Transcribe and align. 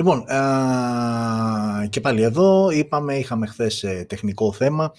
Λοιπόν, 0.00 0.24
και 1.88 2.00
πάλι 2.00 2.22
εδώ 2.22 2.70
είπαμε, 2.70 3.16
είχαμε 3.16 3.46
χθες 3.46 3.82
ε, 3.82 4.04
τεχνικό 4.08 4.52
θέμα 4.52 4.92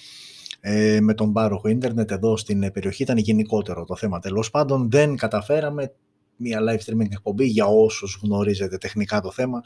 ε, 0.60 1.00
με 1.02 1.14
τον 1.14 1.34
πάροχο 1.34 1.68
ίντερνετ 1.68 2.12
εδώ 2.12 2.38
στην 2.38 2.64
ε, 2.64 2.72
περιοχή. 2.72 3.04
Ήταν 3.04 3.18
γενικότερο 3.18 3.86
το 3.86 3.96
θέμα 3.96 4.20
τέλος 4.20 4.50
πάντων. 4.50 4.92
Δεν 4.92 5.16
καταφέραμε 5.16 5.94
μια 6.36 6.60
live 6.62 6.90
streaming 6.90 7.12
εκπομπή 7.12 7.46
για 7.46 7.66
όσους 7.66 8.20
γνωρίζετε 8.24 8.78
τεχνικά 8.78 9.22
το 9.22 9.32
θέμα. 9.32 9.62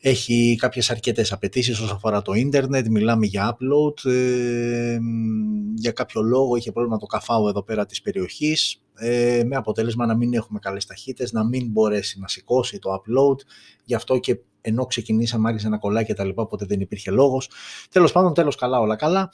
Έχει 0.00 0.56
κάποιες 0.58 0.90
αρκετές 0.90 1.32
απαιτήσεις 1.32 1.78
όσον 1.78 1.96
αφορά 1.96 2.22
το 2.22 2.32
ίντερνετ, 2.32 2.86
μιλάμε 2.86 3.26
για 3.26 3.56
upload, 3.56 4.10
ε, 4.10 4.98
για 5.74 5.92
κάποιο 5.92 6.22
λόγο 6.22 6.56
είχε 6.56 6.72
πρόβλημα 6.72 6.98
το 6.98 7.06
καφάου 7.06 7.48
εδώ 7.48 7.62
πέρα 7.62 7.86
της 7.86 8.00
περιοχής, 8.02 8.83
ε, 8.96 9.42
με 9.46 9.56
αποτέλεσμα 9.56 10.06
να 10.06 10.16
μην 10.16 10.34
έχουμε 10.34 10.58
καλές 10.58 10.86
ταχύτητες, 10.86 11.32
να 11.32 11.44
μην 11.44 11.70
μπορέσει 11.70 12.20
να 12.20 12.28
σηκώσει 12.28 12.78
το 12.78 12.94
upload, 12.94 13.36
γι' 13.84 13.94
αυτό 13.94 14.18
και 14.18 14.38
ενώ 14.66 14.86
ξεκινήσαμε 14.86 15.48
άρχισε 15.48 15.68
να 15.68 15.78
κολλάει 15.78 16.04
και 16.04 16.14
τα 16.14 16.24
λοιπά, 16.24 16.42
οπότε 16.42 16.64
δεν 16.64 16.80
υπήρχε 16.80 17.10
λόγος. 17.10 17.50
Τέλος 17.90 18.12
πάντων, 18.12 18.34
τέλος 18.34 18.56
καλά, 18.56 18.80
όλα 18.80 18.96
καλά. 18.96 19.30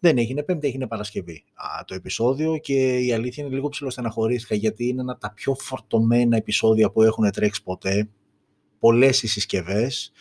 Δεν 0.00 0.18
έγινε 0.18 0.42
Πέμπτη, 0.42 0.66
έγινε 0.66 0.86
Παρασκευή 0.86 1.44
α, 1.54 1.84
το 1.84 1.94
επεισόδιο. 1.94 2.58
Και 2.58 2.98
η 2.98 3.12
αλήθεια 3.12 3.44
είναι 3.44 3.54
λίγο 3.54 3.68
ψηλοστεναχωρήθηκα 3.68 4.54
γιατί 4.54 4.86
είναι 4.88 5.00
ένα 5.00 5.12
από 5.12 5.20
τα 5.20 5.32
πιο 5.32 5.54
φορτωμένα 5.54 6.36
επεισόδια 6.36 6.90
που 6.90 7.02
έχουν 7.02 7.30
τρέξει 7.30 7.62
ποτέ. 7.62 8.08
Πολλές 8.78 9.22
οι 9.22 9.26
συσκευές. 9.26 10.12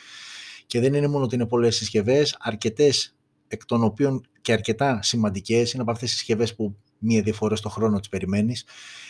Και 0.66 0.80
δεν 0.80 0.94
είναι 0.94 1.08
μόνο 1.08 1.24
ότι 1.24 1.36
είναι 1.36 1.48
πολλές 1.48 1.76
συσκευές, 1.76 2.38
αρκετές 2.40 3.16
εκ 3.48 3.66
των 3.66 3.84
οποίων 3.84 4.26
και 4.42 4.52
αρκετά 4.52 5.00
σημαντικές. 5.02 5.74
Είναι 5.74 5.82
από 5.82 5.92
αυτές 5.92 6.10
τις 6.10 6.18
συσκευές 6.18 6.56
που 6.56 6.76
μία-δύο 7.04 7.34
φορές 7.34 7.62
το 7.62 7.70
χρόνο 7.70 8.00
τις 8.00 8.10
περιμένεις 8.10 8.66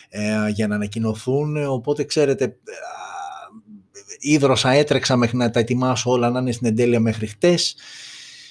ε, 0.08 0.48
για 0.48 0.66
να 0.66 0.74
ανακοινωθούν, 0.74 1.56
οπότε 1.66 2.04
ξέρετε 2.04 2.44
ε, 2.44 2.54
ίδρωσα, 4.20 4.70
έτρεξα 4.70 5.16
μέχρι 5.16 5.36
να 5.36 5.50
τα 5.50 5.60
ετοιμάσω 5.60 6.10
όλα 6.10 6.30
να 6.30 6.40
είναι 6.40 6.52
στην 6.52 6.66
εντέλεια 6.66 7.00
μέχρι 7.00 7.26
χτες 7.26 7.76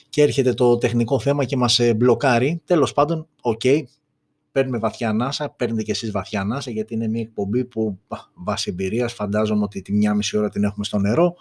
και 0.10 0.22
έρχεται 0.22 0.54
το 0.54 0.78
τεχνικό 0.78 1.20
θέμα 1.20 1.46
και 1.46 1.58
μας 1.58 1.80
ε, 1.80 1.94
μπλοκάρει. 1.94 2.62
Τέλος 2.66 2.94
πάντων, 2.94 3.28
OK, 3.42 3.62
okay, 3.64 3.84
παίρνουμε 4.52 4.78
βαθιά 4.78 5.10
ανάσα, 5.10 5.50
παίρνετε 5.50 5.84
και 5.84 5.92
εσείς 5.92 6.12
βαθιά 6.12 6.42
ανάσα 6.42 6.72
γιατί 6.72 6.94
είναι 6.94 7.08
μια 7.08 7.22
εκπομπή 7.22 7.66
που 7.66 8.00
βάσει 8.34 8.70
εμπειρίας 8.70 9.14
φαντάζομαι 9.14 9.64
ότι 9.64 9.82
τη 9.82 9.94
μια 9.94 10.14
μισή 10.14 10.38
ώρα 10.38 10.50
την 10.50 10.64
έχουμε 10.64 10.86
στο 10.86 11.00
νερό. 11.00 11.36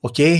OK, 0.00 0.14
okay, 0.18 0.36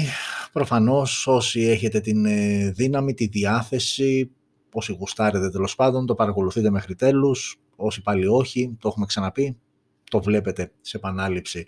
προφανώς 0.52 1.26
όσοι 1.26 1.60
έχετε 1.60 2.00
την 2.00 2.24
ε, 2.24 2.70
δύναμη, 2.70 3.14
τη 3.14 3.26
διάθεση, 3.26 4.30
όσοι 4.76 4.92
γουστάρετε 4.92 5.50
τέλος 5.50 5.74
πάντων, 5.74 6.06
το 6.06 6.14
παρακολουθείτε 6.14 6.70
μέχρι 6.70 6.94
τέλους, 6.94 7.60
όσοι 7.76 8.02
πάλι 8.02 8.26
όχι, 8.26 8.76
το 8.80 8.88
έχουμε 8.88 9.06
ξαναπεί, 9.06 9.56
το 10.10 10.22
βλέπετε 10.22 10.72
σε 10.80 10.96
επανάληψη 10.96 11.66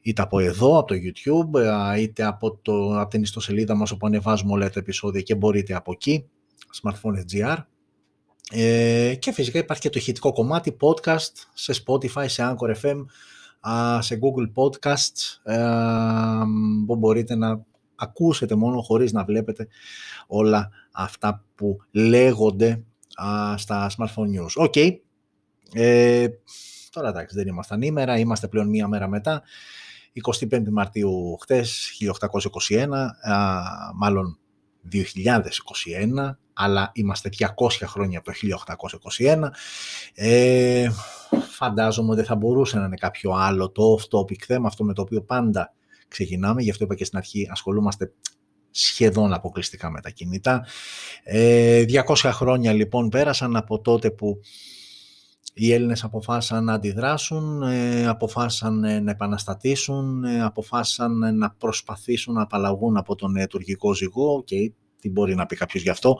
είτε 0.00 0.22
από 0.22 0.38
εδώ, 0.38 0.78
από 0.78 0.86
το 0.86 0.94
YouTube, 0.94 1.60
ε, 1.94 2.00
είτε 2.00 2.24
από, 2.24 2.58
το, 2.62 3.00
από 3.00 3.10
την 3.10 3.22
ιστοσελίδα 3.22 3.74
μας 3.74 3.90
όπου 3.90 4.06
ανεβάζουμε 4.06 4.52
όλα 4.52 4.70
τα 4.70 4.80
επεισόδια 4.80 5.20
και 5.20 5.34
μπορείτε 5.34 5.74
από 5.74 5.92
εκεί, 5.92 6.26
smartphone.gr. 6.82 7.56
Ε, 8.50 9.14
και 9.18 9.32
φυσικά 9.32 9.58
υπάρχει 9.58 9.82
και 9.82 9.90
το 9.90 9.98
ηχητικό 9.98 10.32
κομμάτι 10.32 10.76
podcast 10.80 11.32
σε 11.54 11.82
Spotify, 11.86 12.24
σε 12.26 12.42
Anchor 12.50 12.74
FM, 12.82 13.04
σε 13.98 14.18
Google 14.22 14.62
Podcast 14.62 15.52
ε, 15.52 15.62
που 16.86 16.96
μπορείτε 16.96 17.34
να 17.34 17.64
ακούσετε 17.96 18.54
μόνο 18.54 18.80
χωρίς 18.80 19.12
να 19.12 19.24
βλέπετε 19.24 19.68
όλα 20.26 20.70
αυτά 20.92 21.44
που 21.54 21.76
λέγονται 21.90 22.82
στα 23.56 23.90
smartphone 23.96 24.40
news. 24.40 24.52
OK. 24.54 24.72
Okay. 24.76 24.96
Ε, 25.72 26.26
τώρα 26.90 27.08
εντάξει 27.08 27.36
δεν 27.36 27.46
ήμασταν 27.46 27.82
ήμερα, 27.82 28.18
είμαστε 28.18 28.48
πλέον 28.48 28.68
μία 28.68 28.88
μέρα 28.88 29.08
μετά. 29.08 29.42
25 30.50 30.62
Μαρτίου 30.70 31.36
χτες, 31.40 31.90
1821, 32.70 32.88
μάλλον 33.94 34.38
2021, 34.92 35.00
αλλά 36.52 36.90
είμαστε 36.94 37.28
200 37.38 37.68
χρόνια 37.84 38.18
από 38.18 38.30
το 38.30 38.36
1821. 39.18 39.50
Ε, 40.14 40.88
φαντάζομαι 41.50 42.12
ότι 42.12 42.22
θα 42.22 42.34
μπορούσε 42.34 42.78
να 42.78 42.84
είναι 42.84 42.96
κάποιο 42.96 43.32
άλλο 43.32 43.70
το 43.70 43.98
off-topic 43.98 44.42
θέμα, 44.46 44.66
αυτό 44.66 44.84
με 44.84 44.92
το 44.92 45.02
οποίο 45.02 45.22
πάντα 45.22 45.74
ξεκινάμε, 46.08 46.62
γι' 46.62 46.70
αυτό 46.70 46.84
είπα 46.84 46.94
και 46.94 47.04
στην 47.04 47.18
αρχή 47.18 47.48
ασχολούμαστε 47.50 48.12
σχεδόν 48.70 49.32
αποκλειστικά 49.32 49.90
με 49.90 50.00
τα 50.00 50.10
κινητά. 50.10 50.66
Ε, 51.22 51.84
200 52.06 52.14
χρόνια 52.32 52.72
λοιπόν 52.72 53.08
πέρασαν 53.08 53.56
από 53.56 53.80
τότε 53.80 54.10
που 54.10 54.40
οι 55.54 55.72
Έλληνες 55.72 56.04
αποφάσισαν 56.04 56.64
να 56.64 56.72
αντιδράσουν, 56.72 57.62
ε, 57.62 58.06
αποφάσισαν 58.06 58.84
ε, 58.84 59.00
να 59.00 59.10
επαναστατήσουν, 59.10 60.24
ε, 60.24 60.42
αποφάσισαν 60.42 61.36
να 61.36 61.50
προσπαθήσουν 61.50 62.34
να 62.34 62.42
απαλλαγούν 62.42 62.96
από 62.96 63.14
τον 63.14 63.34
τουρκικό 63.48 63.94
ζυγό 63.94 64.42
και 64.44 64.72
τι 65.00 65.10
μπορεί 65.10 65.34
να 65.34 65.46
πει 65.46 65.56
κάποιος 65.56 65.82
γι' 65.82 65.90
αυτό. 65.90 66.18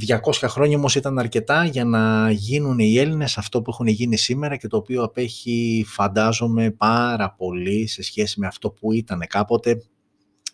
200 0.00 0.32
χρόνια 0.32 0.76
όμως 0.76 0.94
ήταν 0.94 1.18
αρκετά 1.18 1.64
για 1.64 1.84
να 1.84 2.30
γίνουν 2.30 2.78
οι 2.78 2.96
Έλληνες 2.98 3.38
αυτό 3.38 3.62
που 3.62 3.70
έχουν 3.70 3.86
γίνει 3.86 4.16
σήμερα 4.16 4.56
και 4.56 4.66
το 4.68 4.76
οποίο 4.76 5.02
απέχει 5.02 5.84
φαντάζομαι 5.88 6.70
πάρα 6.70 7.32
πολύ 7.32 7.86
σε 7.86 8.02
σχέση 8.02 8.40
με 8.40 8.46
αυτό 8.46 8.70
που 8.70 8.92
ήταν 8.92 9.24
κάποτε 9.28 9.82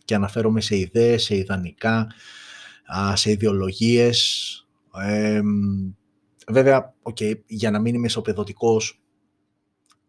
και 0.05 0.15
αναφέρομαι 0.15 0.61
σε 0.61 0.77
ιδέες, 0.77 1.23
σε 1.23 1.37
ιδανικά, 1.37 2.07
σε 3.15 3.31
ιδεολογίες. 3.31 4.67
βέβαια, 6.49 6.95
okay, 7.03 7.35
για 7.47 7.71
να 7.71 7.81
μην 7.81 7.95
είμαι 7.95 8.07
ισοπεδωτικός, 8.07 9.01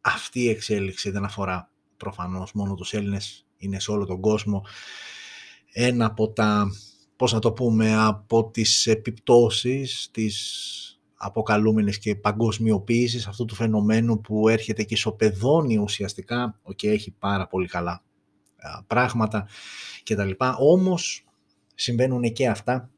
αυτή 0.01 0.39
η 0.39 0.49
εξέλιξη 0.49 1.09
δεν 1.09 1.23
αφορά 1.23 1.71
προφανώς 1.97 2.53
μόνο 2.53 2.75
τους 2.75 2.93
Έλληνες, 2.93 3.47
είναι 3.57 3.79
σε 3.79 3.91
όλο 3.91 4.05
τον 4.05 4.21
κόσμο 4.21 4.65
ένα 5.73 6.05
από 6.05 6.29
τα, 6.29 6.67
πώς 7.19 7.33
να 7.33 7.39
το 7.39 7.51
πούμε, 7.51 7.95
από 7.97 8.49
τις 8.49 8.87
επιπτώσεις 8.87 10.09
της 10.11 10.99
αποκαλούμενης 11.15 11.99
και 11.99 12.15
παγκοσμιοποίησης 12.15 13.27
αυτού 13.27 13.45
του 13.45 13.55
φαινομένου 13.55 14.21
που 14.21 14.47
έρχεται 14.47 14.83
και 14.83 14.93
ισοπεδώνει 14.93 15.77
ουσιαστικά 15.77 16.59
και 16.75 16.89
έχει 16.89 17.11
πάρα 17.11 17.47
πολύ 17.47 17.67
καλά 17.67 18.03
πράγματα 18.87 19.47
και 20.03 20.15
τα 20.15 20.25
λοιπά. 20.25 20.55
Όμως 20.55 21.25
συμβαίνουν 21.75 22.33
και 22.33 22.47
αυτά 22.47 22.89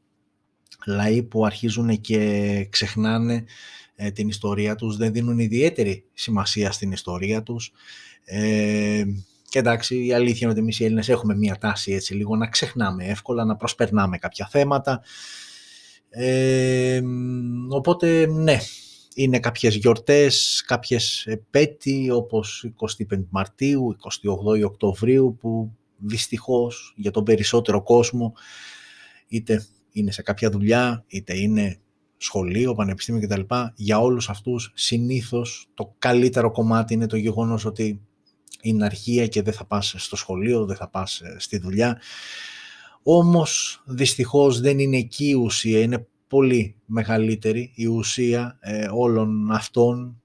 λαοί 0.86 1.22
που 1.22 1.46
αρχίζουν 1.46 2.00
και 2.00 2.66
ξεχνάνε 2.70 3.44
ε, 3.94 4.10
την 4.10 4.28
ιστορία 4.28 4.74
τους, 4.74 4.96
δεν 4.96 5.12
δίνουν 5.12 5.38
ιδιαίτερη 5.38 6.04
σημασία 6.12 6.72
στην 6.72 6.92
ιστορία 6.92 7.42
τους. 7.42 7.72
Ε, 8.24 9.04
και 9.52 9.58
εντάξει, 9.58 10.06
η 10.06 10.12
αλήθεια 10.12 10.38
είναι 10.40 10.50
ότι 10.50 10.60
εμείς 10.60 10.80
οι 10.80 10.84
Έλληνες 10.84 11.08
έχουμε 11.08 11.36
μία 11.36 11.58
τάση 11.58 11.92
έτσι 11.92 12.14
λίγο 12.14 12.36
να 12.36 12.48
ξεχνάμε 12.48 13.04
εύκολα, 13.04 13.44
να 13.44 13.56
προσπερνάμε 13.56 14.18
κάποια 14.18 14.48
θέματα. 14.50 15.02
Ε, 16.08 17.00
οπότε, 17.68 18.26
ναι, 18.26 18.58
είναι 19.14 19.38
κάποιες 19.38 19.74
γιορτές, 19.74 20.64
κάποιες 20.66 21.26
επέτειοι 21.26 22.08
όπως 22.12 22.70
25 23.10 23.24
Μαρτίου, 23.30 23.96
28 24.56 24.64
Οκτωβρίου 24.64 25.36
που 25.40 25.72
δυστυχώς 25.96 26.94
για 26.96 27.10
τον 27.10 27.24
περισσότερο 27.24 27.82
κόσμο 27.82 28.32
είτε 29.28 29.66
είναι 29.92 30.10
σε 30.10 30.22
κάποια 30.22 30.50
δουλειά, 30.50 31.04
είτε 31.06 31.38
είναι 31.38 31.78
σχολείο, 32.16 32.74
πανεπιστήμιο 32.74 33.28
κτλ. 33.28 33.54
Για 33.74 33.98
όλους 33.98 34.28
αυτούς 34.28 34.72
συνήθως 34.74 35.68
το 35.74 35.94
καλύτερο 35.98 36.50
κομμάτι 36.50 36.94
είναι 36.94 37.06
το 37.06 37.16
γεγονός 37.16 37.64
ότι 37.64 38.00
είναι 38.62 38.84
αρχεία 38.84 39.26
και 39.26 39.42
δεν 39.42 39.52
θα 39.52 39.64
πας 39.64 39.94
στο 39.96 40.16
σχολείο, 40.16 40.64
δεν 40.64 40.76
θα 40.76 40.88
πας 40.88 41.20
ε, 41.20 41.36
στη 41.38 41.58
δουλειά. 41.58 42.00
Όμως 43.02 43.82
δυστυχώς 43.86 44.60
δεν 44.60 44.78
είναι 44.78 44.96
εκεί 44.96 45.28
η 45.28 45.34
ουσία, 45.34 45.80
είναι 45.80 46.06
πολύ 46.28 46.76
μεγαλύτερη 46.86 47.72
η 47.74 47.86
ουσία 47.86 48.58
ε, 48.60 48.88
όλων 48.92 49.50
αυτών. 49.50 50.20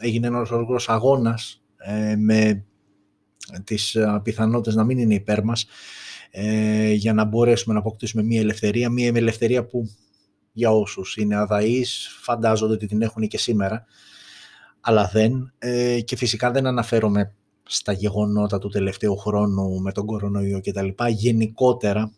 έγινε 0.00 0.26
ένας 0.26 0.50
οργός 0.50 0.88
αγώνας 0.88 1.62
ε, 1.76 2.16
με 2.16 2.64
τις 3.64 3.96
πιθανότητες 4.22 4.74
να 4.74 4.84
μην 4.84 4.98
είναι 4.98 5.14
υπέρ 5.14 5.44
μας 5.44 5.66
για 6.94 7.12
να 7.12 7.24
μπορέσουμε 7.24 7.74
να 7.74 7.80
αποκτήσουμε 7.80 8.22
μια 8.22 8.40
ελευθερία, 8.40 8.90
μια 8.90 9.06
ελευθερία 9.06 9.66
που 9.66 9.90
για 10.52 10.70
όσους 10.70 11.16
είναι 11.16 11.36
αδαείς 11.36 12.08
φαντάζονται 12.20 12.72
ότι 12.72 12.86
την 12.86 13.02
έχουν 13.02 13.28
και 13.28 13.38
σήμερα 13.38 13.84
αλλά 14.86 15.08
δεν. 15.12 15.52
Ε, 15.58 16.00
και 16.00 16.16
φυσικά 16.16 16.50
δεν 16.50 16.66
αναφέρομαι 16.66 17.34
στα 17.62 17.92
γεγονότα 17.92 18.58
του 18.58 18.68
τελευταίου 18.68 19.16
χρόνου 19.16 19.80
με 19.80 19.92
τον 19.92 20.06
κορονοϊό 20.06 20.60
και 20.60 20.72
τα 20.72 20.82
λοιπά. 20.82 21.08
Γενικότερα 21.08 22.12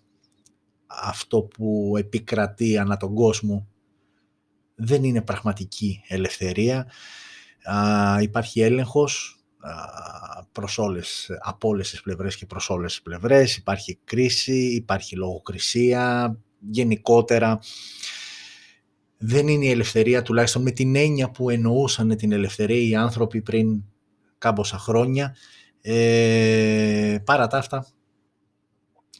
αυτό 0.86 1.42
που 1.42 1.94
επικρατεί 1.98 2.78
ανά 2.78 2.96
τον 2.96 3.14
κόσμο 3.14 3.68
δεν 4.74 5.04
είναι 5.04 5.22
πραγματική 5.22 6.02
ελευθερία. 6.08 6.86
Α, 7.62 8.20
υπάρχει 8.20 8.60
έλεγχος 8.60 9.40
α, 9.58 10.44
προς 10.52 10.78
όλες, 10.78 11.30
από 11.40 11.68
όλες 11.68 11.90
τις 11.90 12.02
πλευρές 12.02 12.36
και 12.36 12.46
προς 12.46 12.70
όλες 12.70 12.92
τις 12.92 13.02
πλευρές. 13.02 13.56
Υπάρχει 13.56 13.98
κρίση, 14.04 14.74
υπάρχει 14.74 15.16
λογοκρισία. 15.16 16.36
Γενικότερα 16.70 17.60
δεν 19.18 19.48
είναι 19.48 19.64
η 19.64 19.70
ελευθερία 19.70 20.22
τουλάχιστον 20.22 20.62
με 20.62 20.70
την 20.70 20.96
έννοια 20.96 21.30
που 21.30 21.50
εννοούσαν 21.50 22.16
την 22.16 22.32
ελευθερία 22.32 22.88
οι 22.88 22.94
άνθρωποι 22.94 23.42
πριν 23.42 23.82
κάμποσα 24.38 24.78
χρόνια 24.78 25.36
Ε, 25.88 27.18
παρά 27.24 27.46
τα 27.46 27.58
αυτά, 27.58 27.86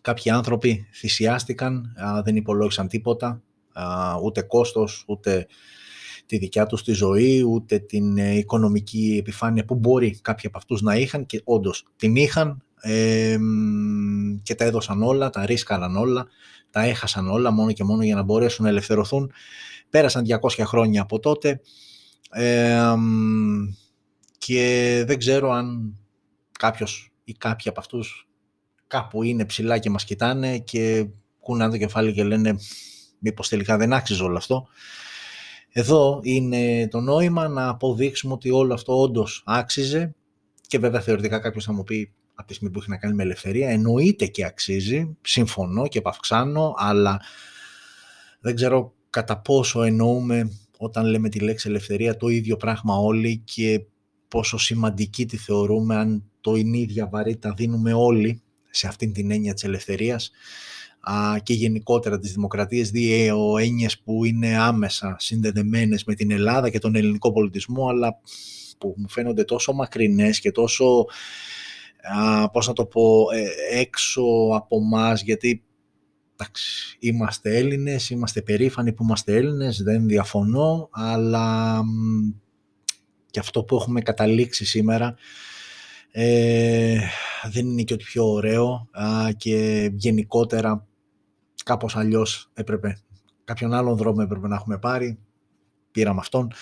κάποιοι 0.01 0.31
άνθρωποι 0.31 0.87
θυσιάστηκαν, 0.93 1.95
δεν 2.25 2.37
υπολόγισαν 2.37 2.89
τίποτα, 2.89 3.43
ούτε 4.23 4.43
κόστος, 4.43 5.05
ούτε 5.07 5.47
τη 6.27 6.39
δικιά 6.39 6.67
τους 6.67 6.85
τη 6.85 6.93
ζωή, 6.93 7.43
ούτε 7.43 7.79
την 7.79 8.19
ε, 8.19 8.37
οικονομική 8.37 9.17
επιφάνεια 9.21 9.65
που 9.65 9.75
μπορεί 9.75 10.19
κάποιοι 10.23 10.47
από 10.47 10.59
αυτούς 10.59 10.83
να 10.83 10.97
είχαν 10.97 11.27
και 11.27 11.41
όντως 11.45 11.87
την 11.97 12.17
είχαν 12.17 12.63
και 14.43 14.55
τα 14.55 14.65
έδωσαν 14.65 15.03
όλα, 15.03 15.31
τα 15.31 15.47
ρίσκαραν 15.47 15.97
όλα, 15.97 16.27
τα 16.71 16.83
έχασαν 16.83 17.29
όλα 17.29 17.51
μόνο 17.51 17.73
και 17.73 17.85
μόνο 17.85 18.03
για 18.03 18.15
να 18.15 18.23
μπορέσουν 18.23 18.65
να 18.65 18.71
ελευθερωθούν. 18.71 19.33
Πέρασαν 19.91 20.25
200 20.41 20.63
χρόνια 20.65 21.03
από 21.03 21.19
τότε 21.19 21.61
και 24.39 25.03
δεν 25.07 25.19
ξέρω 25.19 25.51
αν 25.51 25.97
κάποιος 26.59 27.13
ή 27.25 27.33
κάποιοι 27.33 27.71
από 27.71 27.81
αυτούς 27.81 28.29
κάπου 28.87 29.23
είναι 29.23 29.45
ψηλά 29.45 29.79
και 29.79 29.91
μας 29.91 30.05
κοιτάνε 30.05 30.59
και 30.59 31.07
κούναν 31.41 31.71
το 31.71 31.77
κεφάλι 31.77 32.13
και 32.13 32.25
λένε 32.25 32.57
μήπως 33.19 33.49
τελικά 33.49 33.77
δεν 33.77 33.93
άξιζε 33.93 34.23
όλο 34.23 34.37
αυτό. 34.37 34.67
Εδώ 35.73 36.21
είναι 36.23 36.89
το 36.89 37.01
νόημα 37.01 37.49
να 37.49 37.69
αποδείξουμε 37.69 38.33
ότι 38.33 38.51
όλο 38.51 38.75
αυτό 38.75 39.01
όντως 39.01 39.43
άξιζε 39.47 40.15
και 40.67 40.79
βέβαια 40.79 41.01
θεωρητικά 41.01 41.39
κάποιος 41.39 41.65
θα 41.65 41.73
μου 41.73 41.85
πει 41.85 42.13
από 42.35 42.49
τη 42.49 42.55
στιγμή 42.55 42.73
που 42.73 42.81
έχει 42.81 42.91
να 42.91 42.97
κάνει 42.97 43.15
με 43.15 43.23
ελευθερία 43.23 43.69
εννοείται 43.69 44.27
και 44.27 44.45
αξίζει, 44.45 45.17
συμφωνώ 45.23 45.87
και 45.89 45.99
επαυξάνω, 45.99 46.75
αλλά 46.77 47.21
δεν 48.41 48.55
ξέρω 48.55 48.95
κατά 49.17 49.39
πόσο 49.39 49.83
εννοούμε 49.83 50.51
όταν 50.79 51.07
λέμε 51.07 51.29
τη 51.29 51.39
λέξη 51.39 51.69
ελευθερία 51.69 52.17
το 52.17 52.29
ίδιο 52.29 52.57
πράγμα 52.57 52.97
όλοι 52.97 53.43
και 53.45 53.85
πόσο 54.29 54.59
σημαντική 54.59 55.27
τη 55.27 55.37
θεωρούμε 55.37 55.97
αν 55.97 56.25
το 56.41 56.55
είναι 56.55 56.79
ίδια 56.79 57.09
βαρύτητα 57.09 57.55
δίνουμε 57.57 57.93
όλοι 57.93 58.43
σε 58.71 58.87
αυτήν 58.87 59.13
την 59.13 59.31
έννοια 59.31 59.55
της 59.55 59.65
ελευθερίας 59.65 60.31
και 61.43 61.53
γενικότερα 61.53 62.19
της 62.19 62.33
δημοκρατίας, 62.33 62.91
δύο 62.91 63.57
έννοιες 63.59 64.01
που 64.01 64.25
είναι 64.25 64.57
άμεσα 64.57 65.17
συνδεδεμένες 65.19 66.05
με 66.05 66.15
την 66.15 66.31
Ελλάδα 66.31 66.71
και 66.71 66.79
τον 66.79 66.95
ελληνικό 66.95 67.33
πολιτισμό, 67.33 67.89
αλλά 67.89 68.21
που 68.79 68.95
μου 68.97 69.09
φαίνονται 69.09 69.45
τόσο 69.45 69.73
μακρινές 69.73 70.41
και 70.41 70.51
τόσο, 70.51 71.05
α, 72.19 72.51
πώς 72.51 72.67
να 72.67 72.73
το 72.73 72.87
πω, 72.87 73.25
ε, 73.33 73.79
έξω 73.81 74.23
από 74.55 74.81
μας, 74.81 75.23
γιατί 75.23 75.66
εντάξει, 76.39 76.97
είμαστε 76.99 77.57
Έλληνες, 77.57 78.11
είμαστε 78.11 78.43
περήφανοι 78.43 78.93
που 78.93 79.03
είμαστε 79.03 79.37
Έλληνες, 79.37 79.83
δεν 79.83 80.07
διαφωνώ, 80.07 80.89
αλλά 80.93 81.81
και 83.31 83.39
αυτό 83.39 83.65
που 83.65 83.77
έχουμε 83.77 84.01
καταλήξει 84.01 84.65
σήμερα 84.65 85.15
ε, 86.19 86.99
δεν 87.51 87.67
είναι 87.67 87.83
και 87.83 87.93
ότι 87.93 88.05
πιο 88.05 88.33
ωραίο 88.33 88.89
και 89.37 89.91
γενικότερα 89.95 90.87
κάπως 91.65 91.97
αλλιώς 91.97 92.51
έπρεπε, 92.55 93.03
κάποιον 93.45 93.73
άλλον 93.73 93.97
δρόμο 93.97 94.21
έπρεπε 94.23 94.49
να 94.49 94.55
έχουμε 94.55 94.79
πάρει, 94.79 95.19
πήραμε 95.91 96.21
αυτόν. 96.21 96.53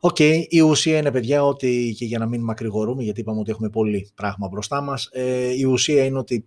Οκ, 0.00 0.18
η 0.48 0.60
ουσία 0.60 0.98
είναι 0.98 1.10
παιδιά 1.10 1.44
ότι 1.44 1.94
και 1.98 2.04
για 2.04 2.18
να 2.18 2.26
μην 2.26 2.42
μακρηγορούμε 2.42 3.02
γιατί 3.02 3.20
είπαμε 3.20 3.40
ότι 3.40 3.50
έχουμε 3.50 3.70
πολύ 3.70 4.10
πράγμα 4.14 4.48
μπροστά 4.48 4.80
μας, 4.80 5.08
ε, 5.12 5.58
η 5.58 5.64
ουσία 5.64 6.04
είναι 6.04 6.18
ότι 6.18 6.46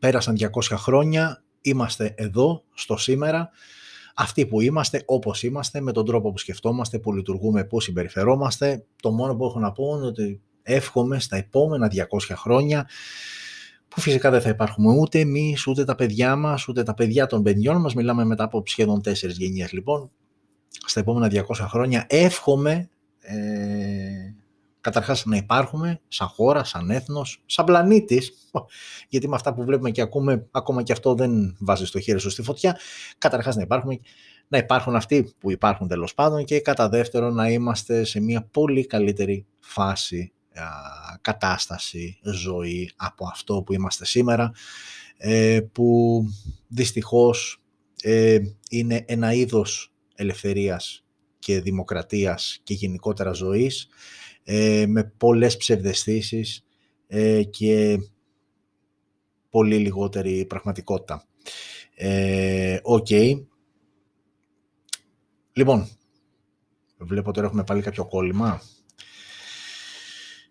πέρασαν 0.00 0.36
200 0.38 0.48
χρόνια, 0.76 1.42
είμαστε 1.60 2.14
εδώ 2.16 2.64
στο 2.74 2.96
σήμερα, 2.96 3.50
αυτοί 4.14 4.46
που 4.46 4.60
είμαστε, 4.60 5.02
όπως 5.06 5.42
είμαστε, 5.42 5.80
με 5.80 5.92
τον 5.92 6.04
τρόπο 6.04 6.30
που 6.30 6.38
σκεφτόμαστε, 6.38 6.98
που 6.98 7.12
λειτουργούμε, 7.12 7.64
που 7.64 7.80
συμπεριφερόμαστε. 7.80 8.84
Το 9.02 9.10
μόνο 9.10 9.36
που 9.36 9.44
έχω 9.44 9.58
να 9.58 9.72
πω 9.72 9.94
είναι 9.96 10.06
ότι 10.06 10.40
εύχομαι 10.62 11.20
στα 11.20 11.36
επόμενα 11.36 11.90
200 11.92 12.34
χρόνια 12.34 12.88
που 13.88 14.00
φυσικά 14.00 14.30
δεν 14.30 14.40
θα 14.40 14.48
υπάρχουμε 14.48 14.94
ούτε 14.98 15.18
εμείς, 15.18 15.66
ούτε 15.66 15.84
τα 15.84 15.94
παιδιά 15.94 16.36
μας, 16.36 16.68
ούτε 16.68 16.82
τα 16.82 16.94
παιδιά 16.94 17.26
των 17.26 17.42
παιδιών 17.42 17.80
μας. 17.80 17.94
Μιλάμε 17.94 18.24
μετά 18.24 18.44
από 18.44 18.62
σχεδόν 18.66 19.02
τέσσερις 19.02 19.36
γενιές 19.36 19.72
λοιπόν. 19.72 20.10
Στα 20.86 21.00
επόμενα 21.00 21.44
200 21.48 21.66
χρόνια 21.68 22.06
εύχομαι 22.08 22.88
ε, 23.20 23.89
καταρχάς 24.80 25.24
να 25.24 25.36
υπάρχουμε 25.36 26.00
σαν 26.08 26.28
χώρα, 26.28 26.64
σαν 26.64 26.90
έθνος, 26.90 27.42
σαν 27.46 27.64
πλανήτης, 27.64 28.32
γιατί 29.08 29.28
με 29.28 29.34
αυτά 29.34 29.54
που 29.54 29.64
βλέπουμε 29.64 29.90
και 29.90 30.00
ακούμε, 30.00 30.46
ακόμα 30.50 30.82
και 30.82 30.92
αυτό 30.92 31.14
δεν 31.14 31.56
βάζει 31.58 31.90
το 31.90 32.00
χέρι 32.00 32.20
σου 32.20 32.30
στη 32.30 32.42
φωτιά, 32.42 32.78
καταρχάς 33.18 33.56
να 33.56 33.62
υπάρχουμε, 33.62 33.98
να 34.48 34.58
υπάρχουν 34.58 34.96
αυτοί 34.96 35.32
που 35.38 35.50
υπάρχουν 35.50 35.88
τέλος 35.88 36.14
πάντων 36.14 36.44
και 36.44 36.60
κατά 36.60 36.88
δεύτερο 36.88 37.30
να 37.30 37.50
είμαστε 37.50 38.04
σε 38.04 38.20
μια 38.20 38.42
πολύ 38.42 38.86
καλύτερη 38.86 39.46
φάση 39.58 40.32
κατάσταση, 41.20 42.18
ζωή 42.22 42.90
από 42.96 43.26
αυτό 43.26 43.62
που 43.62 43.72
είμαστε 43.72 44.04
σήμερα, 44.04 44.52
ε, 45.16 45.60
που 45.72 46.22
δυστυχώς 46.68 47.62
ε, 48.02 48.38
είναι 48.70 49.04
ένα 49.06 49.32
είδος 49.32 49.92
ελευθερίας 50.14 51.04
και 51.38 51.60
δημοκρατίας 51.60 52.60
και 52.62 52.74
γενικότερα 52.74 53.32
ζωής, 53.32 53.88
ε, 54.44 54.84
με 54.88 55.04
πολλές 55.04 55.56
ψευδεστήσεις 55.56 56.64
και 57.50 57.98
πολύ 59.50 59.78
λιγότερη 59.78 60.44
πραγματικότητα. 60.46 61.26
OK. 62.82 63.06
Okay. 63.10 63.44
Λοιπόν, 65.52 65.88
βλέπω 66.98 67.32
τώρα 67.32 67.46
έχουμε 67.46 67.64
πάλι 67.64 67.82
κάποιο 67.82 68.06
κόλλημα. 68.06 68.62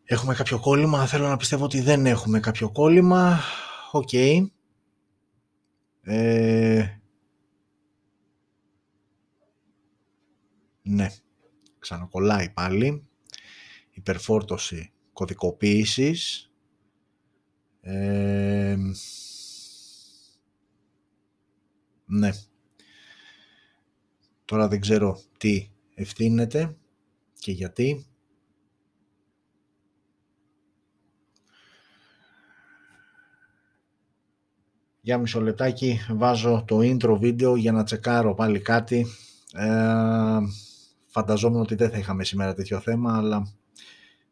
Έχουμε 0.03 0.33
κάποιο 0.33 0.59
κόλλημα. 0.59 1.06
Θέλω 1.06 1.27
να 1.27 1.38
πιστεύω 1.38 1.63
ότι 1.63 1.81
δεν 1.81 2.06
έχουμε 2.06 2.39
κάποιο 2.39 2.71
κόλλημα. 2.71 3.39
Οκ. 3.92 4.13
Ε... 6.01 7.00
Ναι. 10.81 11.09
Ξανακολλάει 11.80 12.50
πάλι. 12.50 13.08
Υπερφόρτωση 14.00 14.92
κωδικοποίησης. 15.13 16.51
Ε... 17.81 18.78
Ναι. 22.06 22.30
Τώρα 24.46 24.68
δεν 24.68 24.80
ξέρω 24.80 25.19
τι 25.38 25.69
ευθύνεται 25.95 26.78
και 27.40 27.52
γιατί. 27.52 28.06
Για 35.02 35.18
μισό 35.18 35.42
λεπτάκι 35.42 36.00
βάζω 36.12 36.64
το 36.68 36.78
intro 36.81 37.18
βίντεο 37.19 37.56
για 37.56 37.71
να 37.71 37.83
τσεκάρω 37.83 38.33
πάλι 38.33 38.59
κάτι. 38.59 39.06
Ε, 39.54 40.40
φανταζόμουν 41.06 41.62
ότι 41.62 41.76
δεν 41.76 41.90
θα 41.90 41.97
είχαμε 41.97 42.23
σήμερα 42.23 42.54
τέτοιο 42.54 42.80
θέμα, 42.80 43.18
αλλά 43.18 43.58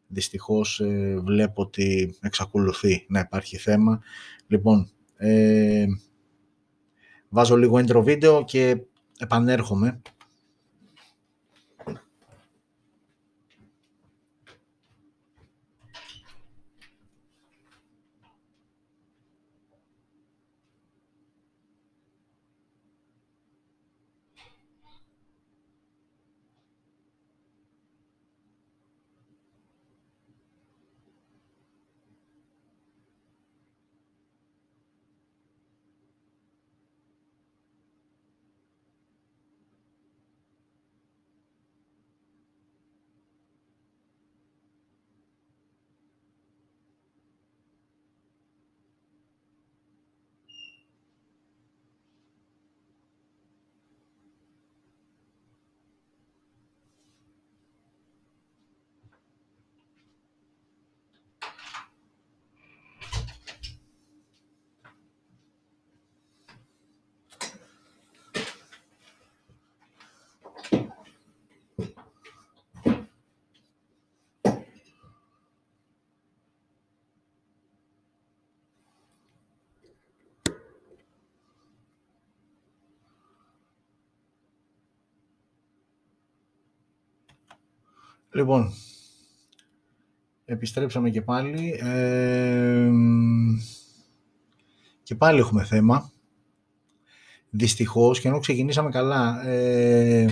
δυστυχώς 0.08 0.80
ε, 0.80 1.20
βλέπω 1.24 1.62
ότι 1.62 2.16
εξακολουθεί 2.22 3.06
να 3.10 3.20
υπάρχει 3.20 3.58
θέμα. 3.58 4.02
Λοιπόν, 4.48 4.92
ε, 5.16 5.86
βάζω 7.30 7.56
λίγο 7.56 7.78
intro 7.78 8.02
βίντεο 8.04 8.44
και 8.44 8.78
επανέρχομαι 9.18 10.02
Λοιπόν, 88.32 88.74
επιστρέψαμε 90.46 91.10
και 91.10 91.22
πάλι. 91.22 91.80
και 95.04 95.16
πάλι 95.16 95.40
έχουμε 95.40 95.64
θέμα. 95.64 96.12
Δυστυχώς, 97.50 98.20
και 98.20 98.28
ενώ 98.28 98.40
ξεκινήσαμε 98.40 98.90
καλά, 98.90 99.48
ε, 99.48 100.28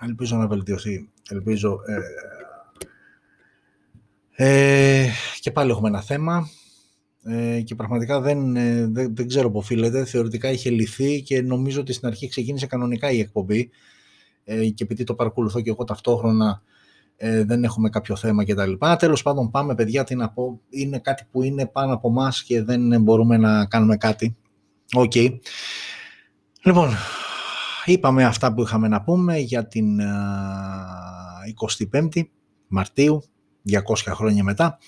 ελπίζω 0.00 0.36
να 0.36 0.46
βελτιωθεί. 0.46 1.08
Ελπίζω... 1.30 1.80
Ε, 1.86 2.00
ε, 4.34 5.08
και 5.40 5.50
πάλι 5.50 5.70
έχουμε 5.70 5.88
ένα 5.88 6.02
θέμα 6.02 6.48
ε, 7.24 7.60
και 7.60 7.74
πραγματικά 7.74 8.20
δεν, 8.20 8.56
ε, 8.56 8.86
δεν, 8.86 9.16
δεν 9.16 9.28
ξέρω 9.28 9.50
που 9.50 9.58
οφείλεται. 9.58 10.04
Θεωρητικά 10.04 10.50
είχε 10.50 10.70
λυθεί 10.70 11.22
και 11.22 11.42
νομίζω 11.42 11.80
ότι 11.80 11.92
στην 11.92 12.08
αρχή 12.08 12.28
ξεκίνησε 12.28 12.66
κανονικά 12.66 13.10
η 13.10 13.18
εκπομπή 13.18 13.70
ε, 14.44 14.68
και 14.68 14.84
επειδή 14.84 15.04
το 15.04 15.14
παρακολουθώ 15.14 15.60
και 15.60 15.70
εγώ 15.70 15.84
ταυτόχρονα 15.84 16.62
ε, 17.16 17.44
δεν 17.44 17.64
έχουμε 17.64 17.88
κάποιο 17.88 18.16
θέμα 18.16 18.44
κτλ. 18.44 18.72
Τέλος 18.98 19.22
πάντων 19.22 19.50
πάμε 19.50 19.74
παιδιά, 19.74 20.04
τι 20.04 20.14
να 20.14 20.30
πω, 20.30 20.60
είναι 20.68 20.98
κάτι 20.98 21.24
που 21.30 21.42
είναι 21.42 21.66
πάνω 21.66 21.92
από 21.94 22.08
εμάς 22.08 22.42
και 22.42 22.62
δεν 22.62 23.02
μπορούμε 23.02 23.36
να 23.36 23.66
κάνουμε 23.66 23.96
κάτι. 23.96 24.36
OK. 24.92 25.12
Okay. 25.14 25.38
Λοιπόν, 26.64 26.90
είπαμε 27.84 28.24
αυτά 28.24 28.54
που 28.54 28.62
είχαμε 28.62 28.88
να 28.88 29.02
πούμε 29.02 29.38
για 29.38 29.66
την 29.66 30.00
25η 31.92 32.22
Μαρτίου, 32.68 33.22
200 33.70 33.78
χρόνια 33.96 34.44
μετά 34.44 34.78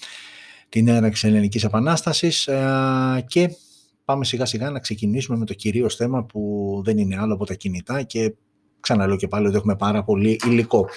την 0.69 0.89
έναρξη 0.89 1.27
Ελληνικής 1.27 1.65
Επανάστασης 1.65 2.47
ε, 2.47 3.25
και 3.27 3.51
πάμε 4.05 4.25
σιγά 4.25 4.45
σιγά 4.45 4.71
να 4.71 4.79
ξεκινήσουμε 4.79 5.39
με 5.39 5.45
το 5.45 5.55
κυρίως 5.55 5.97
θέμα 5.97 6.25
που 6.25 6.81
δεν 6.85 6.99
είναι 6.99 7.19
άλλο 7.19 7.35
από 7.35 7.47
τα 7.47 7.55
κινητά 7.55 8.03
και 8.03 8.35
ξαναλέω 8.85 9.17
και 9.17 9.29
πάλι 9.29 9.47
ότι 9.47 9.57
έχουμε 9.57 9.77
πάρα 9.77 10.05
πολύ 10.05 10.41
υλικό. 10.45 10.89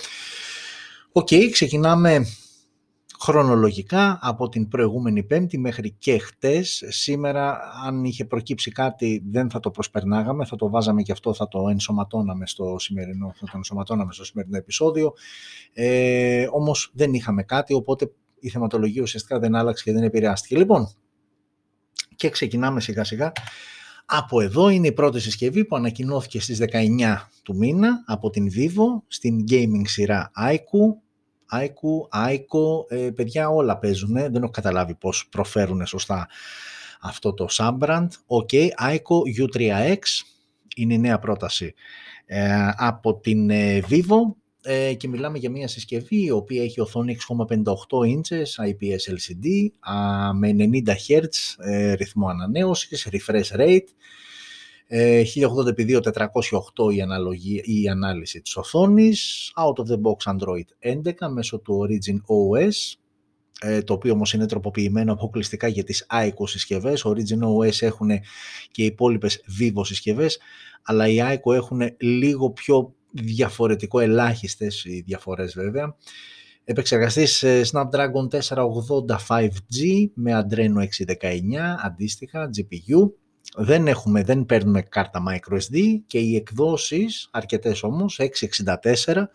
OK, 1.12 1.28
okay, 1.32 1.50
ξεκινάμε 1.52 2.26
χρονολογικά 3.20 4.20
από 4.22 4.50
την 4.50 4.68
προηγούμενη 4.68 5.24
Πέμπτη 5.24 5.58
μέχρι 5.58 5.92
και 5.92 6.18
χτες. 6.18 6.84
Σήμερα 6.88 7.60
αν 7.86 8.04
είχε 8.04 8.26
προκύψει 8.26 8.72
κάτι 8.72 9.24
δεν 9.30 9.50
θα 9.50 9.60
το 9.60 9.72
προσπερνάγαμε, 9.72 10.46
θα 10.46 10.56
το 10.56 10.70
βάζαμε 10.70 11.02
και 11.02 11.12
αυτό 11.12 11.34
θα 11.34 11.48
το 11.48 11.68
ενσωματώναμε 11.70 12.48
στο 12.48 12.76
σημερινό, 12.80 13.34
θα 13.36 13.46
το 13.46 13.52
ενσωματώναμε 13.56 14.14
στο 14.14 14.26
σημερινό 14.26 14.58
επεισόδιο. 14.58 15.14
Ε, 15.74 16.48
όμως 16.52 16.92
δεν 16.94 17.14
είχαμε 17.14 17.44
κάτι 17.44 17.74
οπότε 17.74 18.12
η 18.40 18.50
θεματολογία 18.50 19.02
ουσιαστικά 19.02 19.40
δεν 19.40 19.56
άλλαξε 19.56 19.84
και 19.84 19.94
δεν 19.94 20.04
επηρεάστηκε. 20.04 20.58
Λοιπόν, 20.58 20.90
και 22.16 22.30
ξεκινάμε 22.30 22.82
σιγά 22.82 23.04
σιγά. 23.04 23.32
Από 24.10 24.42
εδώ 24.42 24.70
είναι 24.70 24.88
η 24.88 24.92
πρώτη 24.92 25.20
συσκευή 25.20 25.66
που 25.66 25.76
ανακοινώθηκε 25.76 26.40
στις 26.40 26.60
19 26.72 27.16
του 27.44 27.56
μήνα 27.56 28.04
από 28.06 28.30
την 28.30 28.52
Vivo 28.56 29.02
στην 29.08 29.44
gaming 29.50 29.82
σειρά 29.84 30.32
iQOO. 30.52 30.96
iQOO, 31.52 32.30
iQOO, 32.32 32.86
ε, 32.88 33.10
παιδιά 33.10 33.50
όλα 33.50 33.78
παίζουν, 33.78 34.14
δεν 34.14 34.36
έχω 34.36 34.52
καταλάβει 34.52 34.96
πώς 34.96 35.28
προφέρουν 35.30 35.86
σωστά 35.86 36.28
αυτό 37.02 37.34
το 37.34 37.48
subbrand. 37.52 38.08
Ok, 38.28 38.68
iQOO 38.94 39.44
U3X 39.44 40.00
είναι 40.76 40.94
η 40.94 40.98
νέα 40.98 41.20
πρόταση 41.20 41.74
ε, 42.26 42.70
από 42.76 43.20
την 43.20 43.50
ε, 43.50 43.84
Vivo 43.90 44.36
ε, 44.70 44.94
και 44.94 45.08
μιλάμε 45.08 45.38
για 45.38 45.50
μια 45.50 45.68
συσκευή 45.68 46.24
η 46.24 46.32
οποία 46.32 46.64
έχει 46.64 46.82
οθόνη 46.82 47.18
6,58 47.30 47.46
inches 48.16 48.46
IPS 48.68 49.04
LCD 49.14 49.46
με 50.34 50.56
90 50.58 50.88
Hz 50.88 51.28
ε, 51.58 51.94
ρυθμό 51.94 52.28
ανανέωσης, 52.28 53.08
refresh 53.12 53.56
rate, 53.60 53.88
1080x2408 54.90 56.94
η, 56.94 57.02
αναλογία, 57.02 57.62
η 57.66 57.88
ανάλυση 57.88 58.42
της 58.42 58.56
οθόνης, 58.56 59.52
out 59.56 59.76
of 59.84 59.86
the 59.86 59.98
box 60.02 60.16
Android 60.34 60.66
11 60.98 61.14
μέσω 61.32 61.60
του 61.60 61.88
Origin 61.88 62.16
OS, 62.16 62.96
ε, 63.62 63.82
το 63.82 63.94
οποίο 63.94 64.14
όμως 64.14 64.34
είναι 64.34 64.46
τροποποιημένο 64.46 65.14
αποκλειστικά 65.14 65.68
για 65.68 65.84
τις 65.84 66.06
iCO 66.12 66.48
συσκευές. 66.48 67.06
Origin 67.06 67.40
OS 67.40 67.82
έχουν 67.82 68.10
και 68.72 68.84
οι 68.84 68.86
υπόλοιπες 68.86 69.44
Vivo 69.60 69.86
συσκευές, 69.86 70.40
αλλά 70.84 71.08
οι 71.08 71.18
iCO 71.20 71.54
έχουν 71.54 71.82
λίγο 71.98 72.52
πιο 72.52 72.96
διαφορετικό, 73.24 74.00
ελάχιστες 74.00 74.86
οι 74.86 75.04
διαφορές 75.06 75.54
βέβαια. 75.54 75.96
Επεξεργαστής 76.64 77.44
ε, 77.44 77.62
Snapdragon 77.72 78.28
480 78.30 79.18
5G 79.28 80.06
με 80.14 80.46
Adreno 80.46 80.88
619 81.18 81.32
αντίστοιχα 81.84 82.50
GPU. 82.58 83.12
Δεν, 83.58 83.88
έχουμε, 83.88 84.24
δεν 84.24 84.46
παίρνουμε 84.46 84.82
κάρτα 84.82 85.24
microSD 85.30 85.78
και 86.08 86.20
οι 86.20 86.36
εκδόσεις, 86.36 87.30
αρκετές 87.32 87.84
όμως, 87.84 88.20
664 88.20 89.28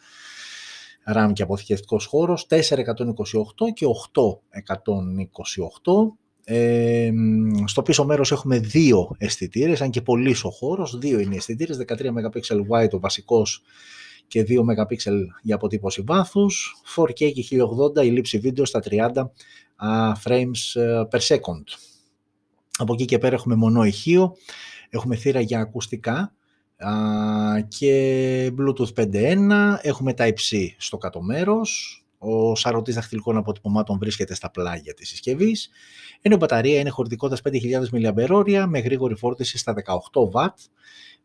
RAM 1.14 1.30
και 1.32 1.42
αποθηκευτικός 1.42 2.06
χώρος, 2.06 2.46
428 2.46 3.72
και 3.74 3.86
828 3.86 6.16
ε, 6.44 7.11
στο 7.64 7.82
πίσω 7.82 8.04
μέρος 8.04 8.32
έχουμε 8.32 8.58
δύο 8.58 9.11
αισθητήρες, 9.18 9.80
αν 9.80 9.90
και 9.90 10.02
πολύ 10.02 10.37
ο 10.42 10.50
χώρος, 10.50 10.99
δύο 10.99 11.18
είναι 11.18 11.34
οι 11.34 11.37
αισθητήρες, 11.37 11.76
13 11.76 12.12
MP 12.12 12.40
wide 12.70 12.90
ο 12.90 12.99
βασικός 12.99 13.62
και 14.26 14.44
2 14.49 14.61
MP 14.61 14.96
για 15.42 15.54
αποτύπωση 15.54 16.02
βάθους, 16.06 16.75
4K 16.96 17.32
και 17.32 17.42
1080 17.96 18.04
η 18.04 18.11
λήψη 18.11 18.38
βίντεο 18.38 18.64
στα 18.64 18.80
30 18.90 19.30
frames 20.25 20.80
ε, 20.80 21.02
per 21.11 21.18
second. 21.18 21.64
Από 22.78 22.92
εκεί 22.92 23.04
και 23.04 23.18
πέρα 23.18 23.34
έχουμε 23.34 23.54
μονό 23.54 23.84
ηχείο, 23.84 24.37
έχουμε 24.90 25.16
θύρα 25.16 25.40
για 25.40 25.61
ακουστικά 25.61 26.34
και 27.68 28.52
Bluetooth 28.58 29.04
5.1, 29.12 29.76
έχουμε 29.82 30.14
Type-C 30.16 30.66
στο 30.76 30.96
κάτω 30.96 31.22
μέρος, 31.22 32.01
ο 32.23 32.55
σαρωτής 32.55 32.95
δαχτυλικών 32.95 33.37
αποτυπωμάτων 33.37 33.99
βρίσκεται 33.99 34.35
στα 34.35 34.50
πλάγια 34.50 34.95
της 34.95 35.09
συσκευής, 35.09 35.71
ενώ 36.21 36.35
η 36.35 36.38
μπαταρία 36.38 36.81
είναι 36.81 36.91
χωρητικότητας 36.91 37.43
5.000 37.45 37.85
mAh 37.93 38.64
με 38.69 38.79
γρήγορη 38.79 39.14
φόρτιση 39.14 39.59
στα 39.59 39.75
18W, 39.75 40.49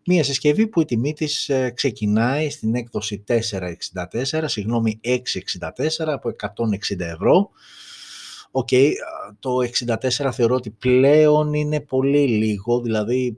μια 0.05 0.23
συσκευή 0.23 0.67
που 0.67 0.81
η 0.81 0.85
τιμή 0.85 1.13
της 1.13 1.49
ε, 1.49 1.69
ξεκινάει 1.69 2.49
στην 2.49 2.75
έκδοση 2.75 3.23
464, 3.27 4.43
συγγνώμη 4.45 4.99
664 5.03 5.19
από 5.97 6.29
160 6.89 6.99
ευρώ. 6.99 7.49
OK, 8.51 8.67
okay, 8.71 8.91
το 9.39 9.57
64 10.19 10.29
θεωρώ 10.33 10.55
ότι 10.55 10.69
πλέον 10.69 11.53
είναι 11.53 11.79
πολύ 11.79 12.27
λίγο, 12.27 12.81
δηλαδή 12.81 13.37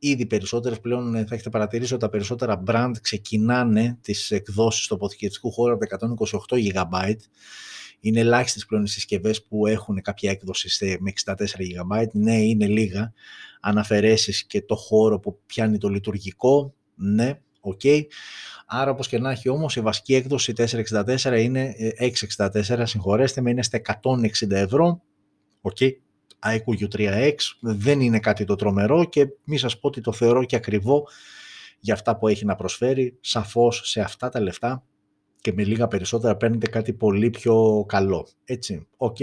ήδη 0.00 0.26
περισσότερες 0.26 0.80
πλέον 0.80 1.14
ε, 1.14 1.24
θα 1.24 1.34
έχετε 1.34 1.50
παρατηρήσει 1.50 1.92
ότι 1.92 2.02
τα 2.02 2.08
περισσότερα 2.08 2.62
brand 2.66 2.92
ξεκινάνε 3.00 3.98
τις 4.00 4.30
εκδόσεις 4.30 4.86
του 4.86 4.94
αποθηκευτικού 4.94 5.52
χώρου 5.52 5.72
από 5.72 6.16
128 6.48 6.72
GB. 6.72 7.14
Είναι 8.00 8.20
ελάχιστες 8.20 8.66
πλέον 8.66 8.84
οι 8.84 8.88
συσκευές 8.88 9.44
που 9.44 9.66
έχουν 9.66 10.00
κάποια 10.02 10.30
έκδοση 10.30 10.96
με 11.00 11.12
64 11.24 11.32
GB. 11.34 12.06
Ναι, 12.12 12.40
είναι 12.40 12.66
λίγα. 12.66 13.12
Αν 13.60 13.78
αφαιρέσεις 13.78 14.44
και 14.44 14.62
το 14.62 14.76
χώρο 14.76 15.18
που 15.20 15.40
πιάνει 15.46 15.78
το 15.78 15.88
λειτουργικό, 15.88 16.74
ναι, 16.94 17.40
OK. 17.60 17.80
Okay. 17.84 18.02
Άρα, 18.66 18.90
όπως 18.90 19.08
και 19.08 19.18
να 19.18 19.30
έχει 19.30 19.48
όμως, 19.48 19.76
η 19.76 19.80
βασική 19.80 20.14
έκδοση 20.14 20.52
464 20.56 21.38
είναι 21.38 21.74
664, 22.36 22.78
ε, 22.78 22.84
συγχωρέστε 22.84 23.40
με, 23.40 23.50
είναι 23.50 23.62
στα 23.62 23.80
160 24.02 24.50
ευρώ. 24.50 25.02
OK, 25.60 25.76
okay 25.80 25.90
iQOO 26.44 26.88
U3X 26.88 27.34
δεν 27.60 28.00
είναι 28.00 28.20
κάτι 28.20 28.44
το 28.44 28.54
τρομερό 28.54 29.04
και 29.04 29.26
μη 29.44 29.58
σας 29.58 29.78
πω 29.78 29.88
ότι 29.88 30.00
το 30.00 30.12
θεωρώ 30.12 30.44
και 30.44 30.56
ακριβό 30.56 31.06
για 31.80 31.94
αυτά 31.94 32.16
που 32.16 32.28
έχει 32.28 32.44
να 32.44 32.54
προσφέρει. 32.54 33.18
Σαφώς 33.20 33.80
σε 33.84 34.00
αυτά 34.00 34.28
τα 34.28 34.40
λεφτά 34.40 34.84
και 35.40 35.52
με 35.52 35.64
λίγα 35.64 35.88
περισσότερα 35.88 36.36
παίρνετε 36.36 36.68
κάτι 36.68 36.92
πολύ 36.92 37.30
πιο 37.30 37.84
καλό. 37.88 38.28
Έτσι, 38.44 38.88
οκ. 38.96 39.16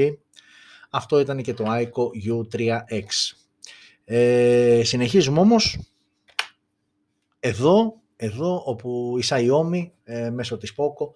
Αυτό 0.89 1.19
ήταν 1.19 1.41
και 1.41 1.53
το 1.53 1.65
iQ 1.67 1.91
U3X. 2.29 3.36
Ε, 4.05 4.81
συνεχίζουμε 4.83 5.39
όμως 5.39 5.79
εδώ, 7.39 8.01
εδώ 8.15 8.63
όπου 8.65 9.17
η 9.17 9.24
Xiaomi 9.27 9.89
ε, 10.03 10.29
μέσω 10.29 10.57
της 10.57 10.74
Poco 10.77 11.07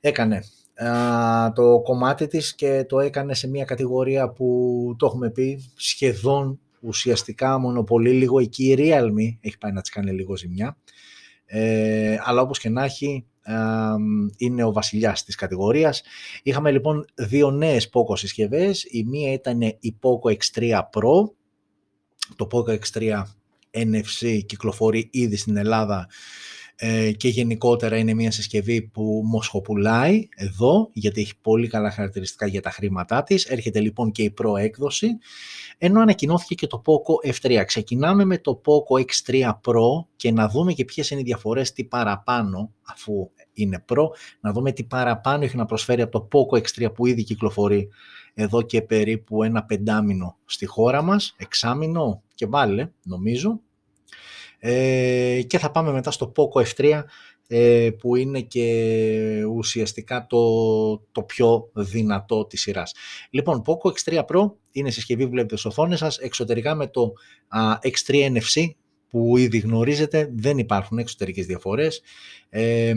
έκανε 0.00 0.42
το 1.54 1.80
κομμάτι 1.84 2.26
της 2.26 2.54
και 2.54 2.84
το 2.88 3.00
έκανε 3.00 3.34
σε 3.34 3.48
μια 3.48 3.64
κατηγορία 3.64 4.28
που 4.28 4.94
το 4.98 5.06
έχουμε 5.06 5.30
πει 5.30 5.70
σχεδόν 5.76 6.58
ουσιαστικά 6.80 7.58
μονοπολεί 7.58 8.10
λίγο 8.10 8.40
εκεί 8.40 8.64
η 8.64 8.76
Realme 8.78 9.36
έχει 9.40 9.58
πάει 9.58 9.72
να 9.72 9.80
της 9.80 9.90
κάνει 9.90 10.12
λίγο 10.12 10.36
ζημιά 10.36 10.76
ε, 11.46 12.16
αλλά 12.24 12.40
όπως 12.40 12.58
και 12.58 12.68
να 12.68 12.84
έχει 12.84 13.24
είναι 14.36 14.64
ο 14.64 14.72
βασιλιάς 14.72 15.24
της 15.24 15.34
κατηγορίας. 15.34 16.02
Είχαμε 16.42 16.70
λοιπόν 16.70 17.04
δύο 17.14 17.50
νέες 17.50 17.90
Poco 17.92 18.18
συσκευές. 18.18 18.84
Η 18.90 19.04
μία 19.04 19.32
ήταν 19.32 19.60
η 19.60 19.96
Poco 20.00 20.36
X3 20.36 20.70
Pro. 20.70 21.32
Το 22.36 22.48
Poco 22.52 22.78
X3 22.78 23.22
NFC 23.70 24.40
κυκλοφορεί 24.46 25.08
ήδη 25.12 25.36
στην 25.36 25.56
Ελλάδα 25.56 26.08
ε, 26.76 27.12
και 27.12 27.28
γενικότερα 27.28 27.96
είναι 27.96 28.14
μια 28.14 28.30
συσκευή 28.30 28.82
που 28.82 29.22
μοσχοπουλάει 29.24 30.28
εδώ 30.36 30.90
γιατί 30.92 31.20
έχει 31.20 31.32
πολύ 31.40 31.68
καλά 31.68 31.90
χαρακτηριστικά 31.90 32.46
για 32.46 32.60
τα 32.60 32.70
χρήματά 32.70 33.22
της. 33.22 33.44
Έρχεται 33.44 33.80
λοιπόν 33.80 34.10
και 34.10 34.22
η 34.22 34.34
Pro 34.40 34.58
έκδοση 34.58 35.08
ενώ 35.78 36.00
ανακοινώθηκε 36.00 36.54
και 36.54 36.66
το 36.66 36.82
Poco 36.86 37.32
F3. 37.32 37.62
Ξεκινάμε 37.66 38.24
με 38.24 38.38
το 38.38 38.60
Poco 38.64 39.00
X3 39.00 39.50
Pro 39.50 40.06
και 40.16 40.32
να 40.32 40.48
δούμε 40.48 40.72
και 40.72 40.84
ποιες 40.84 41.10
είναι 41.10 41.20
οι 41.20 41.24
διαφορές, 41.24 41.72
τι 41.72 41.84
παραπάνω 41.84 42.72
αφού 42.82 43.30
είναι 43.52 43.84
Pro, 43.92 44.06
να 44.40 44.52
δούμε 44.52 44.72
τι 44.72 44.84
παραπάνω 44.84 45.44
έχει 45.44 45.56
να 45.56 45.64
προσφέρει 45.64 46.02
από 46.02 46.20
το 46.20 46.28
Poco 46.32 46.58
X3 46.58 46.94
που 46.94 47.06
ήδη 47.06 47.22
κυκλοφορεί 47.22 47.88
εδώ 48.34 48.62
και 48.62 48.82
περίπου 48.82 49.42
ένα 49.42 49.64
πεντάμινο 49.64 50.36
στη 50.44 50.66
χώρα 50.66 51.02
μας, 51.02 51.34
εξάμινο 51.38 52.22
και 52.34 52.46
βάλε 52.46 52.90
νομίζω. 53.02 53.60
Ε, 54.66 55.42
και 55.46 55.58
θα 55.58 55.70
πάμε 55.70 55.92
μετά 55.92 56.10
στο 56.10 56.32
Poco 56.36 56.62
F3 56.62 57.02
ε, 57.46 57.90
που 57.98 58.16
είναι 58.16 58.40
και 58.40 59.44
ουσιαστικά 59.54 60.26
το, 60.26 60.98
το 61.12 61.22
πιο 61.22 61.70
δυνατό 61.74 62.46
της 62.46 62.60
σειράς. 62.60 62.94
Λοιπόν, 63.30 63.62
Poco 63.66 63.90
X3 63.90 64.24
Pro 64.24 64.52
είναι 64.72 64.90
συσκευή 64.90 65.24
που 65.24 65.30
βλέπετε 65.30 65.56
στις 65.56 65.70
οθόνες 65.70 65.98
σας, 65.98 66.18
εξωτερικά 66.18 66.74
με 66.74 66.86
το 66.86 67.12
X3 67.82 68.14
NFC 68.14 68.70
που 69.14 69.36
ήδη 69.36 69.58
γνωρίζετε, 69.58 70.30
δεν 70.34 70.58
υπάρχουν 70.58 70.98
εξωτερικές 70.98 71.46
διαφορές. 71.46 72.02
Ε, 72.48 72.92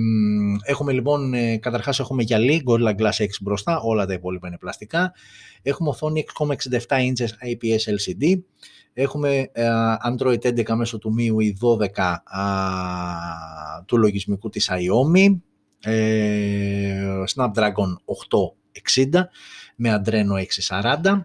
έχουμε 0.63 0.91
λοιπόν, 0.91 1.33
ε, 1.33 1.57
καταρχάς 1.57 1.99
έχουμε 1.99 2.23
γυαλί, 2.23 2.63
Gorilla 2.65 2.95
Glass 2.95 3.11
6 3.11 3.25
μπροστά, 3.41 3.79
όλα 3.79 4.05
τα 4.05 4.13
υπόλοιπα 4.13 4.47
είναι 4.47 4.57
πλαστικά. 4.57 5.13
Έχουμε 5.61 5.89
οθόνη 5.89 6.25
6,67 6.39 6.97
inches 6.97 7.27
IPS 7.27 7.93
LCD. 7.95 8.39
Έχουμε 8.93 9.49
ε, 9.51 9.67
Android 10.09 10.39
11 10.41 10.73
μέσω 10.75 10.97
του 10.97 11.15
MIUI 11.17 11.77
12 11.95 12.15
του 13.85 13.97
λογισμικού 13.97 14.49
της 14.49 14.69
Xiaomi. 14.71 15.37
Ε, 15.79 17.23
Snapdragon 17.35 17.93
860 19.11 19.21
με 19.75 20.01
Adreno 20.03 20.45
640. 20.81 21.21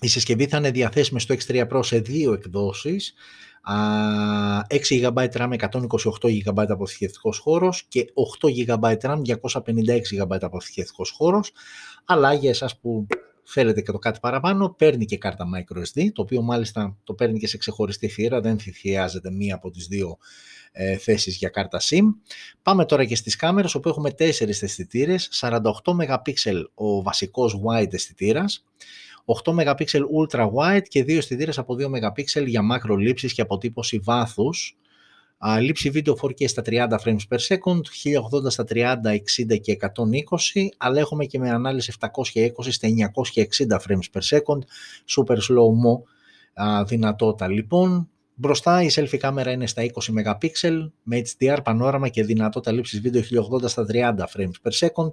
Η 0.00 0.08
συσκευή 0.08 0.46
θα 0.46 0.56
είναι 0.56 0.70
διαθέσιμη 0.70 1.20
στο 1.20 1.34
X3 1.34 1.68
Pro 1.68 1.80
σε 1.84 1.98
δύο 1.98 2.32
εκδόσεις. 2.32 3.14
6 3.68 5.12
GB 5.12 5.28
RAM, 5.32 5.52
128 5.58 6.28
GB 6.44 6.64
αποθηκευτικός 6.68 7.38
χώρος 7.38 7.84
και 7.88 8.04
8 8.40 8.48
GB 8.66 8.96
RAM, 9.00 9.20
256 9.24 10.22
GB 10.22 10.38
αποθηκευτικός 10.40 11.10
χώρος. 11.10 11.52
Αλλά 12.04 12.32
για 12.32 12.50
εσάς 12.50 12.78
που 12.78 13.06
θέλετε 13.42 13.80
και 13.80 13.92
το 13.92 13.98
κάτι 13.98 14.18
παραπάνω, 14.20 14.74
παίρνει 14.78 15.04
και 15.04 15.18
κάρτα 15.18 15.44
microSD, 15.56 16.08
το 16.12 16.22
οποίο 16.22 16.42
μάλιστα 16.42 16.96
το 17.04 17.14
παίρνει 17.14 17.38
και 17.38 17.46
σε 17.46 17.56
ξεχωριστή 17.56 18.08
θύρα, 18.08 18.40
δεν 18.40 18.58
χρειάζεται 18.80 19.30
μία 19.30 19.54
από 19.54 19.70
τις 19.70 19.86
δύο 19.86 20.18
ε, 20.72 20.96
θέσεις 20.96 21.36
για 21.36 21.48
κάρτα 21.48 21.80
SIM. 21.80 22.04
Πάμε 22.62 22.84
τώρα 22.84 23.04
και 23.04 23.16
στις 23.16 23.36
κάμερες, 23.36 23.74
όπου 23.74 23.88
έχουμε 23.88 24.10
τέσσερις 24.10 24.62
αισθητήρες, 24.62 25.28
48 25.40 25.60
MP 25.84 26.62
ο 26.74 27.02
βασικός 27.02 27.60
wide 27.64 27.92
αισθητήρας, 27.94 28.64
8 29.44 29.52
MP 29.52 29.84
ultra 30.20 30.50
wide 30.52 30.88
και 30.88 31.04
δύο 31.04 31.16
αισθητήρες 31.16 31.58
από 31.58 31.76
2 31.78 31.84
MP 31.84 32.46
για 32.46 32.62
μάκρο 32.62 32.96
λήψης 32.96 33.32
και 33.32 33.40
αποτύπωση 33.40 33.98
βάθους. 33.98 34.76
Λήψη 35.60 35.90
βίντεο 35.90 36.16
4K 36.22 36.48
στα 36.48 36.62
30 36.66 36.88
frames 37.04 37.20
per 37.28 37.38
second, 37.48 37.80
1080 38.44 38.50
στα 38.50 38.64
30, 38.64 39.12
60 39.12 39.60
και 39.60 39.72
120, 39.72 40.68
αλλά 40.76 40.98
έχουμε 41.00 41.24
και 41.24 41.38
με 41.38 41.50
ανάλυση 41.50 41.92
720 42.00 42.10
στα 42.68 42.88
960 42.88 43.76
frames 43.76 44.08
per 44.12 44.36
second, 44.36 44.58
super 45.16 45.36
slow 45.36 45.70
mo 45.84 46.02
δυνατότητα 46.86 47.48
λοιπόν. 47.48 48.08
Μπροστά 48.34 48.82
η 48.82 48.88
selfie 48.94 49.16
κάμερα 49.18 49.50
είναι 49.50 49.66
στα 49.66 49.82
20 49.82 49.88
MP 50.24 50.48
με 51.02 51.22
HDR 51.24 51.58
πανόραμα 51.64 52.08
και 52.08 52.24
δυνατότητα 52.24 52.72
λήψης 52.72 53.00
βίντεο 53.00 53.22
1080 53.62 53.68
στα 53.68 53.86
30 53.92 54.14
frames 54.18 54.68
per 54.68 54.86
second. 54.86 55.10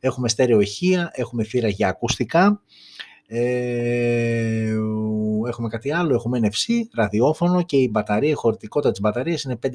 Έχουμε 0.00 0.28
στέρεο 0.28 0.60
ηχεία, 0.60 1.10
έχουμε 1.14 1.44
θύρα 1.44 1.68
για 1.68 1.88
ακουστικά. 1.88 2.62
Ε, 3.34 4.74
έχουμε 5.48 5.68
κάτι 5.68 5.92
άλλο, 5.92 6.14
έχουμε 6.14 6.40
NFC, 6.42 6.72
ραδιόφωνο 6.94 7.62
και 7.62 7.76
η 7.76 7.88
μπαταρία, 7.92 8.30
η 8.30 8.32
χωρητικότητα 8.32 8.90
της 8.90 9.00
μπαταρίας 9.00 9.42
είναι 9.42 9.58
5160 9.62 9.68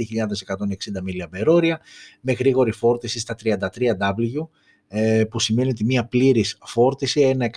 mAh 1.06 1.78
με 2.22 2.32
γρήγορη 2.32 2.72
φόρτιση 2.72 3.20
στα 3.20 3.36
33W 3.43 4.48
ε, 4.88 5.24
που 5.30 5.39
σημαίνει 5.39 5.70
ότι 5.70 5.86
μία 5.86 6.06
πλήρης 6.06 6.58
φόρτιση, 6.65 7.22
ένα 7.22 7.50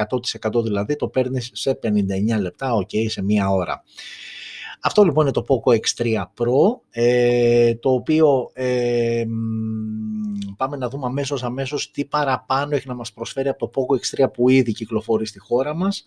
100% 0.51 0.63
δηλαδή, 0.63 0.97
το 0.97 1.09
παίρνεις 1.09 1.51
σε 1.53 1.79
59 1.83 2.41
λεπτά, 2.41 2.73
ok, 2.75 3.09
σε 3.09 3.23
μία 3.23 3.51
ώρα. 3.51 3.83
Αυτό 4.81 5.05
λοιπόν 5.05 5.23
είναι 5.27 5.33
το 5.33 5.45
Poco 5.49 5.73
X3 5.73 6.15
Pro, 6.15 6.81
ε, 6.91 7.75
το 7.75 7.91
οποίο 7.91 8.51
ε, 8.53 9.25
πάμε 10.57 10.77
να 10.77 10.89
δούμε 10.89 11.07
αμέσως 11.07 11.43
αμέσως 11.43 11.91
τι 11.91 12.05
παραπάνω 12.05 12.75
έχει 12.75 12.89
να 12.89 12.95
μας 12.95 13.13
προσφέρει 13.13 13.49
από 13.49 13.69
το 13.69 13.71
Poco 13.75 14.23
X3 14.23 14.33
που 14.33 14.49
ήδη 14.49 14.73
κυκλοφορεί 14.73 15.27
στη 15.27 15.39
χώρα 15.39 15.75
μας. 15.75 16.05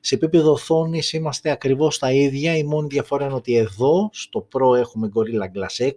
Σε 0.00 0.14
επίπεδο 0.14 0.52
οθόνης 0.52 1.12
είμαστε 1.12 1.50
ακριβώς 1.50 1.98
τα 1.98 2.12
ίδια, 2.12 2.56
η 2.56 2.64
μόνη 2.64 2.86
διαφορά 2.88 3.24
είναι 3.24 3.34
ότι 3.34 3.56
εδώ 3.56 4.10
στο 4.12 4.48
Pro 4.52 4.78
έχουμε 4.78 5.10
Gorilla 5.14 5.58
Glass 5.58 5.86
6, 5.86 5.90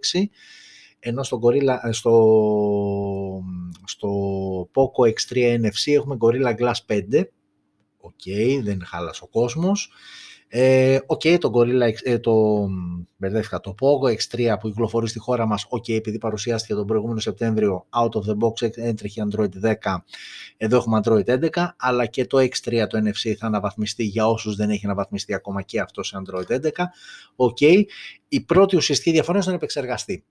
ενώ 0.98 1.22
στο, 1.22 1.40
Gorilla, 1.42 1.88
ε, 1.88 1.92
στο, 1.92 3.42
στο 3.84 4.10
Poco 4.74 5.08
X3 5.08 5.60
NFC 5.60 5.92
έχουμε 5.94 6.16
Gorilla 6.20 6.54
Glass 6.60 6.94
5, 6.94 7.24
OK, 8.00 8.12
okay, 8.26 8.60
δεν 8.62 8.82
χάλασε 8.84 9.24
ο 9.24 9.26
κόσμος. 9.26 9.90
Ε, 10.52 10.98
OK, 11.06 11.20
okay, 11.24 11.36
το 11.40 11.50
Gorilla, 11.54 11.92
ε, 12.02 12.18
το, 12.18 12.66
μπερδεύτηκα, 13.16 13.60
το 13.60 13.74
Poco 13.80 14.14
X3 14.14 14.56
που 14.60 14.68
κυκλοφορεί 14.68 15.08
στη 15.08 15.18
χώρα 15.18 15.46
μας, 15.46 15.66
OK, 15.68 15.84
okay, 15.84 15.94
επειδή 15.94 16.18
παρουσιάστηκε 16.18 16.74
τον 16.74 16.86
προηγούμενο 16.86 17.20
Σεπτέμβριο, 17.20 17.86
out 17.90 18.08
of 18.08 18.30
the 18.30 18.36
box 18.38 18.76
έτρεχε 18.76 19.26
Android 19.30 19.48
10, 19.62 19.96
εδώ 20.56 20.76
έχουμε 20.76 21.00
Android 21.04 21.24
11, 21.24 21.68
αλλά 21.76 22.06
και 22.06 22.26
το 22.26 22.38
X3 22.38 22.86
το 22.88 22.98
NFC 22.98 23.34
θα 23.38 23.46
αναβαθμιστεί 23.46 24.04
για 24.04 24.26
όσους 24.26 24.56
δεν 24.56 24.70
έχει 24.70 24.84
αναβαθμιστεί 24.84 25.34
ακόμα 25.34 25.62
και 25.62 25.80
αυτό 25.80 26.02
σε 26.02 26.22
Android 26.22 26.60
11. 26.60 26.70
OK, 27.36 27.56
okay. 27.60 27.82
η 28.28 28.40
πρώτη 28.40 28.76
ουσιαστική 28.76 29.10
διαφορά 29.10 29.32
είναι 29.32 29.42
στον 29.42 29.54
επεξεργαστή. 29.54 30.24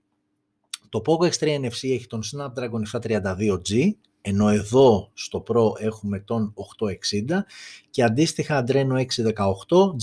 Το 0.88 1.02
Poco 1.06 1.30
X3 1.30 1.60
NFC 1.60 1.90
έχει 1.90 2.06
τον 2.06 2.20
Snapdragon 2.22 3.00
732G, 3.00 3.90
ενώ 4.20 4.48
εδώ 4.48 5.10
στο 5.14 5.42
Pro 5.48 5.80
έχουμε 5.80 6.20
τον 6.20 6.54
860 6.78 7.38
και 7.90 8.02
αντίστοιχα 8.02 8.64
Adreno 8.66 8.96
618 8.96 9.04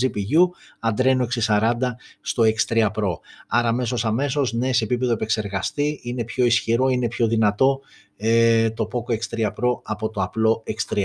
GPU, 0.00 0.48
Adreno 0.90 1.26
640 1.46 1.72
στο 2.20 2.42
X3 2.42 2.86
Pro. 2.86 3.12
Άρα 3.46 3.68
αμέσως 3.68 4.04
αμέσως, 4.04 4.52
ναι, 4.52 4.72
σε 4.72 4.84
επίπεδο 4.84 5.12
επεξεργαστή 5.12 6.00
είναι 6.02 6.24
πιο 6.24 6.44
ισχυρό, 6.44 6.88
είναι 6.88 7.08
πιο 7.08 7.26
δυνατό 7.26 7.80
ε, 8.16 8.70
το 8.70 8.88
Poco 8.92 9.14
X3 9.14 9.46
Pro 9.46 9.80
από 9.82 10.10
το 10.10 10.22
απλό 10.22 10.62
X3. 10.66 11.04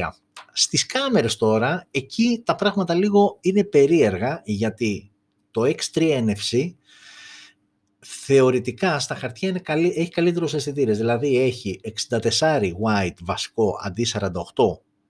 Στις 0.53 0.85
κάμερες 0.85 1.35
τώρα, 1.35 1.87
εκεί 1.91 2.41
τα 2.45 2.55
πράγματα 2.55 2.93
λίγο 2.93 3.37
είναι 3.41 3.63
περίεργα 3.63 4.41
γιατί 4.45 5.11
το 5.51 5.61
X3 5.61 6.01
NFC 6.01 6.73
θεωρητικά 8.03 8.99
στα 8.99 9.15
χαρτιά 9.15 9.49
είναι 9.49 9.59
καλύ, 9.59 9.93
έχει 9.95 10.09
καλύτερους 10.09 10.53
αισθητήρες. 10.53 10.97
Δηλαδή 10.97 11.39
έχει 11.39 11.79
64 12.09 12.61
wide 12.61 13.17
βασικό 13.21 13.79
αντί 13.83 14.07
48 14.13 14.31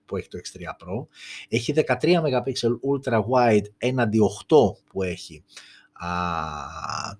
που 0.06 0.16
έχει 0.16 0.28
το 0.28 0.38
X3 0.38 0.60
Pro, 0.60 1.06
έχει 1.48 1.74
13 1.76 2.02
MP 2.02 2.52
ultra 2.92 3.20
wide 3.30 3.64
έναντι 3.78 4.18
8 4.48 4.56
που 4.90 5.02
έχει 5.02 5.44
α, 5.92 6.08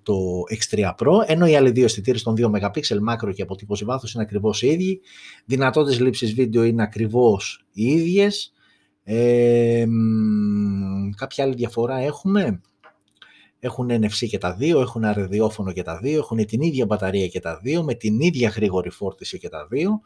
το 0.02 0.42
X3 0.50 0.94
Pro, 0.98 1.24
ενώ 1.26 1.46
οι 1.46 1.56
άλλοι 1.56 1.70
δύο 1.70 1.84
αισθητήρες 1.84 2.22
των 2.22 2.34
2 2.38 2.44
MP 2.44 2.98
μάκρο 3.00 3.32
και 3.32 3.42
αποτύπωση 3.42 3.84
βάθους 3.84 4.14
είναι 4.14 4.22
ακριβώς 4.22 4.62
οι 4.62 4.66
ίδιοι. 4.66 5.00
Δυνατότητες 5.44 6.00
λήψης 6.00 6.34
βίντεο 6.34 6.62
είναι 6.62 6.82
ακριβώς 6.82 7.64
οι 7.72 7.84
ίδιες. 7.84 8.52
Ε, 9.04 9.86
κάποια 11.16 11.44
άλλη 11.44 11.54
διαφορά 11.54 11.96
έχουμε; 11.96 12.60
Έχουν 13.64 13.90
NFC 13.90 14.26
και 14.28 14.38
τα 14.38 14.54
δύο, 14.54 14.80
έχουν 14.80 15.04
αρδιόφωνο 15.04 15.72
και 15.72 15.82
τα 15.82 15.98
δύο, 15.98 16.18
έχουν 16.18 16.46
την 16.46 16.62
ίδια 16.62 16.86
μπαταρία 16.86 17.28
και 17.28 17.40
τα 17.40 17.58
δύο, 17.62 17.82
με 17.82 17.94
την 17.94 18.20
ίδια 18.20 18.48
γρήγορη 18.48 18.90
φόρτιση 18.90 19.38
και 19.38 19.48
τα 19.48 19.66
δύο. 19.70 20.00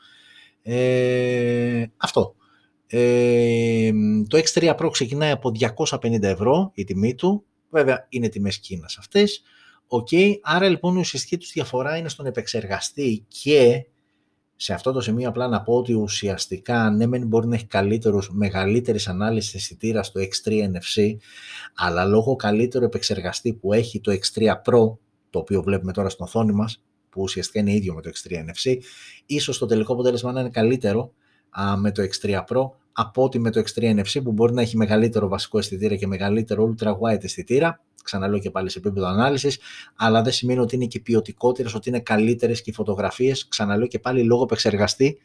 Ε, 0.62 1.84
αυτό. 1.96 2.34
Ε, 2.86 3.90
το 4.28 4.38
X3 4.38 4.74
Pro 4.76 4.88
ξεκινάει 4.90 5.30
από 5.30 5.52
250 5.86 6.22
ευρώ 6.22 6.70
η 6.74 6.84
τιμή 6.84 7.14
του, 7.14 7.44
βέβαια 7.70 8.06
είναι 8.08 8.28
τιμές 8.28 8.58
Κίνας 8.58 8.96
αυτές. 8.98 9.42
Okay. 9.88 10.32
Άρα 10.42 10.68
λοιπόν 10.68 10.96
η 10.96 10.98
ουσιαστική 10.98 11.36
τους 11.36 11.52
διαφορά 11.52 11.96
είναι 11.96 12.08
στον 12.08 12.26
επεξεργαστή 12.26 13.24
και 13.28 13.86
σε 14.60 14.72
αυτό 14.72 14.92
το 14.92 15.00
σημείο 15.00 15.28
απλά 15.28 15.48
να 15.48 15.62
πω 15.62 15.74
ότι 15.74 15.92
ουσιαστικά 15.92 16.90
ναι 16.90 17.06
μεν 17.06 17.26
μπορεί 17.26 17.46
να 17.46 17.54
έχει 17.54 17.66
καλύτερους, 17.66 18.30
μεγαλύτερης 18.32 19.08
ανάλυσης 19.08 19.54
αισθητήρας 19.54 20.06
στο 20.06 20.20
X3 20.20 20.50
NFC, 20.50 21.16
αλλά 21.74 22.04
λόγω 22.04 22.36
καλύτερου 22.36 22.84
επεξεργαστή 22.84 23.52
που 23.52 23.72
έχει 23.72 24.00
το 24.00 24.12
X3 24.12 24.42
Pro, 24.42 24.96
το 25.30 25.38
οποίο 25.38 25.62
βλέπουμε 25.62 25.92
τώρα 25.92 26.08
στην 26.08 26.24
οθόνη 26.24 26.52
μας, 26.52 26.82
που 27.10 27.22
ουσιαστικά 27.22 27.60
είναι 27.60 27.72
ίδιο 27.72 27.94
με 27.94 28.02
το 28.02 28.10
X3 28.10 28.32
NFC, 28.32 28.76
ίσως 29.26 29.58
το 29.58 29.66
τελικό 29.66 29.92
αποτέλεσμα 29.92 30.32
να 30.32 30.40
είναι 30.40 30.50
καλύτερο 30.50 31.12
α, 31.50 31.76
με 31.76 31.92
το 31.92 32.02
X3 32.02 32.44
Pro 32.48 32.70
από 33.00 33.22
ότι 33.22 33.38
με 33.38 33.50
το 33.50 33.60
X3 33.60 33.82
NFC 33.82 34.22
που 34.22 34.32
μπορεί 34.32 34.54
να 34.54 34.60
έχει 34.62 34.76
μεγαλύτερο 34.76 35.28
βασικό 35.28 35.58
αισθητήρα 35.58 35.96
και 35.96 36.06
μεγαλύτερο 36.06 36.74
ultra 36.74 36.92
wide 36.92 37.24
αισθητήρα, 37.24 37.80
ξαναλέω 38.04 38.38
και 38.38 38.50
πάλι 38.50 38.70
σε 38.70 38.78
επίπεδο 38.78 39.06
ανάλυσης, 39.06 39.58
αλλά 39.96 40.22
δεν 40.22 40.32
σημαίνει 40.32 40.58
ότι 40.58 40.74
είναι 40.74 40.86
και 40.86 41.00
ποιοτικότερες, 41.00 41.74
ότι 41.74 41.88
είναι 41.88 42.00
καλύτερες 42.00 42.62
και 42.62 42.70
οι 42.70 42.72
φωτογραφίες, 42.72 43.48
ξαναλέω 43.48 43.86
και 43.86 43.98
πάλι 43.98 44.22
λόγω 44.22 44.42
επεξεργαστή, 44.42 45.18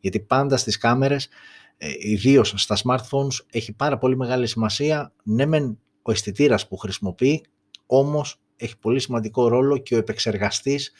γιατί 0.00 0.20
πάντα 0.20 0.56
στις 0.56 0.78
κάμερες, 0.78 1.28
ε, 1.76 1.88
ιδίως 1.98 2.54
στα 2.56 2.76
smartphones, 2.84 3.44
έχει 3.50 3.72
πάρα 3.72 3.98
πολύ 3.98 4.16
μεγάλη 4.16 4.46
σημασία, 4.46 5.12
ναι 5.22 5.46
μεν 5.46 5.78
ο 6.02 6.10
αισθητήρας 6.10 6.68
που 6.68 6.76
χρησιμοποιεί, 6.76 7.44
όμως 7.86 8.40
έχει 8.56 8.78
πολύ 8.78 9.00
σημαντικό 9.00 9.48
ρόλο 9.48 9.78
και 9.78 9.94
ο 9.94 9.98
επεξεργαστής 9.98 10.92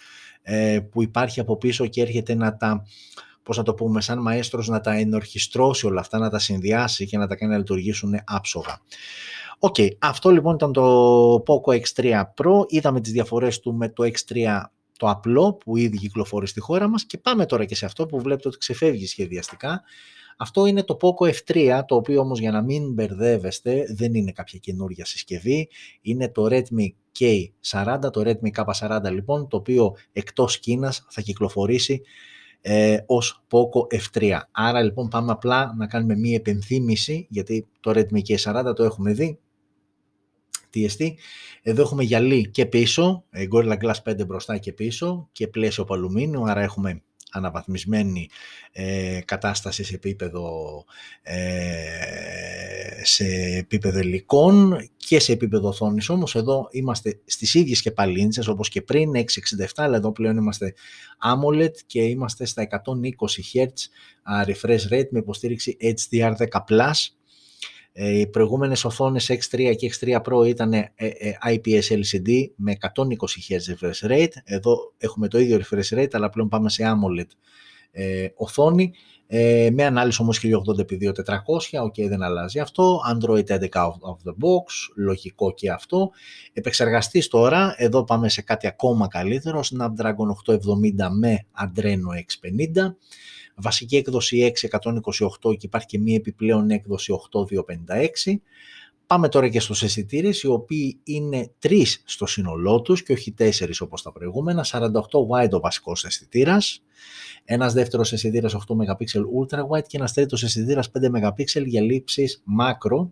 ε, 0.43 0.81
που 0.91 1.03
υπάρχει 1.03 1.41
από 1.41 1.57
πίσω 1.57 1.87
και 1.87 2.01
έρχεται 2.01 2.35
να 2.35 2.57
τα, 2.57 2.85
πώς 3.43 3.57
να 3.57 3.63
το 3.63 3.75
πούμε, 3.75 4.01
σαν 4.01 4.19
μαέστρος 4.19 4.69
να 4.69 4.81
τα 4.81 4.93
ενορχηστρώσει 4.93 5.87
όλα 5.87 6.01
αυτά, 6.01 6.19
να 6.19 6.31
τα 6.31 6.39
συνδυάσει 6.39 7.07
και 7.07 7.19
να 7.19 7.27
τα 7.27 7.37
κάνει 7.37 7.53
να 7.53 7.59
λειτουργήσουν 7.59 8.15
άψογα. 8.25 8.81
OK, 9.59 9.75
okay, 9.79 9.89
αυτό 9.99 10.31
λοιπόν 10.31 10.55
ήταν 10.55 10.73
το 10.73 11.35
Poco 11.47 11.81
X3 11.81 12.23
Pro. 12.37 12.65
Είδαμε 12.67 13.01
τις 13.01 13.13
διαφορές 13.13 13.61
του 13.61 13.75
με 13.75 13.89
το 13.89 14.05
X3 14.05 14.63
το 14.99 15.09
απλό 15.09 15.55
που 15.55 15.77
ήδη 15.77 15.99
κυκλοφορεί 15.99 16.47
στη 16.47 16.61
χώρα 16.61 16.89
μας 16.89 17.05
και 17.05 17.19
πάμε 17.19 17.47
τώρα 17.47 17.65
και 17.65 17.75
σε 17.75 17.85
αυτό 17.85 18.07
που 18.07 18.21
βλέπετε 18.21 18.49
ότι 18.49 18.59
ξεφεύγει 18.59 19.07
σχεδιαστικά. 19.07 19.83
Αυτό 20.37 20.67
είναι 20.67 20.83
το 20.83 20.97
Poco 21.01 21.33
F3, 21.33 21.81
το 21.87 21.95
οποίο 21.95 22.21
όμως 22.21 22.39
για 22.41 22.51
να 22.51 22.63
μην 22.63 22.93
μπερδεύεστε 22.93 23.85
δεν 23.97 24.15
είναι 24.15 24.33
κάποια 24.33 24.59
καινούργια 24.59 25.05
συσκευή. 25.05 25.69
Είναι 26.01 26.29
το 26.29 26.47
Redmi 26.51 26.87
K40, 27.19 27.99
το 28.13 28.23
Redmi 28.25 28.65
K40 28.65 29.11
λοιπόν, 29.11 29.49
το 29.49 29.57
οποίο 29.57 29.97
εκτός 30.13 30.59
Κίνας 30.59 31.07
θα 31.09 31.21
κυκλοφορήσει 31.21 32.03
ε, 32.63 32.99
ως 33.07 33.45
Poco 33.51 34.01
F3. 34.01 34.39
Άρα 34.51 34.83
λοιπόν 34.83 35.09
πάμε 35.09 35.33
απλά 35.33 35.75
να 35.77 35.87
κάνουμε 35.87 36.17
μία 36.17 36.35
επενθύμηση, 36.37 37.27
γιατί 37.31 37.69
το 37.81 37.91
Redmi 37.95 38.21
K40 38.29 38.73
το 38.75 38.85
έχουμε 38.85 39.13
δει, 39.13 39.39
TST. 40.75 41.13
Εδώ 41.63 41.83
έχουμε 41.83 42.03
γυαλί 42.03 42.51
και 42.51 42.67
πίσω, 42.67 43.25
ε, 43.31 43.47
Gorilla 43.53 43.77
Glass 43.79 44.03
5 44.05 44.27
μπροστά 44.27 44.59
και 44.59 44.73
πίσω 44.73 45.29
και 45.33 45.49
πλαίσιο 45.49 45.83
από 45.83 45.95
αλουμίνιο, 45.95 46.43
άρα 46.43 46.61
έχουμε 46.61 47.03
αναβαθμισμένη 47.33 48.29
ε, 48.73 49.21
κατάσταση 49.25 49.85
σε 49.85 49.95
επίπεδο, 49.95 50.85
ε, 51.23 52.82
σε 53.03 53.25
επίπεδο 53.59 53.99
υλικών 53.99 54.89
και 54.97 55.21
σε 55.21 55.33
επίπεδο 55.33 55.69
οθόνης. 55.69 56.09
Όμως 56.09 56.35
εδώ 56.35 56.69
είμαστε 56.71 57.21
στις 57.25 57.55
ίδιες 57.55 57.83
και 57.83 57.91
παλίντσες 57.91 58.49
όπως 58.49 58.69
και 58.69 58.83
πριν, 58.83 59.11
667, 59.15 59.65
αλλά 59.77 59.97
εδώ 59.97 60.13
πλέον 60.13 60.37
είμαστε 60.37 60.75
AMOLED 61.25 61.73
και 61.87 62.03
είμαστε 62.03 62.45
στα 62.45 62.63
120 62.63 62.75
Hz 63.55 63.69
refresh 64.47 64.93
rate 64.93 65.09
με 65.11 65.19
υποστήριξη 65.19 65.77
HDR10+. 65.81 66.93
Ε, 67.93 68.19
οι 68.19 68.27
προηγούμενες 68.27 68.85
οθόνες 68.85 69.31
X3 69.31 69.75
και 69.77 69.93
X3 70.01 70.21
Pro 70.23 70.47
ήταν 70.47 70.73
ε, 70.73 70.93
ε, 70.95 71.33
IPS 71.47 71.83
LCD 71.89 72.31
με 72.57 72.77
120 72.81 72.91
Hz 73.49 73.75
refresh 73.75 74.11
rate. 74.11 74.33
Εδώ 74.45 74.93
έχουμε 74.99 75.29
το 75.29 75.39
ίδιο 75.39 75.61
refresh 75.61 75.99
rate, 75.99 76.13
αλλά 76.13 76.31
πλέον 76.31 76.49
πάμε 76.49 76.71
σε 76.71 76.83
AMOLED 76.87 77.27
οθόνη. 78.35 78.93
Με 79.73 79.85
ανάλυση 79.85 80.23
όμως 80.23 80.41
1080x2400, 80.43 81.85
ok 81.85 82.09
δεν 82.09 82.23
αλλάζει 82.23 82.59
αυτό, 82.59 83.01
Android 83.15 83.47
11 83.47 83.59
of 83.59 84.29
the 84.29 84.33
box, 84.33 84.93
λογικό 84.97 85.53
και 85.53 85.71
αυτό. 85.71 86.11
Επεξεργαστής 86.53 87.29
τώρα, 87.29 87.75
εδώ 87.77 88.05
πάμε 88.05 88.29
σε 88.29 88.43
κάτι 88.43 88.67
ακόμα 88.67 89.09
καλύτερο, 89.09 89.61
Snapdragon 89.61 90.55
870 90.55 91.09
με 91.11 91.47
Adreno 91.65 92.19
X50 92.19 92.95
βασική 93.57 93.97
έκδοση 93.97 94.53
628 95.41 95.57
και 95.57 95.67
υπάρχει 95.67 95.87
και 95.87 95.99
μία 95.99 96.15
επιπλέον 96.15 96.71
έκδοση 96.71 97.13
8256. 97.13 98.41
Πάμε 99.13 99.29
τώρα 99.29 99.49
και 99.49 99.61
στους 99.61 99.83
αισθητήρες, 99.83 100.43
οι 100.43 100.47
οποίοι 100.47 101.01
είναι 101.05 101.51
τρεις 101.59 102.03
στο 102.05 102.27
σύνολό 102.27 102.83
τους 102.83 103.03
και 103.03 103.13
όχι 103.13 103.33
τέσσερις 103.33 103.81
όπως 103.81 104.03
τα 104.03 104.13
προηγούμενα. 104.13 104.65
48 104.65 104.91
wide 105.29 105.51
ο 105.51 105.61
βασικός 105.61 106.05
αισθητήρας, 106.05 106.83
ένας 107.45 107.73
δεύτερος 107.73 108.13
αισθητήρας 108.13 108.55
8 108.55 108.75
MP 108.75 109.21
ultra 109.41 109.59
wide 109.69 109.87
και 109.87 109.97
ένας 109.97 110.13
τρίτος 110.13 110.43
αισθητήρας 110.43 110.91
5 110.91 111.11
MP 111.11 111.67
για 111.67 111.81
λήψεις 111.81 112.43
macro 112.61 113.09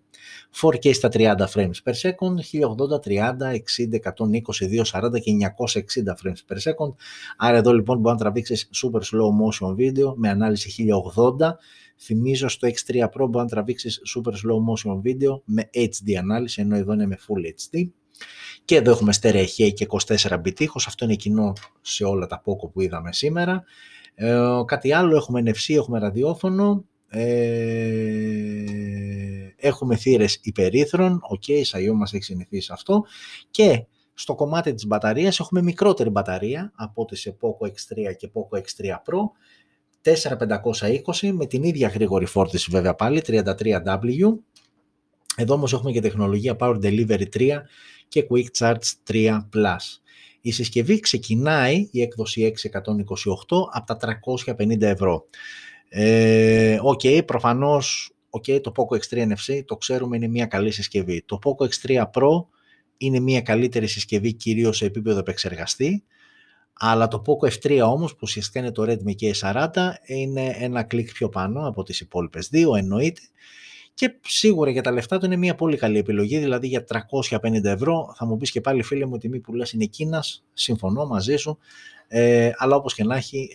4K 0.60 0.94
στα 0.94 1.08
30 1.08 1.46
frames 1.54 1.78
per 1.84 1.94
second, 2.02 2.40
1080, 2.40 3.00
30, 3.00 3.52
60, 3.52 3.98
120, 3.98 4.68
240 4.68 5.20
και 5.20 5.30
960 5.30 6.14
frames 6.14 6.42
per 6.48 6.56
second. 6.56 6.94
Άρα 7.36 7.56
εδώ 7.56 7.72
λοιπόν 7.72 7.98
μπορεί 7.98 8.14
να 8.14 8.20
τραβήξεις 8.20 8.70
super 8.82 9.00
slow 9.00 9.30
motion 9.40 9.70
video 9.70 10.14
με 10.16 10.28
ανάλυση 10.28 10.70
1080. 11.38 11.56
Θυμίζω 12.02 12.48
στο 12.48 12.68
X3 12.68 13.04
Pro 13.04 13.10
μπορεί 13.16 13.36
να 13.36 13.46
τραβήξεις 13.46 14.00
super 14.16 14.32
slow 14.32 14.58
motion 14.68 14.94
video 14.94 15.40
με 15.44 15.70
HD 15.72 16.14
ανάλυση, 16.18 16.60
ενώ 16.60 16.76
εδώ 16.76 16.92
είναι 16.92 17.06
με 17.06 17.18
full 17.18 17.46
HD. 17.46 17.88
Και 18.64 18.76
εδώ 18.76 18.90
έχουμε 18.90 19.12
Stereo 19.20 19.72
και 19.74 19.86
24 19.88 20.16
bit 20.16 20.60
ήχος, 20.60 20.86
αυτό 20.86 21.04
είναι 21.04 21.14
κοινό 21.14 21.52
σε 21.80 22.04
όλα 22.04 22.26
τα 22.26 22.42
Poco 22.44 22.70
που 22.72 22.80
είδαμε 22.80 23.12
σήμερα. 23.12 23.64
Ε, 24.14 24.60
κάτι 24.64 24.92
άλλο, 24.92 25.16
έχουμε 25.16 25.42
NFC, 25.44 25.74
έχουμε 25.74 25.98
ραδιόφωνο, 25.98 26.84
ε, 27.08 28.64
έχουμε 29.56 29.96
θύρες 29.96 30.40
υπερύθρων, 30.42 31.20
OK, 31.22 31.42
okay, 31.46 31.60
Xiaomi 31.62 31.94
μας 31.94 32.12
έχει 32.12 32.24
συνηθίσει 32.24 32.70
αυτό. 32.72 33.04
Και 33.50 33.84
στο 34.14 34.34
κομμάτι 34.34 34.74
της 34.74 34.86
μπαταρίας 34.86 35.40
έχουμε 35.40 35.62
μικρότερη 35.62 36.10
μπαταρία 36.10 36.72
από 36.74 37.02
ό,τι 37.02 37.16
σε 37.16 37.36
Poco 37.40 37.66
X3 37.66 38.14
και 38.16 38.30
Poco 38.32 38.58
X3 38.58 38.90
Pro 38.90 39.30
4520 40.04 41.30
με 41.32 41.46
την 41.46 41.62
ίδια 41.62 41.88
γρήγορη 41.88 42.26
φόρτιση 42.26 42.68
βέβαια 42.70 42.94
πάλι 42.94 43.22
33W 43.26 44.34
εδώ 45.36 45.54
όμως 45.54 45.72
έχουμε 45.72 45.92
και 45.92 46.00
τεχνολογία 46.00 46.56
Power 46.58 46.78
Delivery 46.82 47.24
3 47.36 47.50
και 48.08 48.26
Quick 48.30 48.46
Charge 48.58 49.10
3 49.10 49.38
Plus. 49.54 50.00
Η 50.40 50.50
συσκευή 50.50 51.00
ξεκινάει, 51.00 51.88
η 51.90 52.02
έκδοση 52.02 52.52
628, 52.62 52.72
από 53.72 53.96
τα 53.96 54.18
350 54.56 54.80
ευρώ. 54.80 55.26
Ε, 55.88 56.78
οκ, 56.82 57.04
ε, 57.04 57.18
okay, 57.18 57.26
προφανώς 57.26 58.12
okay, 58.30 58.60
το 58.62 58.72
Poco 58.76 58.96
X3 58.96 59.32
NFC 59.32 59.62
το 59.64 59.76
ξέρουμε 59.76 60.16
είναι 60.16 60.28
μια 60.28 60.46
καλή 60.46 60.70
συσκευή. 60.70 61.22
Το 61.26 61.38
Poco 61.44 61.66
X3 61.68 62.02
Pro 62.02 62.44
είναι 62.96 63.20
μια 63.20 63.40
καλύτερη 63.40 63.86
συσκευή 63.86 64.32
κυρίως 64.32 64.76
σε 64.76 64.84
επίπεδο 64.84 65.18
επεξεργαστή, 65.18 66.04
αλλά 66.82 67.08
το 67.08 67.22
Poco 67.26 67.50
F3 67.50 67.80
όμως 67.84 68.12
που 68.12 68.18
ουσιαστικά 68.22 68.58
είναι 68.58 68.72
το 68.72 68.84
Redmi 68.88 69.12
K40 69.20 69.68
είναι 70.06 70.56
ένα 70.58 70.82
κλικ 70.82 71.12
πιο 71.12 71.28
πάνω 71.28 71.68
από 71.68 71.82
τις 71.82 72.00
υπόλοιπες 72.00 72.48
δύο 72.48 72.74
εννοείται. 72.74 73.20
Και 73.94 74.14
σίγουρα 74.20 74.70
για 74.70 74.82
τα 74.82 74.90
λεφτά 74.90 75.18
του 75.18 75.26
είναι 75.26 75.36
μια 75.36 75.54
πολύ 75.54 75.76
καλή 75.76 75.98
επιλογή, 75.98 76.38
δηλαδή 76.38 76.66
για 76.66 76.84
350 77.10 77.64
ευρώ 77.64 78.14
θα 78.16 78.26
μου 78.26 78.36
πεις 78.36 78.50
και 78.50 78.60
πάλι 78.60 78.82
φίλε 78.82 79.06
μου 79.06 79.18
τιμή 79.18 79.40
που 79.40 79.54
λες 79.54 79.72
είναι 79.72 79.84
Κίνας, 79.84 80.44
συμφωνώ 80.52 81.06
μαζί 81.06 81.36
σου, 81.36 81.58
ε, 82.12 82.50
αλλά 82.56 82.76
όπως 82.76 82.94
και 82.94 83.04
να 83.04 83.16
έχει 83.16 83.50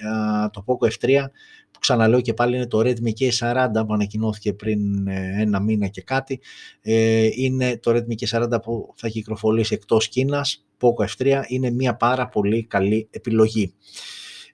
το 0.52 0.64
Poco 0.68 0.88
F3 0.88 1.26
που 1.72 1.80
ξαναλέω 1.80 2.22
και 2.22 2.34
πάλι 2.34 2.56
είναι 2.56 2.68
το 2.68 2.80
Redmi 2.80 3.12
K40 3.20 3.86
που 3.88 3.94
ανακοινώθηκε 3.94 4.54
πριν 4.54 5.08
ε, 5.08 5.42
ένα 5.42 5.60
μήνα 5.60 5.88
και 5.88 6.02
κάτι, 6.02 6.40
ε, 6.82 7.30
είναι 7.32 7.78
το 7.78 7.92
Redmi 7.92 8.26
K40 8.28 8.62
που 8.62 8.94
θα 8.96 9.08
κυκλοφορήσει 9.08 9.74
εκτός 9.74 10.08
Κίνας, 10.08 10.66
Poco 10.80 11.06
F3 11.18 11.42
είναι 11.48 11.70
μια 11.72 11.96
πάρα 11.96 12.28
πολύ 12.28 12.66
καλή 12.66 13.08
επιλογή. 13.12 13.74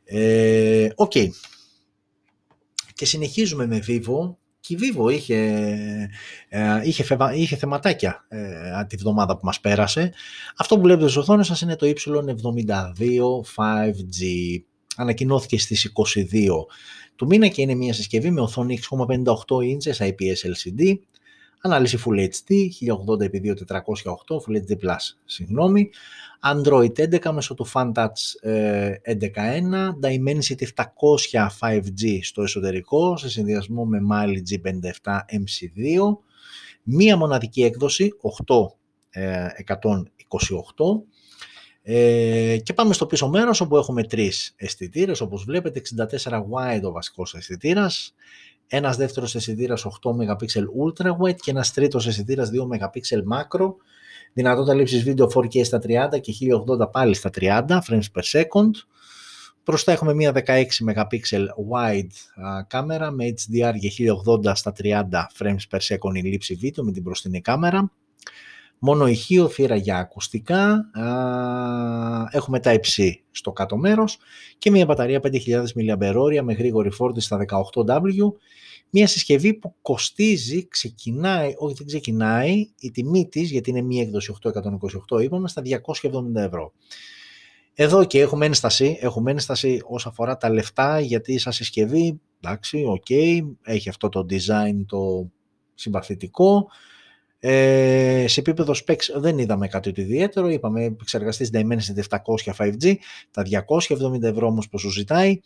Ε, 0.03 0.89
OK. 0.95 1.11
Okay. 1.15 1.27
Και 2.93 3.05
συνεχίζουμε 3.05 3.65
με 3.65 3.83
Vivo 3.87 4.35
και 4.61 4.73
η 4.73 4.77
Vivo 4.79 5.11
είχε, 5.11 5.35
ε, 6.49 6.81
είχε, 6.83 7.17
είχε 7.33 7.55
θεματάκια 7.55 8.25
ε, 8.27 8.85
τη 8.87 8.95
βδομάδα 8.95 9.37
που 9.37 9.45
μας 9.45 9.59
πέρασε. 9.59 10.13
Αυτό 10.57 10.75
που 10.75 10.81
βλέπετε 10.81 11.09
στις 11.09 11.21
οθόνες 11.21 11.47
σας 11.47 11.61
είναι 11.61 11.75
το 11.75 11.87
Y72 11.87 13.15
5G. 13.55 14.25
Ανακοινώθηκε 14.95 15.59
στις 15.59 15.91
22 16.15 16.49
του 17.15 17.25
μήνα 17.25 17.47
και 17.47 17.61
είναι 17.61 17.75
μια 17.75 17.93
συσκευή 17.93 18.31
με 18.31 18.41
οθόνη 18.41 18.79
6,58 18.89 19.25
inches 19.55 20.07
IPS 20.07 20.41
LCD, 20.51 20.97
ανάλυση 21.61 21.97
Full 22.05 22.19
HD, 22.19 22.53
1080x2408, 22.87 24.35
Full 24.45 24.55
HD+, 24.67 24.95
συγγνώμη, 25.25 25.89
Android 26.43 26.91
11 27.21 27.31
μέσω 27.31 27.53
του 27.53 27.67
FunTouch 27.73 28.21
11.1, 28.43 28.49
Dimensity 30.01 30.65
700 30.75 31.47
5G 31.59 32.19
στο 32.21 32.41
εσωτερικό 32.41 33.17
σε 33.17 33.29
συνδυασμό 33.29 33.85
με 33.85 33.99
Mali 34.11 34.37
G57 34.49 35.13
MC2, 35.13 36.17
μία 36.83 37.17
μοναδική 37.17 37.63
έκδοση 37.63 38.11
8128 39.11 41.03
ε, 41.83 42.57
και 42.63 42.73
πάμε 42.73 42.93
στο 42.93 43.05
πίσω 43.05 43.29
μέρος 43.29 43.61
όπου 43.61 43.77
έχουμε 43.77 44.03
τρεις 44.03 44.53
αισθητήρες, 44.55 45.21
όπως 45.21 45.43
βλέπετε 45.43 45.81
64 46.21 46.31
wide 46.31 46.83
ο 46.83 46.91
βασικός 46.91 47.33
αισθητήρας, 47.33 48.13
ένας 48.73 48.97
δεύτερος 48.97 49.35
αισθητήρας 49.35 49.85
8 49.85 50.11
MP 50.11 50.35
ultra 50.85 51.17
wide 51.17 51.35
και 51.35 51.51
ένας 51.51 51.73
τρίτος 51.73 52.07
αισθητήρας 52.07 52.49
2 52.49 52.63
MP 52.63 52.99
macro 53.33 53.73
δυνατότητα 54.33 54.73
λήψης 54.73 55.03
βίντεο 55.03 55.27
4K 55.35 55.65
στα 55.65 55.79
30 55.83 56.19
και 56.21 56.33
1080 56.83 56.91
πάλι 56.91 57.13
στα 57.13 57.29
30 57.39 57.65
frames 57.67 58.05
per 58.13 58.41
second. 58.41 58.71
Μπροστά 59.65 59.91
έχουμε 59.91 60.13
μια 60.13 60.31
16 60.35 60.63
MP 60.85 61.19
wide 61.71 62.41
κάμερα 62.67 63.11
με 63.11 63.25
HDR 63.25 63.73
για 63.75 64.15
1080 64.45 64.51
στα 64.53 64.73
30 64.83 65.03
frames 65.39 65.63
per 65.69 65.79
second 65.79 66.15
η 66.15 66.21
λήψη 66.21 66.55
βίντεο 66.55 66.83
με 66.83 66.91
την 66.91 67.01
μπροστινή 67.01 67.41
κάμερα. 67.41 67.91
Μόνο 68.83 69.07
ηχείο, 69.07 69.47
θύρα 69.47 69.75
για 69.75 69.97
ακουστικά, 69.97 70.89
α, 70.93 72.27
έχουμε 72.31 72.59
τα 72.59 72.73
υψί 72.73 73.21
e 73.21 73.27
στο 73.31 73.51
κάτω 73.51 73.77
μέρος 73.77 74.17
και 74.57 74.71
μια 74.71 74.85
μπαταρία 74.85 75.19
5.000 75.23 75.63
mAh 75.75 76.41
με 76.43 76.53
γρήγορη 76.53 76.91
φόρτιση 76.91 77.25
στα 77.25 77.45
18W. 77.49 78.33
Μια 78.89 79.07
συσκευή 79.07 79.53
που 79.53 79.75
κοστίζει, 79.81 80.67
ξεκινάει, 80.67 81.53
όχι 81.57 81.73
δεν 81.77 81.87
ξεκινάει, 81.87 82.69
η 82.79 82.91
τιμή 82.91 83.27
της, 83.27 83.51
γιατί 83.51 83.69
είναι 83.69 83.81
μία 83.81 84.01
έκδοση 84.01 84.33
828 85.09 85.21
είπαμε, 85.21 85.47
στα 85.47 85.61
270 85.61 86.35
ευρώ. 86.35 86.73
Εδώ 87.73 88.05
και 88.05 88.19
έχουμε 88.19 88.45
ένσταση, 88.45 88.97
έχουμε 89.01 89.31
ένσταση 89.31 89.81
όσον 89.85 90.11
αφορά 90.11 90.37
τα 90.37 90.49
λεφτά, 90.49 90.99
γιατί 90.99 91.37
σαν 91.37 91.53
συσκευή, 91.53 92.19
εντάξει, 92.41 92.83
οκ, 92.87 93.09
έχει 93.61 93.89
αυτό 93.89 94.09
το 94.09 94.25
design 94.29 94.85
το 94.85 95.29
συμπαθητικό, 95.73 96.67
ε, 97.43 98.25
σε 98.27 98.39
επίπεδο 98.39 98.73
specs 98.85 99.03
δεν 99.15 99.37
είδαμε 99.37 99.67
κάτι 99.67 99.91
το 99.91 100.01
ιδιαίτερο, 100.01 100.49
είπαμε 100.49 100.83
επεξεργαστής 100.83 101.49
Dimensity 101.53 102.01
700 102.09 102.17
5G, 102.57 102.95
τα 103.31 103.43
270 103.67 104.21
ευρώ 104.21 104.47
όμως 104.47 104.69
που 104.69 104.79
σου 104.79 104.89
ζητάει, 104.89 105.39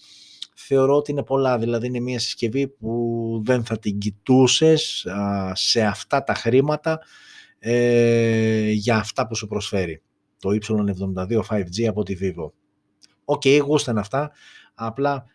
θεωρώ 0.55 0.95
ότι 0.95 1.11
είναι 1.11 1.23
πολλά, 1.23 1.57
δηλαδή 1.57 1.87
είναι 1.87 1.99
μια 1.99 2.19
συσκευή 2.19 2.67
που 2.67 3.41
δεν 3.45 3.65
θα 3.65 3.79
την 3.79 3.97
κοιτούσες 3.97 5.07
σε 5.53 5.81
αυτά 5.81 6.23
τα 6.23 6.33
χρήματα 6.33 6.99
ε, 7.59 8.69
για 8.69 8.97
αυτά 8.97 9.27
που 9.27 9.35
σου 9.35 9.47
προσφέρει. 9.47 10.01
Το 10.39 10.49
Y72 10.61 11.39
5G 11.49 11.83
από 11.87 12.03
τη 12.03 12.15
Vivo. 12.21 12.51
OK, 13.25 13.41
okay, 13.45 13.59
γούστα 13.63 13.84
είν' 13.84 13.97
αυτά, 13.97 14.31
απλά 14.73 15.25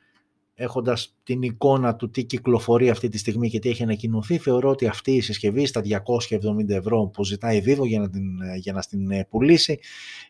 έχοντας 0.60 1.16
την 1.22 1.42
εικόνα 1.42 1.96
του 1.96 2.10
τι 2.10 2.24
κυκλοφορεί 2.24 2.90
αυτή 2.90 3.08
τη 3.08 3.18
στιγμή 3.18 3.50
και 3.50 3.58
τι 3.58 3.68
έχει 3.68 3.82
ανακοινωθεί, 3.82 4.38
θεωρώ 4.38 4.70
ότι 4.70 4.86
αυτή 4.86 5.12
η 5.12 5.20
συσκευή 5.20 5.66
στα 5.66 5.80
270 5.80 6.68
ευρώ 6.68 7.06
που 7.06 7.24
ζητάει 7.24 7.56
η 7.56 7.62
Vivo 7.66 7.86
για 7.86 8.00
να 8.00 8.10
την, 8.10 8.24
για 8.56 8.72
να 8.72 8.80
την 8.80 9.10
ε, 9.10 9.26
πουλήσει, 9.30 9.78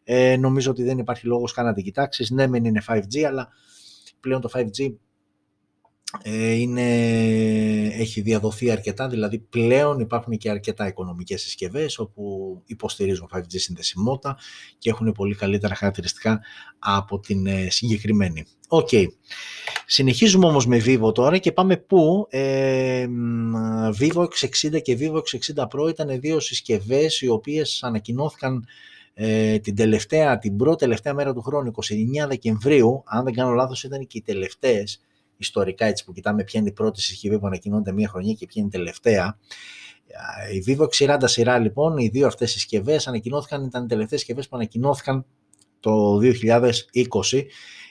ε, 0.04 0.36
νομίζω 0.36 0.70
ότι 0.70 0.82
δεν 0.82 0.98
υπάρχει 0.98 1.26
λόγος 1.26 1.52
καν 1.52 1.64
να 1.64 1.72
την 1.72 1.84
κοιτάξεις. 1.84 2.30
Ναι, 2.30 2.46
μεν 2.46 2.64
είναι 2.64 2.82
5G, 2.86 3.20
αλλά 3.20 3.48
πλέον 4.20 4.40
το 4.40 4.50
5G 4.54 4.84
ε, 4.84 4.92
είναι, 6.25 6.83
έχει 7.87 8.20
διαδοθεί 8.20 8.70
αρκετά, 8.70 9.09
δηλαδή 9.09 9.38
πλέον 9.38 10.01
υπάρχουν 10.01 10.37
και 10.37 10.51
αρκετά 10.51 10.87
οικονομικές 10.87 11.42
συσκευές 11.42 11.99
όπου 11.99 12.62
υποστηρίζουν 12.66 13.31
5G 13.35 13.44
συνδεσιμότητα 13.49 14.37
και 14.79 14.90
έχουν 14.90 15.12
πολύ 15.12 15.35
καλύτερα 15.35 15.75
χαρακτηριστικά 15.75 16.40
από 16.79 17.20
την 17.20 17.46
ε, 17.46 17.70
συγκεκριμένη. 17.70 18.46
OK. 18.68 18.88
Okay. 18.92 19.07
Συνεχίζουμε 19.87 20.46
όμως 20.46 20.66
με 20.66 20.83
Vivo 20.87 21.14
τώρα 21.14 21.38
και 21.38 21.53
πάμε 21.53 21.77
πού. 21.77 22.27
Ε, 22.31 23.07
Vivo 24.01 24.25
X60 24.25 24.83
και 24.83 24.99
Vivo 25.01 25.16
X60 25.16 25.62
Pro 25.62 25.88
ήταν 25.88 26.20
δύο 26.20 26.40
συσκευές 26.40 27.20
οι 27.20 27.29
οποίες 27.29 27.83
ανακοινώθηκαν 27.83 28.66
ε, 29.14 29.59
την 29.59 29.77
τελευταία, 29.77 30.38
την 30.38 30.57
πρώτη 30.57 30.77
τελευταία 30.77 31.14
μέρα 31.14 31.33
του 31.33 31.42
χρόνου, 31.42 31.70
29 32.25 32.29
Δεκεμβρίου, 32.29 33.03
αν 33.07 33.25
δεν 33.25 33.35
κάνω 33.35 33.53
λάθος 33.53 33.85
ήταν 33.85 34.07
και 34.07 34.18
οι 34.18 34.23
τελευταίες 34.23 35.01
ιστορικά 35.40 35.87
έτσι 35.87 36.05
που 36.05 36.12
κοιτάμε 36.12 36.44
ποια 36.44 36.61
είναι 36.61 36.68
η 36.68 36.72
πρώτη 36.72 37.00
συσκευή 37.00 37.38
που 37.38 37.46
ανακοινώνεται 37.46 37.92
μία 37.92 38.09
χρονιά 38.09 38.33
και 38.33 38.46
ποια 38.46 38.62
είναι 38.62 38.70
η 38.74 38.79
τελευταία. 38.79 39.38
Η 40.53 40.64
Vivo 40.66 40.87
X30 40.88 41.18
σειρά 41.24 41.59
λοιπόν, 41.59 41.98
οι 41.98 42.09
δύο 42.09 42.26
αυτές 42.26 42.50
συσκευές 42.50 43.07
ανακοινώθηκαν, 43.07 43.64
ήταν 43.64 43.85
οι 43.85 43.87
τελευταίες 43.87 44.20
συσκευές 44.20 44.48
που 44.48 44.57
ανακοινώθηκαν 44.57 45.26
το 45.81 46.18
2020. 46.18 47.44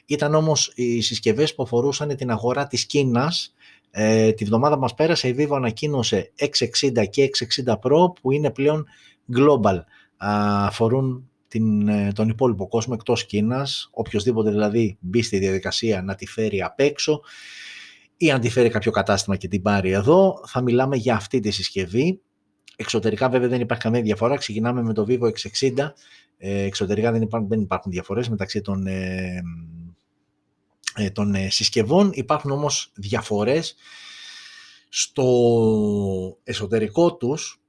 Ήταν 0.05 0.35
όμως 0.35 0.71
οι 0.75 1.01
συσκευές 1.01 1.55
που 1.55 1.63
αφορούσαν 1.63 2.15
την 2.15 2.31
αγορά 2.31 2.67
της 2.67 2.85
Κίνας. 2.85 3.53
Ε, 3.91 4.31
τη 4.31 4.45
βδομάδα 4.45 4.77
μας 4.77 4.93
πέρασε 4.93 5.27
η 5.27 5.35
Vivo 5.37 5.55
ανακοίνωσε 5.55 6.31
X60 6.39 7.09
και 7.09 7.29
X60 7.29 7.73
Pro 7.73 8.13
που 8.21 8.31
είναι 8.31 8.51
πλέον 8.51 8.85
global. 9.37 9.79
Αφορούν 10.17 11.28
την, 11.49 11.87
ε, 11.87 12.11
τον 12.15 12.29
υπόλοιπο 12.29 12.67
κόσμο 12.67 12.93
εκτός 12.97 13.25
Κίνας, 13.25 13.89
οποιοδήποτε 13.91 14.49
δηλαδή 14.49 14.97
μπει 14.99 15.21
στη 15.21 15.37
διαδικασία 15.37 16.01
να 16.01 16.15
τη 16.15 16.27
φέρει 16.27 16.61
απ' 16.61 16.79
έξω 16.79 17.21
ή 18.17 18.31
αν 18.31 18.41
τη 18.41 18.49
φέρει 18.49 18.69
κάποιο 18.69 18.91
κατάστημα 18.91 19.35
και 19.35 19.47
την 19.47 19.61
πάρει 19.61 19.91
εδώ, 19.91 20.41
θα 20.45 20.61
μιλάμε 20.61 20.95
για 20.95 21.15
αυτή 21.15 21.39
τη 21.39 21.51
συσκευή. 21.51 22.21
Εξωτερικά 22.75 23.29
βέβαια 23.29 23.47
δεν 23.47 23.61
υπάρχει 23.61 23.83
καμία 23.83 24.01
διαφορά, 24.01 24.35
ξεκινάμε 24.35 24.81
με 24.81 24.93
το 24.93 25.05
Vivo 25.07 25.23
X60, 25.23 25.93
ε, 26.37 26.61
εξωτερικά 26.61 27.11
δεν 27.11 27.21
υπάρχουν, 27.21 27.49
δεν 27.49 27.61
υπάρχουν 27.61 27.91
διαφορές 27.91 28.29
μεταξύ 28.29 28.61
των, 28.61 28.87
ε, 28.87 29.41
ε, 30.95 31.09
των 31.09 31.35
συσκευών, 31.49 32.09
υπάρχουν 32.13 32.51
όμως 32.51 32.91
διαφορές 32.95 33.75
στο 34.89 35.27
εσωτερικό 36.43 37.15
τους, 37.15 37.61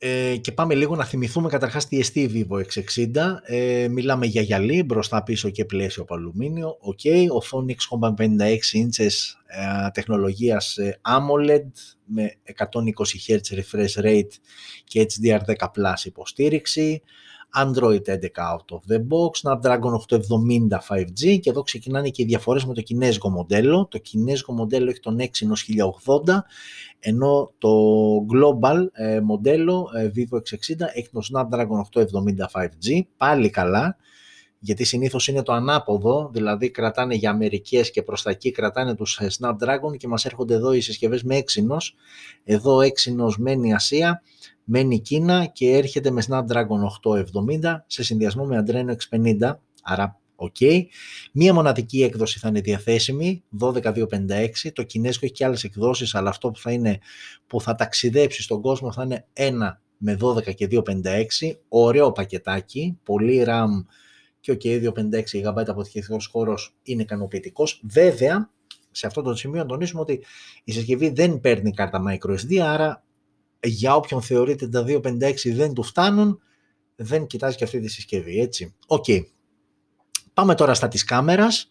ε, 0.00 0.36
και 0.36 0.52
πάμε 0.52 0.74
λίγο 0.74 0.96
να 0.96 1.04
θυμηθούμε 1.04 1.48
καταρχάς 1.48 1.88
τι 1.88 1.98
εστί 1.98 2.46
Vivo 2.50 2.56
X60. 2.56 3.36
Ε, 3.42 3.88
μιλάμε 3.90 4.26
για 4.26 4.42
γυαλί, 4.42 4.82
μπροστά 4.82 5.22
πίσω 5.22 5.50
και 5.50 5.64
πλαίσιο 5.64 6.02
από 6.02 6.14
αλουμίνιο. 6.14 6.78
Okay. 6.82 7.26
Οθόνη 7.28 7.76
6,56 7.90 8.06
inches 8.06 9.12
ε, 9.46 9.90
τεχνολογίας 9.92 10.76
ε, 10.76 11.00
AMOLED 11.02 11.70
με 12.04 12.34
120 12.56 12.58
Hz 13.28 13.58
refresh 13.58 14.04
rate 14.04 14.32
και 14.84 15.06
HDR10 15.08 15.54
Plus 15.56 16.04
υποστήριξη. 16.04 17.02
Android 17.54 18.02
11 18.06 18.38
out 18.38 18.70
of 18.70 18.82
the 18.88 18.98
box, 18.98 19.40
Snapdragon 19.42 19.92
870 19.92 20.78
5G 20.88 21.38
και 21.40 21.50
εδώ 21.50 21.62
ξεκινάνε 21.62 22.08
και 22.08 22.22
οι 22.22 22.24
διαφορές 22.24 22.64
με 22.64 22.74
το 22.74 22.80
κινέζικο 22.80 23.30
μοντέλο. 23.30 23.86
Το 23.90 23.98
κινέζικο 23.98 24.52
μοντέλο 24.52 24.90
έχει 24.90 25.00
τον 25.00 25.18
Exynos 25.20 25.90
1080 26.24 26.38
ενώ 27.00 27.52
το 27.58 27.70
global 28.32 28.86
ε, 28.92 29.20
μοντέλο 29.20 29.88
ε, 29.96 30.10
Vivo 30.16 30.36
X60 30.36 30.80
έχει 30.94 31.08
το 31.12 31.20
Snapdragon 31.32 32.02
870 32.02 32.04
5G, 32.52 33.00
πάλι 33.16 33.50
καλά, 33.50 33.96
γιατί 34.58 34.84
συνήθως 34.84 35.28
είναι 35.28 35.42
το 35.42 35.52
ανάποδο, 35.52 36.30
δηλαδή 36.32 36.70
κρατάνε 36.70 37.14
για 37.14 37.30
Αμερικές 37.30 37.90
και 37.90 38.02
προς 38.02 38.22
τα 38.22 38.30
εκεί 38.30 38.50
κρατάνε 38.50 38.94
τους 38.94 39.18
ε, 39.18 39.28
Snapdragon 39.38 39.96
και 39.96 40.08
μας 40.08 40.24
έρχονται 40.24 40.54
εδώ 40.54 40.72
οι 40.72 40.80
συσκευές 40.80 41.22
με 41.22 41.38
Exynos. 41.38 41.94
Εδώ 42.44 42.78
Exynos 42.78 43.34
μένει 43.38 43.74
Ασία, 43.74 44.22
μένει 44.70 45.00
Κίνα 45.00 45.46
και 45.46 45.70
έρχεται 45.70 46.10
με 46.10 46.22
Snapdragon 46.28 47.10
870 47.62 47.76
σε 47.86 48.02
συνδυασμό 48.02 48.44
με 48.44 48.64
Adreno 48.66 48.90
X50, 48.90 49.54
άρα 49.82 50.20
Okay. 50.40 50.82
Μία 51.32 51.54
μοναδική 51.54 52.02
έκδοση 52.02 52.38
θα 52.38 52.48
είναι 52.48 52.60
διαθέσιμη, 52.60 53.42
12256. 53.60 54.48
Το 54.72 54.82
κινέζικο 54.82 55.24
έχει 55.24 55.34
και 55.34 55.44
άλλες 55.44 55.64
εκδόσεις, 55.64 56.14
αλλά 56.14 56.28
αυτό 56.28 56.50
που 56.50 56.58
θα, 56.58 56.72
είναι, 56.72 56.98
που 57.46 57.60
θα 57.60 57.74
ταξιδέψει 57.74 58.42
στον 58.42 58.60
κόσμο 58.60 58.92
θα 58.92 59.02
είναι 59.02 59.26
1 59.32 59.50
με 59.96 60.16
12 60.20 60.54
και 60.54 60.68
256. 60.70 60.82
Ωραίο 61.68 62.12
πακετάκι, 62.12 62.98
πολύ 63.02 63.44
RAM 63.46 63.84
και 64.40 64.50
ο 64.50 64.56
okay, 64.62 64.92
256 64.92 64.92
GB 65.32 65.64
αποθηκευτικός 65.66 66.26
χώρος 66.26 66.76
είναι 66.82 67.02
ικανοποιητικός. 67.02 67.80
Βέβαια, 67.84 68.50
σε 68.90 69.06
αυτό 69.06 69.22
το 69.22 69.34
σημείο 69.34 69.60
να 69.60 69.66
τονίσουμε 69.66 70.00
ότι 70.00 70.24
η 70.64 70.72
συσκευή 70.72 71.08
δεν 71.08 71.40
παίρνει 71.40 71.72
κάρτα 71.72 72.02
microSD, 72.08 72.56
άρα 72.56 73.04
για 73.62 73.94
όποιον 73.94 74.22
θεωρείται 74.22 74.68
τα 74.68 74.84
256 74.86 75.52
δεν 75.52 75.72
του 75.72 75.82
φτάνουν, 75.82 76.40
δεν 76.96 77.26
κοιτάζει 77.26 77.56
και 77.56 77.64
αυτή 77.64 77.80
τη 77.80 77.88
συσκευή, 77.88 78.40
έτσι. 78.40 78.74
OK. 78.86 79.04
Okay. 79.08 79.20
Πάμε 80.34 80.54
τώρα 80.54 80.74
στα 80.74 80.88
της 80.88 81.04
κάμερας. 81.04 81.68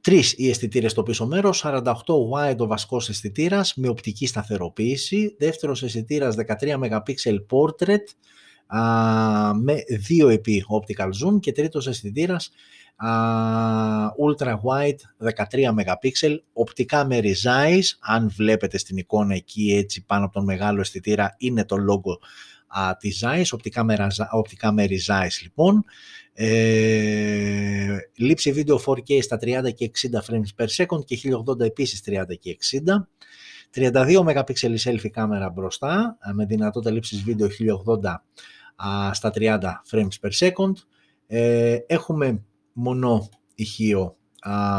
Τρεις 0.00 0.34
οι 0.36 0.48
αισθητήρες 0.48 0.90
στο 0.90 1.02
πίσω 1.02 1.26
μέρος, 1.26 1.62
48 1.64 1.92
wide 2.32 2.58
ο 2.58 2.66
βασικός 2.66 3.08
αισθητήρας 3.08 3.74
με 3.76 3.88
οπτική 3.88 4.26
σταθεροποίηση, 4.26 5.36
δεύτερος 5.38 5.82
αισθητήρας 5.82 6.34
13 6.34 6.78
MP 6.78 7.14
portrait 7.50 8.04
με 9.54 9.74
2 10.24 10.30
επί 10.30 10.64
optical 10.68 11.08
zoom 11.24 11.40
και 11.40 11.52
τρίτος 11.52 11.86
αισθητήρας 11.86 12.50
ultra 14.18 14.54
wide 14.62 15.28
13 15.50 15.72
MP, 15.74 16.36
οπτικά 16.52 17.04
με 17.04 17.20
resize, 17.22 17.88
αν 18.00 18.32
βλέπετε 18.36 18.78
στην 18.78 18.96
εικόνα 18.96 19.34
εκεί 19.34 19.74
έτσι 19.76 20.04
πάνω 20.04 20.24
από 20.24 20.34
τον 20.34 20.44
μεγάλο 20.44 20.80
αισθητήρα 20.80 21.34
είναι 21.38 21.64
το 21.64 21.76
logo 21.76 22.26
της 22.98 23.24
Zeiss, 23.24 23.44
οπτικά 23.52 23.84
με, 23.84 24.06
οπτικά 24.30 24.72
με 24.72 24.86
resize 24.88 25.42
λοιπόν, 25.42 25.84
ε, 26.32 27.96
λήψη 28.16 28.52
βίντεο 28.52 28.80
4K 28.86 29.22
στα 29.22 29.38
30 29.42 29.74
και 29.74 29.90
60 30.12 30.32
frames 30.32 30.64
per 30.64 30.66
second 30.66 31.04
και 31.04 31.18
1080 31.46 31.60
επίσης 31.60 32.02
30 32.06 32.22
και 32.40 32.50
60. 32.50 33.08
32 33.74 34.24
MP 34.24 34.76
selfie 34.82 35.10
κάμερα 35.10 35.50
μπροστά 35.50 36.18
με 36.34 36.44
δυνατότητα 36.44 36.90
λήψης 36.90 37.22
βίντεο 37.22 37.48
1080 38.02 38.14
στα 39.12 39.32
30 39.34 39.58
frames 39.90 40.08
per 40.20 40.30
second. 40.38 40.72
Ε, 41.26 41.78
έχουμε 41.86 42.42
μονό 42.72 43.28
ηχείο 43.54 44.16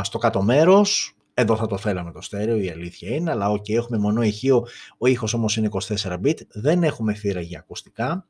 στο 0.01 0.17
κάτω 0.17 0.41
μέρος. 0.41 1.15
Εδώ 1.34 1.55
θα 1.55 1.67
το 1.67 1.77
θέλαμε 1.77 2.12
το 2.12 2.21
στέρεο, 2.21 2.58
η 2.58 2.69
αλήθεια 2.69 3.15
είναι, 3.15 3.31
αλλά 3.31 3.51
ok, 3.51 3.69
έχουμε 3.69 3.97
μονό 3.97 4.21
ηχείο, 4.21 4.67
ο 4.97 5.08
ήχος 5.08 5.34
όμως 5.34 5.58
είναι 5.58 5.69
24 5.71 6.17
bit, 6.23 6.38
δεν 6.47 6.84
έχουμε 6.84 7.13
θύρα 7.13 7.41
για 7.41 7.60
ακουστικά. 7.60 8.27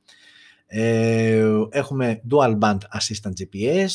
Ε, 0.68 1.48
έχουμε 1.70 2.22
dual 2.32 2.60
band 2.60 2.78
assistant 2.78 3.32
GPS, 3.40 3.90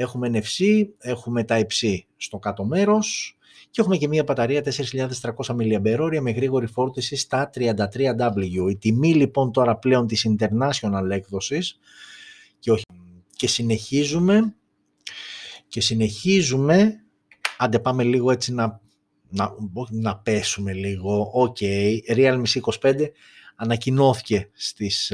Έχουμε 0.00 0.30
NFC, 0.32 0.86
έχουμε 0.98 1.44
τα 1.44 1.66
C 1.80 1.98
στο 2.16 2.38
κάτω 2.38 2.64
μέρος 2.64 3.37
και 3.70 3.80
έχουμε 3.80 3.96
και 3.96 4.08
μια 4.08 4.22
μπαταρία 4.22 4.62
4.300 4.64 5.10
mAh 5.46 6.18
με 6.20 6.30
γρήγορη 6.30 6.66
φόρτιση 6.66 7.16
στα 7.16 7.50
33W. 7.54 8.70
Η 8.70 8.76
τιμή 8.76 9.14
λοιπόν 9.14 9.52
τώρα 9.52 9.76
πλέον 9.76 10.06
της 10.06 10.26
international 10.28 11.10
έκδοσης 11.10 11.78
και, 12.58 12.70
όχι, 12.70 12.84
και 13.36 13.46
συνεχίζουμε 13.48 14.54
και 15.68 15.80
συνεχίζουμε 15.80 17.00
άντε 17.58 17.78
πάμε 17.78 18.02
λίγο 18.02 18.30
έτσι 18.30 18.54
να, 18.54 18.80
να, 19.28 19.54
να 19.90 20.16
πέσουμε 20.16 20.72
λίγο 20.72 21.30
OK, 21.32 21.56
okay, 21.60 21.98
Realme 22.08 22.42
C25 22.82 23.06
ανακοινώθηκε 23.56 24.50
στις 24.52 25.12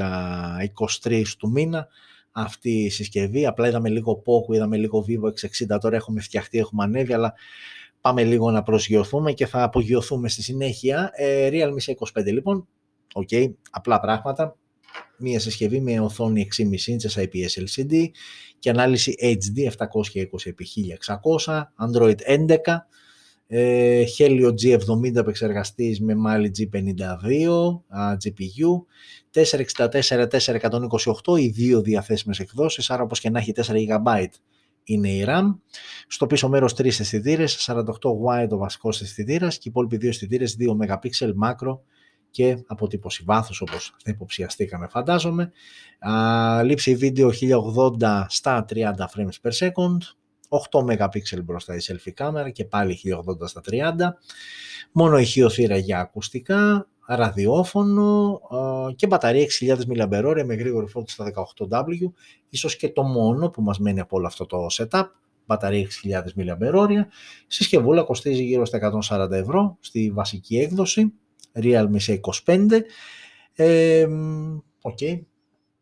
23 1.03 1.25
του 1.39 1.51
μήνα 1.51 1.89
αυτή 2.33 2.71
η 2.71 2.91
συσκευή. 2.91 3.47
Απλά 3.47 3.69
είδαμε 3.69 3.89
λίγο 3.89 4.23
Poco, 4.27 4.55
είδαμε 4.55 4.77
λίγο 4.77 5.05
Vivo 5.09 5.29
X60, 5.29 5.81
τώρα 5.81 5.97
έχουμε 5.97 6.21
φτιαχτεί, 6.21 6.59
έχουμε 6.59 6.85
ανέβει, 6.85 7.13
αλλά 7.13 7.35
πάμε 8.05 8.25
λίγο 8.25 8.51
να 8.51 8.63
προσγειωθούμε 8.63 9.33
και 9.33 9.47
θα 9.47 9.63
απογειωθούμε 9.63 10.29
στη 10.29 10.43
συνέχεια. 10.43 11.11
Ε, 11.15 11.49
Realme 11.53 11.77
C25 11.85 12.25
λοιπόν, 12.25 12.69
OK, 13.13 13.29
okay, 13.31 13.53
απλά 13.71 14.01
πράγματα. 14.01 14.57
Μία 15.19 15.41
συσκευή 15.41 15.81
με 15.81 16.01
οθόνη 16.01 16.49
6,5 16.57 16.65
inches 16.65 17.15
IPS 17.23 17.63
LCD 17.65 18.09
και 18.59 18.71
ανάλυση 18.71 19.15
HD 19.21 19.71
720x1600, 19.71 21.63
Android 21.87 22.17
11, 22.27 22.47
ε, 23.47 24.05
Helio 24.19 24.53
G70 24.63 25.17
επεξεργαστής 25.17 26.01
με 26.01 26.15
Mali 26.27 26.51
G52 26.59 27.83
GPU, 28.25 28.85
464-428 29.31 31.39
οι 31.39 31.49
δύο 31.49 31.83
διαθέσιμες 31.83 32.39
εκδόσεις, 32.39 32.91
άρα 32.91 33.03
όπως 33.03 33.21
και 33.21 33.31
να 33.31 33.39
έχει 33.39 33.53
4 33.53 33.87
GB 33.89 34.27
είναι 34.85 35.09
η 35.09 35.25
RAM. 35.29 35.55
Στο 36.07 36.27
πίσω 36.27 36.49
μέρος 36.49 36.75
3 36.75 36.87
αισθητήρες, 36.87 37.55
48 37.55 38.11
wide 38.11 38.51
ο 38.51 38.57
βασικός 38.57 39.01
αισθητήρας 39.01 39.55
και 39.55 39.63
οι 39.69 39.71
υπόλοιποι 39.71 39.97
δύο 39.97 40.09
αισθητήρες 40.09 40.57
2 40.59 40.77
MP 40.81 41.09
macro 41.45 41.79
και 42.31 42.63
αποτύπωση 42.67 43.23
βάθους 43.27 43.61
όπως 43.61 43.95
θα 44.05 44.11
υποψιαστήκαμε 44.11 44.87
φαντάζομαι. 44.87 45.53
Α, 45.99 46.63
λήψη 46.63 46.95
βίντεο 46.95 47.31
1080 47.31 48.27
στα 48.29 48.65
30 48.69 49.09
frames 49.17 49.41
per 49.43 49.53
second, 49.59 49.99
8 50.49 50.81
MP 50.81 51.43
μπροστά 51.45 51.75
η 51.75 51.79
selfie 51.83 52.13
κάμερα 52.15 52.51
και 52.51 52.65
πάλι 52.65 52.95
1080 52.95 53.49
στα 53.49 53.61
30. 53.61 54.15
Μόνο 54.93 55.19
ηχείο 55.19 55.51
θύρα 55.51 55.77
για 55.77 56.01
ακουστικά, 56.01 56.89
ραδιόφωνο 57.07 58.41
και 58.97 59.07
μπαταρία 59.07 59.47
6.000 59.61 59.77
mAh 59.77 60.43
με 60.45 60.55
γρήγορη 60.55 60.87
φόρτιση 60.87 61.15
στα 61.15 61.33
18W. 61.69 62.13
Ίσως 62.49 62.77
και 62.77 62.89
το 62.89 63.03
μόνο 63.03 63.51
που 63.51 63.63
μας 63.63 63.79
μένει 63.79 64.01
από 64.01 64.17
όλο 64.17 64.27
αυτό 64.27 64.47
το 64.47 64.67
setup. 64.71 65.05
Μπαταρία 65.47 65.87
6.000 66.37 66.43
mAh. 66.43 66.89
Συσκευούλα 67.47 68.03
κοστίζει 68.03 68.43
γύρω 68.43 68.65
στα 68.65 68.93
140 69.09 69.31
ευρώ 69.31 69.77
στη 69.81 70.11
βασική 70.11 70.57
έκδοση. 70.57 71.13
Realme 71.53 71.99
C25. 72.07 72.81
Ε, 73.55 74.07
okay 74.83 75.21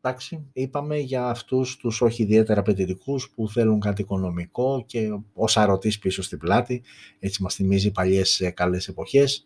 εντάξει, 0.05 0.51
είπαμε 0.53 0.99
για 0.99 1.29
αυτούς 1.29 1.77
τους 1.77 2.01
όχι 2.01 2.23
ιδιαίτερα 2.23 2.61
απαιτητικούς 2.61 3.31
που 3.35 3.49
θέλουν 3.49 3.81
κάτι 3.81 4.03
οικονομικό 4.03 4.85
και 4.87 5.09
ο 5.35 5.49
σαρωτής 5.49 5.99
πίσω 5.99 6.23
στην 6.23 6.39
πλάτη, 6.39 6.83
έτσι 7.19 7.43
μας 7.43 7.55
θυμίζει 7.55 7.91
παλιές 7.91 8.41
ε, 8.41 8.51
καλές 8.51 8.89
εποχές. 8.89 9.45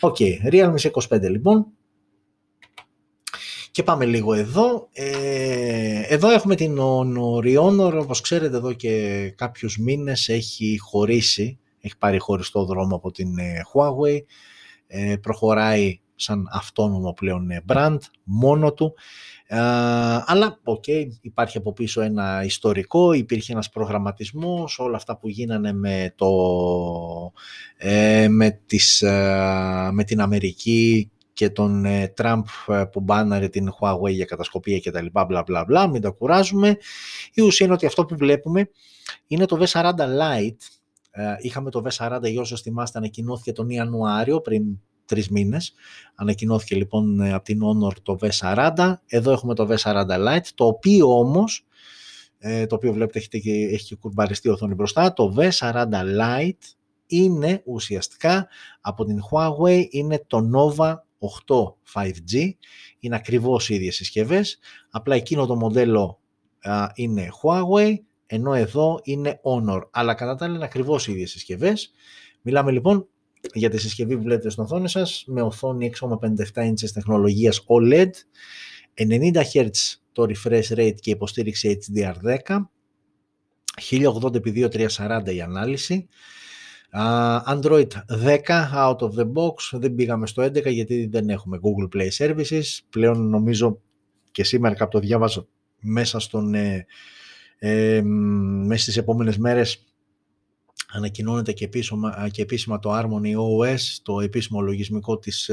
OK, 0.00 0.16
okay, 0.18 0.52
Realme 0.52 0.74
C25 0.80 1.20
λοιπόν. 1.20 1.66
Και 3.70 3.82
πάμε 3.82 4.04
λίγο 4.04 4.34
εδώ. 4.34 4.88
Ε, 4.92 6.02
εδώ 6.02 6.30
έχουμε 6.30 6.54
την 6.54 6.76
Honor. 6.80 7.58
Honor, 7.58 7.98
όπως 8.00 8.20
ξέρετε 8.20 8.56
εδώ 8.56 8.72
και 8.72 9.32
κάποιους 9.36 9.78
μήνες 9.78 10.28
έχει 10.28 10.78
χωρίσει, 10.78 11.58
έχει 11.80 11.98
πάρει 11.98 12.18
χωριστό 12.18 12.64
δρόμο 12.64 12.96
από 12.96 13.10
την 13.10 13.38
ε, 13.38 13.60
Huawei. 13.72 14.18
Ε, 14.86 15.16
προχωράει 15.16 16.00
σαν 16.18 16.48
αυτόνομο 16.52 17.12
πλέον 17.12 17.48
brand, 17.66 17.98
μόνο 18.24 18.72
του. 18.72 18.94
Ε, 19.50 19.58
αλλά, 20.24 20.60
οκ, 20.64 20.84
υπάρχει 21.20 21.56
από 21.56 21.72
πίσω 21.72 22.00
ένα 22.00 22.44
ιστορικό, 22.44 23.12
υπήρχε 23.12 23.52
ένας 23.52 23.68
προγραμματισμός, 23.68 24.78
όλα 24.78 24.96
αυτά 24.96 25.18
που 25.18 25.28
γίνανε 25.28 25.72
με, 25.72 26.12
το, 26.16 26.28
ε, 27.76 28.28
με, 28.28 28.60
τις, 28.66 29.02
ε, 29.02 29.90
με 29.92 30.04
την 30.04 30.20
Αμερική 30.20 31.10
και 31.32 31.50
τον 31.50 31.84
Τραμπ 32.14 32.44
που 32.92 33.00
μπάναρε 33.00 33.48
την 33.48 33.70
Huawei 33.80 34.10
για 34.10 34.24
κατασκοπία 34.24 34.78
και 34.78 34.90
τα 34.90 35.02
λοιπά, 35.02 35.24
μπλα 35.24 35.42
μπλα 35.42 35.64
μπλα, 35.64 35.88
μην 35.88 36.00
τα 36.00 36.10
κουράζουμε. 36.10 36.76
Η 37.34 37.42
ουσία 37.42 37.66
είναι 37.66 37.74
ότι 37.74 37.86
αυτό 37.86 38.04
που 38.04 38.16
βλέπουμε 38.16 38.70
είναι 39.26 39.44
το 39.46 39.58
V40 39.60 39.90
Lite. 39.98 40.56
Είχαμε 41.40 41.70
το 41.70 41.82
V40, 41.84 42.20
για 42.22 42.40
όσους 42.40 42.60
θυμάστε, 42.60 42.98
ανακοινώθηκε 42.98 43.52
τον 43.52 43.68
Ιανουάριο, 43.68 44.40
πριν 44.40 44.62
τρεις 45.08 45.28
μήνες. 45.28 45.72
Ανακοινώθηκε 46.14 46.74
λοιπόν 46.74 47.20
ε, 47.20 47.32
από 47.32 47.44
την 47.44 47.60
Honor 47.62 47.92
το 48.02 48.18
V40. 48.20 48.94
Εδώ 49.06 49.32
έχουμε 49.32 49.54
το 49.54 49.68
V40 49.70 50.06
Lite, 50.08 50.46
το 50.54 50.66
οποίο 50.66 51.18
όμως, 51.18 51.66
ε, 52.38 52.66
το 52.66 52.74
οποίο 52.74 52.92
βλέπετε 52.92 53.18
έχει 53.18 53.28
και, 53.28 53.52
έχει 53.52 53.84
και 53.84 53.96
κουρμπαριστή 53.96 54.48
οθόνη 54.48 54.74
μπροστά, 54.74 55.12
το 55.12 55.34
V40 55.36 55.86
Lite 55.92 56.74
είναι 57.06 57.62
ουσιαστικά 57.64 58.48
από 58.80 59.04
την 59.04 59.18
Huawei, 59.30 59.86
είναι 59.90 60.24
το 60.26 60.50
Nova 60.54 60.94
8 61.46 61.74
5G, 61.94 62.50
είναι 62.98 63.16
ακριβώς 63.16 63.68
οι 63.68 63.74
ίδιες 63.74 63.94
συσκευές, 63.94 64.58
απλά 64.90 65.14
εκείνο 65.14 65.46
το 65.46 65.56
μοντέλο 65.56 66.20
είναι 66.94 67.28
Huawei, 67.42 67.94
ενώ 68.26 68.54
εδώ 68.54 69.00
είναι 69.02 69.40
Honor, 69.42 69.80
αλλά 69.90 70.14
κατά 70.14 70.34
τα 70.34 70.44
άλλα 70.44 70.54
είναι 70.54 70.64
ακριβώς 70.64 71.06
οι 71.06 71.12
ίδιες 71.12 71.30
συσκευές. 71.30 71.92
Μιλάμε 72.42 72.70
λοιπόν 72.70 73.08
για 73.54 73.70
τη 73.70 73.78
συσκευή 73.78 74.16
που 74.16 74.22
βλέπετε 74.22 74.50
στην 74.50 74.62
οθόνη 74.62 74.88
σας 74.88 75.24
με 75.26 75.42
οθόνη 75.42 75.92
6,57 76.00 76.68
inches 76.68 76.90
τεχνολογίας 76.92 77.64
OLED 77.66 78.10
90 78.94 79.32
Hz 79.52 79.70
το 80.12 80.26
refresh 80.28 80.76
rate 80.76 81.00
και 81.00 81.10
υποστήριξη 81.10 81.78
HDR10 81.80 82.56
1080x2340 83.90 85.34
η 85.34 85.40
ανάλυση. 85.40 86.08
Android 87.46 87.86
10 88.24 88.40
out 88.74 88.96
of 88.96 89.10
the 89.18 89.32
box 89.32 89.54
δεν 89.72 89.94
πήγαμε 89.94 90.26
στο 90.26 90.42
11 90.42 90.72
γιατί 90.72 91.06
δεν 91.06 91.28
έχουμε 91.28 91.58
Google 91.62 91.96
Play 91.96 92.08
Services. 92.18 92.62
Πλέον 92.90 93.28
νομίζω 93.28 93.80
και 94.30 94.44
σήμερα 94.44 94.74
κάπου 94.74 94.90
το 94.90 94.98
διάβαζα 94.98 95.46
μέσα 95.80 96.18
στον 96.18 96.54
ε, 96.54 96.86
ε, 97.58 98.02
μέσα 98.02 98.82
στις 98.82 98.96
επόμενες 98.96 99.38
μέρες 99.38 99.87
ανακοινώνεται 100.92 101.52
και, 101.52 101.64
επίσημα, 101.64 102.28
και 102.30 102.42
επίσημα 102.42 102.78
το 102.78 102.98
Harmony 102.98 103.34
OS, 103.36 103.80
το 104.02 104.20
επίσημο 104.20 104.60
λογισμικό 104.60 105.18
της 105.18 105.50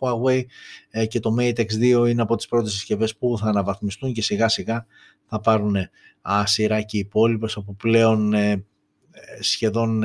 Huawei 0.00 0.44
ε, 0.90 1.06
και 1.06 1.20
το 1.20 1.34
Mate 1.38 1.60
X2 1.60 2.08
είναι 2.08 2.22
από 2.22 2.36
τις 2.36 2.46
πρώτες 2.46 2.72
συσκευές 2.72 3.16
που 3.16 3.38
θα 3.38 3.46
αναβαθμιστούν 3.46 4.12
και 4.12 4.22
σιγά 4.22 4.48
σιγά 4.48 4.86
θα 5.26 5.40
πάρουν 5.40 5.76
σειρά 6.44 6.82
και 6.82 6.96
οι 6.96 7.00
υπόλοιπες 7.00 7.56
όπου 7.56 7.76
πλέον 7.76 8.32
ε, 8.32 8.50
ε, 8.50 8.62
σχεδόν 9.40 10.04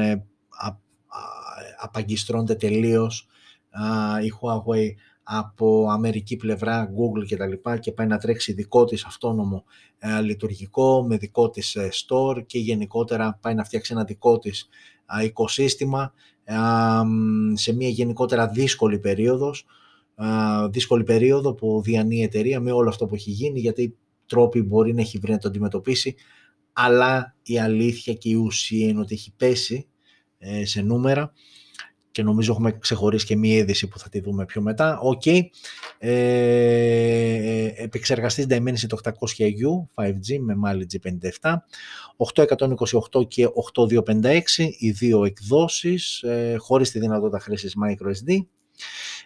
απαγκιστρώνεται 1.80 2.56
τελείως 2.56 3.28
η 4.24 4.32
Huawei 4.42 4.90
από 5.24 5.88
αμερική 5.90 6.36
πλευρά, 6.36 6.90
Google 6.90 7.26
και 7.26 7.38
τα 7.38 7.48
λοιπά 7.48 7.78
και 7.78 7.92
πάει 7.92 8.08
να 8.08 8.18
τρέξει 8.18 8.54
δικό 8.54 8.86
της 8.86 9.06
αυτόνομο 9.06 9.64
ε, 9.98 10.22
λειτουργικό 10.22 11.06
με 11.08 11.18
δικό 11.18 11.50
της 11.50 11.76
ε, 11.76 11.90
store 11.92 12.46
και 12.46 12.60
γενικότερα 12.60 13.40
πάει 13.42 13.54
να 13.54 13.64
φτιάξει 13.64 13.94
ένα 13.94 14.04
δικό 14.04 14.40
της 14.40 14.70
ε, 15.20 15.24
οικοσύστημα 15.24 16.14
σε 17.54 17.74
μια 17.74 17.90
γενικότερα 17.90 18.48
δύσκολη 18.48 19.00
περίοδος 19.00 19.66
δύσκολη 20.70 21.04
περίοδο 21.04 21.54
που 21.54 21.82
διανύει 21.84 22.18
η 22.20 22.24
εταιρεία 22.24 22.60
με 22.60 22.72
όλο 22.72 22.90
αυτό 22.90 23.06
που 23.06 23.16
έχει 23.16 23.32
γίνει 23.32 23.60
γιατί 23.60 23.98
τρόποι 24.26 24.62
μπορεί 24.62 24.94
να 24.94 25.02
έχει 25.02 25.18
βρει 25.18 25.32
να 25.32 25.38
το 25.38 25.48
αντιμετωπίσει 25.48 26.16
αλλά 26.74 27.36
η 27.44 27.60
αλήθεια 27.60 28.14
και 28.14 28.30
η 28.30 28.34
ουσία 28.34 28.88
είναι 28.88 29.00
ότι 29.00 29.14
έχει 29.14 29.34
πέσει 29.38 29.88
σε 30.64 30.82
νούμερα 30.82 31.34
και 32.12 32.24
νομίζω 32.24 32.52
έχουμε 32.52 32.72
ξεχωρίσει 32.72 33.26
και 33.26 33.36
μία 33.36 33.56
είδηση 33.56 33.88
που 33.88 34.00
θα 34.00 34.10
τη 34.10 34.20
δούμε 34.20 34.46
πιο 34.46 34.62
μετά. 34.62 35.00
OK. 35.00 35.22
Okay. 35.26 35.40
Ε, 35.98 37.66
επεξεργαστής 37.76 38.46
Dimensity 38.50 38.96
800U 39.04 40.04
5G 40.04 40.40
με 40.40 40.56
Mali 40.66 40.84
G57, 40.94 41.54
828 42.18 43.28
και 43.28 43.48
8256, 43.86 44.40
οι 44.78 44.92
δύο 44.92 45.26
εκδόσεις, 45.26 46.22
ε, 46.22 46.56
χωρίς 46.58 46.92
τη 46.92 47.00
δυνατότητα 47.00 47.40
χρήσης 47.40 47.76
microSD. 47.84 48.46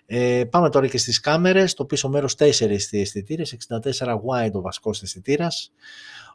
Ε, 0.06 0.44
πάμε 0.50 0.70
τώρα 0.70 0.88
και 0.88 0.98
στις 0.98 1.20
κάμερες, 1.20 1.74
το 1.74 1.86
πίσω 1.86 2.10
μέρος 2.10 2.36
4 2.36 2.70
αισθητήρες, 2.92 3.54
64 3.54 4.16
wide 4.16 4.52
ο 4.54 4.62
βασικός 4.62 5.02
αισθητήρας. 5.02 5.72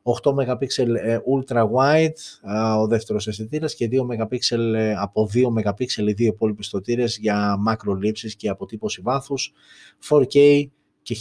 8 0.03 0.33
MP 0.33 0.67
ultra 1.37 1.63
wide 1.63 2.49
ο 2.81 2.87
δεύτερος 2.87 3.27
αισθητήρας 3.27 3.75
και 3.75 3.89
2 3.89 4.03
MP 4.03 4.37
από 4.97 5.29
2 5.35 5.49
MP 5.49 5.85
οι 5.97 6.13
δύο 6.13 6.27
υπόλοιποι 6.27 6.63
στοτήρες 6.63 7.17
για 7.17 7.57
μακρολήψεις 7.59 8.37
και 8.37 8.49
αποτύπωση 8.49 9.01
βάθους 9.01 9.53
4K 10.09 10.65
και 11.03 11.17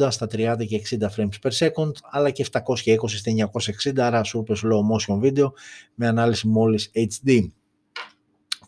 1080 0.00 0.10
στα 0.10 0.26
30 0.26 0.66
και 0.66 0.82
60 0.90 1.08
frames 1.16 1.38
per 1.42 1.50
second, 1.50 1.92
αλλά 2.10 2.30
και 2.30 2.46
720 2.52 2.62
στα 3.08 3.32
960, 3.32 3.98
άρα 3.98 4.20
super 4.24 4.54
slow 4.54 4.80
motion 4.90 5.20
video 5.22 5.52
με 5.94 6.06
ανάλυση 6.06 6.48
μόλις 6.48 6.90
HD. 6.94 7.46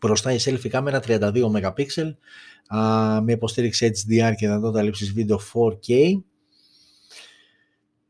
Μπροστά 0.00 0.32
η 0.32 0.36
selfie 0.44 0.68
κάμερα 0.68 1.00
32 1.06 1.50
MP, 1.50 2.10
με 3.22 3.32
υποστήριξη 3.32 3.90
HDR 3.94 4.32
και 4.36 4.46
δυνατότητα 4.46 4.82
λήψης 4.82 5.12
βίντεο 5.12 5.38
4K. 5.38 6.12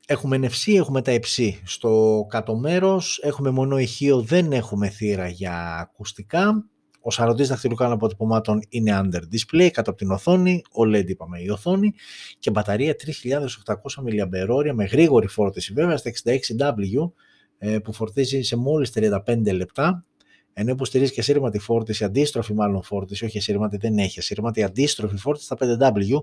Έχουμε 0.06 0.38
NFC, 0.42 0.74
έχουμε 0.76 1.02
τα 1.02 1.12
υψί 1.12 1.60
στο 1.64 2.24
κάτω 2.28 2.56
μέρος, 2.56 3.20
έχουμε 3.22 3.50
μόνο 3.50 3.78
ηχείο, 3.78 4.20
δεν 4.20 4.52
έχουμε 4.52 4.88
θύρα 4.88 5.28
για 5.28 5.76
ακουστικά. 5.80 6.64
Ο 7.00 7.10
σαρωτής 7.10 7.48
δαχτυλικών 7.48 7.92
αποτυπωμάτων 7.92 8.60
είναι 8.68 9.00
under 9.04 9.20
display 9.20 9.68
κάτω 9.72 9.90
από 9.90 9.98
την 9.98 10.10
οθόνη, 10.10 10.62
OLED 10.82 11.08
είπαμε 11.08 11.40
η 11.40 11.48
οθόνη 11.48 11.92
και 12.38 12.50
μπαταρία 12.50 12.94
3800 12.94 13.66
mAh 14.04 14.72
με 14.74 14.84
γρήγορη 14.84 15.26
φόρτιση 15.26 15.72
βέβαια 15.72 15.96
στα 15.96 16.10
66W 16.10 17.10
ε, 17.58 17.78
που 17.78 17.92
φορτίζει 17.92 18.42
σε 18.42 18.56
μόλις 18.56 18.92
35 18.94 19.54
λεπτά 19.54 20.04
ενώ 20.52 20.70
υποστηρίζει 20.70 21.12
και 21.12 21.20
ασύρματη 21.20 21.58
φόρτιση, 21.58 22.04
αντίστροφη 22.04 22.54
μάλλον 22.54 22.82
φόρτιση, 22.82 23.24
όχι 23.24 23.38
ασύρματη, 23.38 23.76
δεν 23.76 23.98
έχει 23.98 24.18
ασύρματη, 24.18 24.62
αντίστροφη 24.62 25.16
φόρτιση 25.16 25.44
στα 25.44 25.56
5W. 25.60 26.22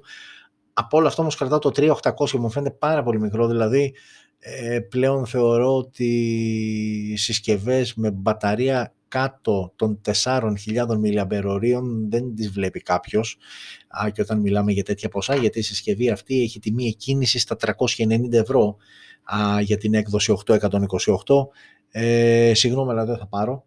Από 0.74 0.98
όλο 0.98 1.08
αυτό 1.08 1.22
όμως 1.22 1.36
κρατάω 1.36 1.60
το 1.60 1.72
3800 1.76 2.32
μου 2.32 2.50
φαίνεται 2.50 2.76
πάρα 2.80 3.04
πολύ 3.04 3.20
μικρό, 3.20 3.48
δηλαδή 3.48 3.94
ε, 4.40 4.80
πλέον 4.80 5.26
θεωρώ 5.26 5.78
ότι 5.78 6.06
οι 7.12 7.18
συσκευές 7.18 7.94
με 7.96 8.12
μπαταρία 8.12 8.94
κάτω 9.08 9.74
των 9.76 10.02
4.000 10.24 10.52
mAh 11.04 11.82
δεν 12.10 12.36
τις 12.36 12.52
βλέπει 12.52 12.80
κάποιος. 12.82 13.38
Α, 13.88 14.10
και 14.10 14.22
όταν 14.22 14.40
μιλάμε 14.40 14.72
για 14.72 14.84
τέτοια 14.84 15.10
ποσά 15.10 15.36
γιατί 15.36 15.60
η 15.60 15.62
συσκευή 15.62 16.10
αυτή 16.10 16.42
έχει 16.42 16.60
τιμή 16.60 16.88
εκκίνησης 16.88 17.42
στα 17.42 17.56
390 17.78 18.32
ευρώ 18.32 18.78
α, 19.24 19.62
για 19.62 19.78
την 19.78 19.94
έκδοση 19.94 20.38
828 20.46 20.60
ε, 21.92 22.52
συγγνώμη 22.54 22.92
αλλά 22.92 23.06
δεν 23.06 23.18
θα 23.18 23.28
πάρω. 23.28 23.67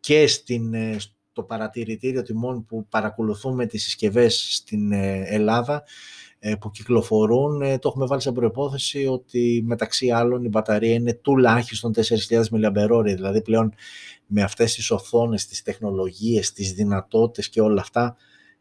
και 0.00 0.26
στην, 0.26 0.74
ε, 0.74 0.96
στο 0.98 1.42
παρατηρητήριο 1.42 2.22
τιμών 2.22 2.64
που 2.64 2.86
παρακολουθούμε 2.88 3.66
τις 3.66 3.82
συσκευές 3.82 4.54
στην 4.54 4.92
ε, 4.92 5.22
Ελλάδα 5.26 5.82
που 6.60 6.70
κυκλοφορούν, 6.70 7.58
το 7.58 7.88
έχουμε 7.88 8.06
βάλει 8.06 8.20
σε 8.20 8.32
προϋπόθεση 8.32 9.06
ότι 9.06 9.62
μεταξύ 9.66 10.10
άλλων 10.10 10.44
η 10.44 10.48
μπαταρία 10.48 10.94
είναι 10.94 11.14
τουλάχιστον 11.14 11.92
4.000 11.96 12.42
mAh, 12.50 13.02
δηλαδή 13.04 13.42
πλέον 13.42 13.74
με 14.26 14.42
αυτές 14.42 14.74
τις 14.74 14.90
οθόνες, 14.90 15.46
τις 15.46 15.62
τεχνολογίες, 15.62 16.52
τις 16.52 16.72
δυνατότητες 16.72 17.48
και 17.48 17.60
όλα 17.60 17.80
αυτά, 17.80 18.16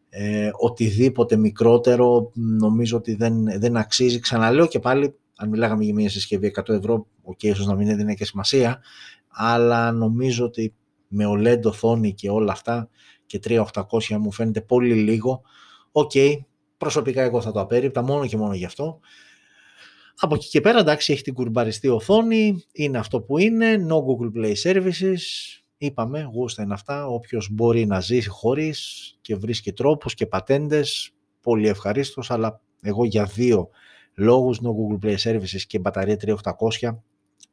ε, 0.09 0.49
οτιδήποτε 0.53 1.35
μικρότερο 1.35 2.31
νομίζω 2.33 2.97
ότι 2.97 3.15
δεν, 3.15 3.59
δεν 3.59 3.77
αξίζει. 3.77 4.19
Ξαναλέω 4.19 4.67
και 4.67 4.79
πάλι, 4.79 5.15
αν 5.35 5.49
μιλάγαμε 5.49 5.83
για 5.83 5.93
μια 5.93 6.09
συσκευή 6.09 6.53
100 6.55 6.69
ευρώ, 6.69 7.07
OK, 7.23 7.37
okay, 7.41 7.45
ίσως 7.45 7.65
να 7.65 7.75
μην 7.75 7.87
έδινε 7.87 8.13
και 8.13 8.25
σημασία, 8.25 8.81
αλλά 9.35 9.91
νομίζω 9.91 10.45
ότι 10.45 10.75
με 11.07 11.25
OLED 11.27 11.61
οθόνη 11.63 12.13
και 12.13 12.29
όλα 12.29 12.51
αυτά 12.51 12.89
και 13.25 13.39
3800 13.43 13.63
μου 14.19 14.31
φαίνεται 14.31 14.61
πολύ 14.61 14.93
λίγο. 14.93 15.41
OK, 15.91 16.11
okay, 16.13 16.33
προσωπικά 16.77 17.21
εγώ 17.21 17.41
θα 17.41 17.51
το 17.51 17.59
απέρριπτα 17.59 18.01
μόνο 18.01 18.27
και 18.27 18.37
μόνο 18.37 18.53
γι' 18.53 18.65
αυτό. 18.65 18.99
Από 20.17 20.35
εκεί 20.35 20.47
και 20.47 20.61
πέρα 20.61 20.79
εντάξει 20.79 21.13
έχει 21.13 21.21
την 21.21 21.33
κουρμπαριστή 21.33 21.87
οθόνη, 21.87 22.63
είναι 22.71 22.97
αυτό 22.97 23.21
που 23.21 23.37
είναι, 23.37 23.85
no 23.89 23.95
Google 23.95 24.37
Play 24.37 24.53
Services, 24.63 25.19
είπαμε, 25.77 26.29
γούστα 26.33 26.63
είναι 26.63 26.73
αυτά, 26.73 27.07
όποιος 27.07 27.49
μπορεί 27.51 27.85
να 27.85 27.99
ζήσει 27.99 28.29
χωρίς 28.29 29.11
και 29.21 29.35
βρίσκει 29.35 29.73
τρόπους 29.73 30.13
και 30.13 30.25
πατέντες, 30.25 31.11
πολύ 31.41 31.67
ευχαρίστως, 31.67 32.31
αλλά 32.31 32.61
εγώ 32.81 33.05
για 33.05 33.25
δύο 33.25 33.69
λόγους, 34.13 34.59
no 34.61 34.67
Google 34.67 35.05
Play 35.05 35.17
Services 35.17 35.61
και 35.67 35.79
μπαταρία 35.79 36.17
3800, 36.17 37.01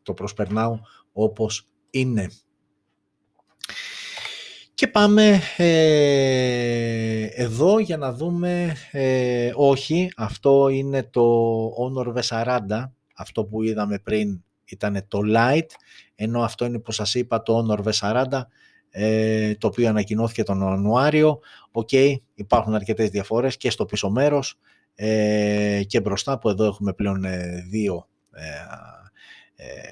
το 0.03 0.15
προσπερνάω 0.15 0.79
όπως 1.13 1.69
είναι. 1.93 2.31
Και 4.75 4.89
πάμε 4.89 5.41
ε, 5.57 7.25
εδώ 7.25 7.79
για 7.79 7.97
να 7.97 8.13
δούμε, 8.13 8.77
ε, 8.91 9.53
όχι, 9.55 10.13
αυτό 10.17 10.69
είναι 10.69 11.03
το 11.03 11.67
Honor 11.67 12.15
V40, 12.15 12.91
αυτό 13.17 13.45
που 13.45 13.63
είδαμε 13.63 13.99
πριν 13.99 14.43
ήταν 14.65 15.05
το 15.09 15.21
Lite, 15.35 15.71
ενώ 16.15 16.43
αυτό 16.43 16.65
είναι 16.65 16.79
που 16.79 16.93
σας 16.93 17.15
είπα 17.15 17.43
το 17.43 17.67
Honor 17.67 17.83
V40, 17.83 18.43
ε, 18.91 19.55
το 19.55 19.67
οποίο 19.67 19.89
ανακοινώθηκε 19.89 20.43
τον 20.43 20.61
Ιανουάριο. 20.61 21.41
OK, 21.71 21.89
okay, 21.93 22.15
υπάρχουν 22.35 22.75
αρκετές 22.75 23.11
διαφορές 23.11 23.57
και 23.57 23.71
στο 23.71 23.85
πίσω 23.85 24.11
μέρος 24.11 24.59
ε, 24.95 25.83
και 25.87 26.01
μπροστά 26.01 26.39
που 26.39 26.49
εδώ 26.49 26.65
έχουμε 26.65 26.93
πλέον 26.93 27.25
ε, 27.25 27.67
δύο 27.71 28.09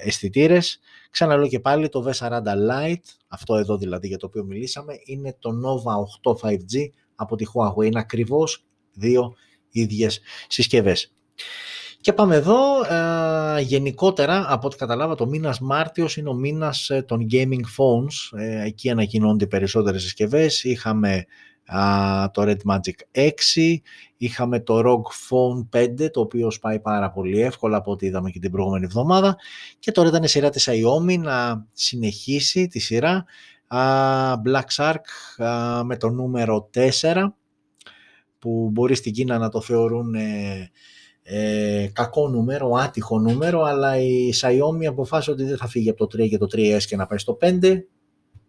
αισθητήρες. 0.04 0.80
Ξαναλέω 1.10 1.48
και 1.48 1.60
πάλι 1.60 1.88
το 1.88 2.04
V40 2.08 2.42
Lite, 2.44 2.94
αυτό 3.28 3.56
εδώ 3.56 3.76
δηλαδή 3.76 4.08
για 4.08 4.18
το 4.18 4.26
οποίο 4.26 4.44
μιλήσαμε, 4.44 4.94
είναι 5.04 5.36
το 5.38 5.50
Nova 5.50 6.32
8 6.32 6.48
5G 6.48 6.88
από 7.14 7.36
τη 7.36 7.44
Huawei. 7.54 7.84
Είναι 7.84 7.98
ακριβώς 7.98 8.64
δύο 8.92 9.34
ίδιες 9.70 10.20
συσκευές. 10.48 11.14
Και 12.00 12.12
πάμε 12.12 12.36
εδώ, 12.36 12.56
ε, 12.82 13.60
γενικότερα 13.60 14.44
από 14.48 14.66
ό,τι 14.66 14.76
καταλάβα 14.76 15.14
το 15.14 15.26
μήνας 15.26 15.60
Μάρτιος 15.60 16.16
είναι 16.16 16.28
ο 16.28 16.34
μήνας 16.34 16.90
ε, 16.90 17.02
των 17.02 17.26
gaming 17.30 17.64
phones, 17.76 18.38
ε, 18.38 18.64
εκεί 18.64 18.90
ανακοινώνται 18.90 19.44
οι 19.44 19.48
περισσότερες 19.48 20.02
συσκευές, 20.02 20.64
είχαμε 20.64 21.26
το 22.32 22.42
Red 22.42 22.72
Magic 22.72 23.28
6, 23.56 23.76
είχαμε 24.16 24.60
το 24.60 24.78
ROG 24.78 25.02
Phone 25.28 25.78
5, 25.78 26.10
το 26.10 26.20
οποίο 26.20 26.50
σπάει 26.50 26.80
πάρα 26.80 27.10
πολύ 27.10 27.40
εύκολα 27.40 27.76
από 27.76 27.90
ό,τι 27.90 28.06
είδαμε 28.06 28.30
και 28.30 28.38
την 28.38 28.50
προηγούμενη 28.50 28.84
εβδομάδα. 28.84 29.36
Και 29.78 29.92
τώρα 29.92 30.08
ήταν 30.08 30.22
η 30.22 30.28
σειρά 30.28 30.50
της 30.50 30.68
Xiaomi 30.70 31.18
να 31.18 31.66
συνεχίσει 31.72 32.66
τη 32.66 32.78
σειρά. 32.78 33.24
Black 34.44 34.66
Shark 34.76 35.00
με 35.84 35.96
το 35.96 36.10
νούμερο 36.10 36.70
4 37.00 37.32
που 38.38 38.68
μπορεί 38.72 38.94
στην 38.94 39.12
Κίνα 39.12 39.38
να 39.38 39.48
το 39.48 39.60
θεωρούν 39.60 40.14
ε, 40.14 40.70
ε, 41.22 41.90
κακό 41.92 42.28
νούμερο, 42.28 42.70
άτυχο 42.70 43.18
νούμερο, 43.18 43.62
αλλά 43.62 43.98
η 43.98 44.30
Xiaomi 44.40 44.84
αποφάσισε 44.88 45.30
ότι 45.30 45.44
δεν 45.44 45.56
θα 45.56 45.66
φύγει 45.66 45.90
από 45.90 46.06
το 46.06 46.22
3 46.22 46.28
και 46.28 46.38
το 46.38 46.46
3S 46.52 46.82
και 46.82 46.96
να 46.96 47.06
πάει 47.06 47.18
στο 47.18 47.38
5, 47.40 47.78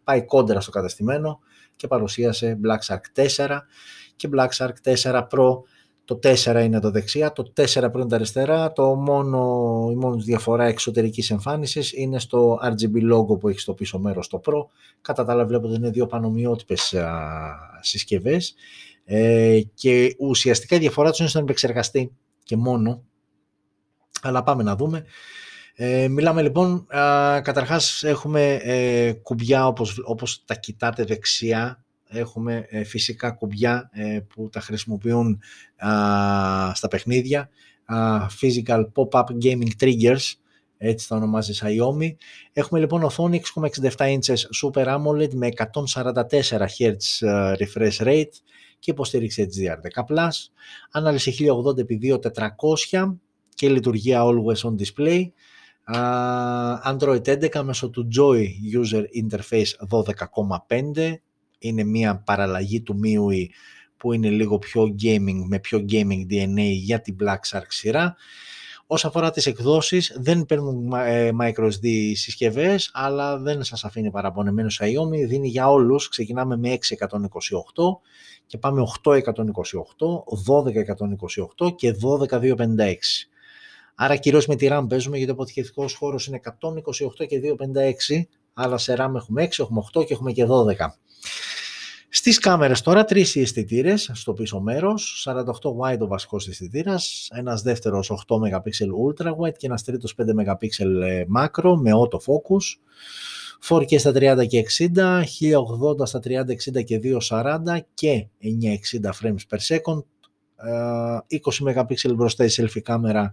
πάει 0.03 0.25
κόντρα 0.25 0.61
στο 0.61 0.71
καταστημένο 0.71 1.39
και 1.81 1.87
παρουσίασε 1.87 2.59
Black 2.63 2.93
Shark 2.93 3.21
4 3.37 3.59
και 4.15 4.29
Black 4.35 4.49
Shark 4.57 4.93
4 5.03 5.27
Pro 5.27 5.61
το 6.05 6.19
4 6.23 6.61
είναι 6.63 6.79
το 6.79 6.91
δεξιά, 6.91 7.31
το 7.31 7.53
4 7.55 7.63
Pro 7.63 7.93
είναι 7.95 8.07
τα 8.07 8.15
αριστερά, 8.15 8.71
το 8.71 8.95
μόνο, 8.95 9.39
η 9.91 9.95
μόνο 9.95 10.15
διαφορά 10.15 10.63
εξωτερικής 10.63 11.31
εμφάνισης 11.31 11.93
είναι 11.93 12.19
στο 12.19 12.59
RGB 12.63 13.13
logo 13.13 13.39
που 13.39 13.49
έχει 13.49 13.59
στο 13.59 13.73
πίσω 13.73 13.99
μέρος 13.99 14.27
το 14.27 14.41
Pro. 14.45 14.65
Κατά 15.01 15.25
τα 15.25 15.31
άλλα 15.31 15.45
βλέπω 15.45 15.67
ότι 15.67 15.75
είναι 15.75 15.89
δύο 15.89 16.07
πανομοιότυπες 16.07 16.93
α, 16.93 17.19
συσκευές 17.81 18.53
ε, 19.05 19.59
και 19.73 20.15
ουσιαστικά 20.19 20.75
η 20.75 20.79
διαφορά 20.79 21.09
τους 21.09 21.19
είναι 21.19 21.29
στον 21.29 21.41
επεξεργαστή 21.41 22.11
και 22.43 22.57
μόνο. 22.57 23.03
Αλλά 24.21 24.43
πάμε 24.43 24.63
να 24.63 24.75
δούμε. 24.75 25.05
Ε, 25.75 26.07
μιλάμε 26.07 26.41
λοιπόν, 26.41 26.87
α, 26.95 27.41
καταρχάς 27.41 28.03
έχουμε 28.03 28.53
ε, 28.53 29.13
κουμπιά 29.13 29.67
όπως, 29.67 30.01
όπως 30.05 30.43
τα 30.45 30.55
κοιτάτε 30.55 31.03
δεξιά, 31.03 31.83
έχουμε 32.07 32.65
ε, 32.69 32.83
φυσικά 32.83 33.31
κουμπιά 33.31 33.89
ε, 33.91 34.19
που 34.19 34.49
τα 34.49 34.59
χρησιμοποιούν 34.59 35.39
στα 36.73 36.87
παιχνίδια, 36.89 37.49
physical 38.41 38.85
pop-up 38.93 39.25
gaming 39.43 39.69
triggers, 39.79 40.33
έτσι 40.77 41.07
τα 41.07 41.15
ονομάζεις 41.15 41.63
Xiaomi. 41.63 42.15
Έχουμε 42.53 42.79
λοιπόν 42.79 43.03
οθόνη 43.03 43.41
6,67 43.97 43.97
inches 43.97 44.37
Super 44.63 44.85
AMOLED 44.85 45.33
με 45.33 45.49
144 45.57 46.23
Hz 46.49 47.27
refresh 47.57 47.97
rate 47.97 48.35
και 48.79 48.91
υποστήριξη 48.91 49.47
HDR10+, 49.51 50.27
ανάλυση 50.91 51.35
1080x2400 51.39 53.15
και 53.55 53.69
λειτουργία 53.69 54.21
Always 54.23 54.69
On 54.69 54.75
Display, 54.75 55.23
Android 56.85 57.21
11 57.21 57.61
μέσω 57.63 57.89
του 57.89 58.07
Joy 58.17 58.45
User 58.81 59.03
Interface 59.23 59.71
12,5 59.89 61.13
είναι 61.59 61.83
μια 61.83 62.17
παραλλαγή 62.25 62.81
του 62.81 62.99
MIUI 63.03 63.45
που 63.97 64.13
είναι 64.13 64.29
λίγο 64.29 64.57
πιο 64.57 64.95
gaming 65.01 65.43
με 65.47 65.59
πιο 65.59 65.85
gaming 65.89 66.25
DNA 66.29 66.71
για 66.71 67.01
την 67.01 67.15
Black 67.19 67.39
Shark 67.51 67.65
σειρά. 67.67 68.15
Όσον 68.87 69.09
αφορά 69.09 69.31
τις 69.31 69.45
εκδόσεις 69.45 70.15
δεν 70.19 70.45
παίρνουν 70.45 70.91
ε, 70.93 71.31
microSD 71.41 72.11
συσκευές 72.13 72.89
αλλά 72.93 73.37
δεν 73.37 73.63
σας 73.63 73.83
αφήνει 73.83 74.11
παραπονεμένος 74.11 74.81
Xiaomi, 74.83 75.27
δίνει 75.27 75.47
για 75.47 75.69
όλους, 75.69 76.09
ξεκινάμε 76.09 76.57
με 76.57 76.69
628 76.69 76.97
και 78.45 78.57
πάμε 78.57 78.83
8128, 79.03 79.23
1228 81.65 81.75
και 81.75 81.95
12256. 82.29 83.30
Άρα 83.95 84.15
κυρίως 84.15 84.47
με 84.47 84.55
τη 84.55 84.67
RAM 84.71 84.85
παίζουμε 84.89 85.17
γιατί 85.17 85.31
ο 85.31 85.33
αποθηκευτικός 85.33 85.93
χώρος 85.93 86.27
είναι 86.27 86.39
128 86.43 87.25
και 87.27 87.39
256, 87.39 88.21
αλλά 88.53 88.77
σε 88.77 88.95
RAM 88.97 89.11
έχουμε 89.15 89.43
6, 89.43 89.59
έχουμε 89.59 89.81
8 89.93 90.05
και 90.05 90.13
έχουμε 90.13 90.31
και 90.31 90.45
12. 90.45 90.49
Στις 92.13 92.39
κάμερες 92.39 92.81
τώρα 92.81 93.05
τρεις 93.05 93.35
αισθητήρες 93.35 94.11
στο 94.13 94.33
πίσω 94.33 94.59
μέρος, 94.59 95.27
48 95.27 95.69
wide 95.79 95.99
ο 95.99 96.07
βασικός 96.07 96.47
αισθητήρας, 96.47 97.27
ένας 97.31 97.61
δεύτερος 97.61 98.09
8 98.09 98.39
MP 98.39 98.85
ultra 99.07 99.35
wide 99.35 99.57
και 99.57 99.65
ένας 99.65 99.83
τρίτος 99.83 100.15
5 100.15 100.33
MP 100.33 100.67
macro 101.37 101.75
με 101.77 101.91
auto 101.93 102.17
focus. 102.17 102.79
4K 103.67 103.99
στα 103.99 104.11
30 104.11 104.45
και 104.47 104.57
60, 104.57 105.23
1080 105.23 106.05
στα 106.05 106.19
30, 106.19 106.51
60 106.51 106.83
και 106.83 106.97
240 106.97 107.79
και 107.93 108.27
960 108.39 109.11
frames 109.21 109.43
per 109.49 109.59
second. 109.59 110.03
20 111.27 111.75
MP 111.75 112.15
μπροστά 112.15 112.45
η 112.45 112.47
selfie 112.57 112.81
κάμερα 112.83 113.31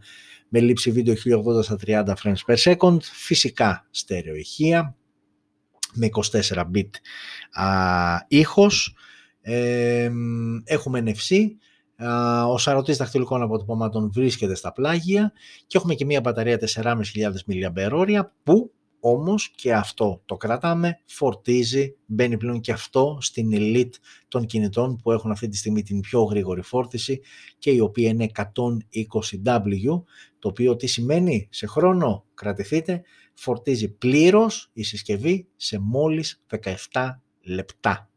με 0.49 0.61
λήψη 0.61 0.91
βίντεο 0.91 1.15
1080 1.59 1.63
στα 1.63 1.77
30 1.87 2.13
frames 2.23 2.37
per 2.47 2.57
second. 2.57 2.99
Φυσικά 3.03 3.87
στέρεο 3.91 4.35
ηχεία 4.35 4.97
με 5.95 6.09
24 6.31 6.65
bit 6.75 6.91
α, 7.53 8.25
ήχος. 8.29 8.97
Ε, 9.41 10.11
έχουμε 10.65 11.03
NFC. 11.07 11.47
Ο 12.49 12.59
σαρωτής 12.59 12.97
δαχτυλικών 12.97 13.43
αποτυπωμάτων 13.43 14.11
βρίσκεται 14.13 14.55
στα 14.55 14.73
πλάγια 14.73 15.33
και 15.67 15.79
έχουμε 15.79 15.95
και 15.95 16.05
μία 16.05 16.21
μπαταρία 16.21 16.59
4.500 16.75 16.93
mAh 17.49 18.21
που 18.43 18.73
όμως 19.01 19.51
και 19.51 19.75
αυτό 19.75 20.23
το 20.25 20.37
κρατάμε, 20.37 21.01
φορτίζει, 21.07 21.97
μπαίνει 22.07 22.37
πλέον 22.37 22.61
και 22.61 22.73
αυτό 22.73 23.19
στην 23.21 23.51
elite 23.53 23.93
των 24.29 24.47
κινητών 24.47 24.97
που 24.97 25.13
έχουν 25.13 25.31
αυτή 25.31 25.49
τη 25.49 25.57
στιγμή 25.57 25.83
την 25.83 26.01
πιο 26.01 26.23
γρήγορη 26.23 26.63
φόρτιση 26.63 27.21
και 27.59 27.71
η 27.71 27.81
οποία 27.81 28.09
είναι 28.09 28.31
120W, 28.35 30.03
το 30.39 30.49
οποίο 30.49 30.77
τι 30.77 30.87
σημαίνει; 30.87 31.49
Σε 31.51 31.67
χρόνο, 31.67 32.25
κρατηθείτε, 32.35 33.03
φορτίζει 33.35 33.89
πλήρως 33.89 34.71
η 34.73 34.83
συσκευή 34.83 35.47
σε 35.57 35.79
μόλις 35.79 36.43
17 36.93 37.21
λεπτά. 37.43 38.11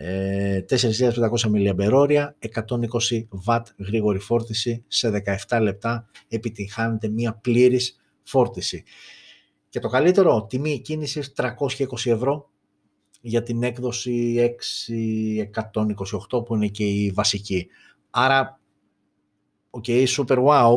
4.500 0.00 1.50
mAh, 1.50 2.28
120 2.38 3.28
W 3.46 3.62
γρήγορη 3.78 4.18
φόρτιση 4.18 4.84
σε 4.88 5.22
17 5.48 5.60
λεπτά 5.60 6.08
επιτυγχάνεται 6.28 7.08
μια 7.08 7.34
πλήρης 7.34 7.96
φόρτιση. 8.22 8.84
Και 9.70 9.80
το 9.80 9.88
καλύτερο, 9.88 10.46
τιμή 10.46 10.80
κίνησης 10.80 11.32
320 11.36 12.10
ευρώ 12.10 12.50
για 13.20 13.42
την 13.42 13.62
έκδοση 13.62 14.36
6128 16.30 16.44
που 16.44 16.54
είναι 16.54 16.66
και 16.66 16.84
η 16.84 17.10
βασική. 17.10 17.66
Άρα, 18.10 18.60
OK, 19.70 19.84
okay, 19.86 20.06
super 20.06 20.44
wow, 20.44 20.70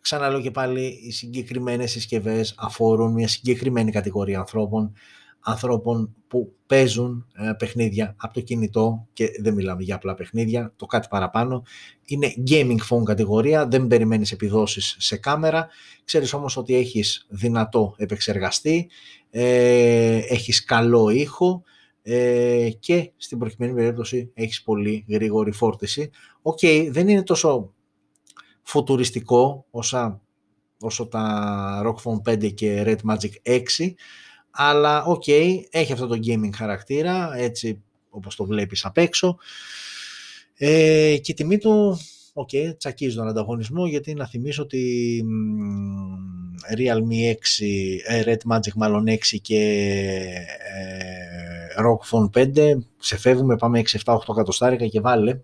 ξαναλέω 0.00 0.40
και 0.40 0.50
πάλι, 0.50 1.00
οι 1.02 1.10
συγκεκριμένες 1.10 1.90
συσκευές 1.90 2.54
αφορούν 2.58 3.12
μια 3.12 3.28
συγκεκριμένη 3.28 3.90
κατηγορία 3.90 4.38
ανθρώπων, 4.38 4.92
ανθρώπων 5.42 6.14
που 6.28 6.54
παίζουν 6.66 7.26
ε, 7.34 7.52
παιχνίδια 7.58 8.14
από 8.18 8.34
το 8.34 8.40
κινητό 8.40 9.06
και 9.12 9.30
δεν 9.40 9.54
μιλάμε 9.54 9.82
για 9.82 9.94
απλά 9.94 10.14
παιχνίδια, 10.14 10.72
το 10.76 10.86
κάτι 10.86 11.08
παραπάνω. 11.10 11.62
Είναι 12.04 12.34
gaming 12.50 12.78
phone 12.90 13.02
κατηγορία, 13.04 13.66
δεν 13.68 13.86
περιμένεις 13.86 14.32
επιδόσεις 14.32 14.96
σε 14.98 15.16
κάμερα, 15.16 15.68
ξέρεις 16.04 16.32
όμως 16.32 16.56
ότι 16.56 16.74
έχεις 16.74 17.26
δυνατό 17.28 17.94
επεξεργαστή, 17.96 18.90
ε, 19.30 20.16
έχεις 20.16 20.64
καλό 20.64 21.08
ήχο 21.08 21.62
ε, 22.02 22.70
και 22.78 23.12
στην 23.16 23.38
προκειμένη 23.38 23.74
περίπτωση 23.74 24.30
έχεις 24.34 24.62
πολύ 24.62 25.04
γρήγορη 25.08 25.52
φόρτιση. 25.52 26.10
OK, 26.42 26.58
okay, 26.62 26.88
δεν 26.90 27.08
είναι 27.08 27.22
τόσο 27.22 27.72
φουτουριστικό 28.62 29.66
όσα, 29.70 30.20
όσο 30.80 31.06
τα 31.06 31.82
ROG 31.86 31.96
Phone 32.02 32.32
5 32.32 32.54
και 32.54 32.82
Red 32.86 33.10
Magic 33.10 33.60
6, 33.78 33.92
αλλά 34.52 35.04
OK, 35.04 35.22
okay, 35.26 35.56
έχει 35.70 35.92
αυτό 35.92 36.06
το 36.06 36.18
gaming 36.26 36.50
χαρακτήρα, 36.54 37.36
έτσι 37.36 37.82
όπως 38.10 38.36
το 38.36 38.44
βλέπεις 38.44 38.84
απ' 38.84 38.98
έξω. 38.98 39.38
Ε, 40.54 41.16
και 41.22 41.32
η 41.32 41.34
τιμή 41.34 41.58
του, 41.58 41.98
OK, 42.32 42.48
okay, 42.52 42.74
τσακίζει 42.78 43.16
τον 43.16 43.28
ανταγωνισμό, 43.28 43.86
γιατί 43.86 44.14
να 44.14 44.26
θυμίσω 44.26 44.62
ότι 44.62 45.24
Realme 46.76 47.34
6, 47.60 47.66
ε, 48.06 48.22
Red 48.26 48.52
Magic 48.52 48.72
μάλλον 48.76 49.04
6 49.08 49.18
και 49.42 49.58
ε, 50.74 51.82
ROG 51.82 52.10
Phone 52.10 52.30
5, 52.54 52.76
σε 52.98 53.18
φεύγουμε, 53.18 53.56
πάμε 53.56 53.82
6, 53.86 53.98
7, 54.04 54.14
8 54.14 54.18
κατοστάρικα 54.34 54.86
και 54.86 55.00
βάλε, 55.00 55.40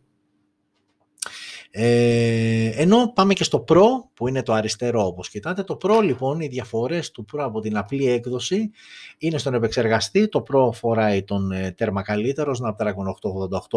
ε, 1.70 2.70
ενώ 2.74 3.12
πάμε 3.14 3.34
και 3.34 3.44
στο 3.44 3.64
Pro 3.68 3.84
που 4.14 4.28
είναι 4.28 4.42
το 4.42 4.52
αριστερό 4.52 5.06
όπως 5.06 5.28
κοιτάτε. 5.28 5.62
Το 5.62 5.78
Pro 5.82 6.02
λοιπόν, 6.02 6.40
οι 6.40 6.46
διαφορές 6.46 7.10
του 7.10 7.24
Pro 7.32 7.38
από 7.38 7.60
την 7.60 7.76
απλή 7.76 8.10
έκδοση 8.10 8.70
είναι 9.18 9.38
στον 9.38 9.54
επεξεργαστή. 9.54 10.28
Το 10.28 10.44
Pro 10.52 10.72
φοράει 10.72 11.22
τον 11.22 11.52
ε, 11.52 11.70
τέρμα 11.70 12.02
καλύτερο 12.02 12.52
Snapdragon 12.62 13.04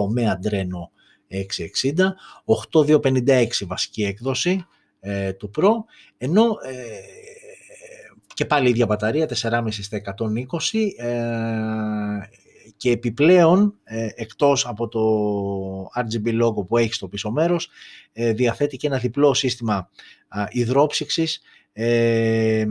888 0.02 0.08
με 0.10 0.39
Adreno 0.39 0.89
660, 1.32 2.14
8256 2.84 3.48
βασική 3.68 4.04
έκδοση 4.04 4.66
ε, 5.00 5.34
του 5.34 5.52
Pro, 5.58 5.70
ενώ 6.18 6.44
ε, 6.44 6.76
και 8.34 8.46
πάλι 8.46 8.68
η 8.68 8.70
ίδια 8.70 8.86
μπαταρία 8.86 9.30
4,5 9.42 9.68
στα 9.70 10.02
120, 10.18 10.88
και 12.82 12.92
επιπλέον 12.92 13.74
ε, 13.84 14.08
εκτός 14.16 14.68
από 14.68 14.88
το 14.88 15.02
RGB 15.96 16.44
logo 16.44 16.68
που 16.68 16.78
έχει 16.78 16.94
στο 16.94 17.08
πίσω 17.08 17.32
μέρος 17.32 17.70
ε, 18.12 18.34
διαθέτει 18.34 18.78
και 18.78 18.88
ένα 18.88 18.98
διπλό 18.98 19.34
σύστημα 19.34 19.90
υδρόψυξης 20.50 21.42
ε, 21.74 22.66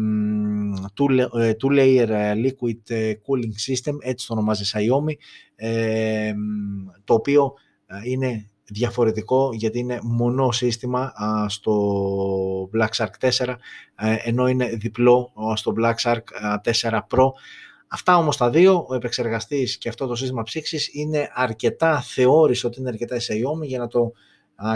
two, 1.61 1.71
layer 1.77 2.09
liquid 2.35 2.95
cooling 3.01 3.55
system 3.69 3.97
έτσι 4.01 4.27
το 4.27 4.33
ονομάζει 4.33 4.65
Xiaomi 4.73 5.15
το 7.05 7.15
οποίο 7.15 7.55
είναι 8.05 8.51
διαφορετικό 8.65 9.51
γιατί 9.53 9.79
είναι 9.79 9.99
μονό 10.03 10.53
σύστημα 10.53 11.13
στο 11.47 12.71
Black 12.75 12.91
Shark 12.97 13.31
4 13.39 13.55
ενώ 14.25 14.47
είναι 14.47 14.67
διπλό 14.67 15.33
στο 15.55 15.75
Black 15.81 15.95
Shark 16.03 16.23
4 16.81 16.99
Pro 17.11 17.31
Αυτά 17.93 18.17
όμως 18.17 18.37
τα 18.37 18.51
δύο, 18.51 18.87
ο 18.89 18.95
επεξεργαστής 18.95 19.79
και 19.79 19.89
αυτό 19.89 20.07
το 20.07 20.15
σύστημα 20.15 20.43
ψήξης 20.43 20.95
είναι 20.95 21.31
αρκετά, 21.35 22.01
θεώρησε 22.01 22.67
ότι 22.67 22.81
είναι 22.81 22.89
αρκετά 22.89 23.17
Xiaomi 23.17 23.67
για 23.67 23.79
να 23.79 23.87
το 23.87 24.13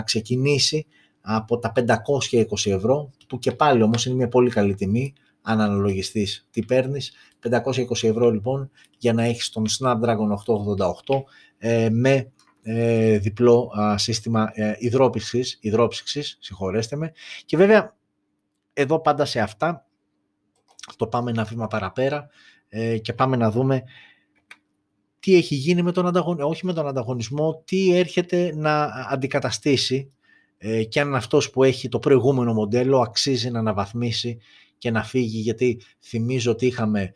ξεκινήσει 0.04 0.86
από 1.20 1.58
τα 1.58 1.72
520 1.74 2.70
ευρώ, 2.70 3.10
που 3.28 3.38
και 3.38 3.52
πάλι 3.52 3.82
όμως 3.82 4.06
είναι 4.06 4.14
μια 4.14 4.28
πολύ 4.28 4.50
καλή 4.50 4.74
τιμή, 4.74 5.12
αν 5.42 5.60
αναλογιστείς 5.60 6.46
τι 6.50 6.64
παίρνεις. 6.64 7.12
520 7.50 8.02
ευρώ 8.02 8.30
λοιπόν 8.30 8.70
για 8.98 9.12
να 9.12 9.22
έχεις 9.22 9.50
τον 9.50 9.64
Snapdragon 9.78 10.28
888 11.06 11.22
ε, 11.58 11.88
με 11.90 12.32
ε, 12.62 13.18
διπλό 13.18 13.70
σύστημα 13.94 14.50
ε, 14.54 14.74
υδρόψυξης, 14.78 15.58
υδρόψυξης, 15.60 16.36
συγχωρέστε 16.40 16.96
με. 16.96 17.12
Και 17.44 17.56
βέβαια 17.56 17.96
εδώ 18.72 19.00
πάντα 19.00 19.24
σε 19.24 19.40
αυτά 19.40 19.86
το 20.96 21.06
πάμε 21.06 21.30
ένα 21.30 21.44
βήμα 21.44 21.66
παραπέρα 21.66 22.28
ε, 22.76 22.98
και 22.98 23.12
πάμε 23.12 23.36
να 23.36 23.50
δούμε 23.50 23.82
τι 25.20 25.34
έχει 25.34 25.54
γίνει 25.54 25.82
με 25.82 25.92
τον 25.92 26.06
ανταγωνισμό, 26.06 26.48
όχι 26.48 26.66
με 26.66 26.72
τον 26.72 26.86
ανταγωνισμό, 26.86 27.62
τι 27.64 27.96
έρχεται 27.96 28.52
να 28.56 28.84
αντικαταστήσει 28.84 30.12
ε, 30.58 30.84
και 30.84 31.00
αν 31.00 31.14
αυτός 31.14 31.50
που 31.50 31.62
έχει 31.62 31.88
το 31.88 31.98
προηγούμενο 31.98 32.52
μοντέλο 32.52 33.00
αξίζει 33.00 33.50
να 33.50 33.58
αναβαθμίσει 33.58 34.38
και 34.78 34.90
να 34.90 35.02
φύγει, 35.02 35.38
γιατί 35.38 35.80
θυμίζω 36.00 36.50
ότι 36.50 36.66
είχαμε 36.66 37.12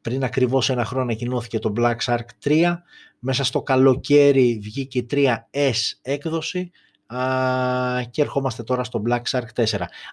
πριν 0.00 0.24
ακριβώς 0.24 0.70
ένα 0.70 0.84
χρόνο 0.84 1.04
ανακοινώθηκε 1.04 1.58
το 1.58 1.72
Black 1.76 1.96
Shark 2.04 2.26
3, 2.44 2.74
μέσα 3.18 3.44
στο 3.44 3.62
καλοκαίρι 3.62 4.58
βγήκε 4.62 4.98
η 4.98 5.06
3S 5.10 5.72
έκδοση, 6.02 6.70
και 8.10 8.22
ερχόμαστε 8.22 8.62
τώρα 8.62 8.84
στο 8.84 9.02
Black 9.08 9.22
Shark 9.30 9.64
4. 9.64 9.64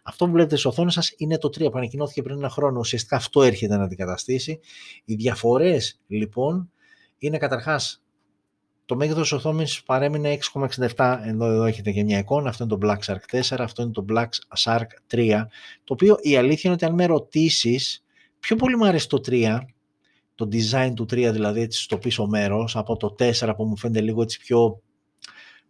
Αυτό 0.04 0.26
που 0.26 0.32
βλέπετε 0.32 0.56
στις 0.56 0.66
οθόνες 0.66 0.94
σας 0.94 1.14
είναι 1.18 1.38
το 1.38 1.48
3 1.48 1.72
που 1.72 1.78
ανακοινώθηκε 1.78 2.22
πριν 2.22 2.38
ένα 2.38 2.50
χρόνο. 2.50 2.80
Ουσιαστικά 2.80 3.16
αυτό 3.16 3.42
έρχεται 3.42 3.78
να 3.78 3.84
αντικαταστήσει. 3.84 4.60
Οι 5.06 5.16
διαφορές 5.16 6.00
λοιπόν 6.08 6.72
είναι 7.18 7.38
καταρχάς 7.38 8.04
το 8.86 8.96
μέγεθος 8.96 9.22
της 9.22 9.32
οθόνης 9.32 9.84
παρέμεινε 9.84 10.38
6,67, 10.54 11.20
εδώ, 11.26 11.46
εδώ 11.46 11.64
έχετε 11.64 11.92
και 11.92 12.04
μια 12.04 12.18
εικόνα, 12.18 12.50
αυτό 12.50 12.64
είναι 12.64 12.78
το 12.78 12.88
Black 12.88 13.00
Shark 13.06 13.40
4, 13.40 13.56
αυτό 13.60 13.82
είναι 13.82 13.92
το 13.92 14.06
Black 14.10 14.30
Shark 14.58 14.88
3, 15.12 15.46
το 15.84 15.94
οποίο 15.94 16.18
η 16.22 16.38
αλήθεια 16.38 16.62
είναι 16.64 16.74
ότι 16.74 16.86
αν 16.86 16.94
με 16.94 17.06
ρωτήσεις, 17.06 18.04
πιο 18.40 18.56
πολύ 18.56 18.78
μου 18.78 18.86
αρέσει 18.86 19.10
το 19.10 19.22
3, 19.28 19.60
το 20.36 20.48
design 20.52 20.92
του 20.96 21.04
3 21.04 21.08
δηλαδή 21.08 21.62
έτσι 21.62 21.82
στο 21.82 21.98
πίσω 21.98 22.28
μέρος, 22.28 22.76
από 22.76 22.98
το 22.98 23.16
4 23.20 23.54
που 23.56 23.66
μου 23.66 23.78
φαίνεται 23.78 24.02
λίγο 24.02 24.22
έτσι 24.22 24.40
πιο 24.40 24.82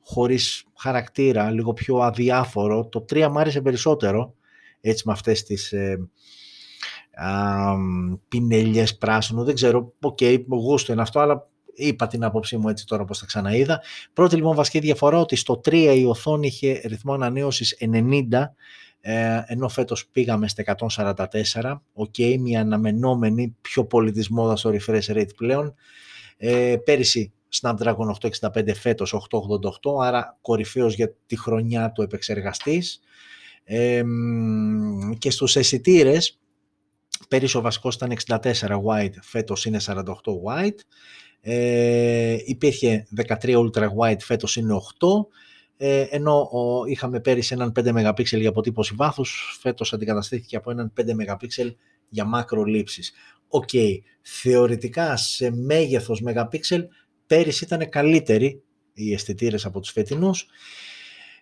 χωρίς 0.03 0.63
χαρακτήρα, 0.77 1.51
λίγο 1.51 1.73
πιο 1.73 1.97
αδιάφορο. 1.97 2.85
Το 2.85 3.05
3 3.09 3.27
μου 3.27 3.39
άρεσε 3.39 3.61
περισσότερο, 3.61 4.33
έτσι 4.81 5.03
με 5.05 5.13
αυτές 5.13 5.43
τις 5.43 5.71
ε, 5.71 6.09
α, 7.13 7.73
πινελιές 8.27 8.97
πράσινου. 8.97 9.43
Δεν 9.43 9.55
ξέρω, 9.55 9.93
OK, 10.01 10.17
okay, 10.21 10.43
γούστο 10.47 10.91
είναι 10.93 11.01
αυτό, 11.01 11.19
αλλά 11.19 11.47
είπα 11.73 12.07
την 12.07 12.23
άποψή 12.23 12.57
μου 12.57 12.69
έτσι 12.69 12.85
τώρα 12.85 13.01
όπως 13.01 13.19
τα 13.19 13.25
ξαναείδα. 13.25 13.81
Πρώτη 14.13 14.35
λοιπόν 14.35 14.55
βασική 14.55 14.79
διαφορά 14.79 15.19
ότι 15.19 15.35
στο 15.35 15.61
3 15.65 15.93
η 15.97 16.05
οθόνη 16.05 16.47
είχε 16.47 16.81
ρυθμό 16.85 17.13
ανανέωσης 17.13 17.77
90, 17.79 18.53
ε, 19.01 19.41
ενώ 19.45 19.69
φέτος 19.69 20.07
πήγαμε 20.07 20.47
στα 20.47 20.61
144, 20.61 21.81
OK, 21.93 22.13
okay, 22.17 22.37
μια 22.39 22.61
αναμενόμενη 22.61 23.55
πιο 23.61 23.85
πολύ 23.85 24.09
της 24.09 24.26
μόδας 24.26 24.55
στο 24.55 24.71
refresh 24.73 25.15
rate 25.15 25.35
πλέον. 25.35 25.75
Ε, 26.37 26.75
πέρυσι 26.83 27.33
Snapdragon 27.61 28.09
865 28.21 28.75
φέτος 28.75 29.13
888, 29.13 30.03
άρα 30.03 30.37
κορυφαίος 30.41 30.95
για 30.95 31.13
τη 31.25 31.37
χρονιά 31.37 31.91
του 31.91 32.01
επεξεργαστής. 32.01 32.99
και 35.17 35.31
στους 35.31 35.55
αισθητήρες, 35.55 36.39
πέρυσι 37.27 37.57
ο 37.57 37.61
βασικός 37.61 37.95
ήταν 37.95 38.11
64 38.11 38.81
wide, 38.85 39.13
φέτος 39.21 39.65
είναι 39.65 39.79
48 39.79 40.03
wide. 40.45 40.79
Ε, 41.41 42.37
υπήρχε 42.45 43.07
13 43.15 43.57
ultra 43.57 43.87
wide, 43.99 44.19
φέτος 44.19 44.55
είναι 44.55 44.73
8. 44.73 45.27
Ε, 45.77 46.01
ενώ 46.09 46.49
ο, 46.51 46.85
είχαμε 46.85 47.19
πέρυσι 47.19 47.53
έναν 47.53 47.71
5 47.79 47.91
MP 47.93 48.23
για 48.23 48.49
αποτύπωση 48.49 48.93
βάθους, 48.95 49.57
φέτος 49.61 49.93
αντικαταστήθηκε 49.93 50.55
από 50.55 50.71
έναν 50.71 50.93
5 51.01 51.13
MP 51.13 51.71
για 52.09 52.25
μακρολήψεις. 52.25 53.13
OK, 53.47 53.69
okay. 53.73 53.97
θεωρητικά 54.21 55.17
σε 55.17 55.51
μέγεθος 55.51 56.21
megapixel 56.21 56.87
πέρυσι 57.29 57.63
ήταν 57.63 57.89
καλύτεροι 57.89 58.61
οι 58.93 59.13
αισθητήρες 59.13 59.65
από 59.65 59.79
τους 59.79 59.91
φετινούς. 59.91 60.47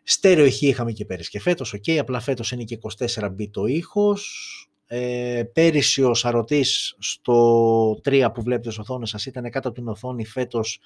Στέρεο 0.03 0.45
ηχεία 0.45 0.67
είχαμε 0.67 0.91
και 0.91 1.05
πέρυσι 1.05 1.29
και 1.29 1.39
φέτος, 1.39 1.73
OK, 1.73 1.83
okay, 1.87 1.95
απλά 1.97 2.19
φέτος 2.19 2.51
είναι 2.51 2.63
και 2.63 2.77
24 2.97 3.35
bit 3.39 3.49
ο 3.51 3.65
ήχος. 3.65 4.51
Ε, 4.87 5.43
πέρυσι 5.53 6.03
ο 6.03 6.13
σαρωτής 6.13 6.95
στο 6.99 7.99
3 8.03 8.31
που 8.33 8.41
βλέπετε 8.41 8.69
στις 8.71 8.81
οθόνες 8.83 9.09
σας 9.09 9.25
ήταν 9.25 9.49
κάτω 9.49 9.67
από 9.67 9.77
την 9.77 9.87
οθόνη, 9.87 10.25
φέτος 10.25 10.79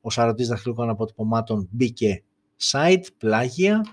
ο 0.00 0.10
σαρωτής 0.10 0.48
δαχτυλικών 0.48 0.88
αποτυπωμάτων 0.88 1.68
μπήκε 1.70 2.22
side, 2.72 3.04
πλάγια. 3.18 3.84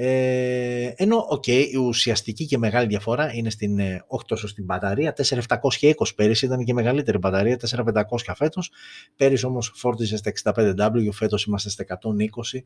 Ε, 0.00 0.92
ενώ, 0.96 1.26
OK, 1.28 1.44
okay, 1.46 1.66
η 1.70 1.76
ουσιαστική 1.76 2.46
και 2.46 2.58
μεγάλη 2.58 2.86
διαφορά 2.86 3.34
είναι 3.34 3.50
στην, 3.50 3.78
ε, 3.78 4.04
όχι 4.06 4.24
τόσο 4.26 4.48
στην 4.48 4.64
μπαταρία, 4.64 5.12
4720 5.12 6.14
πέρυσι 6.14 6.46
ήταν 6.46 6.64
και 6.64 6.72
μεγαλύτερη 6.72 7.18
μπαταρία, 7.18 7.56
4500 7.56 8.34
φέτος, 8.34 8.70
πέρυσι 9.16 9.46
όμως 9.46 9.72
φόρτιζε 9.74 10.16
στα 10.16 10.32
65W, 10.44 11.08
φέτος 11.12 11.44
είμαστε 11.44 11.70
στα 11.70 11.84
120, 11.84 12.64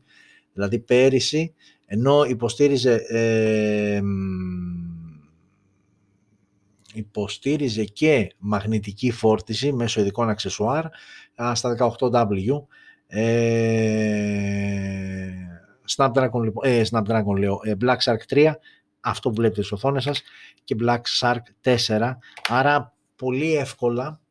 δηλαδή 0.53 0.79
πέρυσι, 0.79 1.53
ενώ 1.85 2.23
υποστήριζε, 2.23 2.93
ε, 3.07 4.01
υποστήριζε 6.93 7.83
και 7.83 8.33
μαγνητική 8.37 9.11
φόρτιση 9.11 9.73
μέσω 9.73 10.01
ειδικών 10.01 10.29
αξεσουάρ 10.29 10.85
στα 11.53 11.75
18W, 11.99 12.63
ε, 13.07 13.93
Snapdragon, 15.95 16.41
λοιπόν, 16.43 16.69
ε, 16.69 16.83
Snapdragon 16.91 17.37
λέω, 17.37 17.59
ε, 17.63 17.73
Black 17.81 17.97
Shark 17.97 18.21
3, 18.27 18.59
αυτό 18.99 19.29
που 19.29 19.35
βλέπετε 19.35 19.61
στις 19.61 19.71
οθόνες 19.71 20.03
σας, 20.03 20.21
και 20.63 20.75
Black 20.81 21.01
Shark 21.19 21.41
4. 21.61 22.17
Άρα 22.47 22.93
πολύ 23.15 23.55
εύκολα 23.55 24.21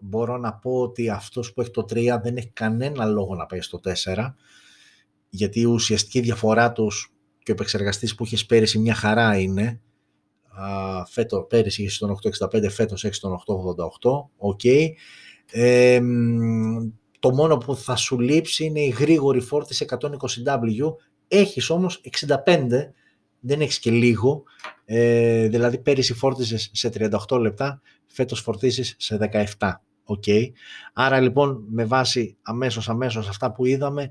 μπορώ 0.00 0.36
να 0.36 0.54
πω 0.54 0.80
ότι 0.80 1.10
αυτός 1.10 1.52
που 1.52 1.60
έχει 1.60 1.70
το 1.70 1.84
3 1.84 2.20
δεν 2.22 2.36
έχει 2.36 2.50
κανένα 2.52 3.04
λόγο 3.04 3.34
να 3.34 3.46
πάει 3.46 3.60
στο 3.60 3.80
4, 3.80 4.36
γιατί 5.28 5.60
η 5.60 5.64
ουσιαστική 5.64 6.20
διαφορά 6.20 6.72
τους 6.72 7.12
και 7.42 7.50
ο 7.50 7.54
επεξεργαστής 7.54 8.14
που 8.14 8.24
είχες 8.24 8.46
πέρυσι 8.46 8.78
μια 8.78 8.94
χαρά 8.94 9.38
είναι, 9.38 9.80
α, 10.48 11.04
φέτος, 11.04 11.46
πέρυσι 11.48 11.82
είχες 11.82 11.98
τον 11.98 12.10
865, 12.10 12.70
φέτος 12.70 13.04
έχεις 13.04 13.18
τον 13.18 13.32
888, 13.32 14.30
OK. 14.36 14.60
Okay. 14.62 14.88
Ε, 15.52 16.00
το 17.20 17.34
μόνο 17.34 17.56
που 17.56 17.76
θα 17.76 17.96
σου 17.96 18.20
λείψει 18.20 18.64
είναι 18.64 18.80
η 18.80 18.88
γρήγορη 18.88 19.40
φόρτιση 19.40 19.86
120W. 19.88 20.94
Έχεις 21.28 21.70
όμως 21.70 22.00
65, 22.44 22.92
δεν 23.40 23.60
έχεις 23.60 23.78
και 23.78 23.90
λίγο, 23.90 24.42
ε, 24.84 25.48
δηλαδή 25.48 25.78
πέρυσι 25.78 26.14
φόρτιζες 26.14 26.70
σε 26.72 26.88
38 27.28 27.38
λεπτά, 27.40 27.80
φέτος 28.06 28.40
φορτίζεις 28.40 28.94
σε 28.98 29.16
17. 29.58 29.82
Okay. 30.04 30.50
Άρα 30.92 31.20
λοιπόν 31.20 31.64
με 31.68 31.84
βάση 31.84 32.36
αμέσως 32.42 32.88
αμέσως 32.88 33.28
αυτά 33.28 33.52
που 33.52 33.66
είδαμε, 33.66 34.10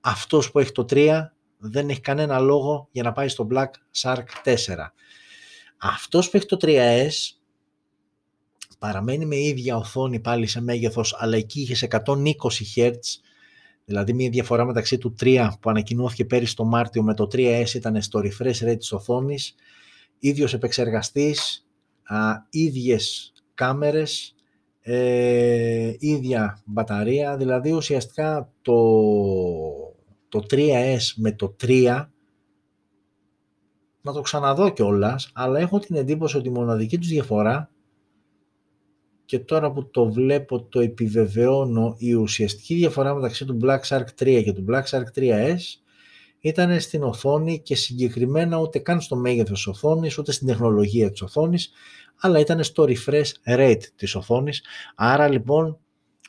αυτός 0.00 0.50
που 0.50 0.58
έχει 0.58 0.72
το 0.72 0.84
3 0.90 1.20
δεν 1.58 1.88
έχει 1.88 2.00
κανένα 2.00 2.38
λόγο 2.38 2.88
για 2.90 3.02
να 3.02 3.12
πάει 3.12 3.28
στο 3.28 3.46
Black 3.50 3.70
Shark 4.00 4.24
4. 4.44 4.54
Αυτός 5.76 6.30
που 6.30 6.36
έχει 6.36 6.46
το 6.46 6.56
3S 6.60 7.37
παραμένει 8.78 9.26
με 9.26 9.36
ίδια 9.36 9.76
οθόνη 9.76 10.20
πάλι 10.20 10.46
σε 10.46 10.60
μέγεθος, 10.60 11.16
αλλά 11.18 11.36
εκεί 11.36 11.60
είχες 11.60 11.82
120 11.82 12.32
Hz, 12.76 12.90
δηλαδή 13.84 14.12
μια 14.12 14.30
διαφορά 14.30 14.64
μεταξύ 14.64 14.98
του 14.98 15.14
3 15.20 15.48
που 15.60 15.70
ανακοινώθηκε 15.70 16.24
πέρυσι 16.24 16.56
το 16.56 16.64
Μάρτιο 16.64 17.02
με 17.02 17.14
το 17.14 17.28
3S 17.32 17.74
ήταν 17.74 18.02
στο 18.02 18.20
refresh 18.24 18.68
rate 18.68 18.78
της 18.78 18.92
οθόνης, 18.92 19.54
ίδιος 20.18 20.54
επεξεργαστής, 20.54 21.66
α, 22.02 22.32
ίδιες 22.50 23.32
κάμερες, 23.54 24.34
ε, 24.80 25.94
ίδια 25.98 26.62
μπαταρία, 26.64 27.36
δηλαδή 27.36 27.72
ουσιαστικά 27.72 28.52
το, 28.62 28.74
το 30.28 30.46
3S 30.50 30.98
με 31.16 31.32
το 31.32 31.56
3 31.60 32.10
να 34.00 34.12
το 34.12 34.20
ξαναδώ 34.20 34.70
κιόλας, 34.70 35.30
αλλά 35.34 35.58
έχω 35.58 35.78
την 35.78 35.96
εντύπωση 35.96 36.36
ότι 36.36 36.48
η 36.48 36.52
μοναδική 36.52 36.98
τους 36.98 37.08
διαφορά 37.08 37.70
και 39.28 39.38
τώρα 39.38 39.72
που 39.72 39.90
το 39.90 40.12
βλέπω 40.12 40.62
το 40.62 40.80
επιβεβαιώνω 40.80 41.94
η 41.98 42.14
ουσιαστική 42.14 42.74
διαφορά 42.74 43.14
μεταξύ 43.14 43.44
του 43.44 43.58
Black 43.62 43.80
Shark 43.80 44.06
3 44.20 44.42
και 44.44 44.52
του 44.52 44.64
Black 44.70 44.82
Shark 44.82 45.18
3S 45.18 45.56
ήταν 46.40 46.80
στην 46.80 47.02
οθόνη 47.02 47.60
και 47.60 47.74
συγκεκριμένα 47.74 48.58
ούτε 48.58 48.78
καν 48.78 49.00
στο 49.00 49.16
μέγεθος 49.16 49.56
της 49.56 49.66
οθόνης, 49.66 50.18
ούτε 50.18 50.32
στην 50.32 50.46
τεχνολογία 50.46 51.10
της 51.10 51.22
οθόνης, 51.22 51.70
αλλά 52.20 52.38
ήταν 52.38 52.64
στο 52.64 52.84
refresh 52.88 53.30
rate 53.46 53.82
της 53.96 54.14
οθόνης. 54.14 54.64
Άρα 54.94 55.28
λοιπόν, 55.28 55.78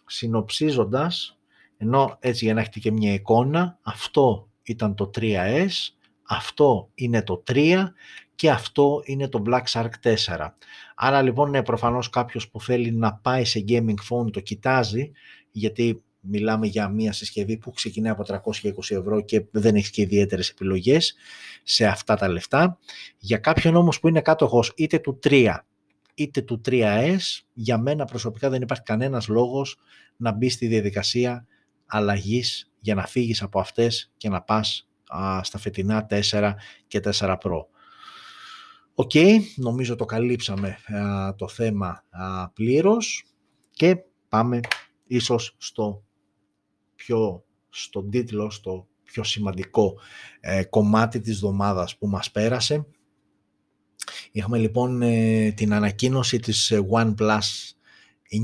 συνοψίζοντας, 0.05 1.37
ενώ 1.77 2.17
έτσι 2.19 2.45
για 2.45 2.53
να 2.53 2.59
έχετε 2.59 2.79
και 2.79 2.91
μια 2.91 3.13
εικόνα, 3.13 3.79
αυτό 3.81 4.49
ήταν 4.63 4.95
το 4.95 5.11
3S, 5.15 5.69
αυτό 6.27 6.89
είναι 6.93 7.23
το 7.23 7.43
3 7.51 7.93
και 8.35 8.49
αυτό 8.49 9.01
είναι 9.05 9.27
το 9.27 9.43
Black 9.45 9.63
Shark 9.71 9.89
4. 10.03 10.55
Άρα 11.01 11.21
λοιπόν 11.21 11.49
ναι, 11.49 11.63
προφανώς 11.63 12.09
κάποιος 12.09 12.49
που 12.49 12.61
θέλει 12.61 12.91
να 12.91 13.13
πάει 13.13 13.45
σε 13.45 13.63
gaming 13.67 13.93
phone 14.09 14.31
το 14.31 14.39
κοιτάζει 14.39 15.11
γιατί 15.51 16.03
μιλάμε 16.19 16.67
για 16.67 16.89
μια 16.89 17.13
συσκευή 17.13 17.57
που 17.57 17.71
ξεκινάει 17.71 18.11
από 18.11 18.23
320 18.27 18.41
ευρώ 18.89 19.21
και 19.21 19.45
δεν 19.51 19.75
έχει 19.75 19.91
και 19.91 20.01
ιδιαίτερες 20.01 20.49
επιλογές 20.49 21.15
σε 21.63 21.85
αυτά 21.85 22.15
τα 22.15 22.27
λεφτά. 22.27 22.77
Για 23.17 23.37
κάποιον 23.37 23.75
όμως 23.75 23.99
που 23.99 24.07
είναι 24.07 24.21
κάτοχος 24.21 24.73
είτε 24.75 24.99
του 24.99 25.19
3 25.23 25.55
είτε 26.13 26.41
του 26.41 26.61
3S, 26.65 27.17
για 27.53 27.77
μένα 27.77 28.05
προσωπικά 28.05 28.49
δεν 28.49 28.61
υπάρχει 28.61 28.83
κανένας 28.83 29.27
λόγος 29.27 29.77
να 30.17 30.31
μπει 30.31 30.49
στη 30.49 30.67
διαδικασία 30.67 31.47
αλλαγής 31.85 32.71
για 32.79 32.95
να 32.95 33.05
φύγεις 33.05 33.41
από 33.41 33.59
αυτές 33.59 34.11
και 34.17 34.29
να 34.29 34.41
πας 34.41 34.87
στα 35.41 35.57
φετινά 35.57 36.07
4 36.31 36.53
και 36.87 36.99
4 36.99 37.37
Pro. 37.41 37.65
OK, 39.01 39.11
νομίζω 39.55 39.95
το 39.95 40.05
καλύψαμε 40.05 40.77
το 41.35 41.47
θέμα 41.47 42.03
α, 42.09 42.49
πλήρως 42.49 43.23
και 43.71 43.97
πάμε 44.29 44.59
ίσως 45.07 45.55
στο 45.57 46.03
πιο, 46.95 47.43
στον 47.69 48.09
τίτλο, 48.09 48.49
στο 48.49 48.87
πιο 49.03 49.23
σημαντικό 49.23 49.93
ε, 50.39 50.63
κομμάτι 50.63 51.19
της 51.19 51.33
εβδομάδας 51.33 51.97
που 51.97 52.07
μας 52.07 52.31
πέρασε. 52.31 52.85
Είχαμε 54.31 54.57
λοιπόν 54.57 55.01
ε, 55.01 55.51
την 55.51 55.73
ανακοίνωση 55.73 56.39
της 56.39 56.71
ε, 56.71 56.87
OnePlus 56.91 57.39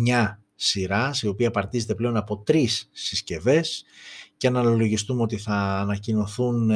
9 0.07 0.37
σειράς, 0.55 1.21
η 1.21 1.27
οποία 1.27 1.51
παρτίζεται 1.51 1.95
πλέον 1.95 2.17
από 2.17 2.37
τρεις 2.37 2.89
συσκευές 2.91 3.83
και 4.37 4.47
αναλογιστούμε 4.47 5.21
ότι 5.21 5.37
θα 5.37 5.55
ανακοινωθούν 5.55 6.71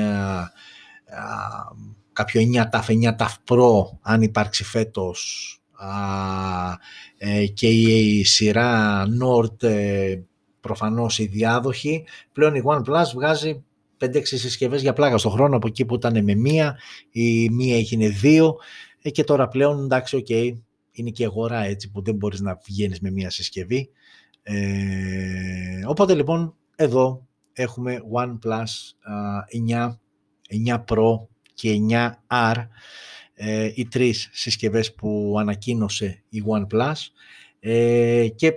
κάποιο 2.20 2.42
9 2.54 2.70
TAF, 2.72 2.86
9 2.86 3.16
TAF 3.18 3.34
Pro 3.48 3.98
αν 4.02 4.22
υπάρξει 4.22 4.64
φέτος 4.64 5.54
ε, 7.18 7.46
και 7.46 7.70
η 7.70 8.24
σειρά 8.24 9.04
Nord 9.22 9.64
ε, 9.64 10.20
προφανώς 10.60 11.20
η 11.20 11.26
διάδοχη. 11.26 12.04
Πλέον 12.32 12.56
η 12.56 12.62
OnePlus 12.66 13.06
βγάζει 13.14 13.64
5-6 14.00 14.22
συσκευές 14.24 14.82
για 14.82 14.94
πλάκα 14.94 15.18
στον 15.18 15.32
χρόνο 15.32 15.56
από 15.56 15.68
εκεί 15.68 15.86
που 15.86 15.96
ήταν 15.96 16.24
με 16.24 16.36
μία, 16.36 16.78
η 17.12 17.50
μία 17.50 17.76
έγινε 17.76 18.10
δύο 18.10 18.56
ε, 19.02 19.10
και 19.10 19.24
τώρα 19.24 19.48
πλέον 19.48 19.84
εντάξει 19.84 20.16
OK, 20.16 20.26
okay, 20.30 20.54
είναι 20.92 21.10
και 21.10 21.26
αγορά 21.26 21.64
έτσι 21.64 21.92
που 21.92 22.02
δεν 22.02 22.16
μπορείς 22.16 22.42
να 22.42 22.60
βγαίνεις 22.66 23.00
με 23.00 23.12
μία 23.12 23.30
συσκευή. 23.30 23.90
Ε, 24.44 25.86
οπότε 25.88 26.14
λοιπόν 26.14 26.56
εδώ 26.76 27.28
έχουμε 27.54 28.00
OnePlus 28.14 28.72
9, 29.70 29.96
9 30.68 30.84
Pro 30.88 31.28
και 31.60 31.78
9R, 31.90 32.68
ε, 33.34 33.72
οι 33.76 33.88
τρεις 33.88 34.30
συσκευές 34.32 34.94
που 34.94 35.36
ανακοίνωσε 35.40 36.24
η 36.30 36.44
OnePlus. 36.48 36.94
Ε, 37.60 38.28
και 38.36 38.54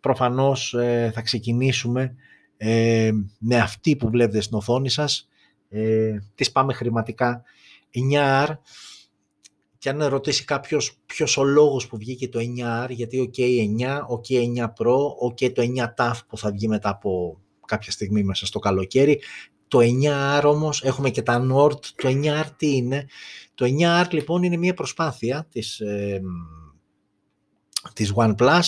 προφανώς 0.00 0.74
ε, 0.74 1.10
θα 1.14 1.22
ξεκινήσουμε 1.22 2.14
ε, 2.56 3.10
με 3.38 3.56
αυτή 3.58 3.96
που 3.96 4.10
βλέπετε 4.10 4.40
στην 4.40 4.56
οθόνη 4.56 4.88
σας. 4.88 5.28
Ε, 5.68 6.18
τις 6.34 6.52
πάμε 6.52 6.72
χρηματικά. 6.72 7.42
9R 8.12 8.48
και 9.78 9.88
αν 9.88 10.04
ρωτήσει 10.04 10.44
κάποιος 10.44 10.98
ποιος 11.06 11.36
ο 11.36 11.44
λόγος 11.44 11.86
που 11.86 11.96
βγήκε 11.96 12.28
το 12.28 12.38
9R, 12.38 12.90
γιατί 12.90 13.20
ο 13.20 13.30
K9, 13.36 14.00
ο 14.08 14.20
K9 14.28 14.64
Pro, 14.64 14.98
ο 15.20 15.34
K 15.38 15.52
το 15.52 15.62
9 15.62 15.94
TAF 15.96 16.14
που 16.28 16.38
θα 16.38 16.50
βγει 16.50 16.68
μετά 16.68 16.88
από 16.88 17.40
κάποια 17.66 17.92
στιγμή 17.92 18.22
μέσα 18.22 18.46
στο 18.46 18.58
καλοκαίρι, 18.58 19.20
το 19.68 19.78
9R 19.78 20.42
όμως 20.44 20.82
έχουμε 20.82 21.10
και 21.10 21.22
τα 21.22 21.46
Nord, 21.52 21.80
το 21.84 22.08
9R 22.08 22.44
τι 22.56 22.76
είναι; 22.76 23.06
Το 23.54 23.66
9R 23.80 24.06
λοιπόν 24.10 24.42
είναι 24.42 24.56
μια 24.56 24.74
προσπάθεια 24.74 25.46
της, 25.50 25.80
ε, 25.80 26.20
της 27.92 28.12
OnePlus 28.16 28.62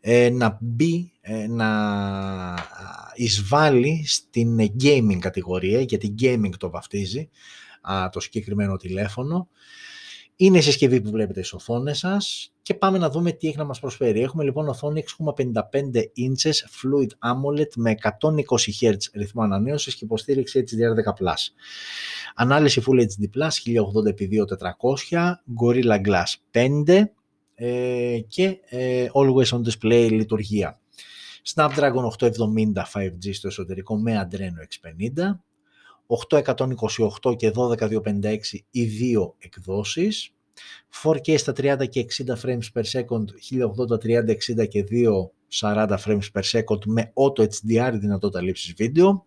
ε, 0.00 0.30
να 0.30 0.58
μπει, 0.60 1.12
ε, 1.20 1.46
να 1.46 1.70
εισβάλλει 3.14 4.04
στην 4.06 4.58
gaming 4.82 5.18
κατηγορία, 5.18 5.80
γιατί 5.80 6.14
gaming 6.20 6.50
το 6.58 6.70
βαφτίζει 6.70 7.28
α, 7.80 8.08
το 8.12 8.20
συγκεκριμένο 8.20 8.76
τηλέφωνο. 8.76 9.48
Είναι 10.36 10.58
η 10.58 10.62
συσκευή 10.62 11.00
που 11.00 11.10
βλέπετε 11.10 11.42
στις 11.42 11.52
οθόνες 11.52 11.98
σας 11.98 12.49
και 12.62 12.74
πάμε 12.74 12.98
να 12.98 13.10
δούμε 13.10 13.32
τι 13.32 13.48
έχει 13.48 13.56
να 13.56 13.64
μας 13.64 13.80
προσφέρει. 13.80 14.20
Έχουμε 14.20 14.44
λοιπόν 14.44 14.68
οθόνη 14.68 15.04
6,55 15.24 15.52
inches 16.28 16.52
Fluid 16.52 17.10
AMOLED 17.32 17.72
με 17.76 17.94
120 18.02 18.08
Hz 18.80 18.96
ρυθμό 19.14 19.42
ανανέωσης 19.42 19.94
και 19.94 20.04
υποστήριξη 20.04 20.64
HDR10+. 20.66 21.34
Ανάλυση 22.34 22.82
Full 22.86 23.00
HD+, 23.00 23.04
1080x2400, 23.38 25.32
Gorilla 25.62 26.00
Glass 26.06 26.34
5 26.86 27.04
ε, 27.54 28.18
και 28.28 28.58
ε, 28.68 29.06
Always 29.12 29.44
On 29.44 29.60
Display 29.62 30.08
λειτουργία. 30.10 30.80
Snapdragon 31.54 32.04
870 32.18 32.28
5G 32.92 33.34
στο 33.34 33.48
εσωτερικό 33.48 33.98
με 33.98 34.28
Adreno 34.30 34.62
X50, 34.68 35.38
828 37.22 37.36
και 37.36 37.52
12256 37.54 38.38
οι 38.70 38.84
δύο 38.84 39.34
εκδόσεις, 39.38 40.34
4K 41.02 41.38
στα 41.38 41.52
30 41.56 41.88
και 41.88 42.06
60 42.26 42.34
frames 42.42 42.68
per 42.74 42.82
second, 42.82 43.24
1080 43.50 43.98
30 44.04 44.36
60 44.62 44.68
και 44.68 44.84
240 45.60 45.96
frames 46.04 46.28
per 46.32 46.42
second 46.52 46.84
με 46.86 47.12
Auto 47.14 47.42
HDR 47.42 47.92
δυνατότητα 48.00 48.42
λήψης 48.42 48.74
βίντεο. 48.76 49.26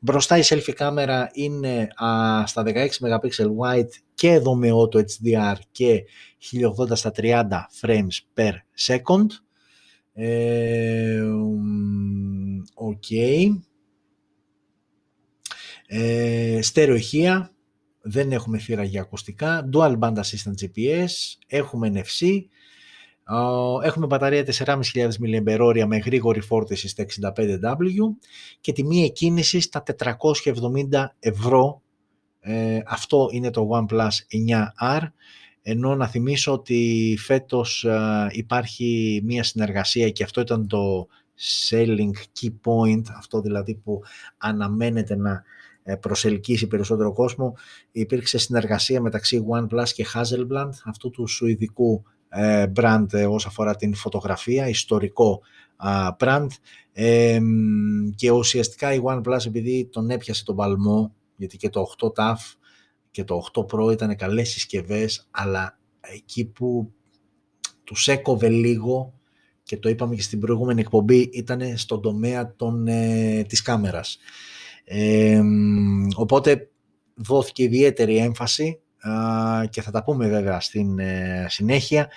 Μπροστά 0.00 0.38
η 0.38 0.42
selfie 0.44 0.72
κάμερα 0.74 1.30
είναι 1.32 1.88
α, 1.94 2.46
στα 2.46 2.62
16 2.66 2.88
MP 3.00 3.30
wide 3.60 3.88
και 4.14 4.28
εδώ 4.28 4.54
με 4.54 4.68
Auto 4.72 4.98
HDR 4.98 5.56
και 5.70 6.04
1080 6.78 6.90
στα 6.92 7.12
30 7.16 7.42
frames 7.80 8.18
per 8.34 8.52
second. 8.88 9.26
Ε, 10.12 11.22
okay. 12.74 13.46
Ε, 15.86 16.58
στερεοχεία, 16.62 17.52
δεν 18.02 18.32
έχουμε 18.32 18.58
θύρα 18.58 18.84
για 18.84 19.00
ακουστικά, 19.00 19.68
dual 19.72 19.98
band 19.98 20.14
assistant 20.14 20.54
GPS, 20.60 21.10
έχουμε 21.46 21.92
NFC, 21.94 22.42
έχουμε 23.82 24.06
μπαταρία 24.06 24.44
4.500 24.46 24.76
mAh 25.44 25.84
με 25.86 25.96
γρήγορη 25.96 26.40
φόρτιση 26.40 26.88
στα 26.88 27.04
65W 27.04 28.26
και 28.60 28.72
τιμή 28.72 29.04
εκκίνησης 29.04 29.64
στα 29.64 29.82
470 29.98 31.04
ευρώ. 31.18 31.82
Ε, 32.40 32.78
αυτό 32.86 33.28
είναι 33.32 33.50
το 33.50 33.68
OnePlus 33.72 34.08
9R 34.88 35.00
ενώ 35.62 35.94
να 35.94 36.06
θυμίσω 36.06 36.52
ότι 36.52 37.16
φέτος 37.18 37.86
υπάρχει 38.30 39.20
μία 39.24 39.42
συνεργασία 39.42 40.10
και 40.10 40.24
αυτό 40.24 40.40
ήταν 40.40 40.66
το 40.66 41.08
selling 41.70 42.40
key 42.40 42.50
point, 42.64 43.02
αυτό 43.16 43.40
δηλαδή 43.40 43.74
που 43.74 44.02
αναμένεται 44.38 45.16
να 45.16 45.30
ε, 45.30 45.42
προσελκύσει 46.00 46.66
περισσότερο 46.66 47.12
κόσμο. 47.12 47.56
Υπήρξε 47.92 48.38
συνεργασία 48.38 49.00
μεταξύ 49.00 49.44
OnePlus 49.50 49.88
και 49.94 50.06
Hasselblad, 50.14 50.70
αυτού 50.84 51.10
του 51.10 51.26
σουηδικού 51.26 52.02
ε, 52.28 52.66
brand 52.76 53.06
ε, 53.12 53.26
όσον 53.26 53.50
αφορά 53.50 53.76
την 53.76 53.94
φωτογραφία, 53.94 54.68
ιστορικό 54.68 55.40
brand 56.18 56.46
και 58.14 58.30
ουσιαστικά 58.30 58.94
η 58.94 59.00
OnePlus 59.04 59.46
επειδή 59.46 59.88
τον 59.92 60.10
έπιασε 60.10 60.44
τον 60.44 60.56
παλμό 60.56 61.14
γιατί 61.36 61.56
και 61.56 61.68
το 61.68 61.94
8 61.98 62.06
TAF 62.16 62.36
και 63.10 63.24
το 63.24 63.46
8 63.52 63.60
Pro 63.60 63.92
ήταν 63.92 64.16
καλές 64.16 64.48
συσκευές 64.48 65.28
αλλά 65.30 65.78
εκεί 66.00 66.44
που 66.44 66.92
τους 67.84 68.08
έκοβε 68.08 68.48
λίγο 68.48 69.14
και 69.62 69.76
το 69.76 69.88
είπαμε 69.88 70.14
και 70.14 70.22
στην 70.22 70.40
προηγούμενη 70.40 70.80
εκπομπή 70.80 71.30
ήταν 71.32 71.76
στον 71.76 72.02
τομέα 72.02 72.54
των, 72.56 72.86
ε, 72.86 73.44
της 73.48 73.62
κάμερας. 73.62 74.18
Οπότε 76.16 76.70
δόθηκε 77.14 77.62
ιδιαίτερη 77.62 78.16
έμφαση 78.16 78.80
και 79.70 79.82
θα 79.82 79.90
τα 79.90 80.02
πούμε 80.04 80.28
βέβαια 80.28 80.60
στην 80.60 80.98
ε, 80.98 81.46
συνέχεια. 81.48 82.08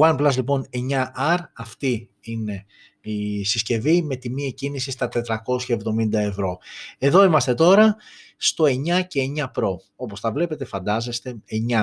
OnePlus 0.00 0.32
λοιπόν 0.34 0.66
9R, 0.90 1.38
αυτή 1.56 2.10
είναι 2.20 2.66
η 3.00 3.44
συσκευή 3.44 4.02
με 4.02 4.16
τιμή 4.16 4.44
εκκίνηση 4.44 4.90
στα 4.90 5.08
470 5.12 6.12
ευρώ. 6.12 6.58
Εδώ 6.98 7.24
είμαστε 7.24 7.54
τώρα 7.54 7.96
στο 8.36 8.64
9 8.64 9.06
και 9.08 9.20
9 9.36 9.44
Pro. 9.44 9.76
Όπως 9.96 10.20
τα 10.20 10.32
βλέπετε 10.32 10.64
φαντάζεστε 10.64 11.36
9 11.70 11.82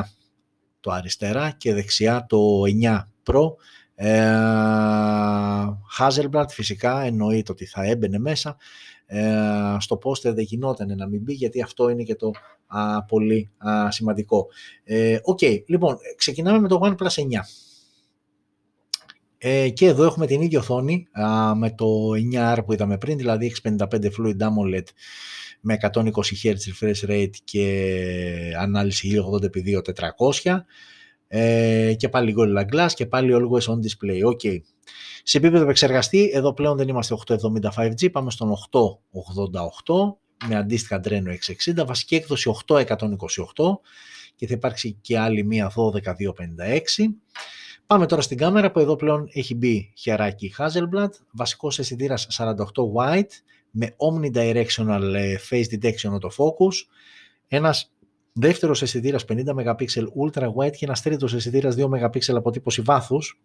το 0.79 0.91
αριστερά 0.91 1.51
και 1.51 1.73
δεξιά 1.73 2.25
το 2.29 2.61
9 2.81 3.07
Pro. 3.25 3.53
Ε, 3.95 4.33
Hasselblad 5.99 6.45
φυσικά 6.49 7.01
εννοείται 7.01 7.51
ότι 7.51 7.65
θα 7.65 7.83
έμπαινε 7.83 8.19
μέσα. 8.19 8.57
Ε, 9.05 9.77
στο 9.79 9.97
πόστερ 9.97 10.33
δεν 10.33 10.43
γινόταν 10.43 10.95
να 10.97 11.07
μην 11.07 11.21
μπει 11.21 11.33
γιατί 11.33 11.61
αυτό 11.61 11.89
είναι 11.89 12.03
και 12.03 12.15
το 12.15 12.31
α, 12.67 13.03
πολύ 13.03 13.49
α, 13.57 13.91
σημαντικό. 13.91 14.47
Ε, 14.83 15.17
OK, 15.23 15.39
okay, 15.41 15.63
λοιπόν, 15.67 15.97
ξεκινάμε 16.17 16.59
με 16.59 16.67
το 16.67 16.79
OnePlus 16.83 16.95
9. 16.95 17.23
Ε, 19.37 19.69
και 19.69 19.85
εδώ 19.85 20.03
έχουμε 20.03 20.25
την 20.25 20.41
ίδια 20.41 20.59
οθόνη 20.59 21.07
α, 21.11 21.55
με 21.55 21.71
το 21.71 21.87
9R 22.33 22.57
που 22.65 22.73
είδαμε 22.73 22.97
πριν, 22.97 23.17
δηλαδή 23.17 23.55
655 23.63 23.77
Fluid 23.85 24.37
AMOLED 24.37 24.85
με 25.61 25.77
120 25.81 26.01
Hz 26.43 26.53
refresh 26.53 27.09
rate 27.09 27.35
και 27.43 28.55
ανάλυση 28.59 29.23
1080x2400 30.33 30.57
ε, 31.37 31.93
και 31.93 32.09
πάλι 32.09 32.35
Gorilla 32.37 32.75
Glass 32.75 32.91
και 32.93 33.05
πάλι 33.05 33.33
Always 33.33 33.73
On 33.73 33.77
Display. 33.77 34.33
Okay. 34.33 34.59
Σε 35.23 35.37
επίπεδο 35.37 35.63
επεξεργαστή, 35.63 36.31
εδώ 36.33 36.53
πλέον 36.53 36.77
δεν 36.77 36.87
είμαστε 36.87 37.15
875 37.27 37.91
g 37.99 38.11
πάμε 38.11 38.31
στον 38.31 38.53
888 38.71 40.15
με 40.47 40.55
αντίστοιχα 40.55 41.01
Adreno 41.03 41.35
660, 41.81 41.85
βασική 41.85 42.15
έκδοση 42.15 42.51
8128 42.67 42.85
και 44.35 44.47
θα 44.47 44.53
υπάρξει 44.53 44.97
και 45.01 45.19
άλλη 45.19 45.45
μία 45.45 45.71
12256. 45.75 45.75
Πάμε 47.87 48.05
τώρα 48.05 48.21
στην 48.21 48.37
κάμερα 48.37 48.71
που 48.71 48.79
εδώ 48.79 48.95
πλέον 48.95 49.27
έχει 49.33 49.55
μπει 49.55 49.93
χεράκι 49.97 50.53
Hasselblad, 50.57 51.09
βασικός 51.31 51.79
αισθητήρας 51.79 52.27
48 52.39 52.53
wide 52.95 53.31
με 53.71 53.95
omnidirectional 53.97 55.13
ε, 55.15 55.35
face 55.49 55.65
detection 55.73 56.11
autofocus, 56.11 56.75
ένας 57.47 57.91
δεύτερος 58.37 58.81
αισθητήρας 58.81 59.25
50 59.25 59.53
MP 59.55 59.85
ultra 60.23 60.53
wide 60.53 60.71
και 60.71 60.85
ένας 60.85 61.01
τρίτος 61.01 61.33
αισθητήρας 61.33 61.75
2 61.75 61.89
MP 61.89 62.35
αποτύπωση 62.35 62.81
βάθους, 62.81 63.39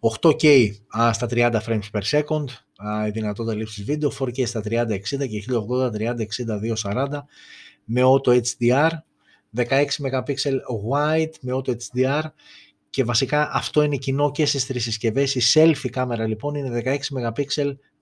8K 0.00 0.70
στα 1.12 1.26
30 1.30 1.60
frames 1.66 1.90
per 1.92 2.02
second, 2.02 2.44
η 3.06 3.10
δυνατότητα 3.10 3.54
λήψης 3.56 3.84
βίντεο, 3.84 4.12
4K 4.18 4.46
στα 4.46 4.60
30-60 4.60 5.26
και 5.28 5.44
1080-30-60-240 6.82 7.24
με 7.84 8.02
Auto 8.04 8.40
HDR, 8.40 8.90
16 9.56 9.84
MP 10.02 10.34
wide 10.90 11.32
με 11.40 11.52
Auto 11.54 11.70
HDR 11.70 12.22
και 12.90 13.04
βασικά 13.04 13.50
αυτό 13.52 13.82
είναι 13.82 13.96
κοινό 13.96 14.30
και 14.30 14.46
στις 14.46 14.66
τρεις 14.66 14.82
συσκευές. 14.82 15.34
Η 15.34 15.40
selfie 15.54 15.88
κάμερα 15.90 16.26
λοιπόν 16.26 16.54
είναι 16.54 16.82
16 16.84 16.98
MP 17.34 17.44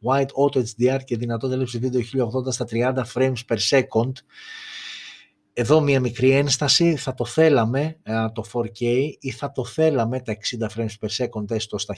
wide 0.02 0.26
Auto 0.44 0.62
HDR 0.62 0.98
και 1.04 1.16
δυνατότητα 1.16 1.58
λήψης 1.58 1.80
βίντεο 1.80 2.00
1080 2.00 2.52
στα 2.52 2.66
30 2.70 3.02
frames 3.14 3.40
per 3.48 3.58
second. 3.68 4.12
Εδώ 5.58 5.80
μια 5.80 6.00
μικρή 6.00 6.30
ένσταση, 6.30 6.96
θα 6.96 7.14
το 7.14 7.24
θέλαμε 7.24 7.96
το 8.32 8.44
4K 8.52 9.10
ή 9.20 9.30
θα 9.30 9.52
το 9.52 9.64
θέλαμε 9.64 10.20
τα 10.20 10.36
60 10.58 10.66
frames 10.76 10.94
per 11.00 11.08
second 11.08 11.50
έστω 11.50 11.78
στα 11.78 11.94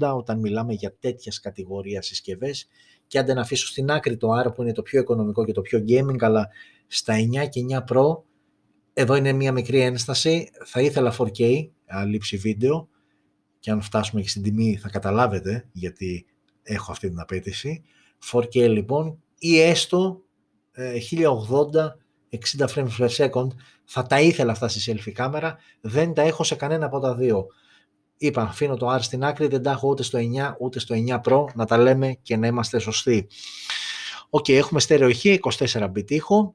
1080 0.00 0.16
όταν 0.16 0.38
μιλάμε 0.38 0.72
για 0.72 0.94
τέτοια 0.98 1.32
κατηγορία 1.42 2.02
συσκευές. 2.02 2.68
Και 3.06 3.18
αν 3.18 3.26
δεν 3.26 3.38
αφήσω 3.38 3.66
στην 3.66 3.90
άκρη 3.90 4.16
το 4.16 4.28
R 4.46 4.54
που 4.54 4.62
είναι 4.62 4.72
το 4.72 4.82
πιο 4.82 5.00
οικονομικό 5.00 5.44
και 5.44 5.52
το 5.52 5.60
πιο 5.60 5.84
gaming 5.88 6.16
αλλά 6.20 6.48
στα 6.86 7.14
9 7.44 7.48
και 7.48 7.60
9 7.70 7.94
Pro 7.94 8.22
εδώ 8.92 9.14
είναι 9.14 9.32
μια 9.32 9.52
μικρή 9.52 9.80
ένσταση, 9.80 10.50
θα 10.64 10.80
ήθελα 10.80 11.14
4K 11.18 11.68
λήψη 12.06 12.36
βίντεο. 12.36 12.88
Και 13.58 13.70
αν 13.70 13.80
φτάσουμε 13.80 14.20
και 14.22 14.28
στην 14.28 14.42
τιμή 14.42 14.76
θα 14.76 14.88
καταλάβετε 14.88 15.68
γιατί 15.72 16.26
έχω 16.62 16.92
αυτή 16.92 17.08
την 17.08 17.20
απαίτηση. 17.20 17.82
4K 18.32 18.68
λοιπόν 18.68 19.22
ή 19.38 19.60
έστω 19.60 20.22
1080 20.76 21.98
60 22.30 22.66
frames 22.74 22.98
per 22.98 23.08
second, 23.08 23.46
θα 23.84 24.02
τα 24.06 24.20
ήθελα 24.20 24.52
αυτά 24.52 24.68
στη 24.68 24.92
selfie 24.92 25.12
κάμερα, 25.12 25.58
δεν 25.80 26.14
τα 26.14 26.22
έχω 26.22 26.44
σε 26.44 26.54
κανένα 26.54 26.86
από 26.86 27.00
τα 27.00 27.14
δύο. 27.14 27.46
Είπα, 28.16 28.42
αφήνω 28.42 28.76
το 28.76 28.94
R 28.94 28.98
στην 29.00 29.24
άκρη, 29.24 29.46
δεν 29.46 29.62
τα 29.62 29.70
έχω 29.70 29.88
ούτε 29.88 30.02
στο 30.02 30.18
9 30.18 30.22
ούτε 30.58 30.78
στο 30.78 30.94
9 31.08 31.20
Pro, 31.20 31.44
να 31.54 31.64
τα 31.64 31.78
λέμε 31.78 32.18
και 32.22 32.36
να 32.36 32.46
είμαστε 32.46 32.78
σωστοί. 32.78 33.26
OK, 34.30 34.44
okay, 34.44 34.52
έχουμε 34.52 34.80
στέρεο 34.80 35.08
ηχεία, 35.08 35.40
24 35.58 35.92
bit 35.92 36.10
ήχο, 36.10 36.54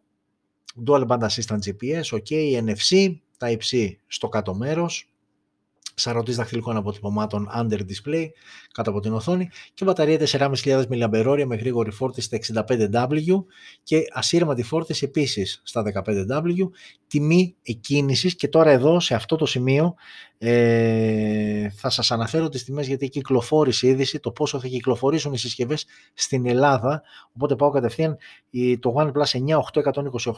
Dual 0.88 1.08
Band 1.08 1.20
Assistant 1.20 1.60
GPS, 1.66 2.04
OK, 2.04 2.64
NFC, 2.64 3.16
τα 3.38 3.52
υψί 3.52 4.00
στο 4.08 4.30
κάτω 4.30 4.56
μέρος, 4.56 5.15
σαρωτής 5.96 6.36
δαχτυλικών 6.36 6.78
αποτυπωμάτων 6.78 7.50
under 7.58 7.80
display 7.80 8.26
κάτω 8.72 8.90
από 8.90 9.00
την 9.00 9.14
οθόνη 9.14 9.50
και 9.74 9.86
μπαταρία 9.86 10.20
4.500 10.32 10.84
mAh 10.90 11.44
με 11.48 11.56
γρήγορη 11.56 11.92
φόρτιση 11.92 12.40
στα 12.42 12.66
65W 12.92 13.44
και 13.84 14.02
ασύρματη 14.14 14.64
φόρτιση 14.64 15.06
επίσης 15.06 15.62
στα 15.64 15.84
15W 16.06 16.70
τιμή 17.08 17.56
εκκίνησης 17.62 18.36
και 18.36 18.48
τώρα 18.48 18.72
εδώ 18.72 19.00
σε 19.00 19.16
αυτό 19.16 19.36
το 19.36 19.46
σημείο 19.46 19.96
ε, 20.38 21.70
θα 21.70 21.90
σας 21.90 22.12
αναφέρω 22.12 22.50
τις 22.50 22.64
τιμές 22.64 22.88
γιατί 22.88 23.10
κυκλοφόρησε 23.10 23.88
η 23.88 23.90
είδηση 23.90 24.20
το 24.20 24.32
πόσο 24.32 24.60
θα 24.60 24.68
κυκλοφορήσουν 24.68 25.34
οι 25.34 25.38
συσκευές 25.38 25.86
στην 26.14 26.48
Ελλάδα. 26.48 27.04
Οπότε 27.36 27.56
πάω 27.56 27.70
κατευθείαν 27.70 28.18
το 28.80 28.94
OnePlus 28.98 29.40
9 29.48 29.60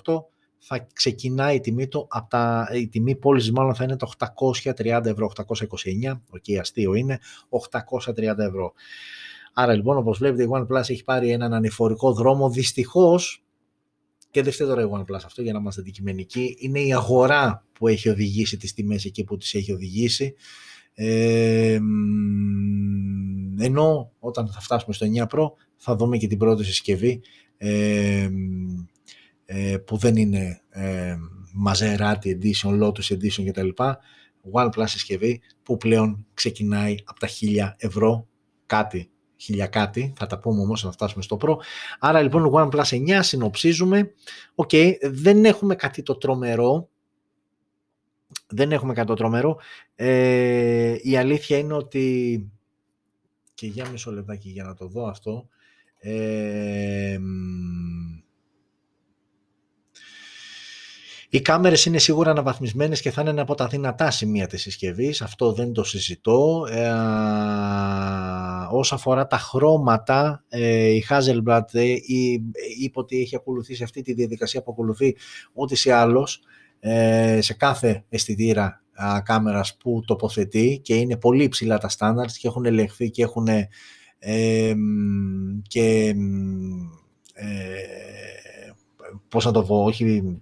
8128 0.04 0.24
θα 0.60 0.88
ξεκινάει 0.94 1.56
η 1.56 1.60
τιμή 1.60 1.88
του, 1.88 2.08
από 2.10 2.30
τα, 2.30 2.70
η 2.74 2.88
τιμή 2.88 3.16
πώλησης 3.16 3.52
μάλλον 3.52 3.76
θα 3.76 3.84
είναι 3.84 3.96
το 3.96 4.12
830 4.76 5.02
ευρώ, 5.06 5.32
829, 5.36 5.44
OK, 6.30 6.44
okay, 6.48 6.56
αστείο 6.60 6.94
είναι, 6.94 7.20
830 8.06 8.38
ευρώ. 8.38 8.74
Άρα 9.54 9.74
λοιπόν 9.74 9.98
όπως 9.98 10.18
βλέπετε 10.18 10.44
η 10.44 10.48
OnePlus 10.52 10.90
έχει 10.90 11.04
πάρει 11.04 11.30
έναν 11.30 11.54
ανηφορικό 11.54 12.14
δρόμο, 12.14 12.50
δυστυχώς 12.50 13.44
και 14.32 14.42
δεν 14.42 14.54
φταίει 14.54 14.68
τώρα 14.68 14.82
η 14.82 14.90
OnePlus 14.94 15.22
αυτό 15.26 15.42
για 15.42 15.54
να 15.54 15.60
είμαστε 15.60 15.82
αντικειμενικοί, 15.82 16.58
είναι 16.60 16.80
η 16.80 16.94
αγορά 16.94 17.66
που 17.74 17.88
έχει 17.88 18.10
οδηγήσει 18.10 18.58
τις 18.58 18.74
τιμές 18.74 19.06
εκεί 19.06 19.24
που 19.24 19.38
τις 19.38 19.54
έχει 19.54 19.72
οδηγήσει. 19.72 20.36
Ε, 20.94 21.80
ενώ 23.60 24.12
όταν 24.20 24.48
θα 24.48 24.62
φτάσουμε 24.62 24.94
στο 24.94 25.08
9 25.16 25.38
Pro 25.38 25.52
θα 25.76 25.96
δούμε 25.96 26.18
και 26.18 26.28
την 26.28 26.38
πρώτη 26.38 26.64
συσκευή 26.64 27.22
ε, 27.58 28.22
ε, 28.22 28.30
που 29.86 29.98
δεν 29.98 30.16
είναι 30.16 30.62
ε, 30.70 31.16
Maserati 31.68 32.26
Edition, 32.26 32.84
Lotus 32.84 33.16
Edition 33.16 33.46
κτλ. 33.46 33.70
OnePlus 34.52 34.84
συσκευή 34.86 35.42
που 35.64 35.78
πλέον 35.78 36.26
ξεκινάει 36.34 36.96
από 37.04 37.20
τα 37.20 37.28
1000 37.28 37.74
ευρώ 37.78 38.28
κάτι, 38.66 39.10
χίλια 39.38 39.68
κάτι, 39.68 40.14
θα 40.18 40.26
τα 40.26 40.40
πούμε 40.40 40.62
όμως 40.62 40.84
να 40.84 40.92
φτάσουμε 40.92 41.24
στο 41.24 41.38
Pro. 41.42 41.56
Άρα 42.00 42.22
λοιπόν 42.22 42.52
OnePlus 42.54 42.84
9 42.84 43.20
συνοψίζουμε, 43.22 44.14
OK, 44.56 44.70
okay, 44.72 44.94
δεν 45.02 45.46
έχουμε 45.46 45.76
κάτι 45.76 46.04
το 46.04 46.18
τρομερό, 46.18 46.90
δεν 48.48 48.72
έχουμε 48.72 48.94
κάτι 48.94 49.08
το 49.08 49.14
τρομερό, 49.14 49.58
ε, 49.96 50.96
η 51.02 51.18
αλήθεια 51.18 51.58
είναι 51.58 51.74
ότι, 51.74 52.50
και 53.54 53.68
για 53.68 53.90
μισό 53.90 54.12
λεπτάκι 54.12 54.50
για 54.50 54.64
να 54.64 54.74
το 54.74 54.88
δω 54.88 55.08
αυτό, 55.08 55.48
ε, 56.00 57.20
Οι 61.38 61.42
κάμερες 61.42 61.86
είναι 61.86 61.98
σίγουρα 61.98 62.32
αναβαθμισμένες 62.32 63.02
και 63.02 63.12
θα 63.12 63.24
είναι 63.28 63.42
από 63.42 63.56
τα 63.56 63.68
δυνατά 63.68 64.12
σημεία 64.12 64.48
της 64.48 64.62
συσκευής, 64.62 65.22
αυτό 65.22 65.54
δεν 65.54 65.74
το 65.74 65.84
συζητώ. 65.84 66.68
Ε, 66.70 66.90
όσον 68.72 68.98
αφορά 68.98 69.28
τα 69.28 69.38
χρώματα, 69.38 70.44
ε, 70.50 70.90
η 70.90 71.06
Hazelblad 71.10 71.62
ε, 71.72 71.94
είπε 72.80 73.00
ότι 73.00 73.22
έχει 73.22 73.36
ακολουθήσει 73.36 73.84
αυτή 73.84 74.02
τη 74.02 74.14
διαδικασία 74.14 74.64
που 74.64 74.72
ακολουθεί 74.72 75.16
ό,τι 75.54 75.76
σε 75.76 75.94
άλλος, 75.94 76.40
ε, 76.80 77.42
σε 77.42 77.54
κάθε 77.54 78.06
αισθητήρα 78.10 78.84
α, 78.94 79.22
κάμερας 79.22 79.78
που 79.78 80.04
τοποθετεί 80.08 80.80
και 80.84 80.96
είναι 80.96 81.18
πολύ 81.18 81.44
υψηλά 81.44 81.78
τα 81.78 81.90
standards 81.98 82.32
και 82.40 82.48
έχουν 82.48 82.66
ελεγχθεί 82.66 83.10
και 83.10 83.24
έχουν 83.24 83.48
ε, 84.20 84.74
και 85.62 86.16
ε, 87.34 87.76
πώς 89.28 89.46
να 89.46 89.52
το 89.52 89.64
πω, 89.64 89.84
όχι 89.84 90.42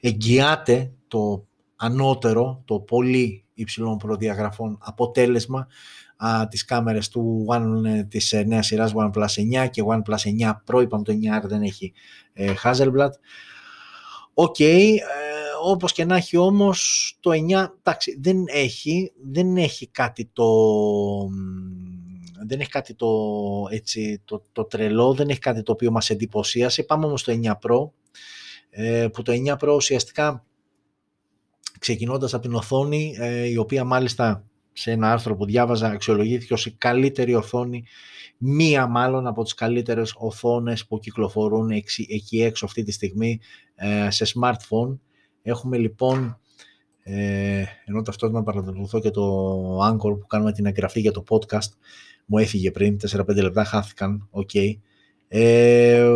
εγγυάται 0.00 0.92
το 1.08 1.46
ανώτερο, 1.76 2.62
το 2.64 2.80
πολύ 2.80 3.44
υψηλών 3.54 3.96
προδιαγραφών 3.96 4.78
αποτέλεσμα 4.80 5.66
α, 6.16 6.48
τις 6.48 6.64
κάμερες 6.64 7.08
του 7.08 7.46
One, 7.48 7.84
ε, 7.84 8.02
της 8.04 8.32
ε, 8.32 8.42
νέας 8.42 8.66
σειράς 8.66 8.92
OnePlus 8.96 9.64
9 9.64 9.70
και 9.70 9.82
OnePlus 9.86 10.40
9 10.40 10.52
Pro, 10.66 10.82
είπαμε 10.82 11.02
το 11.02 11.12
9R 11.12 11.42
δεν 11.42 11.62
έχει 11.62 11.92
ε, 12.32 12.54
Hasselblad. 12.64 13.10
OK, 14.34 14.56
okay, 14.58 14.94
ε, 14.94 15.26
όπως 15.62 15.92
και 15.92 16.04
να 16.04 16.16
έχει 16.16 16.36
όμως 16.36 17.16
το 17.20 17.30
9, 17.30 17.34
εντάξει, 17.78 18.18
δεν 18.20 18.44
έχει, 18.46 19.12
δεν 19.30 19.56
έχει 19.56 19.86
κάτι 19.86 20.30
το, 20.32 20.46
δεν 22.46 22.60
έχει 22.60 22.70
κάτι 22.70 22.94
το, 22.94 23.08
έτσι, 23.70 24.22
το, 24.24 24.42
το 24.52 24.64
τρελό, 24.64 25.14
δεν 25.14 25.28
έχει 25.28 25.38
κάτι 25.38 25.62
το 25.62 25.72
οποίο 25.72 25.90
μας 25.90 26.10
εντυπωσίασε. 26.10 26.82
Πάμε 26.82 27.06
όμως 27.06 27.20
στο 27.20 27.32
9 27.42 27.46
Pro, 27.46 27.90
ε, 28.05 28.05
που 29.12 29.22
το 29.22 29.32
9 29.32 29.56
Pro 29.58 29.74
ουσιαστικά 29.74 30.46
ξεκινώντας 31.78 32.34
από 32.34 32.42
την 32.42 32.54
οθόνη, 32.54 33.14
ε, 33.18 33.48
η 33.48 33.56
οποία 33.56 33.84
μάλιστα 33.84 34.44
σε 34.72 34.90
ένα 34.90 35.12
άρθρο 35.12 35.36
που 35.36 35.44
διάβαζα 35.44 35.88
αξιολογήθηκε 35.88 36.52
ως 36.52 36.66
η 36.66 36.70
καλύτερη 36.70 37.34
οθόνη, 37.34 37.84
μία 38.38 38.86
μάλλον 38.86 39.26
από 39.26 39.42
τις 39.42 39.54
καλύτερες 39.54 40.14
οθόνες 40.16 40.86
που 40.86 40.98
κυκλοφορούν 40.98 41.70
εκεί 42.08 42.42
έξω 42.42 42.64
αυτή 42.64 42.82
τη 42.82 42.92
στιγμή 42.92 43.40
ε, 43.74 44.10
σε 44.10 44.24
smartphone. 44.34 44.98
Έχουμε 45.42 45.78
λοιπόν, 45.78 46.38
ε, 47.02 47.64
ενώ 47.84 48.02
ταυτόχρονα 48.02 48.42
παρακολουθώ 48.42 49.00
και 49.00 49.10
το 49.10 49.78
Anchor 49.88 50.18
που 50.20 50.26
κάνουμε 50.26 50.52
την 50.52 50.66
εγγραφή 50.66 51.00
για 51.00 51.12
το 51.12 51.24
podcast, 51.28 51.70
μου 52.26 52.38
έφυγε 52.38 52.70
πριν, 52.70 52.96
4-5 53.10 53.42
λεπτά 53.42 53.64
χάθηκαν, 53.64 54.28
OK. 54.30 54.50
Okay. 54.52 54.78
Ε, 55.28 56.08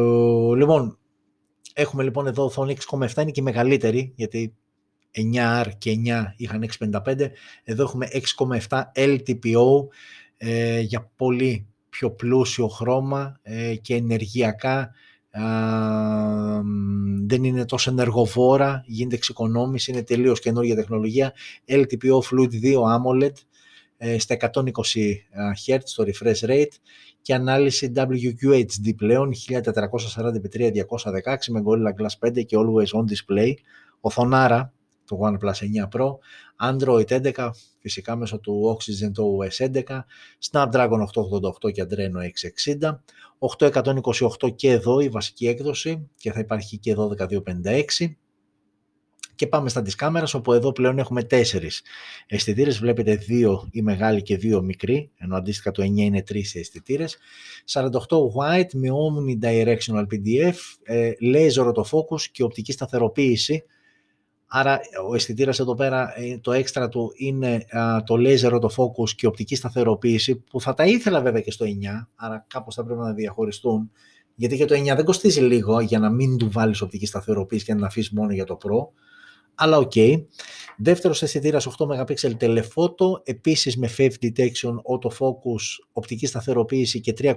λοιπόν, 0.56 0.98
Έχουμε 1.75 2.03
λοιπόν 2.03 2.27
εδώ 2.27 2.45
οθόνη 2.45 2.77
6,7, 2.91 3.16
είναι 3.16 3.31
και 3.31 3.43
μεγαλύτερη, 3.43 4.12
γιατί 4.16 4.55
9R 5.35 5.66
και 5.79 5.97
9 6.07 6.25
είχαν 6.37 6.68
6,55. 6.79 7.31
Εδώ 7.64 7.83
έχουμε 7.83 8.09
6,7 8.68 8.83
LTPO 8.95 9.87
ε, 10.37 10.81
για 10.81 11.11
πολύ 11.16 11.66
πιο 11.89 12.11
πλούσιο 12.11 12.68
χρώμα 12.68 13.39
ε, 13.43 13.75
και 13.75 13.95
ενεργειακά 13.95 14.91
δεν 17.27 17.45
είναι 17.45 17.64
τόσο 17.64 17.91
ενεργοβόρα, 17.91 18.83
γίνεται 18.87 19.14
εξοικονόμηση, 19.14 19.91
είναι 19.91 20.03
τελείως 20.03 20.41
καινούργια 20.41 20.75
τεχνολογία. 20.75 21.33
LTPO 21.68 22.21
Fluid 22.31 22.51
2 22.62 22.75
AMOLED 22.75 23.33
ε, 23.97 24.18
στα 24.18 24.37
120 24.41 24.62
Hz 25.66 25.79
το 25.95 26.05
refresh 26.07 26.49
rate 26.49 26.75
και 27.23 27.35
ανάλυση 27.35 27.93
WQHD 27.97 28.97
πλέον 28.97 29.33
1440x3216 29.49 31.47
με 31.49 31.62
Gorilla 31.64 31.93
Glass 32.01 32.29
5 32.29 32.45
και 32.45 32.57
Always 32.59 32.91
On 33.01 33.05
Display, 33.11 33.53
οθονάρα 34.01 34.73
το 35.05 35.18
OnePlus 35.23 35.53
9 35.93 36.01
Pro, 36.01 36.09
Android 36.71 37.33
11 37.35 37.51
φυσικά 37.79 38.16
μέσω 38.16 38.39
του 38.39 38.77
Oxygen 38.79 39.12
το 39.12 39.39
OS 39.39 39.66
11, 39.66 39.83
Snapdragon 40.51 41.05
888 41.64 41.73
και 41.73 41.87
Adreno 41.89 42.21
660, 42.81 42.99
828 44.43 44.55
και 44.57 44.71
εδώ 44.71 45.01
η 45.01 45.09
βασική 45.09 45.49
έκδοση 45.49 46.09
και 46.16 46.33
θα 46.33 46.41
υπάρχει 46.41 46.79
και 46.79 46.91
εδώ 46.91 47.14
1256, 47.18 48.14
και 49.41 49.47
πάμε 49.47 49.68
στα 49.68 49.82
της 49.82 49.95
κάμερας, 49.95 50.34
όπου 50.34 50.53
εδώ 50.53 50.72
πλέον 50.72 50.99
έχουμε 50.99 51.22
τέσσερις 51.22 51.82
αισθητήρες. 52.26 52.78
Βλέπετε 52.78 53.14
δύο 53.14 53.68
οι 53.70 53.82
μεγάλοι 53.82 54.22
και 54.22 54.36
δύο 54.36 54.62
μικροί, 54.62 55.11
ενώ 55.16 55.36
αντίστοιχα 55.36 55.70
το 55.70 55.82
9 55.82 55.86
είναι 55.86 56.22
τρεις 56.22 56.55
αισθητήρες. 56.55 57.18
48 57.64 57.88
white 58.18 58.72
με 58.72 58.88
omnidirectional 58.88 60.05
PDF, 60.11 60.55
ε, 60.82 61.11
laser 61.22 61.72
autofocus 61.72 62.20
και 62.32 62.43
οπτική 62.43 62.72
σταθεροποίηση. 62.72 63.64
Άρα 64.47 64.80
ο 65.09 65.14
αισθητήρας 65.14 65.59
εδώ 65.59 65.74
πέρα, 65.74 66.20
ε, 66.20 66.38
το 66.38 66.53
έξτρα 66.53 66.88
του 66.88 67.12
είναι 67.16 67.64
το 68.05 68.14
laser 68.18 68.53
autofocus 68.53 69.11
και 69.16 69.26
οπτική 69.26 69.55
σταθεροποίηση, 69.55 70.36
που 70.36 70.61
θα 70.61 70.74
τα 70.74 70.84
ήθελα 70.84 71.20
βέβαια 71.20 71.41
και 71.41 71.51
στο 71.51 71.64
9, 71.64 72.09
άρα 72.14 72.45
κάπως 72.49 72.74
θα 72.74 72.84
πρέπει 72.84 73.01
να 73.01 73.12
διαχωριστούν. 73.12 73.91
Γιατί 74.34 74.57
και 74.57 74.64
το 74.64 74.74
9 74.74 74.97
δεν 74.97 75.05
κοστίζει 75.05 75.41
λίγο 75.41 75.80
για 75.80 75.99
να 75.99 76.11
μην 76.11 76.36
του 76.36 76.51
βάλεις 76.51 76.80
οπτική 76.80 77.07
σταθεροποίηση 77.07 77.64
και 77.64 77.74
να 77.74 77.86
αφήσεις 77.86 78.11
μόνο 78.11 78.32
για 78.32 78.45
το 78.45 78.59
Pro 78.62 79.01
αλλά 79.61 79.76
OK. 79.76 79.93
Okay. 79.94 80.24
Δεύτερος 80.82 81.22
αισθητήρας 81.22 81.66
8 81.66 81.86
MP 81.86 82.36
telephoto, 82.40 83.20
επίσης 83.24 83.76
με 83.76 83.88
Face 83.96 84.12
Detection, 84.22 84.74
Autofocus, 84.74 85.84
οπτική 85.92 86.26
σταθεροποίηση 86.26 87.00
και 87.00 87.14
3,3 87.18 87.34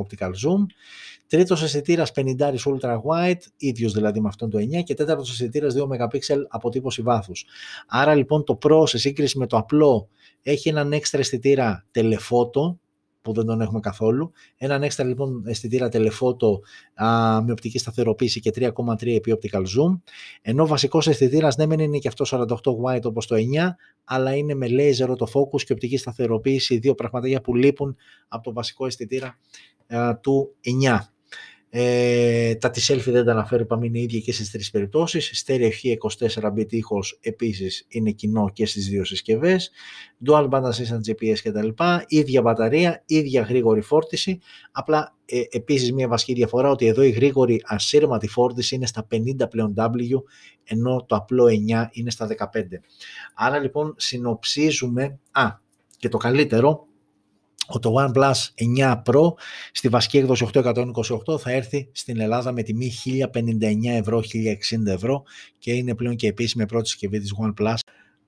Optical 0.00 0.28
Zoom. 0.28 0.66
Τρίτος 1.26 1.62
αισθητήρας 1.62 2.12
50 2.12 2.54
Ultra 2.64 3.00
Wide, 3.00 3.40
ίδιος 3.56 3.92
δηλαδή 3.92 4.20
με 4.20 4.28
αυτόν 4.28 4.50
το 4.50 4.58
9 4.58 4.82
και 4.82 4.94
τέταρτος 4.94 5.30
αισθητήρας 5.30 5.74
2 5.74 5.86
MP 5.86 6.18
αποτύπωση 6.48 7.02
βάθους. 7.02 7.44
Άρα 7.86 8.14
λοιπόν 8.14 8.44
το 8.44 8.58
Pro 8.62 8.82
σε 8.86 8.98
σύγκριση 8.98 9.38
με 9.38 9.46
το 9.46 9.56
απλό 9.56 10.08
έχει 10.42 10.68
έναν 10.68 10.92
έξτρα 10.92 11.20
αισθητήρα 11.20 11.86
telephoto, 11.94 12.76
που 13.22 13.32
δεν 13.32 13.46
τον 13.46 13.60
έχουμε 13.60 13.80
καθόλου. 13.80 14.32
Έναν 14.56 14.82
έξτρα 14.82 15.04
λοιπόν 15.06 15.42
αισθητήρα 15.46 15.88
τηλεφώτο 15.88 16.60
με 17.44 17.52
οπτική 17.52 17.78
σταθεροποίηση 17.78 18.40
και 18.40 18.50
3,3 18.54 19.06
επί 19.06 19.38
optical 19.40 19.60
zoom. 19.60 20.00
Ενώ 20.42 20.62
ο 20.62 20.66
βασικός 20.66 21.06
αισθητήρας 21.06 21.56
ναι 21.56 21.82
είναι 21.82 21.98
και 21.98 22.08
αυτός 22.08 22.34
48 22.34 22.44
wide 22.84 23.04
όπως 23.04 23.26
το 23.26 23.36
9, 23.36 23.38
αλλά 24.04 24.34
είναι 24.36 24.54
με 24.54 24.66
laser 24.70 25.08
autofocus 25.08 25.62
και 25.64 25.72
οπτική 25.72 25.96
σταθεροποίηση, 25.96 26.78
δύο 26.78 26.94
πραγματάκια 26.94 27.40
που 27.40 27.54
λείπουν 27.54 27.96
από 28.28 28.42
το 28.42 28.52
βασικό 28.52 28.86
αισθητήρα 28.86 29.38
του 30.20 30.54
9. 30.86 30.98
Ε, 31.72 32.54
τα 32.54 32.70
της 32.70 32.90
selfie 32.92 33.12
δεν 33.12 33.24
τα 33.24 33.32
αναφέρω, 33.32 33.62
είπαμε 33.62 33.86
είναι 33.86 33.98
ίδια 34.00 34.20
και 34.20 34.32
στις 34.32 34.50
τρεις 34.50 34.70
περιπτώσεις. 34.70 35.30
Στέρεο 35.32 35.68
24 35.68 36.52
bit 36.56 36.72
ήχος 36.72 37.18
επίσης 37.20 37.84
είναι 37.88 38.10
κοινό 38.10 38.50
και 38.52 38.66
στις 38.66 38.88
δύο 38.88 39.04
συσκευές. 39.04 39.70
Dual 40.26 40.48
band 40.48 40.62
assistant 40.62 41.10
GPS 41.10 41.36
κτλ. 41.42 41.68
Ίδια 42.06 42.42
μπαταρία, 42.42 43.02
ίδια 43.06 43.42
γρήγορη 43.42 43.80
φόρτιση. 43.80 44.40
Απλά 44.72 45.16
ε, 45.24 45.42
επίσης 45.50 45.92
μια 45.92 46.08
βασική 46.08 46.32
διαφορά 46.32 46.70
ότι 46.70 46.86
εδώ 46.86 47.02
η 47.02 47.10
γρήγορη 47.10 47.62
ασύρματη 47.64 48.28
φόρτιση 48.28 48.74
είναι 48.74 48.86
στα 48.86 49.06
50 49.10 49.50
πλέον 49.50 49.74
W 49.76 50.22
ενώ 50.64 51.04
το 51.08 51.16
απλό 51.16 51.44
9 51.44 51.86
είναι 51.90 52.10
στα 52.10 52.28
15. 52.38 52.44
Άρα 53.34 53.58
λοιπόν 53.58 53.94
συνοψίζουμε, 53.96 55.18
α 55.30 55.48
και 55.96 56.08
το 56.08 56.16
καλύτερο, 56.16 56.86
το 57.78 57.94
OnePlus 57.98 58.32
9 58.78 59.02
Pro 59.04 59.32
στη 59.72 59.88
βασική 59.88 60.18
έκδοση 60.18 60.48
828 60.52 61.38
θα 61.38 61.50
έρθει 61.50 61.88
στην 61.92 62.20
Ελλάδα 62.20 62.52
με 62.52 62.62
τιμή 62.62 62.92
1059 63.32 63.60
ευρώ, 63.84 64.18
1060 64.18 64.86
ευρώ 64.86 65.22
και 65.58 65.72
είναι 65.72 65.94
πλέον 65.94 66.16
και 66.16 66.26
επίσημη 66.26 66.66
πρώτη 66.66 66.88
συσκευή 66.88 67.18
της 67.18 67.34
OnePlus. 67.42 67.74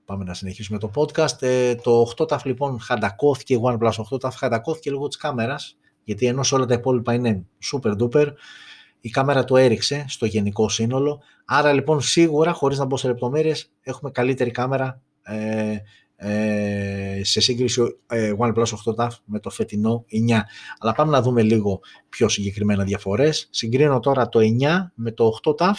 Πάμε 0.04 0.24
να 0.24 0.34
συνεχίσουμε 0.34 0.78
το 0.78 0.90
podcast. 0.94 1.42
Ε, 1.42 1.74
το 1.74 2.12
8TAF 2.16 2.38
λοιπόν 2.44 2.80
χαντακώθηκε, 2.80 3.58
OnePlus 3.62 3.92
8TAF 4.10 4.32
χαντακώθηκε 4.36 4.90
λόγω 4.90 5.08
της 5.08 5.16
κάμερας, 5.16 5.76
γιατί 6.04 6.26
ενώ 6.26 6.42
σε 6.42 6.54
όλα 6.54 6.66
τα 6.66 6.74
υπόλοιπα 6.74 7.14
είναι 7.14 7.44
super 7.72 7.96
duper, 8.02 8.26
η 9.00 9.10
κάμερα 9.10 9.44
το 9.44 9.56
έριξε 9.56 10.04
στο 10.08 10.26
γενικό 10.26 10.68
σύνολο. 10.68 11.22
Άρα 11.44 11.72
λοιπόν 11.72 12.00
σίγουρα, 12.00 12.52
χωρίς 12.52 12.78
να 12.78 12.84
μπω 12.84 12.96
σε 12.96 13.08
λεπτομέρειες, 13.08 13.72
έχουμε 13.82 14.10
καλύτερη 14.10 14.50
κάμερα 14.50 15.02
ε, 15.22 15.36
ε, 15.72 15.82
σε 17.22 17.40
σύγκριση 17.40 17.82
ε, 18.06 18.32
OnePlus 18.38 18.64
8 18.94 18.94
TAF 18.96 19.10
με 19.24 19.40
το 19.40 19.50
φετινό 19.50 20.04
9. 20.30 20.40
Αλλά 20.78 20.92
πάμε 20.92 21.10
να 21.10 21.22
δούμε 21.22 21.42
λίγο 21.42 21.80
πιο 22.08 22.28
συγκεκριμένα 22.28 22.84
διαφορές. 22.84 23.48
Συγκρίνω 23.50 24.00
τώρα 24.00 24.28
το 24.28 24.40
9 24.42 24.42
με 24.94 25.10
το 25.10 25.38
8 25.44 25.54
TAF 25.56 25.74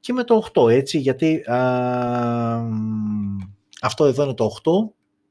και 0.00 0.12
με 0.12 0.24
το 0.24 0.48
8 0.54 0.70
έτσι 0.70 0.98
γιατί 0.98 1.44
αυτό 3.80 4.04
εδώ 4.04 4.24
είναι 4.24 4.34
το 4.34 4.50
8 4.62 4.70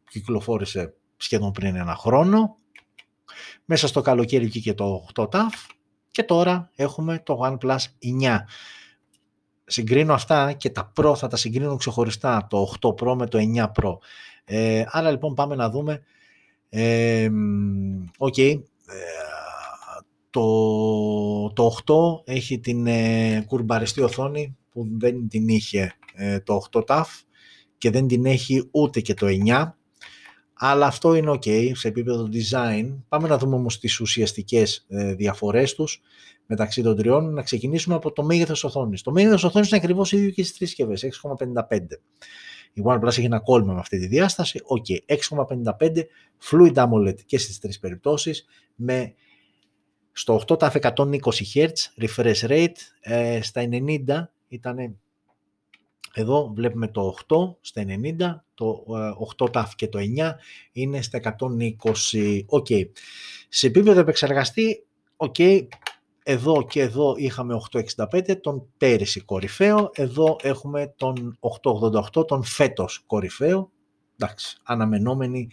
κυκλοφόρησε 0.10 0.94
σχεδόν 1.18 1.52
πριν 1.52 1.76
ένα 1.76 1.96
χρόνο 1.96 2.58
μέσα 3.66 3.88
στο 3.88 4.02
καλοκαίρι 4.02 4.46
βγήκε 4.46 4.74
το 4.74 5.06
8 5.14 5.26
TAF 5.30 5.70
και 6.12 6.24
τώρα 6.24 6.70
έχουμε 6.76 7.20
το 7.26 7.40
OnePlus 7.44 7.78
9 8.22 8.38
συγκρίνω 9.66 10.14
αυτά 10.14 10.54
και 10.54 10.70
τα 10.70 10.94
Pro 11.00 11.14
θα 11.16 11.28
τα 11.28 11.36
συγκρίνω 11.36 11.76
ξεχωριστά 11.76 12.48
το 12.50 12.74
8 12.82 12.90
Pro 12.90 13.16
με 13.16 13.28
το 13.28 13.38
9 13.56 13.64
Pro 13.64 13.98
ε, 14.54 14.84
άρα 14.88 15.12
λοιπόν 15.12 15.34
πάμε 15.34 15.56
να 15.56 15.70
δούμε. 15.70 16.02
Ε, 16.70 17.30
okay, 18.18 18.62
το, 20.30 21.54
το 21.54 21.78
8 22.26 22.32
έχει 22.34 22.60
την 22.60 22.88
ε, 22.88 23.44
κουρμπαριστή 23.48 24.02
οθόνη 24.02 24.58
που 24.72 24.88
δεν 24.98 25.28
την 25.28 25.48
είχε 25.48 25.94
ε, 26.14 26.40
το 26.40 26.62
8 26.72 26.84
TAF 26.86 27.04
και 27.78 27.90
δεν 27.90 28.08
την 28.08 28.26
έχει 28.26 28.68
ούτε 28.72 29.00
και 29.00 29.14
το 29.14 29.28
9 29.48 29.72
αλλά 30.54 30.86
αυτό 30.86 31.14
είναι 31.14 31.32
ok 31.32 31.72
σε 31.76 31.88
επίπεδο 31.88 32.30
design. 32.34 32.98
Πάμε 33.08 33.28
να 33.28 33.38
δούμε 33.38 33.56
όμως 33.56 33.80
τις 33.80 34.00
ουσιαστικές 34.00 34.86
ε, 34.88 35.14
διαφορές 35.14 35.74
τους 35.76 36.02
μεταξύ 36.46 36.82
των 36.82 36.96
τριών. 36.96 37.34
Να 37.34 37.42
ξεκινήσουμε 37.42 37.96
από 37.96 38.12
το 38.12 38.24
μέγεθος 38.24 38.64
οθόνης. 38.64 39.02
Το 39.02 39.12
μέγεθος 39.12 39.44
οθόνης 39.44 39.68
είναι 39.68 39.78
ακριβώς 39.78 40.12
ίδιο 40.12 40.30
και 40.30 40.44
στις 40.44 40.58
τρεις 40.58 40.70
συσκευές, 40.70 41.04
6,55. 41.04 42.00
Η 42.74 42.82
OnePlus 42.86 43.08
έχει 43.08 43.26
ένα 43.26 43.40
κόλλημα 43.40 43.74
με 43.74 43.80
αυτή 43.80 44.00
τη 44.00 44.08
διάσταση. 44.08 44.62
OK, 44.64 44.86
okay, 44.90 45.16
6,55 45.80 46.04
Fluid 46.50 46.74
AMOLED 46.74 47.22
και 47.26 47.38
στις 47.38 47.60
τρεις 47.60 47.80
περιπτώσεις 47.80 48.46
με 48.76 49.14
στο 50.12 50.42
8 50.48 50.60
τα 50.60 50.72
120 50.82 51.20
Hz 51.54 51.72
refresh 52.02 52.48
rate, 52.48 52.76
ε, 53.02 53.42
στα 53.42 53.62
90 53.62 54.32
ήταν 54.48 54.98
εδώ 56.14 56.52
βλέπουμε 56.56 56.88
το 56.88 57.16
8 57.28 57.56
στα 57.62 57.84
90, 57.86 58.46
το 58.54 58.86
8 59.38 59.46
Ταυ 59.52 59.68
και 59.76 59.88
το 59.88 60.00
9 60.00 60.36
είναι 60.72 61.02
στα 61.02 61.18
120. 61.18 62.44
OK. 62.46 62.66
Okay. 62.70 62.84
Σε 63.50 63.68
επίπεδο 63.68 64.00
επεξεργαστή, 64.00 64.86
OK, 65.16 65.36
okay, 65.38 65.68
εδώ 66.24 66.66
και 66.70 66.82
εδώ 66.82 67.14
είχαμε 67.18 67.62
865, 67.72 68.42
τον 68.42 68.68
πέρυσι 68.78 69.20
κορυφαίο. 69.22 69.90
Εδώ 69.94 70.36
έχουμε 70.42 70.94
τον 70.96 71.38
888, 72.18 72.28
τον 72.28 72.44
φέτος 72.44 73.04
κορυφαίο. 73.06 73.72
Εντάξει, 74.18 74.58
αναμενόμενη 74.64 75.50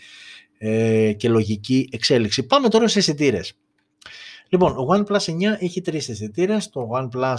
ε, 0.59 1.13
και 1.13 1.29
λογική 1.29 1.89
εξέλιξη. 1.93 2.47
Πάμε 2.47 2.69
τώρα 2.69 2.89
σε 2.89 2.99
αισθητήρες. 2.99 3.59
Λοιπόν, 4.51 4.73
ο 4.73 4.87
OnePlus 4.89 5.19
9 5.19 5.41
έχει 5.59 5.81
τρεις 5.81 6.09
αισθητήρες, 6.09 6.69
το 6.69 6.89
OnePlus 6.93 7.37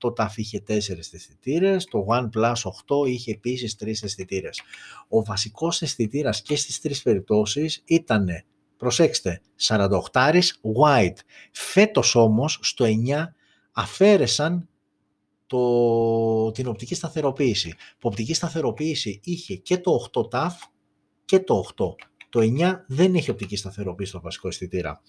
8 0.00 0.12
Ταυ 0.16 0.36
είχε 0.36 0.60
τέσσερις 0.60 1.12
αισθητήρες, 1.12 1.84
το 1.84 2.06
OnePlus 2.08 2.54
8 2.86 3.06
είχε 3.06 3.30
επίσης 3.30 3.76
τρεις 3.76 4.02
αισθητήρες. 4.02 4.60
Ο 5.08 5.22
βασικός 5.22 5.82
αισθητήρας 5.82 6.42
και 6.42 6.56
στις 6.56 6.80
τρεις 6.80 7.02
περιπτώσεις 7.02 7.82
ήταν 7.84 8.28
Προσέξτε, 8.78 9.40
48 9.66 9.88
white. 10.82 11.16
Φέτος 11.52 12.14
όμως 12.14 12.58
στο 12.62 12.84
9 12.84 12.88
αφαίρεσαν 13.72 14.68
το, 15.46 16.50
την 16.50 16.66
οπτική 16.66 16.94
σταθεροποίηση. 16.94 17.74
Που 17.98 18.08
οπτική 18.08 18.34
σταθεροποίηση 18.34 19.20
είχε 19.24 19.54
και 19.54 19.78
το 19.78 20.08
8 20.12 20.28
TAF 20.30 20.52
και 21.24 21.40
το 21.40 21.64
8. 21.76 21.84
Το 22.28 22.40
9 22.40 22.74
δεν 22.86 23.14
έχει 23.14 23.30
οπτική 23.30 23.56
σταθεροποίηση 23.56 24.10
στο 24.10 24.20
βασικό 24.20 24.48
αισθητήρα. 24.48 25.02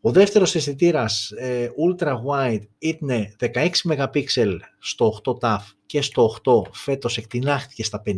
Ο 0.00 0.12
δεύτερος 0.12 0.54
αισθητήρας 0.54 1.30
ε, 1.30 1.70
Ultra 1.88 2.14
Wide 2.26 2.66
είναι 2.78 3.36
16 3.40 3.68
MP 3.84 4.24
στο 4.78 5.20
8 5.24 5.32
TAF 5.40 5.60
και 5.86 6.02
στο 6.02 6.36
8 6.44 6.72
φέτος 6.72 7.16
εκτινάχθηκε 7.16 7.84
στα 7.84 8.02
50 8.06 8.10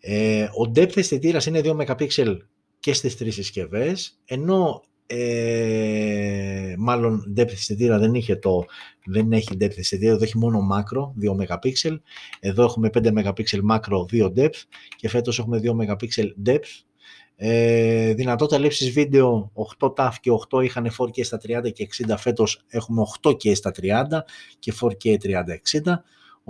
ε, 0.00 0.42
ο 0.42 0.70
depth 0.74 0.96
αισθητήρας 0.96 1.46
είναι 1.46 1.60
2 1.64 1.76
MP 1.76 2.36
και 2.80 2.92
στις 2.92 3.16
τρεις 3.16 3.34
συσκευές, 3.34 4.18
ενώ 4.24 4.82
ε, 5.06 6.74
μάλλον 6.78 7.34
depth 7.36 7.50
αισθητήρα 7.52 7.98
δεν, 7.98 8.14
είχε 8.14 8.36
το, 8.36 8.64
δεν 9.04 9.32
έχει 9.32 9.48
depth 9.60 9.78
αισθητήρα, 9.78 10.12
εδώ 10.12 10.24
έχει 10.24 10.38
μόνο 10.38 10.58
macro 10.72 11.24
2 11.24 11.46
MP, 11.46 11.96
εδώ 12.40 12.64
έχουμε 12.64 12.90
5 12.94 13.06
MP 13.06 13.22
macro 13.70 14.04
2 14.12 14.32
depth 14.36 14.62
και 14.96 15.08
φέτος 15.08 15.38
έχουμε 15.38 15.60
2 15.62 15.70
MP 15.70 16.06
depth. 16.46 16.82
Ε, 17.40 18.14
δυνατότητα 18.14 18.58
λήψης 18.58 18.90
βίντεο 18.90 19.52
8 19.80 19.92
TAF 19.96 20.12
και 20.20 20.30
8 20.50 20.64
είχαν 20.64 20.90
4K 20.98 21.24
στα 21.24 21.40
30 21.46 21.72
και 21.72 21.88
60, 22.08 22.14
φέτος 22.18 22.64
έχουμε 22.68 23.02
8K 23.22 23.56
στα 23.56 23.72
30 23.80 24.04
και 24.58 24.72
4K 24.80 25.16
30-60. 25.22 26.02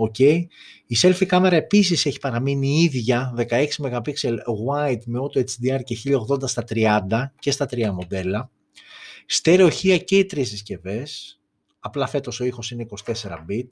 Okay. 0.07 0.45
Η 0.85 0.97
selfie 1.01 1.25
κάμερα 1.25 1.55
επίσης 1.55 2.05
έχει 2.05 2.19
παραμείνει 2.19 2.81
ίδια 2.81 3.33
16 3.37 3.65
MP 3.79 4.13
wide 4.67 5.01
με 5.05 5.19
auto 5.21 5.39
HDR 5.39 5.83
και 5.83 5.97
1080 6.29 6.47
στα 6.47 6.63
30 6.69 6.99
και 7.39 7.51
στα 7.51 7.65
τρία 7.65 7.91
μοντέλα. 7.93 8.51
Στερεοχεία 9.25 9.97
και 9.97 10.17
οι 10.17 10.25
τρεις 10.25 10.49
συσκευές. 10.49 11.39
Απλά 11.79 12.07
φέτος 12.07 12.39
ο 12.39 12.45
ήχος 12.45 12.71
είναι 12.71 12.85
24 13.05 13.13
bit. 13.49 13.67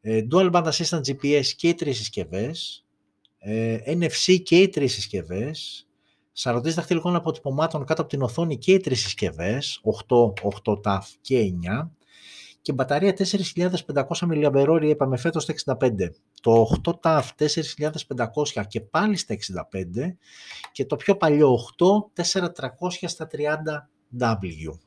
Ε, 0.00 0.26
Dual 0.30 0.50
Band 0.50 0.64
Assistant 0.64 1.00
GPS 1.00 1.46
και 1.56 1.68
οι 1.68 1.74
τρεις 1.74 1.96
συσκευές. 1.96 2.84
Ε, 3.38 3.78
NFC 3.86 4.42
και 4.42 4.56
οι 4.56 4.68
τρεις 4.68 4.92
συσκευές. 4.92 5.88
Σαρωτής 6.32 6.74
δαχτυλικών 6.74 7.14
αποτυπωμάτων 7.14 7.84
κάτω 7.84 8.00
από 8.00 8.10
την 8.10 8.22
οθόνη 8.22 8.58
και 8.58 8.72
οι 8.72 8.80
τρεις 8.80 9.00
συσκευές. 9.00 9.80
8, 9.82 10.32
8 10.64 10.80
TAF 10.84 11.02
και 11.20 11.38
9 11.38 11.90
και 12.64 12.72
μπαταρία 12.72 13.14
4.500 13.18 14.04
mAh 14.20 14.82
είπαμε 14.82 15.16
φέτος 15.16 15.42
στα 15.42 15.76
65. 15.80 15.90
Το 16.40 16.80
8 16.84 16.92
TAF 17.02 17.22
4.500 17.38 18.66
και 18.68 18.80
πάλι 18.80 19.16
στα 19.16 19.34
65 19.34 19.38
και 20.72 20.84
το 20.84 20.96
πιο 20.96 21.16
παλιό 21.16 21.58
8 22.14 22.22
4.300 22.32 22.48
στα 23.04 23.28
30W. 23.32 24.78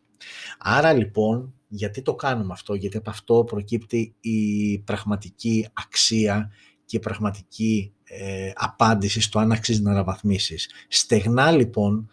Άρα 0.58 0.94
λοιπόν, 0.94 1.54
γιατί 1.68 2.02
το 2.02 2.16
κάνουμε 2.16 2.54
αυτό, 2.54 2.74
γιατί 2.74 2.98
από 2.98 3.10
αυτό 3.10 3.44
προκύπτει 3.44 4.16
η 4.20 4.80
πραγματική 4.80 5.68
αξία 5.74 6.52
και 6.86 6.98
η 6.98 7.00
πραγματική 7.00 7.94
ε, 8.04 8.52
απάντηση 8.56 9.22
στο 9.22 9.40
αν 9.40 9.52
αξίζει 9.52 9.82
να 9.82 9.92
αναβαθμίσεις. 9.92 10.70
Στεγνά 10.88 11.52
λοιπόν 11.52 12.10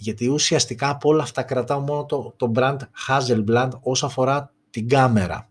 γιατί 0.00 0.28
ουσιαστικά 0.28 0.88
από 0.88 1.08
όλα 1.08 1.22
αυτά 1.22 1.42
κρατάω 1.42 1.80
μόνο 1.80 2.04
το, 2.06 2.34
το 2.36 2.52
brand 2.54 2.78
Hasselblad 3.08 3.70
όσο 3.80 4.06
αφορά 4.06 4.52
την 4.70 4.88
κάμερα. 4.88 5.50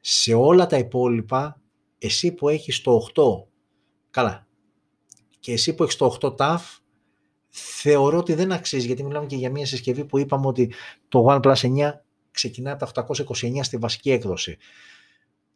Σε 0.00 0.34
όλα 0.34 0.66
τα 0.66 0.78
υπόλοιπα, 0.78 1.60
εσύ 1.98 2.32
που 2.32 2.48
έχεις 2.48 2.80
το 2.80 3.08
8, 3.14 3.22
καλά, 4.10 4.46
και 5.40 5.52
εσύ 5.52 5.74
που 5.74 5.82
έχεις 5.82 5.96
το 5.96 6.16
8 6.20 6.36
TAF, 6.36 6.60
θεωρώ 7.48 8.18
ότι 8.18 8.34
δεν 8.34 8.52
αξίζει, 8.52 8.86
γιατί 8.86 9.04
μιλάμε 9.04 9.26
και 9.26 9.36
για 9.36 9.50
μια 9.50 9.66
συσκευή 9.66 10.04
που 10.04 10.18
είπαμε 10.18 10.46
ότι 10.46 10.72
το 11.08 11.26
OnePlus 11.28 11.54
9 11.54 11.92
ξεκινάει 12.30 12.76
από 12.80 12.92
τα 12.92 13.06
829 13.08 13.58
στη 13.62 13.76
βασική 13.76 14.10
έκδοση. 14.10 14.56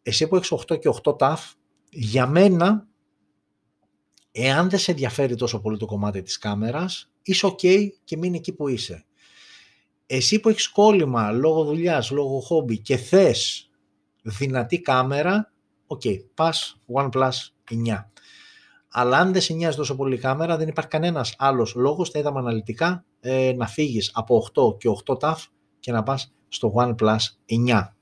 Εσύ 0.02 0.28
που 0.28 0.36
έχεις 0.36 0.52
8 0.52 0.78
και 0.78 0.90
8 1.02 1.16
Ταυ, 1.16 1.38
για 1.90 2.26
μένα, 2.26 2.86
εάν 4.32 4.70
δεν 4.70 4.78
σε 4.78 4.90
ενδιαφέρει 4.90 5.34
τόσο 5.34 5.61
πολύ 5.61 5.76
το 5.76 5.86
κομμάτι 5.86 6.22
της 6.22 6.38
κάμερας, 6.38 7.11
είσαι 7.30 7.46
ok 7.46 7.88
και 8.04 8.16
μείνε 8.16 8.36
εκεί 8.36 8.52
που 8.52 8.68
είσαι. 8.68 9.04
Εσύ 10.06 10.40
που 10.40 10.48
έχεις 10.48 10.68
κόλλημα 10.68 11.30
λόγω 11.32 11.64
δουλειάς, 11.64 12.10
λόγω 12.10 12.40
χόμπι 12.40 12.78
και 12.78 12.96
θες 12.96 13.70
δυνατή 14.22 14.80
κάμερα, 14.80 15.52
OK, 15.86 16.00
okay, 16.04 16.16
πας 16.34 16.80
OnePlus 16.92 17.30
9. 17.70 18.10
Αλλά 18.88 19.18
αν 19.18 19.32
δεν 19.32 19.42
σε 19.42 19.52
νοιάζει 19.52 19.76
τόσο 19.76 19.96
πολύ 19.96 20.14
η 20.14 20.18
κάμερα, 20.18 20.56
δεν 20.56 20.68
υπάρχει 20.68 20.90
κανένας 20.90 21.34
άλλος 21.38 21.74
λόγος, 21.74 22.10
τα 22.10 22.18
είδαμε 22.18 22.38
αναλυτικά, 22.38 23.04
ε, 23.20 23.52
να 23.56 23.66
φύγεις 23.66 24.10
από 24.14 24.36
8 24.36 24.78
και 24.78 24.88
8 24.88 25.16
Ταυ 25.20 25.36
και 25.80 25.92
να 25.92 26.02
πας 26.02 26.34
στο 26.48 26.72
OnePlus 26.76 27.18
9. 27.46 27.96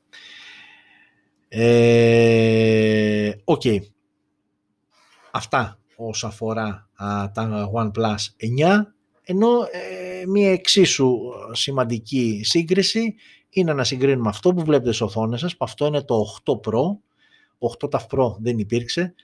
Ε, 1.49 3.33
OK. 3.45 3.63
Okay. 3.65 3.79
Αυτά 5.31 5.79
όσον 5.97 6.31
αφορά 6.31 6.89
α, 6.95 7.31
τα 7.31 7.71
OnePlus 7.75 8.17
9, 8.59 8.96
ενώ 9.29 9.49
ε, 9.71 10.27
μία 10.27 10.53
εξίσου 10.53 11.19
σημαντική 11.53 12.41
σύγκριση 12.45 13.15
είναι 13.49 13.73
να 13.73 13.85
συγκρίνουμε 13.85 14.29
αυτό 14.29 14.55
που 14.55 14.65
βλέπετε 14.65 14.93
στις 14.93 15.01
οθόνες 15.01 15.41
σας, 15.41 15.57
που 15.57 15.65
αυτό 15.65 15.87
είναι 15.87 16.03
το 16.03 16.25
8 16.45 16.53
Pro, 16.53 16.83
8 17.81 17.89
Ταυ 17.91 18.07
Pro 18.11 18.37
δεν 18.39 18.59
υπήρξε, 18.59 19.15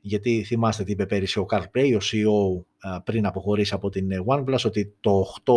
γιατί 0.00 0.44
θυμάστε 0.46 0.84
τι 0.84 0.92
είπε 0.92 1.06
πέρυσι 1.06 1.38
ο 1.38 1.46
Carl 1.50 1.64
Pei, 1.74 1.98
ο 2.00 2.04
CEO 2.12 2.62
πριν 3.04 3.26
αποχωρήσει 3.26 3.74
από 3.74 3.88
την 3.88 4.08
OnePlus, 4.26 4.64
ότι 4.64 4.94
το 5.00 5.34
8 5.44 5.52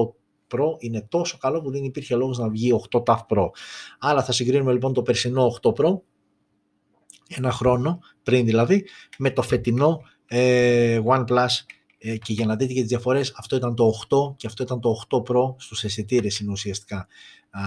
Pro 0.56 0.66
είναι 0.78 1.06
τόσο 1.10 1.38
καλό 1.38 1.62
που 1.62 1.72
δεν 1.72 1.84
υπήρχε 1.84 2.16
λόγος 2.16 2.38
να 2.38 2.50
βγει 2.50 2.82
8 2.92 3.04
TAF 3.04 3.20
Pro. 3.28 3.48
Άρα 4.00 4.24
θα 4.24 4.32
συγκρίνουμε 4.32 4.72
λοιπόν 4.72 4.94
το 4.94 5.02
περσινό 5.02 5.60
8 5.62 5.74
Pro, 5.74 6.00
ένα 7.28 7.52
χρόνο 7.52 8.00
πριν 8.24 8.46
δηλαδή, 8.46 8.86
με 9.18 9.32
το 9.32 9.42
φετινό 9.42 10.02
ε, 10.28 11.00
OnePlus 11.06 11.26
ε, 11.36 11.48
και 12.22 12.34
για 12.34 12.46
να 12.46 12.56
δείτε 12.56 12.74
και 12.74 12.80
τις 12.80 12.90
διαφορές, 12.90 13.34
αυτό 13.36 13.56
ήταν 13.56 13.76
το 13.76 13.92
8 14.10 14.36
και 14.38 14.48
αυτό 14.48 14.64
ήταν 14.64 14.80
το 14.80 15.02
8 15.10 15.18
Pro 15.18 15.56
στους 15.58 15.84
αισθητήρε 15.84 16.28
είναι 16.42 16.52
ουσιαστικά 16.52 17.08
α, 17.50 17.62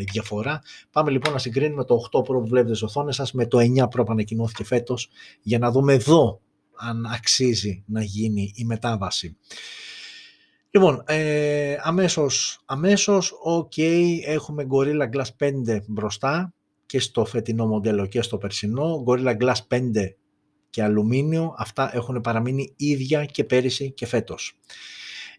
η 0.00 0.04
διαφορά. 0.12 0.62
Πάμε 0.90 1.10
λοιπόν 1.10 1.32
να 1.32 1.38
συγκρίνουμε 1.38 1.84
το 1.84 2.08
8 2.12 2.18
Pro 2.18 2.24
που 2.24 2.46
βλέπετε 2.46 2.74
στις 2.74 2.82
οθόνες 2.82 3.14
σας 3.14 3.32
με 3.32 3.46
το 3.46 3.58
9 3.58 3.84
Pro 3.84 4.04
που 4.04 4.12
ανακοινώθηκε 4.12 4.64
φέτος 4.64 5.08
για 5.42 5.58
να 5.58 5.70
δούμε 5.70 5.92
εδώ 5.92 6.40
αν 6.76 7.06
αξίζει 7.06 7.84
να 7.86 8.02
γίνει 8.02 8.52
η 8.54 8.64
μετάβαση. 8.64 9.36
Λοιπόν, 10.70 11.02
ε, 11.06 11.76
αμέσως, 11.82 12.62
αμέσως, 12.64 13.32
ok, 13.46 13.82
έχουμε 14.24 14.66
Gorilla 14.70 15.08
Glass 15.16 15.28
5 15.36 15.80
μπροστά 15.86 16.54
και 16.86 17.00
στο 17.00 17.24
φετινό 17.24 17.66
μοντέλο 17.66 18.06
και 18.06 18.22
στο 18.22 18.38
περσινό. 18.38 19.04
Gorilla 19.06 19.36
Glass 19.36 19.54
5 19.68 20.16
και 20.72 20.82
αλουμίνιο, 20.82 21.54
αυτά 21.58 21.96
έχουν 21.96 22.20
παραμείνει 22.20 22.72
ίδια 22.76 23.24
και 23.24 23.44
πέρυσι 23.44 23.92
και 23.92 24.06
φέτος. 24.06 24.58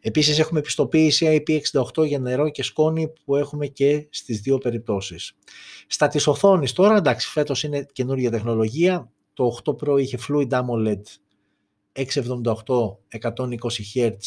Επίσης 0.02 0.40
έχουμε 0.40 0.60
επιστοποίηση 0.60 1.44
IP68 1.48 2.06
για 2.06 2.20
νερό 2.20 2.50
και 2.50 2.64
σκόνη 2.64 3.14
που 3.26 3.36
έχουμε 3.36 3.68
και 3.68 4.08
στις 4.10 4.40
δύο 4.40 4.58
περιπτώσεις. 4.58 5.34
Στα 5.88 6.08
της 6.08 6.28
οθόνης 6.28 6.74
τώρα, 6.74 6.96
εντάξει, 6.96 7.30
φέτος 7.30 7.64
είναι 7.64 7.86
καινούργια 7.92 8.32
τεχνολογία. 8.32 9.12
Το 9.34 9.46
8 9.46 9.76
Pro 9.76 10.00
είχε 10.00 10.18
Fluid 10.28 10.50
AMOLED 10.50 11.02
678 11.94 12.98
120 13.10 13.84
Hz 13.94 14.18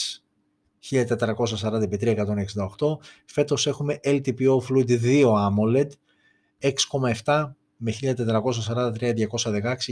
1440x3168. 0.91 2.99
Φέτος 3.27 3.67
έχουμε 3.67 4.01
LTPO 4.05 4.59
Fluid 4.69 5.01
2 5.03 5.35
AMOLED 5.49 5.89
6,7 7.25 7.55
με 7.77 7.93
1443-216 8.01 8.14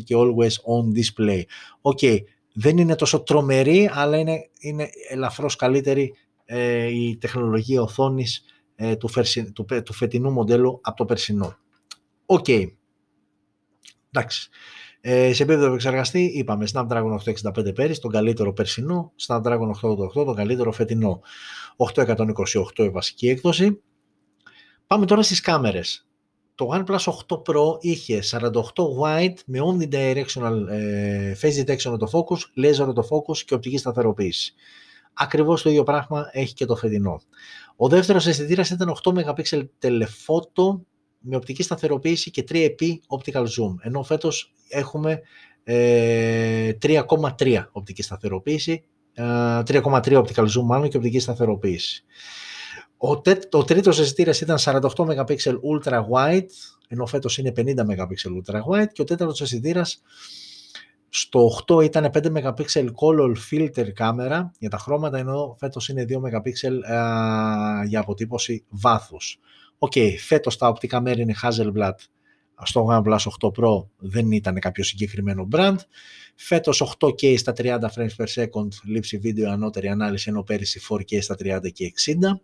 και 0.05 0.15
always 0.19 0.55
on 0.77 0.99
display. 0.99 1.43
OK, 1.81 1.99
okay, 2.03 2.19
δεν 2.53 2.79
είναι 2.79 2.95
τόσο 2.95 3.23
τρομερή, 3.23 3.91
αλλά 3.93 4.19
είναι, 4.19 4.49
είναι 4.61 4.89
ελαφρώς 5.09 5.57
καλύτερη 5.57 6.15
ε, 6.45 6.87
η 6.87 7.17
τεχνολογία 7.17 7.83
οθόνης 7.83 8.45
ε, 8.75 8.97
του, 8.97 9.09
του, 9.53 9.65
του, 9.85 9.93
φετινού 9.93 10.31
μοντέλου 10.31 10.81
από 10.83 10.97
το 10.97 11.05
περσινό. 11.05 11.57
OK. 12.27 12.45
Okay. 12.49 12.67
Εντάξει. 14.11 14.49
Ε, 15.01 15.33
σε 15.33 15.43
επίπεδο 15.43 15.67
επεξεργαστή 15.67 16.25
είπαμε 16.25 16.67
Snapdragon 16.73 17.19
865 17.55 17.75
πέρυσι, 17.75 18.01
τον 18.01 18.11
καλύτερο 18.11 18.53
περσινό, 18.53 19.13
Snapdragon 19.27 19.71
888 19.83 20.25
τον 20.25 20.35
καλύτερο 20.35 20.73
φετινό. 20.73 21.21
828 21.77 22.17
η 22.77 22.89
βασική 22.89 23.29
έκδοση. 23.29 23.83
Πάμε 24.87 25.07
τώρα 25.07 25.23
στις 25.23 25.41
κάμερες 25.41 26.07
το 26.55 26.69
OnePlus 26.73 26.99
8 27.29 27.43
Pro 27.43 27.79
είχε 27.81 28.23
48 28.31 28.41
wide 29.03 29.35
με 29.47 29.59
omnidirectional 29.63 30.69
ε, 30.71 31.35
face 31.41 31.65
detection 31.65 31.93
autofocus, 31.93 32.65
laser 32.65 32.87
autofocus 32.87 33.39
και 33.47 33.55
οπτική 33.55 33.79
σταθεροποίηση. 33.79 34.55
Ακριβώς 35.15 35.63
το 35.63 35.69
ίδιο 35.69 35.83
πράγμα 35.83 36.29
έχει 36.33 36.55
και 36.55 36.65
το 36.65 36.77
φετινό. 36.77 37.21
Ο 37.77 37.89
δεύτερος 37.89 38.27
αισθητήρας 38.27 38.71
ήταν 38.71 38.97
8 39.03 39.13
MP 39.13 39.63
telephoto 39.81 40.81
με 41.19 41.37
οπτική 41.37 41.63
σταθεροποίηση 41.63 42.31
και 42.31 42.45
3x 42.49 42.95
optical 43.19 43.43
zoom, 43.43 43.75
ενώ 43.81 44.03
φέτος 44.03 44.53
έχουμε 44.69 45.21
ε, 45.65 46.73
3,3 46.83 47.65
οπτική 47.73 48.03
σταθεροποίηση, 48.03 48.85
3,3 49.17 49.75
ε, 49.75 49.81
optical 50.19 50.45
zoom 50.45 50.63
μάλλον 50.65 50.89
και 50.89 50.97
οπτική 50.97 51.19
σταθεροποίηση. 51.19 52.05
Ο, 53.07 53.21
τε, 53.21 53.39
ο 53.53 53.65
τρίτος 53.65 53.99
αισθητήρα 53.99 54.33
ήταν 54.43 54.57
48 54.61 54.81
MP 54.97 55.37
ultra 55.73 56.05
wide, 56.11 56.47
ενώ 56.89 57.07
φέτος 57.07 57.39
είναι 57.39 57.53
50 57.57 57.61
MP 57.61 57.97
ultra 57.97 58.61
wide 58.71 58.89
και 58.93 59.03
ο 59.03 59.05
τέταρτος 59.05 59.41
αισθητήρα 59.41 59.83
στο 61.09 61.51
8 61.67 61.85
ήταν 61.85 62.11
5 62.15 62.27
MP 62.33 62.45
color 62.75 63.35
filter 63.51 63.91
κάμερα 63.95 64.53
για 64.59 64.71
τα 64.71 64.79
χρώματα, 64.79 65.19
ενώ 65.19 65.57
φέτος 65.59 65.89
είναι 65.89 66.05
2 66.09 66.17
MP 66.17 66.51
για 67.87 68.01
αποτύπωση 68.01 68.65
βάθους. 68.69 69.39
OK, 69.79 69.93
okay, 69.95 70.15
φέτος 70.19 70.57
τα 70.57 70.69
οπτικά 70.69 71.01
μέρη 71.01 71.23
είναι 71.23 71.35
Hasselblad, 71.43 71.95
στο 72.63 72.87
OnePlus 72.91 73.19
8 73.41 73.49
Pro 73.49 73.87
δεν 73.97 74.33
ήταν 74.33 74.59
κάποιο 74.59 74.85
συγκεκριμένο 74.85 75.49
brand. 75.53 75.77
Φέτος 76.35 76.97
8K 76.99 77.39
στα 77.39 77.53
30 77.57 77.79
frames 77.79 78.17
per 78.17 78.27
second 78.35 78.69
λήψη 78.85 79.19
βίντεο 79.19 79.51
ανώτερη 79.51 79.89
ανάλυση, 79.89 80.31
ενώ 80.31 80.43
πέρυσι 80.43 80.81
4K 80.89 81.23
στα 81.23 81.35
30 81.39 81.73
και 81.73 81.93
60. 81.95 82.41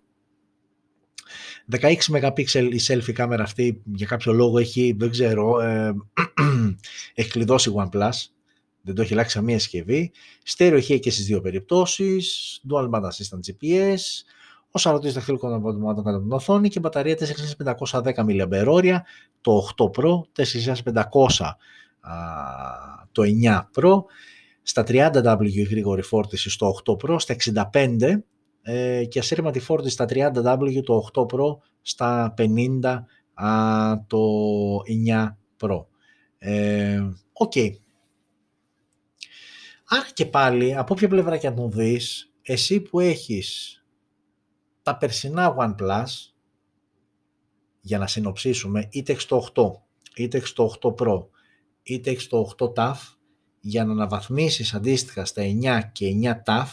16 1.81 1.95
MP 2.11 2.39
η 2.55 2.81
selfie 2.89 3.13
κάμερα 3.13 3.43
αυτή 3.43 3.83
για 3.85 4.07
κάποιο 4.07 4.33
λόγο 4.33 4.59
έχει, 4.59 4.95
δεν 4.99 5.11
ξέρω, 5.11 5.61
ε, 5.61 5.95
έχει 7.15 7.31
κλειδώσει 7.31 7.73
OnePlus. 7.77 8.11
Δεν 8.83 8.95
το 8.95 9.03
έχει 9.03 9.13
αλλάξει 9.13 9.37
καμία 9.37 9.59
συσκευή. 9.59 10.11
Στέρεο 10.43 10.79
έχει 10.79 10.99
και 10.99 11.11
στις 11.11 11.25
δύο 11.25 11.41
περιπτώσεις. 11.41 12.61
Dual 12.71 12.91
Band 12.91 13.03
Assistant 13.03 13.41
GPS. 13.47 13.99
Ο 14.71 14.79
σαρωτής 14.79 15.13
δαχτυλικών 15.13 15.55
αποτελεσμάτων 15.55 16.05
κατά 16.05 16.21
την 16.21 16.33
οθόνη 16.33 16.69
και 16.69 16.81
μπαταρία 16.81 17.17
4510 17.17 18.03
mAh. 18.15 18.99
Το 19.41 19.69
8 19.77 19.85
Pro, 19.85 20.21
4500 20.37 21.57
το 23.13 23.23
9 23.45 23.61
Pro. 23.75 24.03
Στα 24.63 24.85
30W 24.89 25.39
η 25.43 25.63
γρήγορη 25.63 26.03
φόρτιση 26.03 26.51
στο 26.51 26.81
8 26.85 26.93
Pro, 26.93 27.17
στα 27.19 27.37
65 27.73 28.23
ε, 28.63 29.05
και 29.05 29.19
ασύρματη 29.19 29.59
φόρτιση 29.61 29.93
στα 29.93 30.07
30W 30.09 30.83
το 30.85 31.09
8 31.15 31.27
Pro, 31.27 31.57
στα 31.83 32.35
50 32.39 33.03
α, 33.35 34.07
το 34.07 34.19
9 35.07 35.29
Pro. 35.61 35.85
Ε, 36.39 37.01
OK. 37.33 37.53
Okay. 37.55 37.71
Άρα 39.93 40.07
και 40.15 40.27
πάλι, 40.27 40.77
από 40.77 40.95
όποια 40.95 41.09
πλευρά 41.09 41.37
και 41.37 41.47
αν 41.47 41.55
το 41.55 41.69
δεις, 41.69 42.33
εσύ 42.43 42.81
που 42.81 43.01
έχεις 43.01 43.81
τα 44.83 44.97
περσινά 44.97 45.55
OnePlus, 45.59 46.05
για 47.81 47.99
να 47.99 48.07
συνοψίσουμε, 48.07 48.89
είτε 48.91 49.13
έχεις 49.13 49.27
το 49.27 49.49
8, 49.55 49.71
είτε 50.17 50.37
έχεις 50.37 50.53
το 50.53 50.75
8 50.81 50.95
Pro, 50.95 51.27
είτε 51.83 52.11
έχεις 52.11 52.27
το 52.27 52.51
8 52.59 52.73
Ταυ, 52.75 52.97
για 53.61 53.85
να 53.85 53.93
αναβαθμίσεις 53.93 54.75
αντίστοιχα 54.75 55.25
στα 55.25 55.43
9 55.43 55.81
και 55.93 56.07
9 56.23 56.43
Ταυ, 56.45 56.67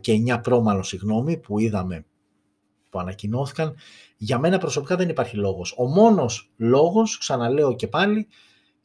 και 0.00 0.22
9 0.26 0.40
Pro 0.42 0.60
μάλλον 0.62 0.84
συγγνώμη 0.84 1.36
που 1.36 1.58
είδαμε 1.58 2.04
που 2.90 2.98
ανακοινώθηκαν. 2.98 3.74
Για 4.16 4.38
μένα 4.38 4.58
προσωπικά 4.58 4.96
δεν 4.96 5.08
υπάρχει 5.08 5.36
λόγος. 5.36 5.74
Ο 5.76 5.86
μόνος 5.86 6.50
λόγος 6.56 7.18
ξαναλέω 7.18 7.76
και 7.76 7.88
πάλι 7.88 8.26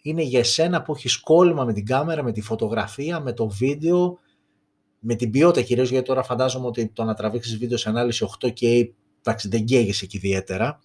είναι 0.02 0.22
για 0.22 0.40
εσένα 0.40 0.82
που 0.82 0.94
έχεις 0.94 1.20
κόλλημα 1.20 1.64
με 1.64 1.74
την 1.74 1.86
κάμερα, 1.86 2.24
με 2.24 2.32
τη 2.32 2.42
φωτογραφία, 2.42 3.20
με 3.20 3.34
το 3.34 3.50
βίντεο 3.50 4.20
με 5.04 5.16
την 5.16 5.32
ποιότητα 5.32 5.66
κυρίως 5.66 5.90
γιατί 5.90 6.06
τώρα 6.06 6.24
φαντάζομαι 6.24 6.68
ότι 6.68 6.88
το 6.88 7.04
να 7.04 7.14
τραβήξεις 7.14 7.58
βίντεο 7.58 7.78
σε 7.78 7.90
ανάλυση 7.90 8.28
8K 8.40 8.90
εντάξει 9.20 9.48
δεν 9.48 9.66
καίγεσαι 9.66 10.06
εκεί 10.06 10.18
ιδιαίτερα. 10.18 10.80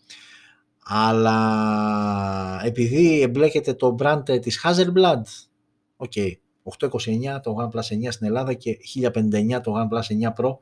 Αλλά 0.84 2.60
επειδή 2.64 3.20
εμπλέκεται 3.20 3.74
το 3.74 3.96
brand 3.98 4.40
της 4.40 4.64
Hasselblad 4.64 5.22
OK, 5.96 6.12
okay, 6.14 6.32
829 6.78 7.40
το 7.42 7.56
OnePlus 7.60 8.06
9 8.06 8.08
στην 8.08 8.26
Ελλάδα 8.26 8.54
και 8.54 8.78
1059 8.94 9.60
το 9.62 9.74
OnePlus 9.76 10.28
9 10.28 10.44
Pro. 10.44 10.56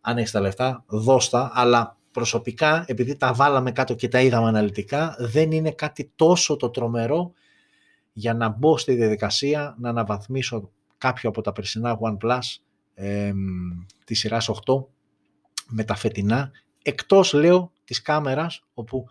Αν 0.00 0.18
έχεις 0.18 0.30
τα 0.30 0.40
λεφτά, 0.40 0.84
δώστα, 0.86 1.50
αλλά 1.54 1.96
προσωπικά, 2.10 2.84
επειδή 2.86 3.16
τα 3.16 3.32
βάλαμε 3.32 3.72
κάτω 3.72 3.94
και 3.94 4.08
τα 4.08 4.20
είδαμε 4.20 4.48
αναλυτικά, 4.48 5.16
δεν 5.18 5.52
είναι 5.52 5.70
κάτι 5.70 6.12
τόσο 6.16 6.56
το 6.56 6.70
τρομερό 6.70 7.32
για 8.12 8.34
να 8.34 8.48
μπω 8.48 8.78
στη 8.78 8.94
διαδικασία 8.94 9.76
να 9.78 9.88
αναβαθμίσω 9.88 10.70
κάποιο 10.98 11.28
από 11.28 11.40
τα 11.40 11.52
περσινά 11.52 11.98
OnePlus 12.00 12.40
ε, 12.94 13.32
της 14.04 14.18
σειράς 14.18 14.50
8 14.66 14.84
με 15.68 15.84
τα 15.84 15.94
φετινά, 15.94 16.50
εκτός 16.82 17.32
λέω 17.32 17.72
της 17.84 18.02
κάμερας, 18.02 18.64
όπου 18.74 19.06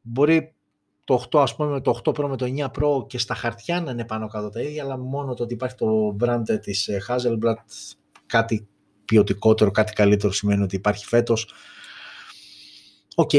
μπορεί 0.00 0.54
το 1.12 1.38
8 1.38 1.42
ας 1.42 1.56
πούμε, 1.56 1.80
το 1.80 2.00
8 2.04 2.10
Pro 2.10 2.28
με 2.28 2.36
το 2.36 2.46
9 2.56 2.64
Pro 2.64 3.06
και 3.06 3.18
στα 3.18 3.34
χαρτιά 3.34 3.80
να 3.80 3.90
είναι 3.90 4.04
πάνω 4.04 4.28
κάτω 4.28 4.50
τα 4.50 4.60
ίδια, 4.60 4.82
αλλά 4.82 4.98
μόνο 4.98 5.34
το 5.34 5.42
ότι 5.42 5.54
υπάρχει 5.54 5.76
το 5.76 6.16
brand 6.20 6.60
της 6.60 6.88
ε, 6.88 6.98
Hasselblad, 7.08 7.54
κάτι 8.26 8.68
ποιοτικότερο, 9.04 9.70
κάτι 9.70 9.92
καλύτερο 9.92 10.32
σημαίνει 10.32 10.62
ότι 10.62 10.76
υπάρχει 10.76 11.06
φέτος. 11.06 11.52
Οκ. 13.14 13.30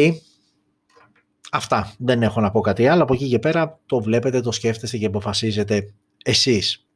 Αυτά. 1.52 1.96
Δεν 1.98 2.24
έχω 2.24 2.42
να 2.42 2.52
πω 2.52 2.62
κάτι 2.62 2.88
άλλο. 2.88 3.04
Από 3.04 3.14
εκεί 3.14 3.30
και 3.30 3.40
πέρα 3.40 3.80
το 3.86 4.02
βλέπετε, 4.02 4.42
το 4.42 4.52
σκέφτεστε 4.52 4.98
και 4.98 5.06
αποφασίζετε 5.06 5.94
εσείς. 6.24 6.88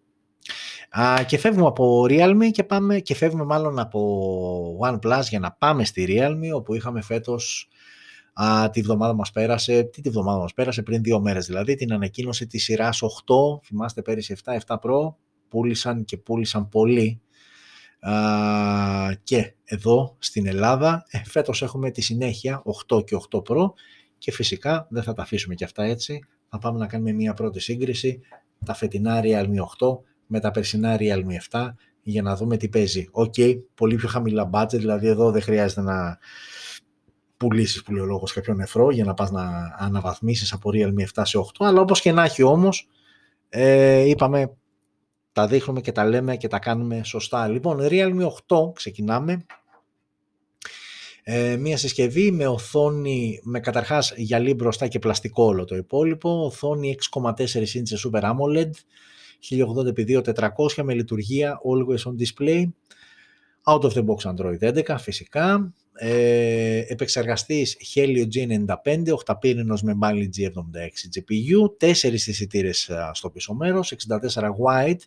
Α, 0.90 1.24
και 1.24 1.38
φεύγουμε 1.38 1.68
από 1.68 2.06
Realme 2.10 2.50
και, 2.52 2.64
πάμε, 2.64 3.00
και 3.00 3.16
φεύγουμε 3.16 3.44
μάλλον 3.44 3.80
από 3.80 4.80
OnePlus 4.82 5.24
για 5.30 5.40
να 5.40 5.52
πάμε 5.52 5.86
στη 5.86 6.06
Realme 6.10 6.56
όπου 6.56 6.74
είχαμε 6.74 7.02
φέτος 7.02 7.70
α, 8.44 8.70
τη 8.70 8.82
βδομάδα 8.82 9.14
μας 9.14 9.32
πέρασε, 9.32 9.84
τι 9.84 10.02
τη 10.02 10.10
βδομάδα 10.10 10.40
μας 10.40 10.54
πέρασε 10.54 10.82
πριν 10.82 11.02
δύο 11.02 11.20
μέρες 11.20 11.46
δηλαδή, 11.46 11.76
την 11.76 11.94
ανακοίνωση 11.94 12.48
της 12.48 12.64
σειράς 12.64 13.02
8, 13.02 13.60
θυμάστε 13.64 14.02
πέρυσι 14.02 14.36
7, 14.44 14.58
7 14.66 14.76
Pro, 14.76 15.14
πούλησαν 15.48 16.06
και 16.06 16.18
πούλησαν 16.18 16.70
πολύ. 16.70 17.22
Α, 18.00 18.14
και 19.24 19.54
εδώ 19.64 20.16
στην 20.20 20.48
Ελλάδα 20.48 21.06
ε, 21.10 21.22
φέτος 21.26 21.62
έχουμε 21.62 21.92
τη 21.92 22.02
συνέχεια 22.02 22.64
8 22.90 23.06
και 23.06 23.18
8 23.32 23.38
Pro. 23.38 23.72
Και 24.18 24.32
φυσικά 24.32 24.88
δεν 24.90 25.04
θα 25.04 25.14
τα 25.14 25.22
αφήσουμε 25.22 25.56
και 25.56 25.64
αυτά 25.64 25.84
έτσι, 25.84 26.20
θα 26.50 26.58
πάμε 26.58 26.80
να 26.80 26.88
κάνουμε 26.88 27.12
μια 27.12 27.34
πρώτη 27.34 27.60
σύγκριση. 27.60 28.20
Τα 28.66 28.74
φετινά 28.74 29.22
Realme 29.24 29.88
8 29.88 29.98
με 30.28 30.40
τα 30.40 30.52
περσινά 30.52 30.98
Realme 31.00 31.58
7 31.58 31.68
για 32.02 32.22
να 32.22 32.36
δούμε 32.36 32.58
τι 32.58 32.70
παίζει. 32.70 33.08
OK, 33.12 33.34
okay, 33.38 33.60
πολύ 33.76 33.96
πιο 33.96 34.08
χαμηλά 34.08 34.50
budget, 34.54 34.78
δηλαδή 34.78 35.08
εδώ 35.08 35.32
δεν 35.32 35.42
χρειάζεται 35.42 35.82
να 35.82 36.18
πουλήσεις 37.38 37.84
που 37.84 37.92
λέει 37.92 38.04
ο 38.04 38.06
λόγος 38.06 38.34
κάποιο 38.34 38.54
νεφρό 38.54 38.92
για 38.92 39.04
να 39.04 39.14
πας 39.14 39.32
να 39.32 39.76
αναβαθμίσεις 39.78 40.54
από 40.54 40.70
Realme 40.74 41.06
7 41.14 41.22
σε 41.26 41.38
8, 41.38 41.44
αλλά 41.58 41.82
όπως 41.82 42.02
και 42.02 42.12
να 42.12 42.24
έχει 42.24 42.44
όμως, 42.44 42.88
ε, 43.50 44.00
είπαμε, 44.00 44.58
τα 45.32 45.48
δείχνουμε 45.48 45.82
και 45.82 45.92
τα 45.92 46.06
λέμε 46.06 46.38
και 46.38 46.48
τα 46.48 46.60
κάνουμε 46.60 47.04
σωστά. 47.04 47.48
Λοιπόν, 47.48 47.80
Realme 47.82 48.28
8 48.48 48.72
ξεκινάμε. 48.74 49.46
Ε, 51.24 51.58
μία 51.58 51.78
συσκευή 51.78 52.32
με 52.32 52.48
οθόνη, 52.48 53.40
με 53.44 53.60
καταρχάς 53.60 54.14
γυαλί 54.16 54.54
μπροστά 54.54 54.88
και 54.88 55.00
πλαστικό 55.00 55.44
όλο 55.44 55.66
το 55.66 55.76
υπόλοιπο, 55.76 56.46
οθόνη 56.46 56.96
6,4 57.16 57.32
inches 57.48 58.12
Super 58.12 58.22
AMOLED, 58.22 58.70
1080x2400 59.50 60.84
με 60.84 60.94
λειτουργία 60.94 61.60
Always 61.66 62.12
On 62.12 62.16
Display, 62.22 62.64
Out 63.64 63.82
of 63.82 63.92
the 63.92 64.06
box 64.06 64.32
Android 64.32 64.84
11 64.88 64.96
φυσικά, 65.00 65.74
ε, 66.00 66.84
επεξεργαστής 66.88 67.78
Helio 67.96 68.28
G95, 68.34 69.04
8 69.26 69.36
πύρινος 69.40 69.82
με 69.82 69.98
Mali 70.02 70.30
G76 70.38 71.20
GPU, 71.20 71.78
4 71.78 72.14
αισθητήρες 72.14 72.92
στο 73.12 73.30
πίσω 73.30 73.54
μέρος, 73.54 73.92
64 73.92 74.56
wide 74.66 75.00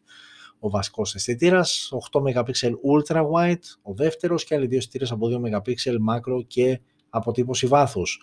ο 0.59 0.71
βασικός 0.71 1.15
αισθητήρας, 1.15 1.93
8 2.11 2.21
MP 2.21 2.71
ultra 2.71 3.23
wide 3.33 3.65
ο 3.83 3.95
δεύτερος 3.95 4.45
και 4.45 4.55
άλλοι 4.55 4.67
δύο 4.67 4.79
αισθητήρες 4.79 5.11
από 5.11 5.29
2 5.29 5.39
MP 5.39 5.73
macro 6.09 6.47
και 6.47 6.81
αποτύπωση 7.11 7.67
βάθους. 7.67 8.21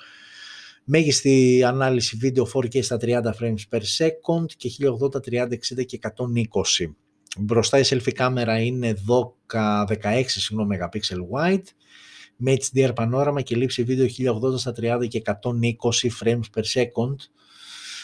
Μέγιστη 0.84 1.64
ανάλυση 1.64 2.18
βίντεο 2.18 2.48
4K 2.54 2.84
στα 2.84 2.98
30 3.02 3.22
frames 3.40 3.64
per 3.70 3.82
second 3.98 4.46
και 4.58 4.70
1080, 4.70 5.20
30, 5.20 5.48
60 5.54 5.86
και 5.86 6.00
120. 6.02 6.96
Μπροστά 7.40 7.80
η 7.80 7.84
selfie 7.86 8.12
κάμερα 8.14 8.60
είναι 8.60 8.94
16 9.88 10.24
MP 10.50 11.18
wide 11.32 11.64
με 12.38 12.58
HDR 12.60 12.92
πανόραμα 12.96 13.42
και 13.42 13.56
λήψη 13.56 13.84
βίντεο 13.84 14.08
1080 14.54 14.58
στα 14.58 14.74
30 15.02 15.08
και 15.08 15.22
120 15.26 15.32
frames 16.24 16.46
per 16.56 16.64
second. 16.74 17.16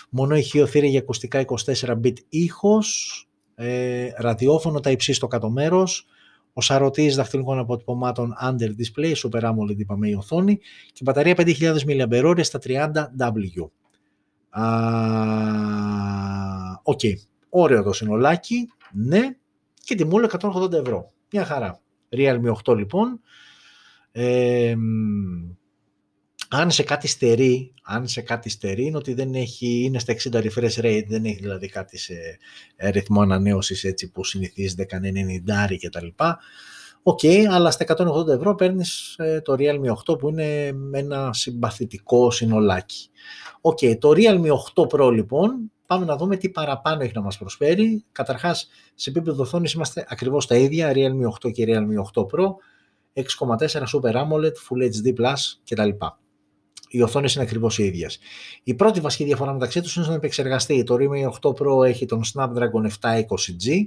Mono 0.10 0.36
ηχείο 0.36 0.66
θύρα 0.66 0.86
για 0.86 1.00
ακουστικά 1.00 1.46
24-bit 1.48 2.14
ήχος, 2.30 3.28
ε, 3.56 4.10
ραδιόφωνο 4.18 4.80
Type-C 4.80 5.14
στο 5.14 5.28
κάτω 5.28 5.50
μέρος, 5.50 6.08
ο 6.54 6.62
σαρωτής 6.62 7.16
δαχτυλικών 7.16 7.60
αποτυπωμάτων 7.60 8.34
under 8.44 8.68
display, 8.68 9.14
super 9.16 9.42
AMOLED 9.42 9.78
είπαμε 9.78 10.10
η 10.10 10.14
οθόνη 10.14 10.60
και 10.92 11.02
μπαταρία 11.04 11.36
5000 11.38 11.78
mAh 11.88 12.40
στα 12.44 12.60
30W. 12.64 13.70
OK, 16.84 17.00
okay. 17.04 17.14
ωραίο 17.50 17.84
το 17.84 17.94
συνολάκι, 17.94 18.68
ναι, 18.94 19.22
και 19.84 19.96
τιμούλα 19.96 20.30
180 20.40 20.74
ευρώ. 20.74 21.12
Μια 21.32 21.46
χαρά. 21.46 21.82
Realme 22.10 22.54
8 22.66 22.76
λοιπόν, 22.76 23.22
αν 26.50 26.72
σε 26.72 26.84
κάτι 26.84 27.08
στερεί, 27.08 27.74
αν 27.84 28.08
σε 28.08 28.22
κάτι 28.22 28.50
στερεί 28.50 28.86
είναι 28.86 28.98
ότι 28.98 29.14
δεν 29.14 29.34
έχει, 29.34 29.84
είναι 29.84 30.00
στα 30.00 30.16
60 30.32 30.34
refresh 30.34 30.82
rate, 30.82 31.06
δεν 31.08 31.26
έχει 31.26 31.40
δηλαδή 31.40 31.68
κάτι 31.68 31.98
σε 31.98 32.14
ε, 32.76 32.90
ρυθμό 32.90 33.22
ανανέωσης 33.22 33.84
έτσι 33.84 34.12
που 34.12 34.24
συνηθίζεται 34.24 34.86
κανένα 34.86 35.22
90 35.70 35.78
και 35.78 35.90
τα 35.90 36.04
λοιπά. 36.04 36.40
OK, 37.04 37.20
okay, 37.24 37.44
αλλά 37.50 37.72
στα 37.72 37.86
180 37.98 38.28
ευρώ 38.28 38.56
παίρνεις 38.56 39.16
ε, 39.18 39.42
το 39.42 39.56
Realme 39.60 40.14
8 40.14 40.20
που 40.20 40.30
είναι 40.30 40.74
ένα 40.92 41.34
συμπαθητικό 41.34 42.32
συνολάκι. 42.32 43.10
OK, 43.62 43.78
okay, 43.82 43.98
το 44.00 44.12
Realme 44.16 44.48
8 44.76 44.88
Pro 44.88 45.12
λοιπόν, 45.14 45.72
πάμε 45.86 46.06
να 46.06 46.16
δούμε 46.16 46.36
τι 46.36 46.50
παραπάνω 46.50 47.04
έχει 47.04 47.12
να 47.16 47.22
μας 47.22 47.38
προσφέρει. 47.38 48.04
Καταρχάς, 48.12 48.68
σε 48.96 49.10
επίπεδο 49.10 49.42
οθόνης 49.42 49.74
είμαστε 49.74 50.06
ακριβώς 50.08 50.48
τα 50.48 50.56
ίδια, 50.56 50.92
Realme 50.96 51.48
8 51.48 51.52
και 51.52 51.66
Realme 51.68 52.22
8 52.22 52.22
Pro. 52.22 52.56
6,4 53.14 53.84
Super 53.94 54.14
AMOLED, 54.14 54.54
Full 54.68 54.92
HD 54.92 55.14
Plus 55.20 55.40
κτλ. 55.70 55.90
Οι 56.90 57.02
οθόνες 57.02 57.34
είναι 57.34 57.44
ακριβώς 57.44 57.78
οι 57.78 57.84
ίδιες. 57.84 58.20
Η 58.64 58.74
πρώτη 58.74 59.00
βασική 59.00 59.24
διαφορά 59.24 59.54
μεταξύ 59.54 59.82
τους 59.82 59.96
είναι 59.96 60.04
στον 60.04 60.18
επεξεργαστή. 60.18 60.84
Το 60.84 60.96
Realme 61.00 61.30
8 61.42 61.50
Pro 61.54 61.86
έχει 61.86 62.06
τον 62.06 62.22
Snapdragon 62.34 62.88
720G, 63.02 63.86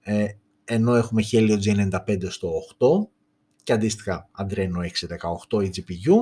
ε, 0.00 0.26
ενώ 0.64 0.94
έχουμε 0.94 1.22
Helio 1.32 1.58
G95 1.64 2.30
στο 2.30 2.48
8 2.78 3.08
και 3.62 3.72
αντίστοιχα 3.72 4.30
Adreno 4.38 4.82
618 5.48 5.62
η 5.64 5.70
GPU. 5.76 6.14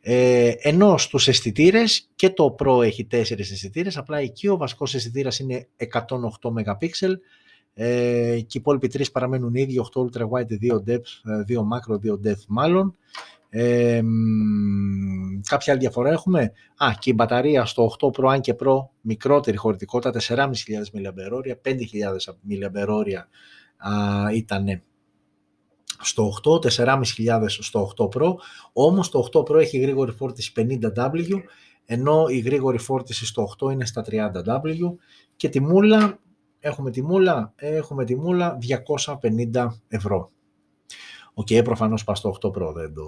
Ε, 0.00 0.52
ενώ 0.58 0.98
στους 0.98 1.28
αισθητήρες 1.28 2.10
και 2.14 2.30
το 2.30 2.54
Pro 2.58 2.82
έχει 2.82 3.06
4 3.10 3.38
αισθητήρες, 3.38 3.96
απλά 3.96 4.18
εκεί 4.18 4.48
ο 4.48 4.56
βασικός 4.56 4.94
αισθητήρας 4.94 5.38
είναι 5.38 5.68
108 5.76 6.50
MP 6.50 6.88
ε, 7.74 8.40
και 8.40 8.58
οι 8.58 8.60
υπόλοιποι 8.60 8.88
τρεις 8.88 9.10
παραμένουν 9.10 9.54
ίδιοι, 9.54 9.80
8 9.94 10.00
ultra 10.00 10.28
wide, 10.28 10.58
2 10.60 10.76
depth, 10.86 11.12
2 11.46 11.58
macro, 11.58 11.94
2 11.94 12.28
depth 12.28 12.44
μάλλον. 12.48 12.96
Ε, 13.48 14.02
κάποια 15.48 15.72
άλλη 15.72 15.80
διαφορά 15.80 16.10
έχουμε; 16.10 16.52
Α, 16.76 16.90
και 16.98 17.10
η 17.10 17.12
μπαταρία 17.16 17.64
στο 17.64 17.96
8 18.00 18.06
Pro, 18.06 18.28
αν 18.30 18.40
και 18.40 18.54
Pro, 18.60 18.76
μικρότερη 19.00 19.56
χωρητικότητα, 19.56 20.20
4.500 20.20 20.46
mAh, 20.92 21.54
5.000 21.62 21.76
mAh 22.48 23.24
ήταν 24.34 24.82
στο 26.00 26.32
8, 26.44 26.58
4.500 26.58 27.04
στο 27.48 27.92
8 27.96 28.04
Pro, 28.04 28.34
όμως 28.72 29.10
το 29.10 29.28
8 29.32 29.40
Pro 29.40 29.54
έχει 29.54 29.78
γρήγορη 29.78 30.12
φόρτιση 30.12 30.52
50W, 30.56 31.42
ενώ 31.84 32.26
η 32.28 32.38
γρήγορη 32.38 32.78
φόρτιση 32.78 33.26
στο 33.26 33.48
8 33.64 33.72
είναι 33.72 33.86
στα 33.86 34.04
30W 34.10 34.96
και 35.36 35.48
τη 35.48 35.60
μούλα 35.60 36.18
Έχουμε 36.64 36.90
τη 36.90 37.02
μούλα, 37.02 37.52
έχουμε 37.56 38.04
τη 38.04 38.16
μούλα 38.16 38.58
250 39.52 39.66
ευρώ. 39.88 40.30
OK, 41.34 41.46
okay, 41.50 41.60
προφανώς 41.64 42.04
πας 42.04 42.18
στο 42.18 42.36
8 42.42 42.48
Pro, 42.48 42.72
δεν 42.74 42.94
το 42.94 43.04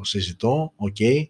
συζητώ. 0.00 0.72
Okay. 0.76 1.24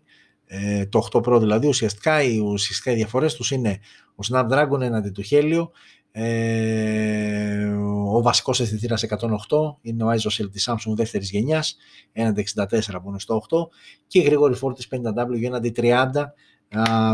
Ε, 0.44 0.86
το 0.86 1.08
8 1.12 1.20
Pro 1.22 1.38
δηλαδή 1.40 1.66
ουσιαστικά 1.66 2.22
οι 2.22 2.38
ουσιαστικά 2.38 2.90
οι 2.92 2.94
διαφορές 2.94 3.34
τους 3.34 3.50
είναι 3.50 3.80
ο 4.14 4.26
Snapdragon 4.30 4.80
έναντι 4.80 5.10
του 5.10 5.22
Helio, 5.30 5.68
ε, 6.12 7.66
ο 8.12 8.22
βασικός 8.22 8.60
αισθητήρας 8.60 9.02
108 9.02 9.76
είναι 9.80 10.04
ο 10.04 10.10
ISOCELL 10.10 10.50
της 10.52 10.68
Samsung 10.70 10.94
δεύτερης 10.94 11.30
γενιάς 11.30 11.76
έναντι 12.12 12.40
64 12.40 13.00
που 13.02 13.08
είναι 13.08 13.18
στο 13.18 13.42
8 13.50 13.68
και 14.06 14.18
η 14.18 14.22
γρήγορη 14.22 14.54
φόρτιση 14.54 14.88
50W 14.90 15.44
έναντι 15.44 15.72
30 15.76 16.08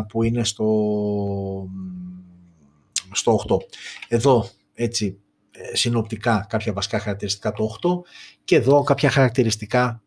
που 0.09 0.23
είναι 0.23 0.45
στο 0.45 0.67
στο 3.17 3.41
8. 3.49 3.57
Εδώ 4.09 4.49
έτσι 4.75 5.19
ε, 5.51 5.77
συνοπτικά 5.77 6.47
κάποια 6.49 6.73
βασικά 6.73 6.99
χαρακτηριστικά 6.99 7.53
το 7.53 7.77
8 7.83 7.89
και 8.45 8.57
εδώ 8.57 8.83
κάποια 8.83 9.11
χαρακτηριστικά 9.11 10.03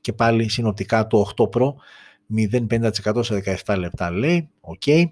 και 0.00 0.12
πάλι 0.12 0.48
συνοπτικά 0.48 1.06
το 1.06 1.32
8 1.36 1.48
Pro 1.48 1.72
0,5% 2.52 3.24
σε 3.24 3.62
17 3.66 3.76
λεπτά 3.78 4.10
λέει, 4.10 4.50
OK. 4.60 4.82
Okay. 4.86 5.04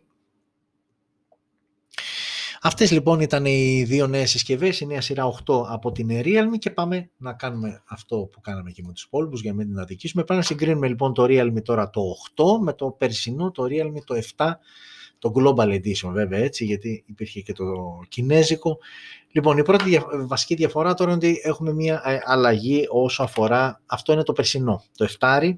Αυτές 2.63 2.91
λοιπόν 2.91 3.21
ήταν 3.21 3.45
οι 3.45 3.85
δύο 3.85 4.07
νέες 4.07 4.31
συσκευές, 4.31 4.81
η 4.81 4.87
νέα 4.87 5.01
σειρά 5.01 5.25
8 5.47 5.65
από 5.69 5.93
την 5.93 6.09
Realme 6.11 6.59
και 6.59 6.71
πάμε 6.71 7.11
να 7.17 7.33
κάνουμε 7.33 7.83
αυτό 7.87 8.17
που 8.33 8.41
κάναμε 8.41 8.71
και 8.71 8.83
με 8.87 8.93
τους 8.93 9.03
υπόλοιπους 9.03 9.41
για 9.41 9.51
να 9.51 9.57
μην 9.57 9.67
την 9.67 9.79
αδικήσουμε. 9.79 10.25
Πάμε 10.25 10.41
να 10.41 10.47
συγκρίνουμε 10.47 10.89
λοιπόν 10.89 11.15
το 11.15 11.25
Realme 11.29 11.63
τώρα 11.63 11.91
το 11.91 12.03
8 12.37 12.45
με 12.61 12.73
το 12.73 12.91
περσινό 12.91 13.51
το 13.51 13.65
Realme 13.65 14.05
το 14.05 14.15
7 14.37 14.53
το 15.21 15.33
Global 15.37 15.69
Edition 15.69 16.11
βέβαια 16.13 16.39
έτσι, 16.39 16.65
γιατί 16.65 17.05
υπήρχε 17.07 17.41
και 17.41 17.53
το 17.53 17.65
κινέζικο. 18.09 18.79
Λοιπόν, 19.33 19.59
η 19.59 19.63
πρώτη 19.63 20.01
βασική 20.27 20.55
διαφορά 20.55 20.95
τώρα 20.95 21.13
είναι 21.13 21.27
ότι 21.27 21.41
έχουμε 21.45 21.73
μια 21.73 22.03
ε, 22.05 22.19
αλλαγή 22.25 22.87
όσο 22.89 23.23
αφορά, 23.23 23.83
αυτό 23.87 24.13
είναι 24.13 24.23
το 24.23 24.33
περσινό, 24.33 24.83
το 24.97 25.09
7 25.19 25.53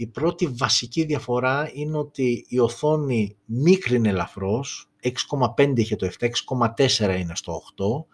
η 0.00 0.06
πρώτη 0.06 0.46
βασική 0.46 1.04
διαφορά 1.04 1.70
είναι 1.72 1.98
ότι 1.98 2.44
η 2.48 2.58
οθόνη 2.58 3.36
μίκρινε 3.44 4.08
ελαφρώς, 4.08 4.90
6,5 5.56 5.72
είχε 5.76 5.96
το 5.96 6.10
7, 6.18 6.26
6,4 6.78 7.18
είναι 7.18 7.34
στο 7.34 7.62
8, 7.76 8.04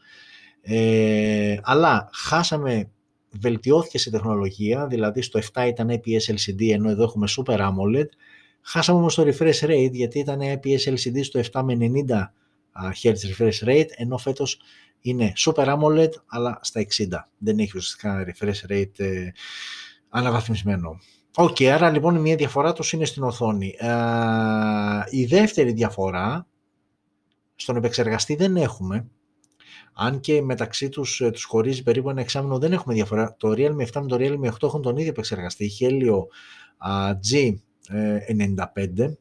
ε, 0.61 1.57
αλλά 1.62 2.09
χάσαμε, 2.12 2.90
βελτιώθηκε 3.31 3.98
σε 3.98 4.11
τεχνολογία, 4.11 4.86
δηλαδή 4.86 5.23
στο 5.23 5.40
7 5.53 5.66
ήταν 5.66 5.90
IPS 5.90 6.35
LCD 6.35 6.70
ενώ 6.73 6.90
εδώ 6.90 7.03
έχουμε 7.03 7.27
Super 7.36 7.59
AMOLED, 7.59 8.09
χάσαμε 8.67 8.99
όμως 8.99 9.15
το 9.15 9.23
refresh 9.23 9.65
rate 9.65 9.93
γιατί 9.93 10.19
ήταν 10.19 10.41
IPS 10.41 10.95
LCD 10.95 11.25
στο 11.25 11.41
7 11.53 11.63
με 11.63 11.77
90 11.81 12.29
Hz 13.03 13.15
refresh 13.37 13.69
rate, 13.69 13.89
ενώ 13.97 14.19
φέτος 14.19 14.61
είναι 15.01 15.33
Super 15.37 15.79
AMOLED 15.79 16.11
αλλά 16.27 16.59
στα 16.63 16.87
60. 16.97 17.07
Δεν 17.39 17.59
έχει 17.59 17.77
ουσιαστικά 17.77 18.27
refresh 18.29 18.71
rate 18.73 18.99
ε, 18.99 19.31
αναβαθμισμένο. 20.09 20.99
OK, 21.35 21.57
okay, 21.59 21.65
άρα 21.65 21.91
λοιπόν 21.91 22.21
μια 22.21 22.37
διαφορά 22.37 22.73
τους 22.73 22.93
είναι 22.93 23.05
στην 23.05 23.23
οθόνη. 23.23 23.75
Ε, 23.79 23.89
η 25.11 25.25
δεύτερη 25.25 25.73
διαφορά, 25.73 26.47
στον 27.55 27.77
επεξεργαστή 27.77 28.35
δεν 28.35 28.57
έχουμε, 28.57 29.07
αν 29.95 30.21
και 30.21 30.43
μεταξύ 30.43 30.89
τους 30.89 31.21
ε, 31.21 31.31
τους 31.31 31.45
χωρίζει 31.45 31.83
περίπου 31.83 32.11
ένα 32.11 32.21
εξάμεινο 32.21 32.59
δεν 32.59 32.73
έχουμε 32.73 32.95
διαφορά. 32.95 33.37
Το 33.39 33.53
Realme 33.57 33.87
7 33.93 34.01
με 34.01 34.07
το 34.07 34.17
Realme 34.19 34.51
8 34.51 34.63
έχουν 34.63 34.83
τον 34.83 34.97
ίδιο 34.97 35.11
επεξεργαστή, 35.11 35.71
Helio 35.81 36.19
G95. 37.89 39.15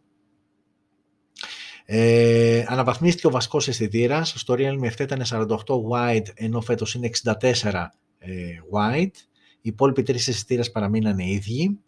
Ε, 1.86 2.66
αναβαθμίστηκε 2.68 3.28
ο 3.28 3.30
βασικός 3.30 3.68
αισθητήρας. 3.68 4.34
Στο 4.38 4.56
Realme 4.58 4.92
7 4.98 5.00
ήταν 5.00 5.22
48 5.30 5.48
wide, 5.92 6.28
ενώ 6.34 6.62
φέτος 6.62 6.94
είναι 6.94 7.10
64 7.24 7.86
ε, 8.18 8.32
wide. 8.72 9.16
Οι 9.62 9.70
υπόλοιποι 9.70 10.04
τρεις 10.04 10.28
αισθητήρες 10.28 10.72
παραμείνανε 10.72 11.30
ίδιοι. 11.30 11.80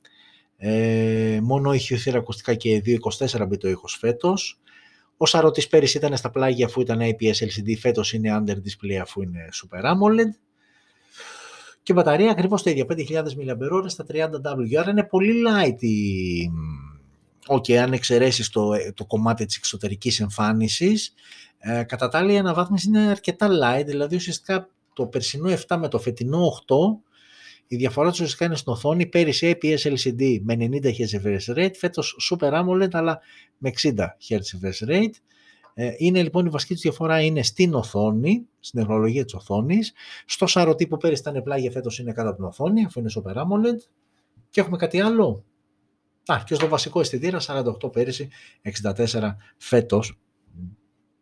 Ε, 0.57 1.39
μόνο 1.43 1.73
ηχειοθήρα 1.73 2.17
ακουστικά 2.17 2.53
και 2.53 2.81
2.24 2.85 3.41
bit 3.41 3.57
το 3.59 3.69
ήχος 3.69 3.97
φέτος. 3.99 4.59
Ο 5.17 5.25
σαρωτής 5.25 5.67
πέρυσι 5.67 5.97
ήταν 5.97 6.17
στα 6.17 6.29
πλάγια 6.29 6.65
αφού 6.65 6.81
ήταν 6.81 6.99
IPS 7.01 7.33
LCD, 7.33 7.77
φέτος 7.79 8.13
είναι 8.13 8.43
under 8.43 8.55
display 8.55 8.95
αφού 9.01 9.21
είναι 9.21 9.47
Super 9.53 9.83
AMOLED. 9.83 10.46
Και 11.87 11.93
μπαταρία 11.93 12.31
ακριβώς 12.31 12.63
το 12.63 12.69
ίδιο, 12.69 12.85
5.000 12.89 13.23
mAh 13.23 13.83
στα 13.85 14.05
30W, 14.11 14.75
άρα 14.79 14.89
είναι 14.89 15.03
πολύ 15.03 15.33
light 15.47 15.81
η... 15.83 16.51
Okay, 17.47 17.73
αν 17.73 17.93
εξαιρέσεις 17.93 18.49
το, 18.49 18.69
το 18.93 19.05
κομμάτι 19.05 19.45
της 19.45 19.55
εξωτερικής 19.55 20.19
εμφάνισης, 20.19 21.13
ε, 21.57 21.83
κατά 21.83 22.07
τα 22.07 22.17
άλλη 22.17 22.33
η 22.33 22.37
αναβάθμιση 22.37 22.87
είναι 22.87 22.99
αρκετά 22.99 23.47
light, 23.47 23.85
δηλαδή 23.85 24.15
ουσιαστικά 24.15 24.69
το 24.93 25.07
περσινό 25.07 25.53
7 25.67 25.77
με 25.79 25.87
το 25.87 25.99
φετινό 25.99 26.51
8 26.67 26.75
η 27.67 27.75
διαφορά 27.75 28.09
τους 28.09 28.19
ουσιαστικά 28.19 28.45
είναι 28.45 28.55
στην 28.55 28.71
οθόνη. 28.71 29.05
Πέρυσι 29.05 29.57
IPS 29.61 29.77
LCD 29.77 30.39
με 30.41 30.55
90 30.59 30.83
Hz 30.83 31.21
refresh 31.21 31.55
rate, 31.57 31.75
φέτος 31.75 32.31
Super 32.31 32.51
AMOLED 32.51 32.89
αλλά 32.91 33.19
με 33.57 33.71
60 33.81 33.93
Hz 34.29 34.35
refresh 34.37 34.89
rate. 34.89 35.13
Ε, 35.79 35.93
είναι 35.97 36.23
λοιπόν 36.23 36.45
η 36.45 36.49
βασική 36.49 36.73
τους 36.73 36.81
διαφορά 36.81 37.21
είναι 37.21 37.43
στην 37.43 37.73
οθόνη, 37.73 38.47
στην 38.59 38.79
τεχνολογία 38.79 39.23
της 39.23 39.33
οθόνης. 39.33 39.93
Στο 40.25 40.47
σαρωτή 40.47 40.87
που 40.87 40.97
πέρυσι 40.97 41.21
ήταν 41.21 41.43
πλάγια 41.43 41.71
φέτος 41.71 41.99
είναι 41.99 42.13
κάτω 42.13 42.27
από 42.27 42.37
την 42.37 42.45
οθόνη, 42.45 42.85
αφού 42.85 42.99
είναι 42.99 43.09
Super 43.15 43.35
AMOLED. 43.35 43.79
Και 44.49 44.61
έχουμε 44.61 44.77
κάτι 44.77 45.01
άλλο. 45.01 45.43
Α, 46.25 46.43
και 46.45 46.55
στο 46.55 46.67
βασικό 46.67 46.99
αισθητήρα 46.99 47.39
48 47.39 47.91
πέρυσι, 47.91 48.29
64 48.61 49.35
φέτος. 49.57 50.19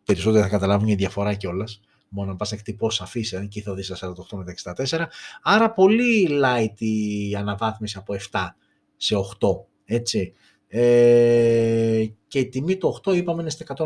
Περισσότερο 0.06 0.44
θα 0.44 0.50
καταλάβουν 0.50 0.88
η 0.88 0.96
διαφορά 0.96 1.34
κιόλας 1.34 1.82
μόνο 2.10 2.32
να 2.32 2.36
πας 2.36 2.52
να 2.52 2.58
εκτυπώσεις 2.58 3.02
αφήσεις, 3.02 3.40
εκεί 3.40 3.62
θα 3.62 3.74
δεις 3.74 3.92
48 3.92 4.38
με 4.38 4.44
64. 4.44 5.08
Άρα 5.42 5.72
πολύ 5.72 6.28
light 6.44 6.82
η 6.82 7.36
αναβάθμιση 7.36 7.98
από 7.98 8.14
7 8.14 8.56
σε 8.96 9.16
8, 9.16 9.48
έτσι. 9.86 10.34
Ε, 10.68 12.06
και 12.28 12.40
η 12.40 12.50
τιμή 12.50 12.78
του 12.78 13.02
8 13.04 13.16
είπαμε 13.16 13.42
είναι 13.42 13.50
στα 13.50 13.66
180, 13.78 13.84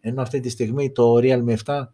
ενώ 0.00 0.22
αυτή 0.22 0.40
τη 0.40 0.48
στιγμή 0.48 0.90
το 0.90 1.16
Realme 1.16 1.56
7 1.64 1.84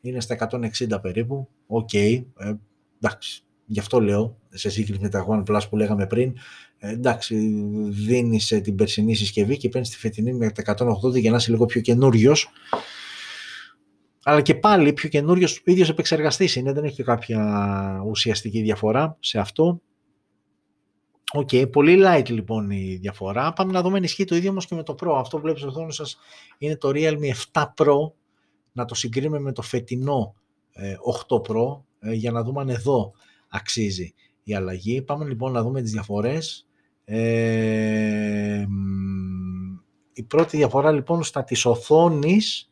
είναι 0.00 0.20
στα 0.20 0.48
160 0.50 0.98
περίπου. 1.02 1.48
OK, 1.66 1.88
okay, 1.92 2.24
ε, 2.38 2.52
εντάξει, 3.00 3.44
γι' 3.66 3.78
αυτό 3.78 4.00
λέω, 4.00 4.38
σε 4.50 4.70
σύγκριση 4.70 5.00
με 5.00 5.08
τα 5.08 5.26
OnePlus 5.28 5.60
που 5.70 5.76
λέγαμε 5.76 6.06
πριν, 6.06 6.34
ε, 6.78 6.90
εντάξει, 6.90 7.36
δίνει 7.88 8.38
την 8.38 8.74
περσινή 8.74 9.14
συσκευή 9.14 9.56
και 9.56 9.68
παίρνεις 9.68 9.90
τη 9.90 9.96
φετινή 9.96 10.32
με 10.32 10.50
τα 10.50 10.62
180 10.62 11.20
για 11.20 11.30
να 11.30 11.36
είσαι 11.36 11.50
λίγο 11.50 11.66
πιο 11.66 11.80
καινούριος. 11.80 12.48
Αλλά 14.24 14.40
και 14.40 14.54
πάλι 14.54 14.92
πιο 14.92 15.08
καινούριος 15.08 15.58
ο 15.58 15.62
ίδιος 15.64 15.88
επεξεργαστής 15.88 16.56
είναι, 16.56 16.72
δεν 16.72 16.84
έχει 16.84 17.02
κάποια 17.02 18.02
ουσιαστική 18.06 18.60
διαφορά 18.62 19.16
σε 19.20 19.38
αυτό. 19.38 19.80
OK, 21.36 21.48
okay, 21.52 21.70
πολύ 21.72 22.02
light 22.06 22.28
λοιπόν 22.30 22.70
η 22.70 22.98
διαφορά. 23.00 23.52
Πάμε 23.52 23.72
να 23.72 23.82
δούμε 23.82 23.96
αν 23.96 24.02
ισχύει 24.02 24.24
το 24.24 24.36
ίδιο 24.36 24.50
όμως 24.50 24.66
και 24.66 24.74
με 24.74 24.82
το 24.82 24.94
Pro. 25.02 25.16
Αυτό 25.18 25.36
που 25.36 25.42
βλέπετε 25.42 25.66
στην 25.66 25.78
οθόνη 25.78 25.92
σας 25.92 26.16
είναι 26.58 26.76
το 26.76 26.90
Realme 26.94 27.30
7 27.52 27.64
Pro. 27.76 28.12
Να 28.72 28.84
το 28.84 28.94
συγκρίνουμε 28.94 29.38
με 29.38 29.52
το 29.52 29.62
φετινό 29.62 30.34
8 31.28 31.38
ε, 31.38 31.40
Pro 31.48 31.80
ε, 31.98 32.12
για 32.12 32.30
να 32.30 32.42
δούμε 32.42 32.60
αν 32.60 32.68
εδώ 32.68 33.12
αξίζει 33.48 34.14
η 34.42 34.54
αλλαγή. 34.54 35.02
Πάμε 35.02 35.24
λοιπόν 35.24 35.52
να 35.52 35.62
δούμε 35.62 35.82
τις 35.82 35.92
διαφορές. 35.92 36.66
Ε, 37.04 38.64
η 40.12 40.22
πρώτη 40.22 40.56
διαφορά 40.56 40.92
λοιπόν 40.92 41.22
στα 41.22 41.44
της 41.44 41.64
οθόνης 41.64 42.68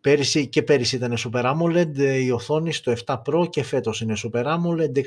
Πέρυσι 0.00 0.48
και 0.48 0.62
πέρυσι 0.62 0.96
ήταν 0.96 1.14
Super 1.18 1.54
AMOLED, 1.54 1.98
ε, 1.98 2.16
η 2.16 2.30
οθόνη 2.30 2.72
στο 2.72 2.92
7 3.06 3.22
Pro 3.22 3.50
και 3.50 3.62
φέτος 3.62 4.00
είναι 4.00 4.14
Super 4.24 4.44
AMOLED 4.44 4.98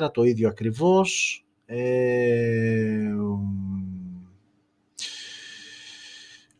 6,4, 0.00 0.10
το 0.12 0.22
ίδιο 0.22 0.48
ακριβώς. 0.48 1.40
Ε... 1.66 3.10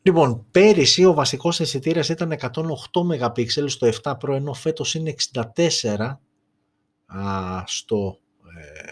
Λοιπόν, 0.03 0.47
πέρυσι 0.51 1.05
ο 1.05 1.15
βασικός 1.15 1.61
αισθητήρας 1.61 2.09
ήταν 2.09 2.33
108 2.41 2.51
MP 3.21 3.45
στο 3.67 3.89
7 4.03 4.13
Pro, 4.13 4.35
ενώ 4.35 4.53
φέτος 4.55 4.95
είναι 4.95 5.15
64 5.33 6.17
α, 7.07 7.63
στο... 7.67 8.19
Ε, 8.59 8.91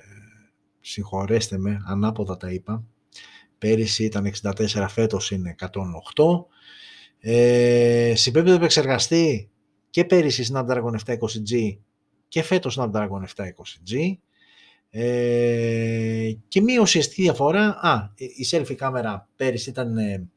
συγχωρέστε 0.80 1.58
με, 1.58 1.82
ανάποδα 1.86 2.36
τα 2.36 2.50
είπα. 2.50 2.84
Πέρυσι 3.58 4.04
ήταν 4.04 4.32
64, 4.42 4.86
φέτος 4.88 5.30
είναι 5.30 5.54
108. 5.58 5.68
Ε, 7.18 8.12
συμπέμπτει 8.16 8.50
επεξεργαστή 8.50 9.50
και 9.90 10.04
πέρυσι 10.04 10.52
Snapdragon 10.52 10.94
720G 11.06 11.76
και 12.28 12.42
φέτος 12.42 12.78
Snapdragon 12.80 13.24
720G. 13.36 14.12
Ε, 14.96 16.32
και 16.48 16.60
μία 16.60 16.80
ουσιαστική 16.80 17.22
διαφορά, 17.22 17.78
α, 17.80 18.12
η 18.16 18.46
selfie 18.50 18.74
κάμερα 18.74 19.28
πέρυσι 19.36 19.70
ήταν... 19.70 19.96
Ε, 19.98 20.28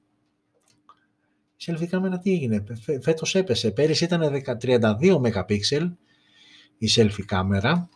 η 1.58 1.66
selfie 1.66 1.86
κάμερα 1.86 2.20
τι 2.20 2.32
έγινε, 2.32 2.64
φέτος 3.02 3.36
έπεσε. 3.36 3.72
Πέρυσι 3.72 4.04
ήταν 4.04 4.44
32 4.62 4.82
MP 5.22 5.90
η 6.78 6.88
selfie 6.96 7.26
κάμερα. 7.26 7.90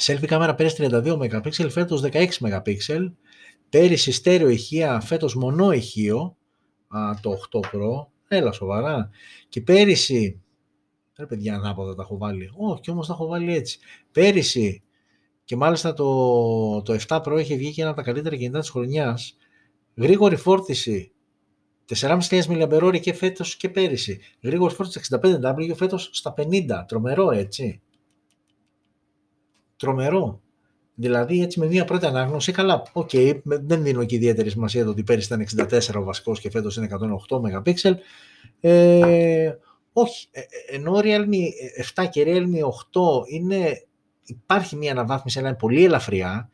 Selfie 0.00 0.26
κάμερα 0.26 0.54
πέρυσι 0.54 0.88
32 0.90 1.18
MP, 1.18 1.68
φέτος 1.70 2.02
16 2.04 2.28
MP. 2.40 2.76
Πέρυσι 3.68 4.12
στέρεο 4.12 4.48
ηχεία, 4.48 5.00
φέτος 5.00 5.34
μονό 5.34 5.72
ηχείο 5.72 6.36
α, 6.88 7.00
το 7.20 7.38
8 7.52 7.60
Pro. 7.60 8.06
Έλα 8.28 8.52
σοβαρά. 8.52 9.10
Και 9.48 9.60
πέρυσι, 9.60 10.40
ρε 11.16 11.26
παιδιά 11.26 11.54
ανάποδα 11.54 11.94
τα 11.94 12.02
έχω 12.02 12.18
βάλει. 12.18 12.50
Όχι, 12.56 12.90
όμως 12.90 13.06
τα 13.06 13.12
έχω 13.12 13.26
βάλει 13.26 13.54
έτσι. 13.54 13.78
Πέρυσι, 14.12 14.82
και 15.48 15.56
μάλιστα 15.56 15.92
το, 15.92 16.82
το 16.82 16.98
7 17.08 17.22
Pro 17.22 17.38
είχε 17.40 17.56
βγει 17.56 17.72
και 17.72 17.80
ένα 17.80 17.90
από 17.90 17.98
τα 17.98 18.04
καλύτερα 18.04 18.36
κινητά 18.36 18.58
της 18.58 18.70
χρονιάς. 18.70 19.36
Γρήγορη 19.94 20.36
φόρτιση 20.36 21.12
4.500 21.94 22.20
mAh 22.30 23.00
και 23.00 23.12
φέτος 23.12 23.56
και 23.56 23.68
πέρυσι. 23.68 24.20
Γρήγορη 24.42 24.74
φόρτιση 24.74 25.00
65W 25.10 25.74
φέτος 25.74 26.10
στα 26.12 26.34
50. 26.36 26.84
Τρομερό 26.88 27.30
έτσι. 27.30 27.80
Τρομερό. 29.76 30.40
Δηλαδή, 30.94 31.42
έτσι 31.42 31.60
με 31.60 31.66
μία 31.66 31.84
πρώτη 31.84 32.06
ανάγνωση, 32.06 32.52
καλά, 32.52 32.82
OK, 32.92 33.10
okay, 33.12 33.40
δεν 33.44 33.82
δίνω 33.82 34.04
και 34.04 34.14
ιδιαίτερη 34.14 34.50
σημασία 34.50 34.84
το 34.84 34.90
ότι 34.90 35.02
πέρυσι 35.02 35.34
ήταν 35.34 35.68
64 35.68 35.94
ο 35.94 36.02
βασικό 36.02 36.32
και 36.32 36.50
φέτος 36.50 36.76
είναι 36.76 36.88
108 37.28 37.40
MP. 37.64 37.94
Ε, 38.60 39.52
όχι, 39.92 40.28
ε, 40.30 40.40
ε, 40.40 40.76
ενώ 40.76 41.00
Realme 41.02 41.42
7 41.94 42.06
και 42.10 42.24
Realme 42.26 42.60
8 42.60 43.26
είναι, 43.28 43.87
υπάρχει 44.28 44.76
μία 44.76 44.90
αναβάθμιση, 44.90 45.38
αλλά 45.38 45.48
είναι 45.48 45.56
πολύ 45.56 45.84
ελαφριά. 45.84 46.50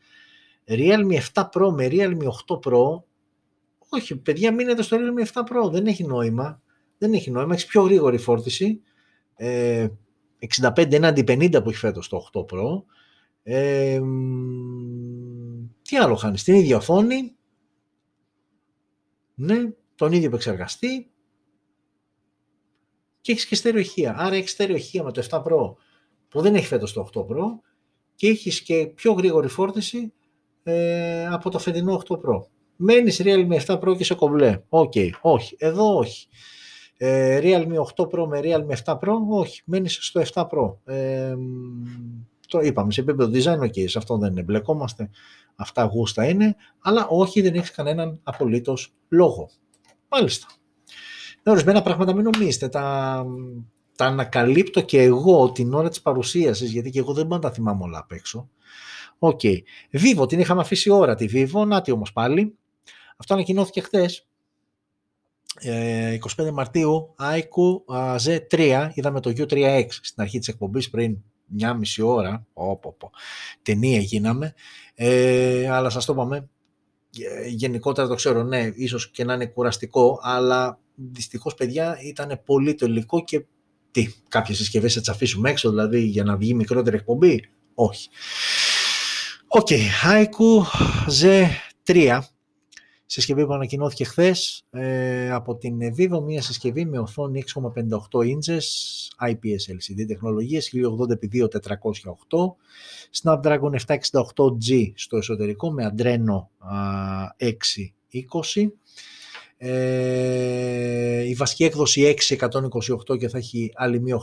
Realme 0.67 1.19
7 1.33 1.43
Pro 1.43 1.71
με 1.71 1.87
Realme 1.91 2.27
8 2.47 2.59
Pro, 2.63 3.01
όχι, 3.89 4.17
παιδιά, 4.17 4.53
μείνετε 4.53 4.81
στο 4.81 4.97
Realme 4.99 5.25
7 5.33 5.41
Pro, 5.41 5.71
δεν 5.71 5.85
έχει 5.85 6.03
νόημα. 6.03 6.61
Δεν 6.97 7.13
έχει 7.13 7.31
νόημα, 7.31 7.53
έχεις 7.53 7.65
πιο 7.65 7.81
γρήγορη 7.81 8.17
φόρτιση. 8.17 8.81
Ε, 9.35 9.87
65 10.59 10.91
έναντι 10.91 11.23
50 11.27 11.63
που 11.63 11.69
έχει 11.69 11.79
φέτος 11.79 12.09
το 12.09 12.29
8 12.33 12.39
Pro 12.39 12.83
τι 15.81 15.97
άλλο 15.97 16.15
χάνεις, 16.15 16.41
στην 16.41 16.55
ίδια 16.55 16.77
οθόνη, 16.77 17.35
Ναι, 19.35 19.55
τον 19.95 20.11
ίδιο 20.11 20.27
επεξεργαστή 20.27 21.11
και 23.21 23.31
έχεις 23.31 23.45
και 23.45 23.55
στερεοηχεία. 23.55 24.15
Άρα 24.17 24.35
έχεις 24.35 24.51
στερεοηχεία 24.51 25.03
με 25.03 25.11
το 25.11 25.27
7 25.29 25.43
Pro 25.43 25.75
που 26.35 26.41
δεν 26.41 26.55
έχει 26.55 26.65
φέτος 26.65 26.93
το 26.93 27.09
8 27.13 27.19
Pro 27.21 27.43
και 28.15 28.27
έχεις 28.27 28.61
και 28.61 28.91
πιο 28.95 29.11
γρήγορη 29.11 29.47
φόρτιση 29.47 30.13
ε, 30.63 31.27
από 31.27 31.49
το 31.49 31.59
φετινό 31.59 32.01
8 32.07 32.15
Pro. 32.15 32.41
Μένεις 32.75 33.21
Realme 33.23 33.59
7 33.65 33.79
Pro 33.79 33.97
και 33.97 34.03
σε 34.03 34.13
κομπλέ. 34.13 34.61
OK, 34.69 34.91
okay, 34.95 35.09
όχι. 35.21 35.55
Εδώ 35.59 35.95
όχι. 35.95 36.27
Ε, 36.97 37.39
Realme 37.43 37.75
8 37.95 38.03
Pro 38.03 38.27
με 38.27 38.39
Realme 38.43 38.75
7 38.83 38.93
Pro, 38.93 39.13
όχι. 39.29 39.61
Μένεις 39.65 39.97
στο 40.01 40.21
7 40.33 40.41
Pro. 40.41 40.93
Ε, 40.93 41.35
το 42.47 42.59
είπαμε 42.59 42.91
σε 42.91 43.01
επίπεδο 43.01 43.31
design, 43.33 43.59
ok, 43.59 43.89
σε 43.89 43.97
αυτό 43.97 44.17
δεν 44.17 44.37
εμπλεκόμαστε. 44.37 45.09
Αυτά 45.55 45.83
γούστα 45.83 46.29
είναι, 46.29 46.55
αλλά 46.79 47.07
όχι, 47.07 47.41
δεν 47.41 47.53
έχεις 47.53 47.71
κανέναν 47.71 48.19
απολύτως 48.23 48.93
λόγο. 49.09 49.49
Μάλιστα. 50.09 50.47
Με 51.43 51.51
ορισμένα 51.51 51.81
πράγματα 51.81 52.13
μην 52.13 52.23
νομίζετε, 52.23 52.67
τα, 52.67 53.25
τα 53.95 54.05
ανακαλύπτω 54.05 54.81
και 54.81 55.01
εγώ 55.01 55.51
την 55.51 55.73
ώρα 55.73 55.89
της 55.89 56.01
παρουσίασης, 56.01 56.71
γιατί 56.71 56.89
και 56.89 56.99
εγώ 56.99 57.13
δεν 57.13 57.25
μπορώ 57.25 57.41
να 57.41 57.47
τα 57.47 57.55
θυμάμαι 57.55 57.83
όλα 57.83 57.97
απ' 57.97 58.11
έξω. 58.11 58.49
OK. 59.19 59.39
Okay. 59.43 59.57
Vivo, 59.91 60.27
την 60.27 60.39
είχαμε 60.39 60.61
αφήσει 60.61 60.89
ώρα 60.89 61.15
τη 61.15 61.27
Vivo, 61.33 61.67
να 61.67 61.81
τη 61.81 61.91
όμως 61.91 62.13
πάλι. 62.13 62.57
Αυτό 63.17 63.33
ανακοινώθηκε 63.33 63.81
χθες. 63.81 64.27
25 66.37 66.51
Μαρτίου, 66.51 67.15
iQOO 67.19 67.83
Z3, 68.25 68.89
είδαμε 68.93 69.19
το 69.19 69.33
U3X 69.37 69.85
στην 69.89 70.21
αρχή 70.21 70.39
της 70.39 70.47
εκπομπής 70.47 70.89
πριν 70.89 71.17
μια 71.45 71.73
μισή 71.73 72.01
ώρα, 72.01 72.45
πω, 72.53 72.79
πω. 72.79 73.11
ταινία 73.61 73.99
γίναμε, 73.99 74.53
ε, 74.95 75.69
αλλά 75.69 75.89
σας 75.89 76.05
το 76.05 76.13
είπαμε, 76.13 76.49
γενικότερα 77.47 78.07
το 78.07 78.15
ξέρω, 78.15 78.43
ναι, 78.43 78.71
ίσως 78.75 79.11
και 79.11 79.23
να 79.23 79.33
είναι 79.33 79.45
κουραστικό, 79.45 80.19
αλλά 80.21 80.79
δυστυχώς 80.95 81.53
παιδιά 81.53 81.97
ήταν 82.01 82.41
πολύ 82.45 82.75
το 82.75 82.85
υλικό 82.85 83.23
και 83.23 83.45
τι, 83.95 84.13
κάποιες 84.27 84.57
συσκευές 84.57 84.93
θα 84.93 84.99
τις 84.99 85.09
αφήσουμε 85.09 85.49
έξω, 85.49 85.69
δηλαδή 85.69 85.99
για 85.99 86.23
να 86.23 86.37
βγει 86.37 86.53
μικρότερη 86.53 86.95
εκπομπή, 86.95 87.49
όχι. 87.73 88.09
OK, 89.47 89.67
okay, 89.69 89.79
iQOO 90.03 90.61
Z3, 91.21 92.19
συσκευή 93.05 93.45
που 93.45 93.53
ανακοινώθηκε 93.53 94.03
χθες 94.03 94.65
ε, 94.69 95.31
από 95.31 95.55
την 95.55 95.77
Vivo, 95.97 96.23
μια 96.23 96.41
συσκευή 96.41 96.85
με 96.85 96.99
οθόνη 96.99 97.43
6,58 97.53 97.59
inches, 98.19 98.63
IPS 99.29 99.63
LCD 99.73 100.05
τεχνολογίες, 100.07 100.71
1080x2408, 100.73 102.53
Snapdragon 103.21 103.71
768G 103.87 104.91
στο 104.95 105.17
εσωτερικό 105.17 105.71
με 105.71 105.93
Adreno 105.95 106.47
620, 107.37 108.67
ε, 109.57 111.27
η 111.27 111.33
βασική 111.33 111.63
έκδοση 111.63 112.15
628 113.09 113.17
και 113.17 113.29
θα 113.29 113.37
έχει 113.37 113.71
άλλη 113.75 113.99
μία 113.99 114.19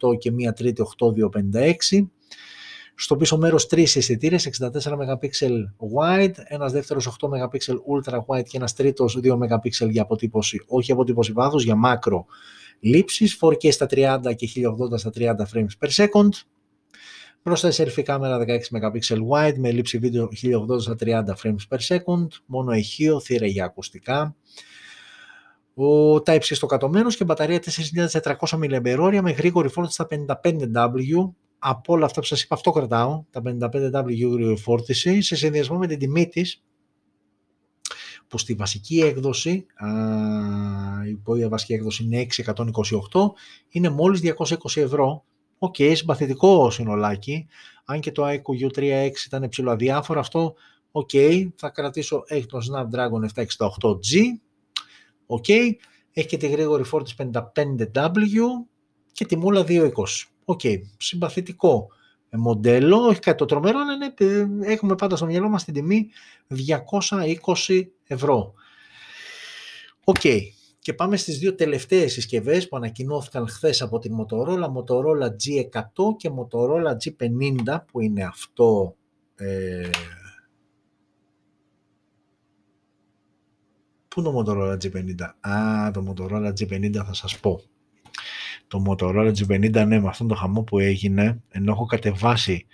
828 0.00 0.18
και 0.18 0.30
μία 0.30 0.52
τρίτη 0.52 0.82
8256. 0.98 2.06
Στο 2.94 3.16
πίσω 3.16 3.38
μέρος 3.38 3.66
τρεις 3.66 3.96
αισθητήρε, 3.96 4.36
64 4.36 4.70
MP 4.72 5.28
wide, 5.96 6.34
ένας 6.44 6.72
δεύτερος 6.72 7.16
8 7.20 7.28
MP 7.28 7.56
ultra 7.66 8.18
wide 8.26 8.44
και 8.44 8.56
ένας 8.56 8.74
τρίτος 8.74 9.20
2 9.22 9.32
MP 9.32 9.88
για 9.90 10.02
αποτύπωση, 10.02 10.64
όχι 10.66 10.92
αποτύπωση 10.92 11.32
βάθους, 11.32 11.64
για 11.64 11.74
μάκρο 11.74 12.26
λήψεις, 12.80 13.38
4K 13.40 13.72
στα 13.72 13.86
30 13.86 14.34
και 14.34 14.46
1080 14.46 14.98
στα 14.98 15.10
30 15.10 15.46
frames 15.54 15.72
per 15.80 15.88
second. 15.88 16.28
Μπροστά 17.42 17.70
selfie 17.72 18.02
κάμερα 18.02 18.44
16 18.46 18.58
MP 18.58 18.98
wide 19.30 19.54
με 19.56 19.70
λήψη 19.70 19.98
βίντεο 19.98 20.28
1080 20.42 20.80
στα 20.80 20.96
30 21.00 21.24
frames 21.42 21.68
per 21.68 21.78
second, 21.78 22.26
μόνο 22.46 22.72
ηχείο, 22.72 23.20
θύρα 23.20 23.46
για 23.46 23.64
ακουστικά. 23.64 24.36
Ο 25.74 26.14
Type-C 26.14 26.40
στο 26.40 26.66
κάτω 26.66 26.90
και 27.16 27.24
μπαταρία 27.24 27.60
4.400 28.10 28.32
mAh 28.48 29.20
με 29.22 29.30
γρήγορη 29.30 29.68
φόρτιση 29.68 29.94
στα 29.94 30.08
55W 30.10 31.32
από 31.58 31.92
όλα 31.92 32.04
αυτά 32.04 32.20
που 32.20 32.26
σας 32.26 32.42
είπα, 32.42 32.54
αυτό 32.54 32.70
κρατάω, 32.70 33.24
τα 33.30 33.42
55W 33.44 34.56
φόρτιση, 34.56 35.22
σε 35.22 35.36
συνδυασμό 35.36 35.78
με 35.78 35.86
την 35.86 35.98
τιμή 35.98 36.28
της, 36.28 36.64
που 38.28 38.38
στη 38.38 38.54
βασική 38.54 39.00
έκδοση, 39.00 39.66
η 41.38 41.46
βασική 41.48 41.72
έκδοση 41.72 42.04
είναι 42.04 42.26
628, 42.44 42.54
είναι 43.68 43.88
μόλις 43.88 44.20
220 44.20 44.76
ευρώ. 44.76 45.24
OK, 45.58 45.74
okay, 45.78 45.92
συμπαθητικό 45.96 46.70
συνολάκι, 46.70 47.46
αν 47.84 48.00
και 48.00 48.12
το 48.12 48.26
iQOO 48.28 48.68
U3X 48.68 49.12
ήταν 49.26 49.48
ψιλοαδιάφορο, 49.48 50.20
αυτό 50.20 50.54
OK, 50.90 51.10
okay, 51.12 51.48
θα 51.56 51.68
κρατήσω, 51.68 52.22
έχει 52.26 52.46
το 52.46 52.58
Snapdragon 52.58 53.42
768G, 53.42 54.20
OK, 55.26 55.44
okay, 55.48 55.70
έχει 56.12 56.26
και 56.26 56.36
τη 56.36 56.48
γρήγορη 56.48 56.84
φόρτιση 56.84 57.14
55W 57.18 58.40
και 59.12 59.26
τιμούλα 59.26 59.64
220. 59.68 59.90
OK, 60.44 60.60
okay, 60.62 60.76
συμπαθητικό 60.96 61.86
μοντέλο, 62.30 62.96
όχι 62.96 63.20
κάτι 63.20 63.38
το 63.38 63.44
τρομερό, 63.44 63.78
αλλά 63.78 63.96
ναι, 63.96 64.12
έχουμε 64.72 64.94
πάντα 64.94 65.16
στο 65.16 65.26
μυαλό 65.26 65.48
μας 65.48 65.64
την 65.64 65.74
τιμή 65.74 66.08
220 67.66 67.82
ευρώ. 68.04 68.54
OK, 70.04 70.16
okay. 70.22 70.40
Και 70.88 70.94
πάμε 70.94 71.16
στις 71.16 71.38
δύο 71.38 71.54
τελευταίες 71.54 72.12
συσκευές 72.12 72.68
που 72.68 72.76
ανακοινώθηκαν 72.76 73.48
χθες 73.48 73.82
από 73.82 73.98
την 73.98 74.12
Motorola, 74.20 74.64
Motorola 74.64 75.26
G100 75.26 76.16
και 76.16 76.30
Motorola 76.30 76.92
G50, 76.92 77.78
που 77.92 78.00
είναι 78.00 78.24
αυτό... 78.24 78.96
Ε... 79.34 79.90
Πού 84.08 84.20
είναι 84.20 84.30
το 84.30 84.38
Motorola 84.38 84.76
G50? 84.76 85.20
Α, 85.40 85.90
το 85.90 86.04
Motorola 86.08 86.52
G50 86.52 86.94
θα 87.06 87.14
σας 87.14 87.38
πω 87.38 87.60
το 88.68 88.84
Motorola 88.88 89.32
G50 89.38 89.86
ναι, 89.86 90.00
με 90.00 90.08
αυτόν 90.08 90.28
τον 90.28 90.36
χαμό 90.36 90.62
που 90.62 90.78
έγινε, 90.78 91.42
ενώ 91.48 91.72
έχω 91.72 91.86
κατεβάσει 91.86 92.66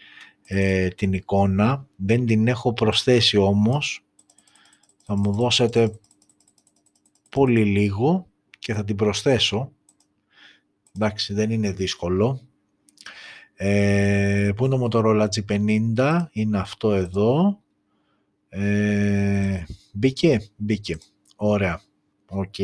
ε, 0.44 0.88
την 0.88 1.12
εικόνα, 1.12 1.86
δεν 1.96 2.26
την 2.26 2.48
έχω 2.48 2.72
προσθέσει 2.72 3.36
όμως, 3.36 4.04
θα 5.04 5.16
μου 5.16 5.32
δώσετε 5.32 5.98
πολύ 7.34 7.64
λίγο 7.64 8.26
και 8.58 8.74
θα 8.74 8.84
την 8.84 8.96
προσθέσω. 8.96 9.72
Εντάξει, 10.96 11.34
δεν 11.34 11.50
είναι 11.50 11.72
δύσκολο. 11.72 12.40
Ε, 13.54 14.50
πού 14.56 14.64
είναι 14.64 14.76
το 14.78 14.88
Motorola 14.90 15.28
G50, 15.28 16.26
είναι 16.30 16.58
αυτό 16.58 16.92
εδώ. 16.92 17.60
Ε, 18.48 19.64
μπήκε, 19.92 20.40
μπήκε. 20.56 20.96
Ωραία. 21.36 21.80
Οκ. 22.28 22.54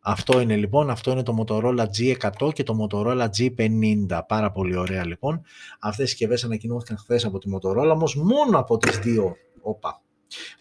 Αυτό 0.00 0.40
είναι 0.40 0.56
λοιπόν, 0.56 0.90
αυτό 0.90 1.10
είναι 1.10 1.22
το 1.22 1.44
Motorola 1.44 1.86
G100 1.98 2.52
και 2.52 2.62
το 2.62 2.86
Motorola 2.86 3.28
G50. 3.38 4.20
Πάρα 4.28 4.52
πολύ 4.52 4.76
ωραία 4.76 5.06
λοιπόν. 5.06 5.42
Αυτές 5.80 6.04
οι 6.04 6.08
συσκευές 6.08 6.44
ανακοινώθηκαν 6.44 6.96
χθες 6.98 7.24
από 7.24 7.38
τη 7.38 7.50
Motorola, 7.54 7.90
όμως 7.92 8.16
μόνο 8.16 8.58
από 8.58 8.76
τις 8.76 8.98
δύο, 8.98 9.36
όπα, 9.60 10.02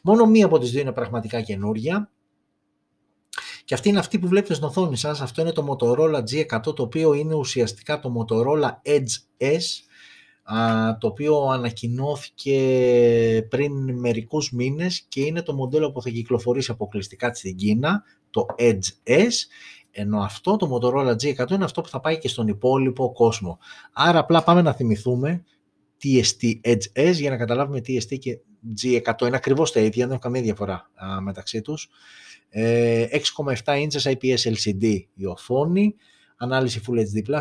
μόνο 0.01 0.25
μία 0.25 0.45
από 0.45 0.59
τις 0.59 0.71
δύο 0.71 0.81
είναι 0.81 0.91
πραγματικά 0.91 1.41
καινούρια. 1.41 2.11
Και 3.65 3.73
αυτή 3.73 3.89
είναι 3.89 3.99
αυτή 3.99 4.19
που 4.19 4.27
βλέπετε 4.27 4.53
στην 4.53 4.65
οθόνη 4.65 4.97
σας. 4.97 5.21
Αυτό 5.21 5.41
είναι 5.41 5.51
το 5.51 5.67
Motorola 5.69 6.23
G100, 6.23 6.75
το 6.75 6.83
οποίο 6.83 7.13
είναι 7.13 7.35
ουσιαστικά 7.35 7.99
το 7.99 8.13
Motorola 8.17 8.69
Edge 8.85 9.43
S, 9.55 9.61
το 10.99 11.07
οποίο 11.07 11.45
ανακοινώθηκε 11.45 12.57
πριν 13.49 13.99
μερικούς 13.99 14.51
μήνες 14.51 15.05
και 15.07 15.21
είναι 15.21 15.41
το 15.41 15.53
μοντέλο 15.53 15.91
που 15.91 16.01
θα 16.01 16.09
κυκλοφορήσει 16.09 16.71
αποκλειστικά 16.71 17.33
στην 17.33 17.55
Κίνα, 17.55 18.03
το 18.29 18.45
Edge 18.57 18.87
S, 19.03 19.31
ενώ 19.91 20.19
αυτό 20.19 20.55
το 20.55 20.79
Motorola 20.79 21.15
G100 21.15 21.51
είναι 21.51 21.63
αυτό 21.63 21.81
που 21.81 21.89
θα 21.89 21.99
πάει 21.99 22.17
και 22.17 22.27
στον 22.27 22.47
υπόλοιπο 22.47 23.11
κόσμο. 23.11 23.59
Άρα 23.93 24.19
απλά 24.19 24.43
πάμε 24.43 24.61
να 24.61 24.73
θυμηθούμε 24.73 25.43
TST 26.03 26.59
Edge 26.63 27.09
S 27.09 27.13
για 27.13 27.29
να 27.29 27.37
καταλάβουμε 27.37 27.79
TST 27.79 28.19
και 28.19 28.39
G100. 28.81 29.21
Είναι 29.21 29.35
ακριβώς 29.35 29.71
τα 29.71 29.79
ίδια, 29.79 30.03
δεν 30.03 30.07
έχουν 30.09 30.19
καμία 30.19 30.41
διαφορά 30.41 30.89
μεταξύ 31.21 31.61
τους. 31.61 31.89
6,7 32.53 32.55
ε, 32.55 33.07
inches 33.63 34.11
IPS 34.11 34.41
LCD 34.53 34.83
η 35.13 35.25
οθόνη, 35.25 35.95
ανάλυση 36.37 36.81
Full 36.87 36.97
HD+, 36.97 37.01
1080x2520, 37.27 37.33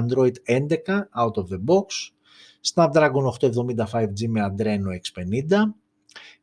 Android 0.00 0.34
11 0.46 0.68
out 1.22 1.34
of 1.34 1.46
the 1.52 1.60
box, 1.66 1.86
Snapdragon 2.74 3.24
875G 3.40 4.20
με 4.28 4.54
Adreno 4.54 4.90
X50, 5.00 5.52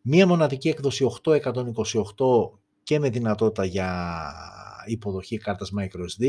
μία 0.01 0.27
μοναδική 0.27 0.69
έκδοση 0.69 1.05
8128 1.23 1.41
και 2.83 2.99
με 2.99 3.09
δυνατότητα 3.09 3.65
για 3.65 4.33
υποδοχή 4.85 5.37
κάρτας 5.37 5.71
microSD. 5.79 6.25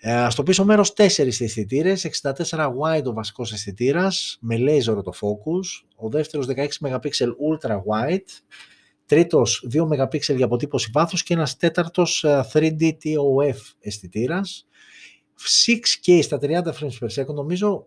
Ε, 0.00 0.26
στο 0.30 0.42
πίσω 0.42 0.64
μέρος 0.64 0.92
4 0.96 1.40
αισθητήρες, 1.40 2.04
64 2.04 2.42
wide 2.50 3.04
ο 3.04 3.12
βασικός 3.12 3.52
αισθητήρας 3.52 4.38
με 4.40 4.56
laser 4.58 5.04
το 5.04 5.12
focus, 5.20 5.84
ο 5.96 6.08
δεύτερος 6.08 6.46
16 6.46 6.80
MP 6.80 7.08
ultra 7.50 7.76
wide, 7.76 8.28
τρίτος 9.08 9.66
2 9.72 9.82
MP 9.82 10.34
για 10.36 10.44
αποτύπωση 10.44 10.90
βάθους 10.92 11.22
και 11.22 11.34
ένας 11.34 11.56
τέταρτος 11.56 12.24
3D 12.52 12.82
ε, 12.82 12.96
TOF 13.04 13.56
αισθητήρας. 13.80 14.66
6K 15.66 16.22
στα 16.22 16.38
30 16.42 16.62
frames 16.62 16.98
per 17.00 17.22
second, 17.22 17.34
νομίζω 17.34 17.86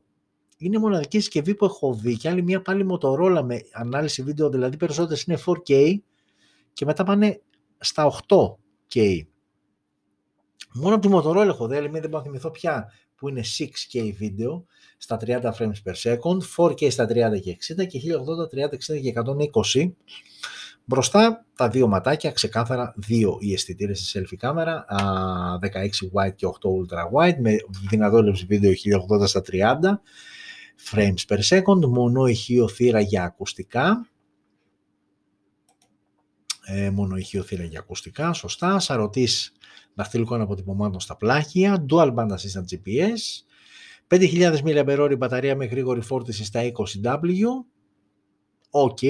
είναι 0.58 0.76
η 0.76 0.80
μοναδική 0.80 1.20
συσκευή 1.20 1.56
που 1.56 1.66
έχω 1.66 1.94
δει 1.94 2.18
και 2.18 2.30
άλλη 2.30 2.44
μια 2.44 2.62
πάλι 2.62 2.86
Motorola 2.90 3.42
με 3.44 3.62
ανάλυση 3.72 4.24
βίντεο, 4.24 4.50
δηλαδή 4.50 4.78
περισσότερες 4.78 5.24
είναι 5.24 5.40
4K 5.46 5.96
και 6.74 6.86
μετά 6.86 7.04
πάνε 7.04 7.42
στα 7.80 8.12
8K. 8.28 9.20
Μόνο 10.74 10.96
από 10.96 11.08
τη 11.08 11.14
Motorola 11.16 11.48
έχω 11.48 11.68
δει, 11.68 11.76
άλλη 11.76 11.90
μια 11.90 12.02
δεν 12.02 12.10
μπορώ 12.10 12.24
να 12.24 12.30
θυμηθώ 12.30 12.52
πια, 12.52 12.92
που 13.16 13.30
είναι 13.30 13.42
6K 13.58 14.14
βίντεο 14.18 14.66
στα 14.98 15.18
30 15.26 15.42
frames 15.42 15.82
per 15.86 15.94
second, 15.94 16.38
4K 16.58 16.92
στα 16.92 17.06
30 17.06 17.42
και 17.42 17.58
60 17.78 17.88
και 17.88 18.00
1080, 18.54 18.60
30, 18.60 18.96
60 18.96 19.02
και 19.02 19.14
120. 19.74 19.92
Μπροστά 20.86 21.46
τα 21.56 21.70
δύο 21.70 21.88
ματάκια, 21.88 22.32
ξεκάθαρα 22.32 22.94
δύο 22.98 23.38
οι 23.40 23.54
αισθητήρες 23.54 24.00
στη 24.00 24.20
selfie 24.20 24.36
κάμερα, 24.38 24.86
16 25.62 25.68
wide 26.14 26.36
και 26.36 26.46
8 26.46 26.52
ultra 26.52 27.18
wide, 27.18 27.38
με 27.40 27.56
δυνατόλευση 27.90 28.46
βίντεο 28.46 28.72
1080 29.22 29.28
στα 29.28 29.42
30 29.52 29.76
frames 30.92 31.26
per 31.28 31.40
second, 31.40 31.86
μονό 31.88 32.26
ηχείο 32.28 32.68
θύρα 32.68 33.00
για 33.00 33.24
ακουστικά, 33.24 34.08
ε, 36.66 36.90
μόνο 36.90 37.16
ηχείο 37.16 37.44
θύρα 37.44 37.64
για 37.64 37.80
ακουστικά, 37.80 38.34
σωστά, 38.34 38.80
σαρωτής 38.80 39.52
δαχτυλικών 39.94 40.42
αποτυπωμάτων 40.42 41.00
στα 41.00 41.16
πλάγια, 41.16 41.86
dual 41.90 42.14
band 42.16 42.30
assisted 42.30 42.66
GPS, 42.72 43.46
5.000 44.08 44.58
mAh 44.64 45.16
μπαταρία 45.18 45.56
με 45.56 45.66
γρήγορη 45.66 46.02
φόρτιση 46.02 46.44
στα 46.44 46.62
20W, 46.62 47.46
ok, 48.72 49.06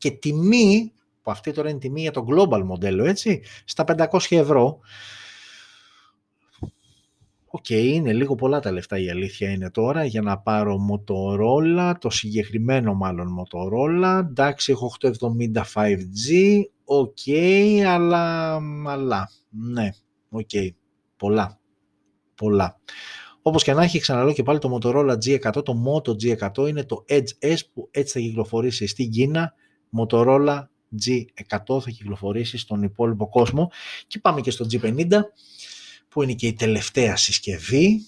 και 0.00 0.10
τιμή, 0.10 0.92
που 1.22 1.30
αυτή 1.30 1.52
τώρα 1.52 1.70
είναι 1.70 1.78
τιμή 1.78 2.00
για 2.00 2.10
το 2.10 2.26
global 2.30 2.62
μοντέλο, 2.64 3.04
έτσι, 3.04 3.42
στα 3.64 3.84
500 3.86 4.18
ευρώ. 4.30 4.80
OK, 7.46 7.64
okay, 7.68 7.84
είναι 7.84 8.12
λίγο 8.12 8.34
πολλά 8.34 8.60
τα 8.60 8.72
λεφτά 8.72 8.98
η 8.98 9.10
αλήθεια 9.10 9.50
είναι 9.50 9.70
τώρα 9.70 10.04
για 10.04 10.22
να 10.22 10.38
πάρω 10.38 10.76
Motorola, 10.90 11.92
το 11.98 12.10
συγκεκριμένο 12.10 12.94
μάλλον 12.94 13.28
Motorola. 13.38 14.18
Εντάξει, 14.28 14.72
έχω 14.72 14.92
870 15.00 15.10
5G, 15.74 16.60
OK, 16.84 17.18
okay, 17.26 17.80
αλλά, 17.86 18.54
αλλά, 18.86 19.30
ναι, 19.50 19.88
OK, 20.30 20.48
okay, 20.52 20.68
πολλά, 21.16 21.58
πολλά. 22.34 22.78
Όπως 23.42 23.62
και 23.62 23.72
να 23.72 23.82
έχει, 23.82 23.98
ξαναλέω 23.98 24.32
και 24.32 24.42
πάλι 24.42 24.58
το 24.58 24.78
Motorola 24.78 25.16
G100, 25.24 25.64
το 25.64 25.74
Moto 25.86 26.10
G100 26.10 26.68
είναι 26.68 26.84
το 26.84 27.04
Edge 27.08 27.46
S 27.54 27.58
που 27.72 27.88
έτσι 27.90 28.12
θα 28.12 28.20
κυκλοφορήσει 28.20 28.86
στην 28.86 29.10
Κίνα 29.10 29.54
Motorola 29.98 30.62
G100 31.04 31.80
θα 31.82 31.90
κυκλοφορήσει 31.90 32.58
στον 32.58 32.82
υπόλοιπο 32.82 33.28
κόσμο 33.28 33.70
και 34.06 34.18
πάμε 34.18 34.40
και 34.40 34.50
στο 34.50 34.66
G50 34.70 35.06
που 36.08 36.22
είναι 36.22 36.32
και 36.32 36.46
η 36.46 36.52
τελευταία 36.52 37.16
συσκευή 37.16 38.00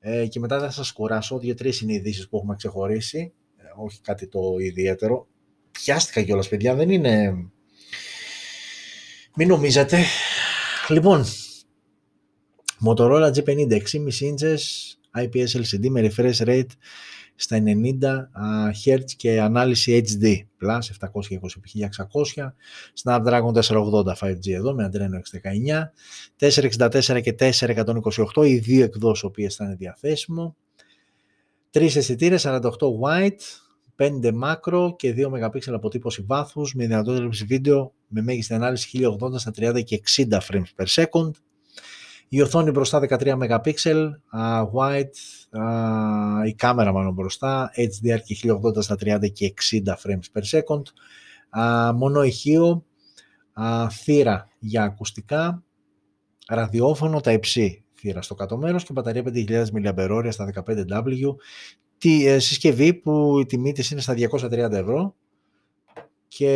ε, 0.00 0.26
και 0.26 0.40
μετά 0.40 0.58
θα 0.58 0.70
σας 0.70 0.92
κουράσω, 0.92 1.38
δύο-τρεις 1.38 1.80
είναι 1.80 1.92
ειδήσεις 1.92 2.28
που 2.28 2.36
έχουμε 2.36 2.54
ξεχωρίσει, 2.56 3.32
ε, 3.56 3.62
όχι 3.76 4.00
κάτι 4.00 4.26
το 4.26 4.40
ιδιαίτερο. 4.58 5.26
Πιάστηκα 5.70 6.22
κιόλας 6.22 6.48
παιδιά, 6.48 6.74
δεν 6.74 6.90
είναι... 6.90 7.32
Μην 9.36 9.48
νομίζετε. 9.48 10.04
Λοιπόν, 10.88 11.24
Motorola 12.86 13.32
G50 13.32 13.70
6,5 13.70 13.80
inches 14.20 14.60
IPS 15.16 15.46
LCD 15.46 15.88
με 15.88 16.10
refresh 16.10 16.46
rate 16.46 16.72
στα 17.42 17.62
90 17.64 18.28
Hz 18.84 19.04
και 19.16 19.40
ανάλυση 19.40 20.04
HD 20.06 20.24
Plus 20.60 20.78
720x1600 21.00 22.52
Snapdragon 23.02 23.52
480 23.52 24.14
5G 24.20 24.50
εδώ 24.50 24.74
με 24.74 24.90
Adreno 24.92 25.20
619 26.38 26.48
464 26.88 27.20
και 27.22 27.34
428 28.34 28.46
οι 28.46 28.58
δύο 28.58 28.84
εκδόσεις 28.84 29.24
οποίες 29.24 29.54
θα 29.54 29.64
είναι 29.64 29.74
διαθέσιμο. 29.74 30.56
3 31.70 31.96
αισθητήρες 31.96 32.46
48 32.46 32.60
white 33.02 33.40
5 33.96 34.32
macro 34.42 34.96
και 34.96 35.14
2 35.16 35.26
MP 35.26 35.58
αποτύπωση 35.66 36.22
βάθους 36.26 36.74
με 36.74 36.86
δυνατότητα 36.86 37.46
βίντεο 37.46 37.92
με 38.08 38.22
μέγιστη 38.22 38.54
ανάλυση 38.54 39.16
1080 39.20 39.38
στα 39.38 39.52
30 39.56 39.84
και 39.84 40.02
60 40.16 40.38
frames 40.38 40.70
per 40.76 40.86
second 40.86 41.30
η 42.34 42.40
οθόνη 42.40 42.70
μπροστά 42.70 43.00
13 43.08 43.38
MP, 43.38 43.72
uh, 44.34 44.64
white, 44.74 45.18
uh, 45.58 46.46
η 46.46 46.54
κάμερα 46.54 46.92
μάλλον 46.92 47.12
μπροστά, 47.12 47.70
HDR 47.76 48.18
και 48.24 48.34
1080 48.34 48.82
στα 48.82 48.96
30 49.00 49.32
και 49.32 49.54
60 49.70 49.92
frames 49.92 50.26
per 50.32 50.42
second, 50.50 50.82
uh, 51.58 51.92
μόνο 51.94 52.22
ηχείο, 52.22 52.84
uh, 53.56 53.86
θύρα 53.90 54.48
για 54.58 54.82
ακουστικά, 54.82 55.64
ραδιόφωνο, 56.48 57.20
τα 57.20 57.32
υψί 57.32 57.84
θύρα 57.98 58.22
στο 58.22 58.34
κάτω 58.34 58.56
μέρος 58.56 58.84
και 58.84 58.92
μπαταρία 58.92 59.22
5.000 59.22 59.64
mAh 59.72 60.28
στα 60.30 60.52
15W, 60.54 61.34
τη 61.98 62.26
ε, 62.26 62.38
συσκευή 62.38 62.94
που 62.94 63.38
η 63.40 63.46
τιμή 63.46 63.72
της 63.72 63.90
είναι 63.90 64.00
στα 64.00 64.14
230 64.14 64.52
ευρώ 64.70 65.14
και 66.28 66.50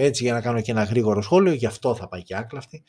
έτσι 0.00 0.22
για 0.22 0.32
να 0.32 0.40
κάνω 0.40 0.60
και 0.60 0.70
ένα 0.70 0.82
γρήγορο 0.82 1.22
σχόλιο, 1.22 1.52
γι' 1.52 1.66
αυτό 1.66 1.94
θα 1.94 2.08
πάει 2.08 2.22
και 2.22 2.36
άκλαυτη 2.36 2.82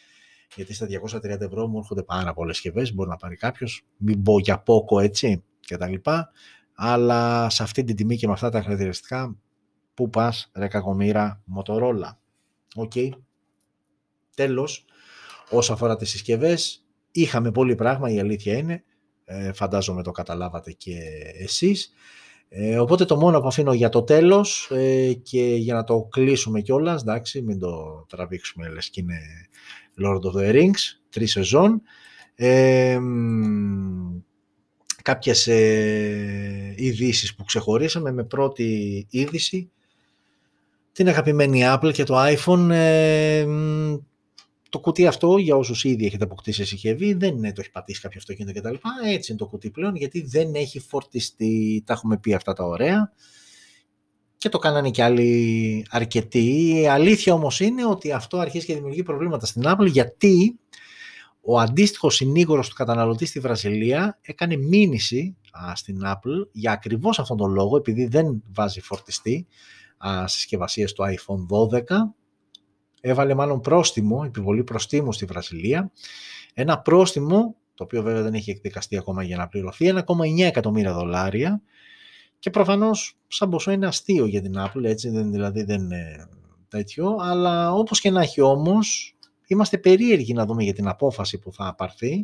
γιατί 0.55 0.73
στα 0.73 0.85
230 0.85 1.41
ευρώ 1.41 1.67
μου 1.67 1.77
έρχονται 1.77 2.03
πάρα 2.03 2.33
πολλές 2.33 2.55
συσκευές. 2.55 2.93
Μπορεί 2.93 3.09
να 3.09 3.15
πάρει 3.15 3.35
κάποιος, 3.35 3.85
μην 3.97 4.21
πω 4.21 4.39
για 4.39 4.59
Poco 4.59 4.99
έτσι 4.99 5.43
κτλ. 5.67 5.93
Αλλά 6.75 7.49
σε 7.49 7.63
αυτή 7.63 7.83
την 7.83 7.95
τιμή 7.95 8.17
και 8.17 8.27
με 8.27 8.33
αυτά 8.33 8.49
τα 8.49 8.61
χαρακτηριστικά, 8.61 9.35
πού 9.93 10.09
πας, 10.09 10.51
ρε 10.53 10.67
κακομήρα, 10.67 11.43
Motorola. 11.57 12.15
OK. 12.75 12.91
Okay. 12.95 13.09
Τέλος, 14.35 14.85
όσον 15.49 15.75
αφορά 15.75 15.95
τις 15.95 16.09
συσκευές, 16.09 16.85
είχαμε 17.11 17.51
πολύ 17.51 17.75
πράγμα, 17.75 18.09
η 18.09 18.19
αλήθεια 18.19 18.57
είναι. 18.57 18.83
Ε, 19.25 19.53
φαντάζομαι 19.53 20.03
το 20.03 20.11
καταλάβατε 20.11 20.71
και 20.71 20.97
εσείς. 21.39 21.91
Ε, 22.49 22.79
οπότε 22.79 23.05
το 23.05 23.15
μόνο 23.15 23.39
που 23.39 23.47
αφήνω 23.47 23.73
για 23.73 23.89
το 23.89 24.03
τέλος 24.03 24.69
ε, 24.71 25.13
και 25.13 25.55
για 25.55 25.73
να 25.73 25.83
το 25.83 26.07
κλείσουμε 26.11 26.61
κιόλας, 26.61 27.01
εντάξει, 27.01 27.41
μην 27.41 27.59
το 27.59 28.05
τραβήξουμε 28.09 28.69
λες 28.69 28.89
και 28.89 29.01
είναι 29.01 29.19
Lord 30.03 30.21
of 30.21 30.41
the 30.41 30.53
Rings, 30.53 30.99
τρεις 31.09 31.31
σεζόν. 31.31 31.81
Ε, 32.35 32.99
κάποιες 35.01 35.47
ε, 35.47 36.73
ειδήσεις 36.77 37.35
που 37.35 37.43
ξεχωρίσαμε 37.43 38.11
με 38.11 38.23
πρώτη 38.23 39.07
είδηση 39.09 39.71
την 40.91 41.07
αγαπημένη 41.07 41.61
Apple 41.63 41.91
και 41.93 42.03
το 42.03 42.15
iPhone 42.17 42.69
ε, 42.69 43.45
το 44.69 44.79
κουτί 44.79 45.07
αυτό 45.07 45.37
για 45.37 45.55
όσους 45.55 45.83
ήδη 45.83 46.05
έχετε 46.05 46.23
αποκτήσει 46.23 46.65
συσκευή 46.65 47.13
δεν 47.13 47.35
είναι 47.35 47.53
το 47.53 47.61
έχει 47.61 47.71
πατήσει 47.71 48.01
κάποιο 48.01 48.19
αυτοκίνητο 48.19 48.59
κτλ. 48.59 48.75
Έτσι 49.05 49.31
είναι 49.31 49.39
το 49.39 49.47
κουτί 49.47 49.69
πλέον 49.69 49.95
γιατί 49.95 50.21
δεν 50.21 50.55
έχει 50.55 50.79
φορτιστεί. 50.79 51.83
Τα 51.85 51.93
έχουμε 51.93 52.17
πει 52.17 52.33
αυτά 52.33 52.53
τα 52.53 52.63
ωραία 52.63 53.11
και 54.37 54.49
το 54.49 54.57
κάνανε 54.57 54.89
και 54.89 55.03
άλλοι 55.03 55.85
αρκετοί. 55.89 56.73
Η 56.81 56.87
αλήθεια 56.87 57.33
όμως 57.33 57.59
είναι 57.59 57.85
ότι 57.85 58.11
αυτό 58.11 58.37
αρχίζει 58.37 58.65
και 58.65 58.73
δημιουργεί 58.73 59.03
προβλήματα 59.03 59.45
στην 59.45 59.63
Apple 59.65 59.87
γιατί 59.87 60.59
ο 61.41 61.59
αντίστοιχος 61.59 62.15
συνήγορος 62.15 62.69
του 62.69 62.75
καταναλωτή 62.75 63.25
στη 63.25 63.39
Βραζιλία 63.39 64.17
έκανε 64.21 64.55
μήνυση 64.57 65.35
α, 65.51 65.75
στην 65.75 66.01
Apple 66.05 66.47
για 66.51 66.71
ακριβώς 66.71 67.19
αυτόν 67.19 67.37
τον 67.37 67.51
λόγο 67.51 67.77
επειδή 67.77 68.05
δεν 68.05 68.43
βάζει 68.53 68.81
φορτιστή 68.81 69.47
α, 69.97 70.27
συσκευασίες 70.27 70.93
του 70.93 71.03
iPhone 71.03 71.71
12 71.77 71.81
έβαλε 73.01 73.33
μάλλον 73.33 73.61
πρόστιμο, 73.61 74.23
επιβολή 74.25 74.63
προστίμου 74.63 75.13
στη 75.13 75.25
Βραζιλία. 75.25 75.91
Ένα 76.53 76.79
πρόστιμο 76.79 77.55
το 77.73 77.83
οποίο 77.83 78.01
βέβαια 78.03 78.21
δεν 78.21 78.33
έχει 78.33 78.51
εκδικαστεί 78.51 78.97
ακόμα 78.97 79.23
για 79.23 79.37
να 79.37 79.47
πληρωθεί 79.47 79.93
1,9 79.93 80.39
εκατομμύρια 80.39 80.93
δολάρια 80.93 81.61
και 82.39 82.49
προφανώς 82.49 83.17
σαν 83.27 83.49
ποσό 83.49 83.71
είναι 83.71 83.87
αστείο 83.87 84.25
για 84.25 84.41
την 84.41 84.53
Apple, 84.57 84.83
έτσι, 84.83 85.09
δεν, 85.09 85.31
δηλαδή 85.31 85.63
δεν 85.63 85.81
είναι 85.81 86.29
τέτοιο, 86.67 87.17
αλλά 87.19 87.73
όπως 87.73 87.99
και 87.99 88.11
να 88.11 88.21
έχει 88.21 88.41
όμως, 88.41 89.15
είμαστε 89.47 89.77
περίεργοι 89.77 90.33
να 90.33 90.45
δούμε 90.45 90.63
για 90.63 90.73
την 90.73 90.87
απόφαση 90.87 91.39
που 91.39 91.53
θα 91.53 91.75
πάρθει. 91.75 92.21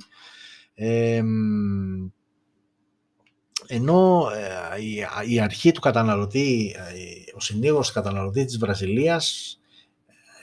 ενώ 3.68 4.28
ε, 4.36 5.28
η, 5.28 5.40
αρχή 5.40 5.72
του 5.72 5.82
καταναλωτή, 5.82 6.76
ε, 6.78 7.36
ο 7.36 7.40
συνήγορος 7.40 7.88
του 7.88 7.94
καταναλωτή 7.94 8.46
της 8.46 8.58
Βραζιλίας 8.58 9.58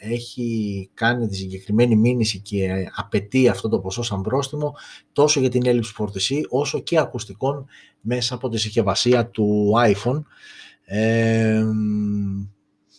έχει 0.01 0.91
κάνει 0.95 1.29
τη 1.29 1.37
συγκεκριμένη 1.37 1.97
μήνυση 1.97 2.41
και 2.41 2.91
απαιτεί 2.95 3.49
αυτό 3.49 3.69
το 3.69 3.81
ποσό 3.81 4.03
σαν 4.03 4.23
πρόστιμο 4.23 4.75
τόσο 5.13 5.41
για 5.41 5.49
την 5.49 5.67
έλλειψη 5.67 5.93
φορτιστή 5.93 6.47
όσο 6.49 6.81
και 6.81 6.99
ακουστικών 6.99 7.67
μέσα 8.01 8.35
από 8.35 8.49
τη 8.49 8.59
συσκευασία 8.59 9.27
του 9.27 9.73
iPhone. 9.77 10.23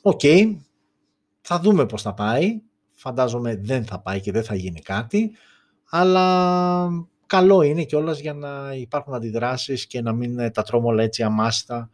OK, 0.02 0.22
θα 1.42 1.60
δούμε 1.60 1.86
πώς 1.86 2.02
θα 2.02 2.14
πάει. 2.14 2.62
Φαντάζομαι 2.92 3.56
δεν 3.56 3.86
θα 3.86 4.00
πάει 4.00 4.20
και 4.20 4.32
δεν 4.32 4.44
θα 4.44 4.56
γίνει 4.56 4.80
κάτι, 4.80 5.32
αλλά 5.90 6.88
καλό 7.26 7.62
είναι 7.62 7.84
κιόλας 7.84 8.20
για 8.20 8.34
να 8.34 8.74
υπάρχουν 8.74 9.14
αντιδράσεις 9.14 9.88
και 9.88 10.02
να 10.02 10.14
μην 10.14 10.52
τα 10.52 10.64
τρώμε 10.64 10.88
όλα 10.88 11.04
έτσι 11.04 11.24
αμάστα 11.24 11.90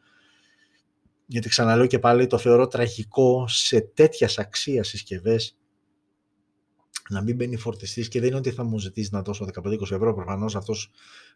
γιατί 1.27 1.49
ξαναλέω 1.49 1.85
και 1.85 1.99
πάλι 1.99 2.27
το 2.27 2.37
θεωρώ 2.37 2.67
τραγικό 2.67 3.47
σε 3.47 3.81
τέτοιας 3.81 4.37
αξίας 4.37 4.87
συσκευές 4.87 5.57
να 7.09 7.21
μην 7.21 7.35
μπαίνει 7.35 7.57
φορτιστής 7.57 8.07
και 8.07 8.19
δεν 8.19 8.27
είναι 8.27 8.37
ότι 8.37 8.51
θα 8.51 8.63
μου 8.63 8.79
ζητήσεις 8.79 9.11
να 9.11 9.21
δώσω 9.21 9.47
15-20 9.63 9.81
ευρώ. 9.81 10.13
Προφανώς 10.13 10.55
αυτός 10.55 10.91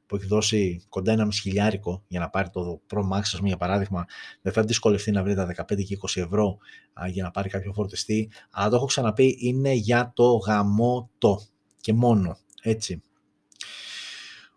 που 0.06 0.16
έχει 0.16 0.26
δώσει 0.26 0.86
κοντά 0.90 1.12
ένα 1.12 1.32
χιλιάρικο 1.32 2.04
για 2.08 2.20
να 2.20 2.30
πάρει 2.30 2.50
το 2.50 2.82
Pro 2.94 3.00
Max, 3.00 3.20
ας 3.20 3.36
πούμε, 3.36 3.48
για 3.48 3.58
παράδειγμα, 3.58 4.06
δεν 4.42 4.54
θα 4.54 4.64
δυσκολευτεί 4.64 5.12
να 5.12 5.24
βρει 5.24 5.36
τα 5.36 5.46
15 5.46 5.84
και 5.84 5.98
20 6.02 6.22
ευρώ 6.22 6.58
α, 6.94 7.08
για 7.08 7.24
να 7.24 7.32
πάρει 7.32 7.50
κάποιο 7.50 7.74
φορτιστή. 7.74 8.30
Αλλά 8.52 8.70
το 8.70 8.76
έχω 8.76 8.86
ξαναπεί, 8.86 9.38
είναι 9.40 9.72
για 9.72 10.12
το 10.16 10.36
γαμό 10.36 11.10
το 11.18 11.42
και 11.82 11.94
μόνο. 11.94 12.38
Έτσι. 12.62 13.02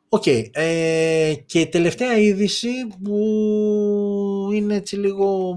OK. 0.08 0.22
Okay, 0.26 0.48
ε, 0.52 1.34
και 1.46 1.60
η 1.60 1.68
τελευταία 1.68 2.18
είδηση 2.18 2.68
που 3.02 3.16
είναι 4.52 4.74
έτσι 4.74 4.96
λίγο 4.96 5.56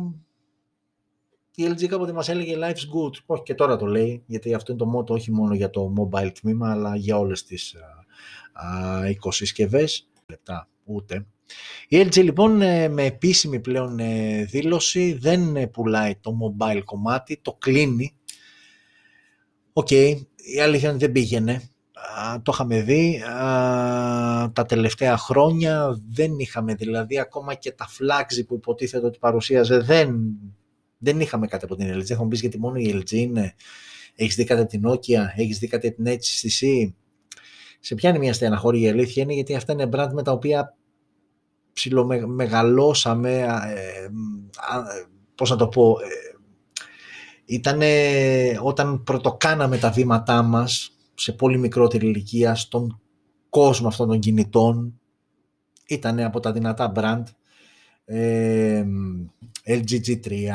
η 1.55 1.65
LG 1.69 1.85
κάποτε 1.85 2.13
μας 2.13 2.29
έλεγε 2.29 2.55
life's 2.59 2.95
good. 2.95 3.11
Όχι 3.25 3.43
και 3.43 3.53
τώρα 3.53 3.77
το 3.77 3.85
λέει, 3.85 4.23
γιατί 4.25 4.53
αυτό 4.53 4.71
είναι 4.71 4.81
το 4.81 4.87
μότο 4.87 5.13
όχι 5.13 5.31
μόνο 5.31 5.53
για 5.53 5.69
το 5.69 5.93
mobile 5.97 6.31
τμήμα, 6.41 6.71
αλλά 6.71 6.95
για 6.95 7.17
όλες 7.17 7.43
τις 7.43 7.75
α, 8.53 9.09
οικοσυσκευές. 9.09 10.09
Λεπτά, 10.29 10.69
ούτε. 10.83 11.25
Η 11.87 12.01
LG 12.01 12.23
λοιπόν 12.23 12.61
ε, 12.61 12.87
με 12.87 13.03
επίσημη 13.03 13.59
πλέον 13.59 13.99
ε, 13.99 14.43
δήλωση 14.43 15.13
δεν 15.13 15.55
ε, 15.55 15.67
πουλάει 15.67 16.15
το 16.15 16.37
mobile 16.41 16.81
κομμάτι, 16.85 17.39
το 17.41 17.53
κλείνει. 17.53 18.15
OK, 19.73 19.87
okay, 19.89 20.15
η 20.35 20.59
αλήθεια 20.59 20.89
είναι 20.89 20.97
δεν 20.97 21.11
πήγαινε. 21.11 21.69
Το 22.41 22.51
είχαμε 22.53 22.81
δει 22.81 23.21
τα 24.53 24.65
τελευταία 24.67 25.17
χρόνια, 25.17 26.01
δεν 26.09 26.39
είχαμε 26.39 26.73
δηλαδή 26.73 27.19
ακόμα 27.19 27.53
και 27.53 27.71
τα 27.71 27.87
flags 27.87 28.45
που 28.47 28.55
υποτίθεται 28.55 29.05
ότι 29.05 29.17
παρουσίαζε 29.19 29.79
δεν 29.79 30.15
δεν 30.97 31.19
είχαμε 31.19 31.47
κάτι 31.47 31.65
από 31.65 31.75
την 31.75 31.97
LG. 31.97 32.05
Θα 32.05 32.23
μου 32.23 32.27
πει 32.27 32.37
γιατί 32.37 32.59
μόνο 32.59 32.75
η 32.75 33.01
LG 33.01 33.11
είναι. 33.11 33.53
Έχεις 34.15 34.35
δει 34.35 34.43
κάτι 34.43 34.65
την 34.65 34.89
Nokia, 34.89 35.25
έχεις 35.35 35.59
δει 35.59 35.67
κάτι 35.67 35.91
την 35.91 36.05
HTC. 36.07 36.91
Σε 37.79 37.95
πιάνει 37.95 38.19
μια 38.19 38.33
στεναχώρια 38.33 38.81
η 38.81 38.89
αλήθεια 38.89 39.23
είναι 39.23 39.33
γιατί 39.33 39.55
αυτά 39.55 39.73
είναι 39.73 39.89
brand 39.93 40.09
με 40.13 40.23
τα 40.23 40.31
οποία 40.31 40.75
ψιλομεγαλώσαμε. 41.73 43.39
Ε, 43.39 44.07
πώς 45.35 45.49
να 45.49 45.55
το 45.55 45.67
πω. 45.67 45.97
Ε, 45.99 46.35
ήταν 47.45 47.81
όταν 48.61 49.03
πρωτοκάναμε 49.03 49.77
τα 49.77 49.91
βήματά 49.91 50.41
μας 50.41 50.96
σε 51.19 51.31
πολύ 51.31 51.57
μικρότερη 51.57 52.07
ηλικία 52.07 52.55
στον 52.55 53.01
κόσμο 53.49 53.87
αυτών 53.87 54.07
των 54.07 54.19
κινητών 54.19 54.99
ήταν 55.87 56.19
από 56.19 56.39
τα 56.39 56.51
δυνατά 56.51 56.91
brand 56.95 57.23
ε, 58.05 58.85
LG 59.65 59.99
G3, 60.05 60.47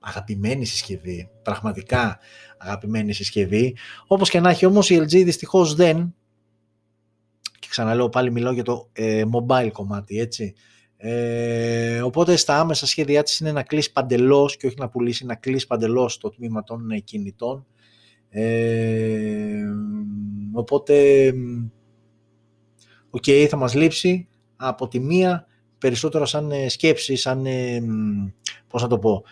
αγαπημένη 0.00 0.64
συσκευή, 0.64 1.30
πραγματικά 1.42 2.18
αγαπημένη 2.58 3.12
συσκευή. 3.12 3.76
Όπως 4.06 4.30
και 4.30 4.40
να 4.40 4.50
έχει 4.50 4.66
όμως 4.66 4.90
η 4.90 4.98
LG 5.00 5.24
δυστυχώς 5.24 5.74
δεν, 5.74 6.14
και 7.58 7.66
ξαναλέω 7.70 8.08
πάλι 8.08 8.30
μιλάω 8.30 8.52
για 8.52 8.64
το 8.64 8.88
ε, 8.92 9.24
mobile 9.32 9.70
κομμάτι, 9.72 10.18
έτσι. 10.18 10.54
Ε, 10.96 12.02
οπότε 12.02 12.36
στα 12.36 12.58
άμεσα 12.58 12.86
σχέδιά 12.86 13.22
της 13.22 13.38
είναι 13.38 13.52
να 13.52 13.62
κλείσει 13.62 13.92
παντελώς 13.92 14.56
και 14.56 14.66
όχι 14.66 14.76
να 14.78 14.88
πουλήσει, 14.88 15.26
να 15.26 15.34
κλείσει 15.34 15.66
παντελώς 15.66 16.18
το 16.18 16.30
τμήμα 16.30 16.64
των 16.64 16.90
ε, 16.90 16.98
κινητών. 16.98 17.66
Ε, 18.30 19.64
οπότε, 20.52 21.26
OK, 23.10 23.22
okay, 23.26 23.46
θα 23.48 23.56
μας 23.56 23.74
λείψει 23.74 24.28
από 24.56 24.88
τη 24.88 25.00
μία 25.00 25.46
περισσότερο 25.78 26.26
σαν 26.26 26.50
ε, 26.50 26.68
σκέψη, 26.68 27.16
σαν, 27.16 27.46
πώς 28.68 28.82
να 28.82 28.88
το 28.88 28.98
πω, 28.98 29.24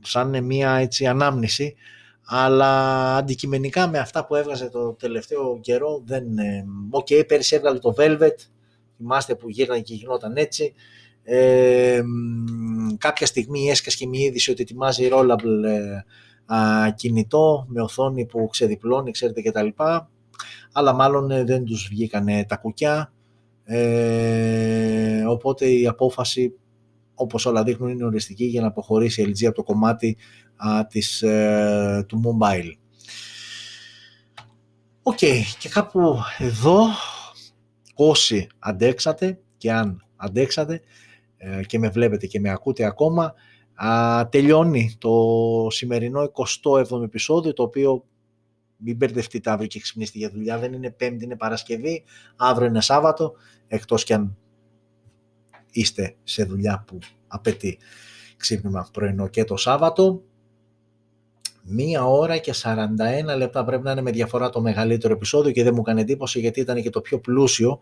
σαν 0.00 0.44
μια 0.44 0.72
έτσι 0.72 1.06
ανάμνηση, 1.06 1.74
αλλά 2.24 3.16
αντικειμενικά 3.16 3.88
με 3.88 3.98
αυτά 3.98 4.26
που 4.26 4.34
έβγαζε 4.34 4.68
το 4.68 4.92
τελευταίο 4.92 5.58
καιρό 5.60 6.02
δεν... 6.04 6.24
OK, 6.90 7.06
okay, 7.10 7.24
πέρυσι 7.28 7.56
έβγαλε 7.56 7.78
το 7.78 7.94
Velvet, 7.98 8.36
θυμάστε 8.96 9.34
που 9.34 9.48
γύρνανε 9.48 9.80
και 9.80 9.94
γινόταν 9.94 10.36
έτσι. 10.36 10.74
Ε, 11.22 12.00
κάποια 12.98 13.26
στιγμή 13.26 13.70
έσκασε 13.70 13.96
και 13.96 14.06
μια 14.06 14.24
είδηση 14.24 14.50
ότι 14.50 14.62
ετοιμάζει 14.62 15.08
rollable 15.12 15.64
ε, 16.50 16.90
κινητό 16.90 17.66
με 17.68 17.82
οθόνη 17.82 18.26
που 18.26 18.48
ξεδιπλώνει, 18.50 19.10
ξέρετε 19.10 19.40
και 19.40 19.50
τα 19.50 19.62
λοιπά. 19.62 20.10
Αλλά 20.72 20.92
μάλλον 20.92 21.30
ε, 21.30 21.44
δεν 21.44 21.64
τους 21.64 21.88
βγήκανε 21.90 22.44
τα 22.48 22.56
κουκιά. 22.56 23.12
Ε, 23.64 25.24
οπότε 25.26 25.70
η 25.70 25.86
απόφαση 25.86 26.52
όπως 27.14 27.46
όλα 27.46 27.62
δείχνουν 27.62 27.88
είναι 27.90 28.04
οριστική 28.04 28.44
για 28.44 28.60
να 28.60 28.66
αποχωρήσει 28.66 29.22
η 29.22 29.26
LG 29.28 29.46
από 29.46 29.54
το 29.54 29.62
κομμάτι 29.62 30.16
α, 30.56 30.86
της, 30.86 31.22
ε, 31.22 32.04
του 32.08 32.22
mobile. 32.24 32.72
OK, 35.02 35.18
okay, 35.20 35.40
και 35.58 35.68
κάπου 35.68 36.16
εδώ 36.38 36.86
όσοι 37.94 38.46
αντέξατε 38.58 39.40
και 39.56 39.72
αν 39.72 40.06
αντέξατε 40.16 40.80
ε, 41.36 41.62
και 41.62 41.78
με 41.78 41.88
βλέπετε 41.88 42.26
και 42.26 42.40
με 42.40 42.50
ακούτε 42.50 42.84
ακόμα 42.84 43.34
α, 43.86 44.28
τελειώνει 44.28 44.96
το 44.98 45.12
σημερινό 45.70 46.30
27ο 46.62 47.02
επεισόδιο 47.02 47.52
το 47.52 47.62
οποίο 47.62 48.04
μην 48.76 48.96
μπερδευτείτε 48.96 49.50
αύριο 49.50 49.68
και 49.68 49.80
ξυπνήσετε 49.80 50.18
για 50.18 50.30
δουλειά 50.30 50.58
δεν 50.58 50.72
είναι 50.72 50.90
πέμπτη, 50.90 51.24
είναι 51.24 51.36
Παρασκευή 51.36 52.04
αύριο 52.36 52.66
είναι 52.66 52.80
Σάββατο 52.80 53.32
εκτός 53.68 54.04
και 54.04 54.14
αν 54.14 54.36
είστε 55.70 56.16
σε 56.24 56.44
δουλειά 56.44 56.84
που 56.86 56.98
απαιτεί 57.26 57.78
ξύπνημα 58.36 58.88
πρωινό 58.92 59.28
και 59.28 59.44
το 59.44 59.56
Σάββατο. 59.56 60.22
Μία 61.70 62.04
ώρα 62.04 62.38
και 62.38 62.54
41 62.62 63.36
λεπτά 63.36 63.64
πρέπει 63.64 63.82
να 63.82 63.90
είναι 63.90 64.00
με 64.00 64.10
διαφορά 64.10 64.50
το 64.50 64.60
μεγαλύτερο 64.60 65.14
επεισόδιο 65.14 65.52
και 65.52 65.62
δεν 65.62 65.72
μου 65.74 65.80
έκανε 65.80 66.00
εντύπωση 66.00 66.40
γιατί 66.40 66.60
ήταν 66.60 66.82
και 66.82 66.90
το 66.90 67.00
πιο 67.00 67.20
πλούσιο 67.20 67.78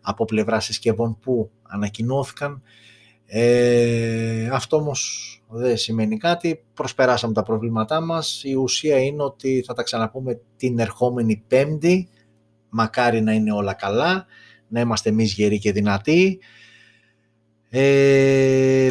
από 0.00 0.24
πλευρά 0.24 0.60
συσκευών 0.60 1.18
που 1.18 1.50
ανακοινώθηκαν. 1.62 2.62
Ε, 3.26 4.48
αυτό 4.52 4.76
όμως 4.76 5.30
δεν 5.48 5.76
σημαίνει 5.76 6.16
κάτι, 6.16 6.64
προσπεράσαμε 6.74 7.32
τα 7.32 7.42
προβλήματά 7.42 8.00
μας. 8.00 8.42
Η 8.44 8.54
ουσία 8.54 8.98
είναι 8.98 9.22
ότι 9.22 9.62
θα 9.66 9.74
τα 9.74 9.82
ξαναπούμε 9.82 10.40
την 10.56 10.78
ερχόμενη 10.78 11.44
πέμπτη, 11.48 12.08
μακάρι 12.68 13.20
να 13.20 13.32
είναι 13.32 13.52
όλα 13.52 13.74
καλά, 13.74 14.26
να 14.68 14.80
είμαστε 14.80 15.08
εμείς 15.08 15.32
γεροί 15.32 15.58
και 15.58 15.72
δυνατοί. 15.72 16.38
Ε, 17.68 18.90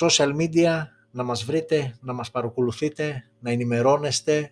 social 0.00 0.36
media, 0.36 0.82
να 1.10 1.22
μας 1.22 1.44
βρείτε, 1.44 1.96
να 2.00 2.12
μας 2.12 2.30
παρακολουθείτε, 2.30 3.24
να 3.40 3.50
ενημερώνεστε, 3.50 4.50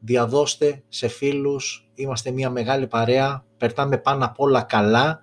διαδώστε 0.00 0.82
σε 0.88 1.08
φίλους, 1.08 1.88
είμαστε 1.94 2.30
μια 2.30 2.50
μεγάλη 2.50 2.86
παρέα, 2.86 3.44
περτάμε 3.56 3.98
πάνω 3.98 4.24
απ' 4.24 4.40
όλα 4.40 4.62
καλά, 4.62 5.20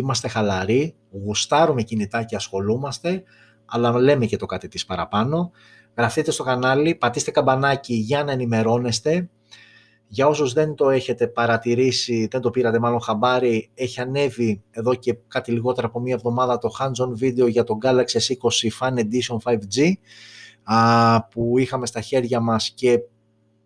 είμαστε 0.00 0.28
χαλαροί, 0.28 0.94
γουστάρουμε 1.10 1.82
κινητά 1.82 2.22
και 2.22 2.36
ασχολούμαστε, 2.36 3.22
αλλά 3.66 4.00
λέμε 4.00 4.26
και 4.26 4.36
το 4.36 4.46
κάτι 4.46 4.68
της 4.68 4.86
παραπάνω. 4.86 5.50
Γραφτείτε 5.96 6.30
στο 6.30 6.42
κανάλι, 6.42 6.94
πατήστε 6.94 7.30
καμπανάκι 7.30 7.94
για 7.94 8.24
να 8.24 8.32
ενημερώνεστε, 8.32 9.28
για 10.12 10.26
όσους 10.26 10.52
δεν 10.52 10.74
το 10.74 10.90
έχετε 10.90 11.26
παρατηρήσει, 11.26 12.28
δεν 12.30 12.40
το 12.40 12.50
πήρατε 12.50 12.78
μάλλον 12.78 13.00
χαμπάρι, 13.00 13.70
έχει 13.74 14.00
ανέβει 14.00 14.62
εδώ 14.70 14.94
και 14.94 15.16
κάτι 15.28 15.52
λιγότερο 15.52 15.86
από 15.86 16.00
μία 16.00 16.14
εβδομάδα 16.14 16.58
το 16.58 16.70
hands-on 16.78 17.08
βίντεο 17.12 17.46
για 17.46 17.64
το 17.64 17.78
Galaxy 17.82 18.18
S20 18.18 18.68
Fan 18.80 18.98
Edition 18.98 19.36
5G 19.44 19.92
που 21.30 21.58
είχαμε 21.58 21.86
στα 21.86 22.00
χέρια 22.00 22.40
μας 22.40 22.70
και 22.70 23.00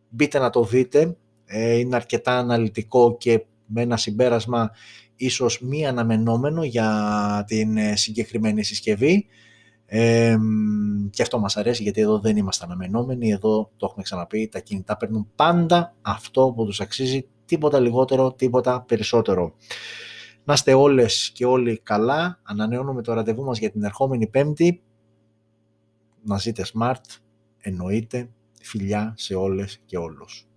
μπείτε 0.08 0.38
να 0.38 0.50
το 0.50 0.64
δείτε. 0.64 1.16
Ε, 1.44 1.78
είναι 1.78 1.96
αρκετά 1.96 2.38
αναλυτικό 2.38 3.16
και 3.16 3.44
με 3.66 3.82
ένα 3.82 3.96
συμπέρασμα 3.96 4.70
ίσως 5.24 5.60
μη 5.60 5.86
αναμενόμενο 5.86 6.64
για 6.64 7.44
την 7.46 7.76
ε, 7.76 7.96
συγκεκριμένη 7.96 8.62
συσκευή. 8.64 9.26
Ε, 9.86 10.36
και 11.10 11.22
αυτό 11.22 11.38
μας 11.38 11.56
αρέσει 11.56 11.82
γιατί 11.82 12.00
εδώ 12.00 12.18
δεν 12.18 12.36
είμαστε 12.36 12.64
αναμενόμενοι, 12.64 13.30
εδώ 13.30 13.70
το 13.76 13.86
έχουμε 13.86 14.02
ξαναπεί, 14.02 14.48
τα 14.48 14.60
κινητά 14.60 14.96
παίρνουν 14.96 15.28
πάντα 15.36 15.94
αυτό 16.02 16.52
που 16.56 16.64
τους 16.64 16.80
αξίζει, 16.80 17.26
τίποτα 17.44 17.80
λιγότερο, 17.80 18.32
τίποτα 18.32 18.82
περισσότερο. 18.82 19.54
Να 20.44 20.52
είστε 20.52 20.74
όλες 20.74 21.30
και 21.34 21.44
όλοι 21.44 21.80
καλά, 21.82 22.40
ανανεώνουμε 22.42 23.02
το 23.02 23.12
ραντεβού 23.12 23.44
μας 23.44 23.58
για 23.58 23.70
την 23.70 23.82
ερχόμενη 23.82 24.26
πέμπτη, 24.26 24.82
να 26.22 26.38
ζείτε 26.38 26.64
smart, 26.74 27.20
εννοείται, 27.60 28.28
φιλιά 28.60 29.14
σε 29.16 29.34
όλες 29.34 29.80
και 29.86 29.96
όλους. 29.96 30.48